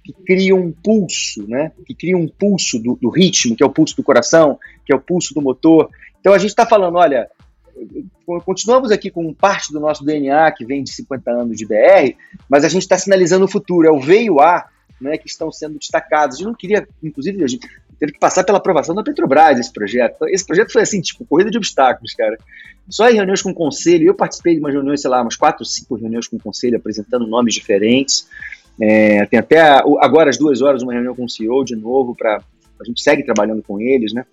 que 0.05 0.13
criam 0.13 0.59
um 0.59 0.73
pulso, 0.73 1.47
né? 1.49 1.73
Que 1.87 1.95
criam 1.95 2.21
um 2.21 2.29
pulso 2.29 2.79
do, 2.79 2.97
do 3.01 3.09
ritmo, 3.09 3.55
que 3.55 3.63
é 3.63 3.67
o 3.67 3.71
pulso 3.71 3.97
do 3.97 4.03
coração, 4.03 4.59
que 4.85 4.93
é 4.93 4.97
o 4.97 5.01
pulso 5.01 5.35
do 5.35 5.43
motor. 5.43 5.91
Então 6.21 6.33
a 6.33 6.39
gente 6.39 6.51
está 6.51 6.67
falando, 6.67 6.97
olha, 6.97 7.29
continuamos 8.45 8.91
aqui 8.91 9.11
com 9.11 9.33
parte 9.35 9.73
do 9.73 9.81
nosso 9.81 10.05
DNA 10.05 10.51
que 10.53 10.65
vem 10.65 10.83
de 10.83 10.93
50 10.93 11.31
anos 11.31 11.57
de 11.57 11.67
BR, 11.67 12.17
mas 12.49 12.65
a 12.65 12.69
gente 12.69 12.83
está 12.83 12.99
sinalizando 12.99 13.45
o 13.45 13.49
futuro, 13.49 13.87
é 13.87 13.91
o 13.91 14.01
V 14.01 14.23
e 14.23 14.31
o 14.31 14.41
A 14.41 14.69
né, 15.01 15.17
que 15.17 15.29
estão 15.29 15.51
sendo 15.53 15.79
destacados. 15.79 16.37
A 16.37 16.39
gente 16.39 16.47
não 16.47 16.55
queria, 16.55 16.87
inclusive, 17.03 17.43
a 17.45 17.47
gente 17.47 17.69
teve 17.99 18.13
que 18.13 18.19
passar 18.19 18.45
pela 18.45 18.59
aprovação 18.59 18.95
da 18.95 19.03
Petrobras 19.03 19.59
esse 19.59 19.73
projeto. 19.73 20.27
Esse 20.29 20.47
projeto 20.47 20.73
foi 20.73 20.83
assim, 20.83 21.01
tipo, 21.01 21.25
corrida 21.25 21.51
de 21.51 21.59
obstáculos, 21.59 22.15
cara. 22.15 22.37
Só 22.89 23.09
em 23.09 23.15
reuniões 23.15 23.43
com 23.43 23.51
o 23.51 23.55
conselho, 23.55 24.07
eu 24.07 24.15
participei 24.15 24.55
de 24.55 24.61
umas 24.61 24.73
reuniões, 24.73 25.01
sei 25.01 25.11
lá, 25.11 25.21
umas 25.21 25.37
quatro, 25.37 25.65
cinco 25.65 25.97
reuniões 25.97 26.27
com 26.27 26.37
o 26.37 26.41
conselho, 26.41 26.77
apresentando 26.77 27.27
nomes 27.27 27.55
diferentes. 27.55 28.27
É, 28.81 29.27
tem 29.27 29.39
até 29.39 29.61
agora 29.61 30.31
às 30.31 30.39
duas 30.39 30.63
horas 30.63 30.83
uma 30.83 30.93
reunião 30.93 31.15
com 31.15 31.25
o 31.25 31.29
CEO 31.29 31.65
de 31.65 31.75
novo, 31.75 32.15
para 32.15 32.37
a 32.81 32.85
gente 32.85 33.03
segue 33.03 33.25
trabalhando 33.25 33.63
com 33.63 33.81
eles, 33.81 34.13
né? 34.13 34.25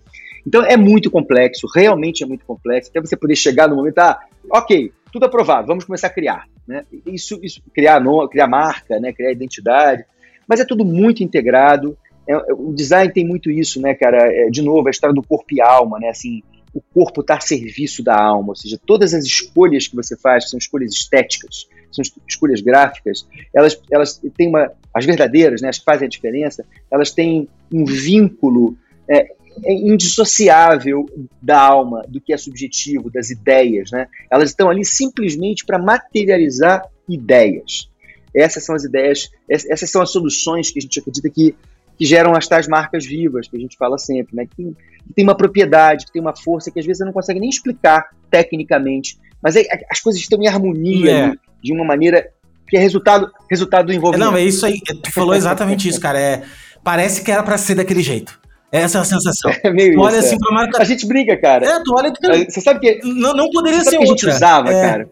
Então 0.45 0.63
é 0.63 0.78
muito 0.78 1.09
complexo, 1.09 1.68
realmente 1.74 2.24
é 2.24 2.28
muito 2.28 2.45
complexo, 2.45 2.91
até 2.91 3.01
você 3.01 3.18
poder 3.18 3.36
chegar 3.36 3.68
no 3.68 3.76
momento, 3.76 3.97
ah, 3.97 4.20
ok, 4.51 4.91
tudo 5.11 5.26
aprovado, 5.26 5.68
vamos 5.68 5.84
começar 5.84 6.07
a 6.07 6.11
criar, 6.11 6.47
né? 6.68 6.86
Isso, 7.05 7.39
isso 7.41 7.61
criar, 7.74 7.99
no, 7.99 8.28
criar 8.30 8.47
marca, 8.47 8.99
né? 8.99 9.11
Criar 9.11 9.32
identidade, 9.32 10.05
mas 10.47 10.59
é 10.59 10.66
tudo 10.66 10.86
muito 10.86 11.24
integrado. 11.24 11.97
É, 12.28 12.53
o 12.53 12.73
design 12.73 13.11
tem 13.13 13.26
muito 13.26 13.51
isso, 13.51 13.82
né, 13.82 13.93
cara? 13.93 14.17
É, 14.32 14.49
de 14.49 14.61
novo, 14.61 14.88
a 14.88 14.91
história 14.91 15.13
do 15.13 15.23
corpo 15.23 15.53
e 15.53 15.61
alma, 15.61 15.99
né? 15.99 16.09
Assim, 16.09 16.41
o 16.73 16.82
corpo 16.93 17.21
está 17.21 17.38
a 17.38 17.39
serviço 17.39 18.03
da 18.03 18.19
alma, 18.19 18.49
ou 18.49 18.55
seja, 18.55 18.78
todas 18.86 19.13
as 19.13 19.23
escolhas 19.23 19.88
que 19.88 19.95
você 19.95 20.17
faz, 20.17 20.43
que 20.43 20.49
são 20.49 20.57
escolhas 20.57 20.91
estéticas, 20.91 21.67
são 21.89 22.03
escolhas 22.28 22.59
gráficas, 22.59 23.26
elas, 23.55 23.82
elas 23.89 24.21
têm 24.36 24.49
uma, 24.49 24.69
as 24.93 25.05
verdadeiras, 25.05 25.61
né, 25.61 25.69
as 25.69 25.80
que 25.80 25.86
fazem 25.86 26.05
a 26.05 26.09
diferença, 26.09 26.65
elas 26.91 27.11
têm 27.11 27.47
um 27.71 27.86
vínculo 27.86 28.78
é, 29.09 29.32
é 29.63 29.73
indissociável 29.73 31.05
da 31.41 31.61
alma, 31.61 32.03
do 32.09 32.19
que 32.19 32.34
é 32.34 32.38
subjetivo, 32.38 33.09
das 33.09 33.30
ideias, 33.30 33.89
né? 33.91 34.07
Elas 34.30 34.49
estão 34.49 34.69
ali 34.69 34.84
simplesmente 34.84 35.65
para 35.65 35.80
materializar 35.80 36.84
ideias. 37.07 37.89
Essas 38.36 38.65
são 38.65 38.76
as 38.76 38.84
ideias, 38.84 39.32
essas 39.49 39.89
são 39.89 40.01
as 40.01 40.11
soluções 40.11 40.69
que 40.69 40.80
a 40.80 40.82
gente 40.82 40.99
acredita 40.99 41.30
que, 41.30 41.55
que 41.98 42.06
geram 42.06 42.34
as 42.36 42.48
tais 42.48 42.68
marcas 42.68 43.06
vivas, 43.06 43.48
que 43.48 43.56
a 43.56 43.60
gente 43.60 43.78
fala 43.78 43.98
sempre, 43.98 44.36
né? 44.36 44.46
Que, 44.46 44.76
que 45.08 45.14
tem 45.14 45.24
uma 45.24 45.36
propriedade, 45.36 46.06
que 46.06 46.12
tem 46.12 46.22
uma 46.22 46.36
força 46.36 46.72
que 46.72 46.80
às 46.80 46.86
vezes 46.86 47.00
você 47.00 47.06
não 47.06 47.14
consegue 47.14 47.39
nem 47.39 47.50
explicar 47.50 48.10
tecnicamente, 48.30 49.18
mas 49.41 49.56
aí, 49.56 49.68
as 49.91 50.00
coisas 50.00 50.22
estão 50.22 50.41
em 50.41 50.48
harmonia 50.48 51.12
é. 51.12 51.34
de 51.62 51.72
uma 51.72 51.86
maneira 51.86 52.30
que 52.68 52.76
é 52.76 52.80
resultado, 52.80 53.32
resultado 53.50 53.86
do 53.86 53.93
envolvimento. 53.93 54.32
Não, 54.32 54.38
é 54.38 54.43
isso 54.43 54.66
aí, 54.66 54.80
tu 54.82 55.12
falou 55.14 55.36
exatamente 55.36 55.88
isso, 55.88 56.02
cara. 56.02 56.20
É, 56.20 56.43
parece 56.84 57.24
que 57.24 57.32
era 57.32 57.43
para 57.43 57.58
ser 57.58 57.76
daquele 57.76 58.02
jeito. 58.02 58.39
Essa 58.72 58.98
é 58.98 59.02
a 59.02 59.06
sensação. 59.06 59.52
É 59.64 59.72
meio 59.72 60.00
olha 60.00 60.18
isso, 60.18 60.28
assim 60.28 60.36
é. 60.36 60.54
marca. 60.54 60.82
A 60.82 60.86
gente 60.86 61.06
briga, 61.06 61.38
cara. 61.38 61.66
É, 61.66 61.84
tu 61.84 61.93
olha. 61.96 62.12
Você 62.50 62.60
sabe 62.60 62.80
que. 62.80 63.00
Não, 63.08 63.34
não 63.34 63.50
poderia 63.50 63.82
ser 63.82 63.98
outra. 63.98 64.04
a 64.04 64.08
gente 64.08 64.28
usava, 64.28 64.74
é. 64.74 64.82
cara. 64.82 65.10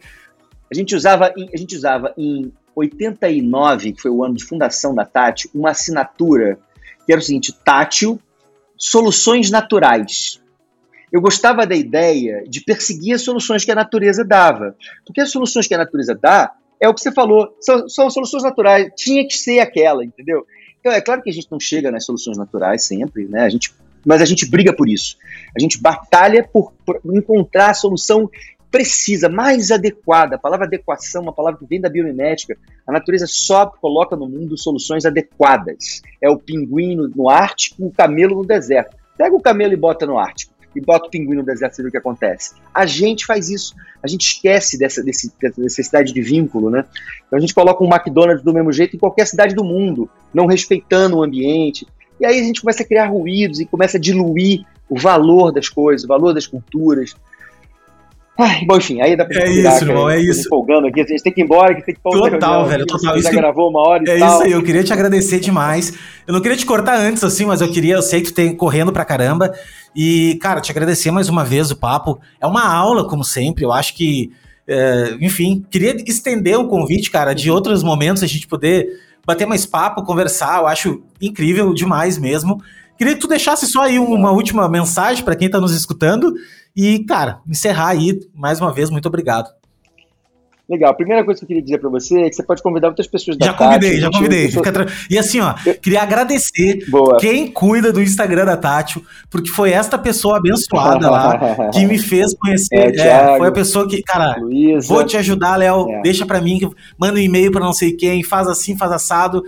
A 0.71 0.75
gente 0.75 0.95
usava, 0.95 1.33
em, 1.37 1.49
a 1.53 1.57
gente 1.57 1.75
usava 1.75 2.13
em 2.17 2.51
89, 2.75 3.93
que 3.93 4.01
foi 4.01 4.09
o 4.11 4.23
ano 4.23 4.33
de 4.33 4.43
fundação 4.43 4.95
da 4.95 5.05
Tati, 5.05 5.49
uma 5.53 5.69
assinatura 5.69 6.57
que 7.05 7.11
era 7.11 7.19
o 7.19 7.23
seguinte: 7.23 7.53
tátil, 7.63 8.19
soluções 8.77 9.49
naturais. 9.49 10.41
Eu 11.11 11.21
gostava 11.21 11.65
da 11.65 11.75
ideia 11.75 12.43
de 12.47 12.61
perseguir 12.61 13.13
as 13.13 13.21
soluções 13.21 13.63
que 13.63 13.71
a 13.71 13.75
natureza 13.75 14.25
dava. 14.25 14.75
Porque 15.05 15.21
as 15.21 15.29
soluções 15.29 15.67
que 15.67 15.75
a 15.75 15.77
natureza 15.77 16.15
dá 16.15 16.51
é 16.81 16.89
o 16.89 16.93
que 16.93 17.01
você 17.01 17.11
falou, 17.11 17.55
são, 17.61 17.87
são 17.87 18.09
soluções 18.09 18.43
naturais, 18.43 18.91
tinha 18.97 19.25
que 19.25 19.37
ser 19.37 19.59
aquela, 19.59 20.03
entendeu? 20.03 20.45
Então, 20.79 20.91
é 20.91 20.99
claro 20.99 21.21
que 21.21 21.29
a 21.29 21.33
gente 21.33 21.47
não 21.49 21.59
chega 21.59 21.89
nas 21.89 22.03
soluções 22.03 22.37
naturais 22.37 22.83
sempre, 22.83 23.25
né? 23.25 23.43
A 23.43 23.49
gente, 23.49 23.73
mas 24.05 24.21
a 24.21 24.25
gente 24.25 24.45
briga 24.45 24.75
por 24.75 24.89
isso. 24.89 25.15
A 25.55 25.61
gente 25.61 25.81
batalha 25.81 26.43
por, 26.51 26.73
por 26.85 26.99
encontrar 27.15 27.69
a 27.69 27.73
solução 27.73 28.29
precisa, 28.73 29.29
mais 29.29 29.69
adequada. 29.69 30.35
A 30.35 30.39
palavra 30.39 30.65
adequação 30.65 31.21
é 31.21 31.25
uma 31.25 31.31
palavra 31.31 31.59
que 31.59 31.65
vem 31.67 31.79
da 31.79 31.87
biomimética. 31.87 32.57
A 32.87 32.91
natureza 32.91 33.27
só 33.29 33.67
coloca 33.67 34.15
no 34.15 34.27
mundo 34.27 34.57
soluções 34.57 35.05
adequadas. 35.05 36.01
É 36.19 36.27
o 36.27 36.39
pinguim 36.39 36.95
no, 36.95 37.29
Ártico, 37.29 37.85
o 37.85 37.91
camelo 37.91 38.37
no 38.37 38.43
deserto. 38.43 38.97
Pega 39.15 39.35
o 39.35 39.39
camelo 39.39 39.73
e 39.73 39.77
bota 39.77 40.07
no 40.07 40.17
Ártico. 40.17 40.51
E 40.75 40.81
bota 40.81 41.05
o 41.05 41.09
pinguim 41.11 41.35
no 41.35 41.43
deserto, 41.43 41.75
você 41.75 41.83
vê 41.83 41.89
o 41.89 41.91
que 41.91 41.99
acontece. 41.99 42.55
A 42.73 42.87
gente 42.87 43.27
faz 43.27 43.47
isso. 43.47 43.75
A 44.01 44.07
gente 44.07 44.23
esquece 44.23 44.75
dessa, 44.75 45.03
desse, 45.03 45.31
dessa 45.39 45.61
necessidade 45.61 46.11
de 46.11 46.21
vínculo, 46.23 46.71
né? 46.71 46.83
Então 47.27 47.37
a 47.37 47.39
gente 47.39 47.53
coloca 47.53 47.83
um 47.83 47.87
McDonald's 47.87 48.43
do 48.43 48.51
mesmo 48.51 48.73
jeito 48.73 48.95
em 48.95 48.99
qualquer 48.99 49.27
cidade 49.27 49.53
do 49.53 49.63
mundo, 49.63 50.09
não 50.33 50.47
respeitando 50.47 51.17
o 51.17 51.23
ambiente. 51.23 51.85
E 52.19 52.25
aí 52.25 52.39
a 52.39 52.43
gente 52.43 52.61
começa 52.61 52.81
a 52.81 52.87
criar 52.87 53.05
ruídos 53.05 53.59
e 53.59 53.67
começa 53.67 53.97
a 53.97 54.01
diluir 54.01 54.65
o 54.89 54.99
valor 54.99 55.51
das 55.51 55.69
coisas, 55.69 56.05
o 56.05 56.07
valor 56.07 56.33
das 56.33 56.47
culturas. 56.47 57.15
Ai, 58.39 58.65
bom, 58.65 58.77
enfim, 58.77 58.99
aí 58.99 59.15
dá 59.15 59.25
pra 59.25 59.41
É 59.41 59.51
isso, 59.51 59.83
irmão, 59.85 60.09
é 60.09 60.19
isso. 60.19 60.47
empolgando 60.47 60.87
aqui, 60.87 61.01
a 61.01 61.05
gente 61.05 61.21
tem 61.21 61.31
que 61.31 61.41
ir 61.41 61.43
embora, 61.43 61.75
que 61.75 61.85
tem 61.85 61.93
que 61.93 62.01
Total, 62.01 62.65
velho, 62.65 62.85
total. 62.87 63.15
Isso 63.15 63.31
já 63.31 63.31
gravou 63.31 63.69
uma 63.69 63.87
hora 63.87 64.03
e 64.03 64.09
é 64.09 64.17
tal. 64.17 64.27
isso 64.27 64.43
aí, 64.43 64.51
eu 64.51 64.63
queria 64.63 64.83
te 64.83 64.91
agradecer 64.91 65.39
demais. 65.39 65.93
Eu 66.25 66.33
não 66.33 66.41
queria 66.41 66.57
te 66.57 66.65
cortar 66.65 66.97
antes, 66.97 67.23
assim, 67.23 67.45
mas 67.45 67.61
eu 67.61 67.71
queria, 67.71 67.93
eu 67.93 68.01
sei 68.01 68.21
que 68.21 68.31
tu 68.31 68.33
tem 68.33 68.55
correndo 68.55 68.91
pra 68.91 69.05
caramba. 69.05 69.53
E, 69.95 70.39
cara, 70.41 70.61
te 70.61 70.71
agradecer 70.71 71.11
mais 71.11 71.29
uma 71.29 71.45
vez 71.45 71.69
o 71.69 71.75
papo. 71.75 72.19
É 72.41 72.47
uma 72.47 72.65
aula, 72.67 73.07
como 73.07 73.23
sempre. 73.23 73.63
Eu 73.63 73.71
acho 73.71 73.95
que, 73.95 74.31
é, 74.67 75.15
enfim, 75.21 75.63
queria 75.69 75.95
estender 76.07 76.57
o 76.57 76.67
convite, 76.67 77.11
cara, 77.11 77.35
de 77.35 77.51
outros 77.51 77.83
momentos 77.83 78.23
a 78.23 78.27
gente 78.27 78.47
poder 78.47 78.87
bater 79.23 79.45
mais 79.45 79.63
papo, 79.67 80.03
conversar. 80.03 80.59
Eu 80.59 80.67
acho 80.67 81.03
incrível 81.21 81.71
demais 81.71 82.17
mesmo. 82.17 82.59
Queria 82.97 83.13
que 83.13 83.21
tu 83.21 83.27
deixasse 83.27 83.67
só 83.67 83.83
aí 83.83 83.99
uma 83.99 84.31
última 84.31 84.67
mensagem 84.67 85.23
para 85.23 85.35
quem 85.35 85.49
tá 85.49 85.59
nos 85.59 85.75
escutando. 85.75 86.33
E, 86.75 87.03
cara, 87.05 87.39
encerrar 87.47 87.89
aí, 87.89 88.19
mais 88.33 88.59
uma 88.59 88.71
vez, 88.73 88.89
muito 88.89 89.05
obrigado. 89.07 89.49
Legal. 90.67 90.91
A 90.91 90.93
primeira 90.93 91.25
coisa 91.25 91.39
que 91.39 91.43
eu 91.43 91.47
queria 91.49 91.61
dizer 91.61 91.77
para 91.77 91.89
você 91.89 92.21
é 92.21 92.29
que 92.29 92.35
você 92.37 92.41
pode 92.41 92.63
convidar 92.63 92.87
outras 92.87 93.05
pessoas 93.05 93.37
da 93.37 93.47
Já 93.47 93.53
convidei, 93.53 93.89
Tati, 93.89 94.01
já 94.01 94.09
convidei. 94.11 94.49
Fica 94.49 94.71
tra- 94.71 94.85
E 95.09 95.17
assim, 95.19 95.39
ó, 95.41 95.53
queria 95.81 96.01
agradecer 96.01 96.89
Boa. 96.89 97.17
quem 97.17 97.51
cuida 97.51 97.91
do 97.91 98.01
Instagram 98.01 98.45
da 98.45 98.55
Tati, 98.55 99.03
porque 99.29 99.49
foi 99.49 99.71
esta 99.71 99.97
pessoa 99.97 100.37
abençoada 100.37 101.11
lá 101.11 101.69
que 101.71 101.85
me 101.85 101.99
fez 101.99 102.33
conhecer. 102.37 102.75
É, 102.75 102.87
É, 102.87 102.91
Thiago. 102.91 103.37
foi 103.39 103.47
a 103.49 103.51
pessoa 103.51 103.87
que, 103.87 104.01
cara, 104.01 104.37
Luísa. 104.39 104.87
vou 104.87 105.03
te 105.05 105.17
ajudar, 105.17 105.57
Léo. 105.57 105.85
É. 105.91 106.01
Deixa 106.01 106.25
pra 106.25 106.39
mim, 106.39 106.57
manda 106.97 107.15
um 107.19 107.21
e-mail 107.21 107.51
pra 107.51 107.59
não 107.61 107.73
sei 107.73 107.91
quem, 107.91 108.23
faz 108.23 108.47
assim, 108.47 108.75
faz 108.77 108.91
assado. 108.93 109.43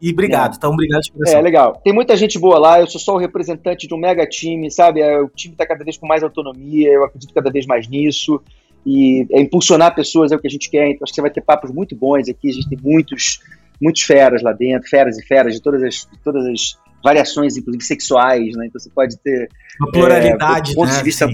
E 0.00 0.10
obrigado. 0.10 0.56
Então, 0.56 0.72
obrigado 0.72 1.02
de 1.02 1.10
É, 1.10 1.14
coração. 1.14 1.40
legal. 1.40 1.80
Tem 1.82 1.92
muita 1.92 2.16
gente 2.16 2.38
boa 2.38 2.58
lá, 2.58 2.80
eu 2.80 2.86
sou 2.86 3.00
só 3.00 3.14
o 3.14 3.18
representante 3.18 3.86
de 3.86 3.94
um 3.94 3.98
mega 3.98 4.26
time, 4.26 4.70
sabe? 4.70 5.00
É, 5.00 5.20
O 5.20 5.28
time 5.28 5.54
está 5.54 5.66
cada 5.66 5.84
vez 5.84 5.96
com 5.96 6.06
mais 6.06 6.22
autonomia, 6.22 6.90
eu 6.90 7.04
acredito 7.04 7.32
cada 7.32 7.50
vez 7.50 7.66
mais 7.66 7.88
nisso. 7.88 8.40
E 8.84 9.26
é 9.32 9.40
impulsionar 9.40 9.94
pessoas 9.94 10.30
é 10.30 10.36
o 10.36 10.38
que 10.38 10.46
a 10.46 10.50
gente 10.50 10.70
quer, 10.70 10.88
então 10.88 11.02
acho 11.02 11.12
que 11.12 11.16
você 11.16 11.22
vai 11.22 11.30
ter 11.30 11.40
papos 11.40 11.72
muito 11.72 11.96
bons 11.96 12.28
aqui, 12.28 12.50
a 12.50 12.52
gente 12.52 12.68
tem 12.68 12.78
muitos, 12.80 13.40
muitos 13.82 14.02
feras 14.02 14.42
lá 14.42 14.52
dentro, 14.52 14.88
feras 14.88 15.18
e 15.18 15.26
feras 15.26 15.54
de 15.54 15.60
todas 15.60 15.82
as, 15.82 15.94
de 15.94 16.18
todas 16.22 16.46
as 16.46 16.78
variações, 17.02 17.56
inclusive 17.56 17.82
sexuais, 17.82 18.54
né? 18.54 18.66
Então 18.66 18.80
você 18.80 18.90
pode 18.90 19.16
ter 19.18 19.48
Uma 19.80 19.90
pluralidade, 19.90 20.72
é, 20.72 20.74
ponto 20.74 20.92
né? 20.92 20.98
de 20.98 21.02
vista 21.02 21.26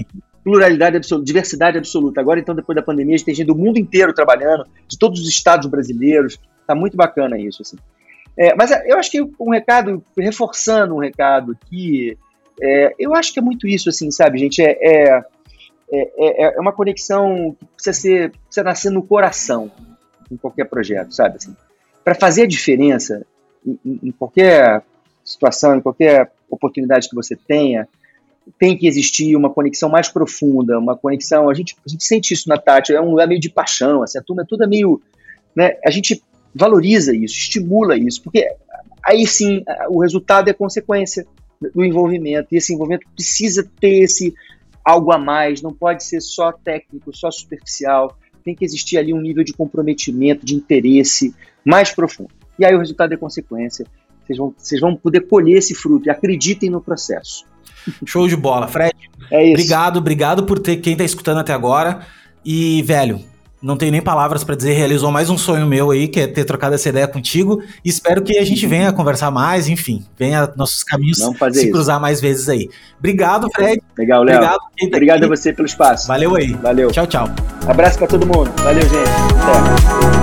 pluralidade 0.43 0.97
absoluta, 0.97 1.25
diversidade 1.25 1.77
absoluta. 1.77 2.19
Agora, 2.19 2.39
então, 2.39 2.53
depois 2.53 2.75
da 2.75 2.81
pandemia, 2.81 3.15
a 3.15 3.17
gente 3.17 3.25
tem 3.25 3.35
gente 3.35 3.47
do 3.47 3.55
mundo 3.55 3.77
inteiro 3.77 4.13
trabalhando, 4.13 4.65
de 4.87 4.97
todos 4.97 5.21
os 5.21 5.27
estados 5.27 5.67
brasileiros. 5.69 6.37
Tá 6.67 6.75
muito 6.75 6.97
bacana 6.97 7.39
isso, 7.39 7.61
assim. 7.61 7.77
É, 8.37 8.55
mas 8.55 8.71
eu 8.85 8.97
acho 8.97 9.11
que 9.11 9.21
um 9.39 9.51
recado, 9.51 10.03
reforçando 10.17 10.95
um 10.95 10.99
recado 10.99 11.51
aqui, 11.63 12.17
é, 12.61 12.93
eu 12.97 13.13
acho 13.13 13.31
que 13.33 13.39
é 13.39 13.41
muito 13.41 13.67
isso, 13.67 13.89
assim, 13.89 14.09
sabe, 14.11 14.39
gente? 14.39 14.61
É, 14.61 14.77
é, 14.81 15.23
é, 15.91 16.55
é 16.55 16.59
uma 16.59 16.71
conexão 16.71 17.55
que 17.59 17.65
precisa, 17.75 17.93
ser, 17.93 18.31
precisa 18.31 18.63
nascer 18.63 18.89
no 18.89 19.03
coração, 19.03 19.71
em 20.31 20.37
qualquer 20.37 20.65
projeto, 20.65 21.13
sabe? 21.13 21.37
Assim, 21.37 21.55
Para 22.03 22.15
fazer 22.15 22.43
a 22.43 22.47
diferença 22.47 23.25
em, 23.65 23.77
em- 23.85 23.99
em 24.03 24.11
qualquer 24.11 24.81
situação, 25.23 25.75
em 25.77 25.81
qualquer 25.81 26.31
oportunidade 26.49 27.07
que 27.07 27.15
você 27.15 27.35
tenha, 27.35 27.87
tem 28.59 28.77
que 28.77 28.87
existir 28.87 29.35
uma 29.35 29.49
conexão 29.49 29.89
mais 29.89 30.09
profunda, 30.09 30.77
uma 30.77 30.97
conexão. 30.97 31.49
A 31.49 31.53
gente, 31.53 31.75
a 31.85 31.89
gente 31.89 32.03
sente 32.03 32.33
isso 32.33 32.49
na 32.49 32.57
Tati, 32.57 32.93
é 32.93 32.99
um 32.99 33.11
lugar 33.11 33.27
meio 33.27 33.39
de 33.39 33.49
paixão, 33.49 34.03
assim, 34.03 34.17
a 34.17 34.21
turma 34.21 34.41
é 34.41 34.45
toda 34.45 34.67
meio. 34.67 35.01
Né, 35.55 35.77
a 35.85 35.91
gente 35.91 36.21
valoriza 36.53 37.15
isso, 37.15 37.35
estimula 37.35 37.97
isso, 37.97 38.21
porque 38.21 38.47
aí 39.03 39.25
sim 39.27 39.63
o 39.89 40.01
resultado 40.01 40.49
é 40.49 40.53
consequência 40.53 41.25
do 41.73 41.83
envolvimento, 41.83 42.49
e 42.51 42.57
esse 42.57 42.73
envolvimento 42.73 43.07
precisa 43.15 43.69
ter 43.79 44.03
esse 44.03 44.33
algo 44.83 45.11
a 45.11 45.17
mais, 45.17 45.61
não 45.61 45.73
pode 45.73 46.03
ser 46.03 46.21
só 46.21 46.51
técnico, 46.51 47.15
só 47.15 47.31
superficial, 47.31 48.17
tem 48.43 48.53
que 48.53 48.65
existir 48.65 48.97
ali 48.97 49.13
um 49.13 49.21
nível 49.21 49.43
de 49.43 49.53
comprometimento, 49.53 50.45
de 50.45 50.55
interesse 50.55 51.33
mais 51.65 51.91
profundo. 51.91 52.31
E 52.59 52.65
aí 52.65 52.75
o 52.75 52.79
resultado 52.79 53.13
é 53.13 53.17
consequência. 53.17 53.85
Vocês 54.25 54.37
vão, 54.37 54.53
vocês 54.57 54.81
vão 54.81 54.95
poder 54.95 55.21
colher 55.21 55.57
esse 55.57 55.73
fruto 55.73 56.07
e 56.07 56.09
acreditem 56.09 56.69
no 56.69 56.81
processo. 56.81 57.45
Show 58.05 58.27
de 58.27 58.35
bola. 58.35 58.67
Fred, 58.67 58.93
É 59.31 59.43
isso. 59.43 59.53
Obrigado, 59.53 59.97
obrigado 59.97 60.45
por 60.45 60.59
ter 60.59 60.77
quem 60.77 60.95
tá 60.95 61.03
escutando 61.03 61.39
até 61.39 61.53
agora. 61.53 62.05
E, 62.45 62.81
velho, 62.83 63.21
não 63.63 63.77
tenho 63.77 63.93
nem 63.93 64.01
palavras 64.01 64.43
pra 64.43 64.55
dizer, 64.55 64.73
realizou 64.73 65.09
mais 65.09 65.29
um 65.29 65.37
sonho 65.37 65.65
meu 65.65 65.89
aí, 65.89 66.09
que 66.09 66.19
é 66.19 66.27
ter 66.27 66.43
trocado 66.43 66.75
essa 66.75 66.89
ideia 66.89 67.07
contigo. 67.07 67.63
E 67.83 67.89
espero 67.89 68.21
que 68.21 68.37
a 68.37 68.43
gente 68.43 68.67
venha 68.67 68.91
conversar 68.91 69.31
mais, 69.31 69.69
enfim, 69.69 70.05
venha 70.19 70.51
nossos 70.57 70.83
caminhos 70.83 71.17
se 71.17 71.47
isso. 71.49 71.71
cruzar 71.71 71.99
mais 71.99 72.19
vezes 72.19 72.49
aí. 72.49 72.69
Obrigado, 72.99 73.49
Fred. 73.55 73.81
Legal, 73.97 74.23
Léo. 74.23 74.35
Obrigado, 74.35 74.59
tá 74.59 74.87
Obrigado 74.87 75.17
aqui. 75.17 75.25
a 75.25 75.29
você 75.29 75.53
pelo 75.53 75.65
espaço. 75.65 76.07
Valeu 76.07 76.35
aí. 76.35 76.53
Valeu. 76.53 76.91
Tchau, 76.91 77.07
tchau. 77.07 77.29
Abraço 77.65 77.97
pra 77.97 78.07
todo 78.07 78.25
mundo. 78.27 78.51
Valeu, 78.61 78.83
gente. 78.83 78.93
Até. 78.93 80.22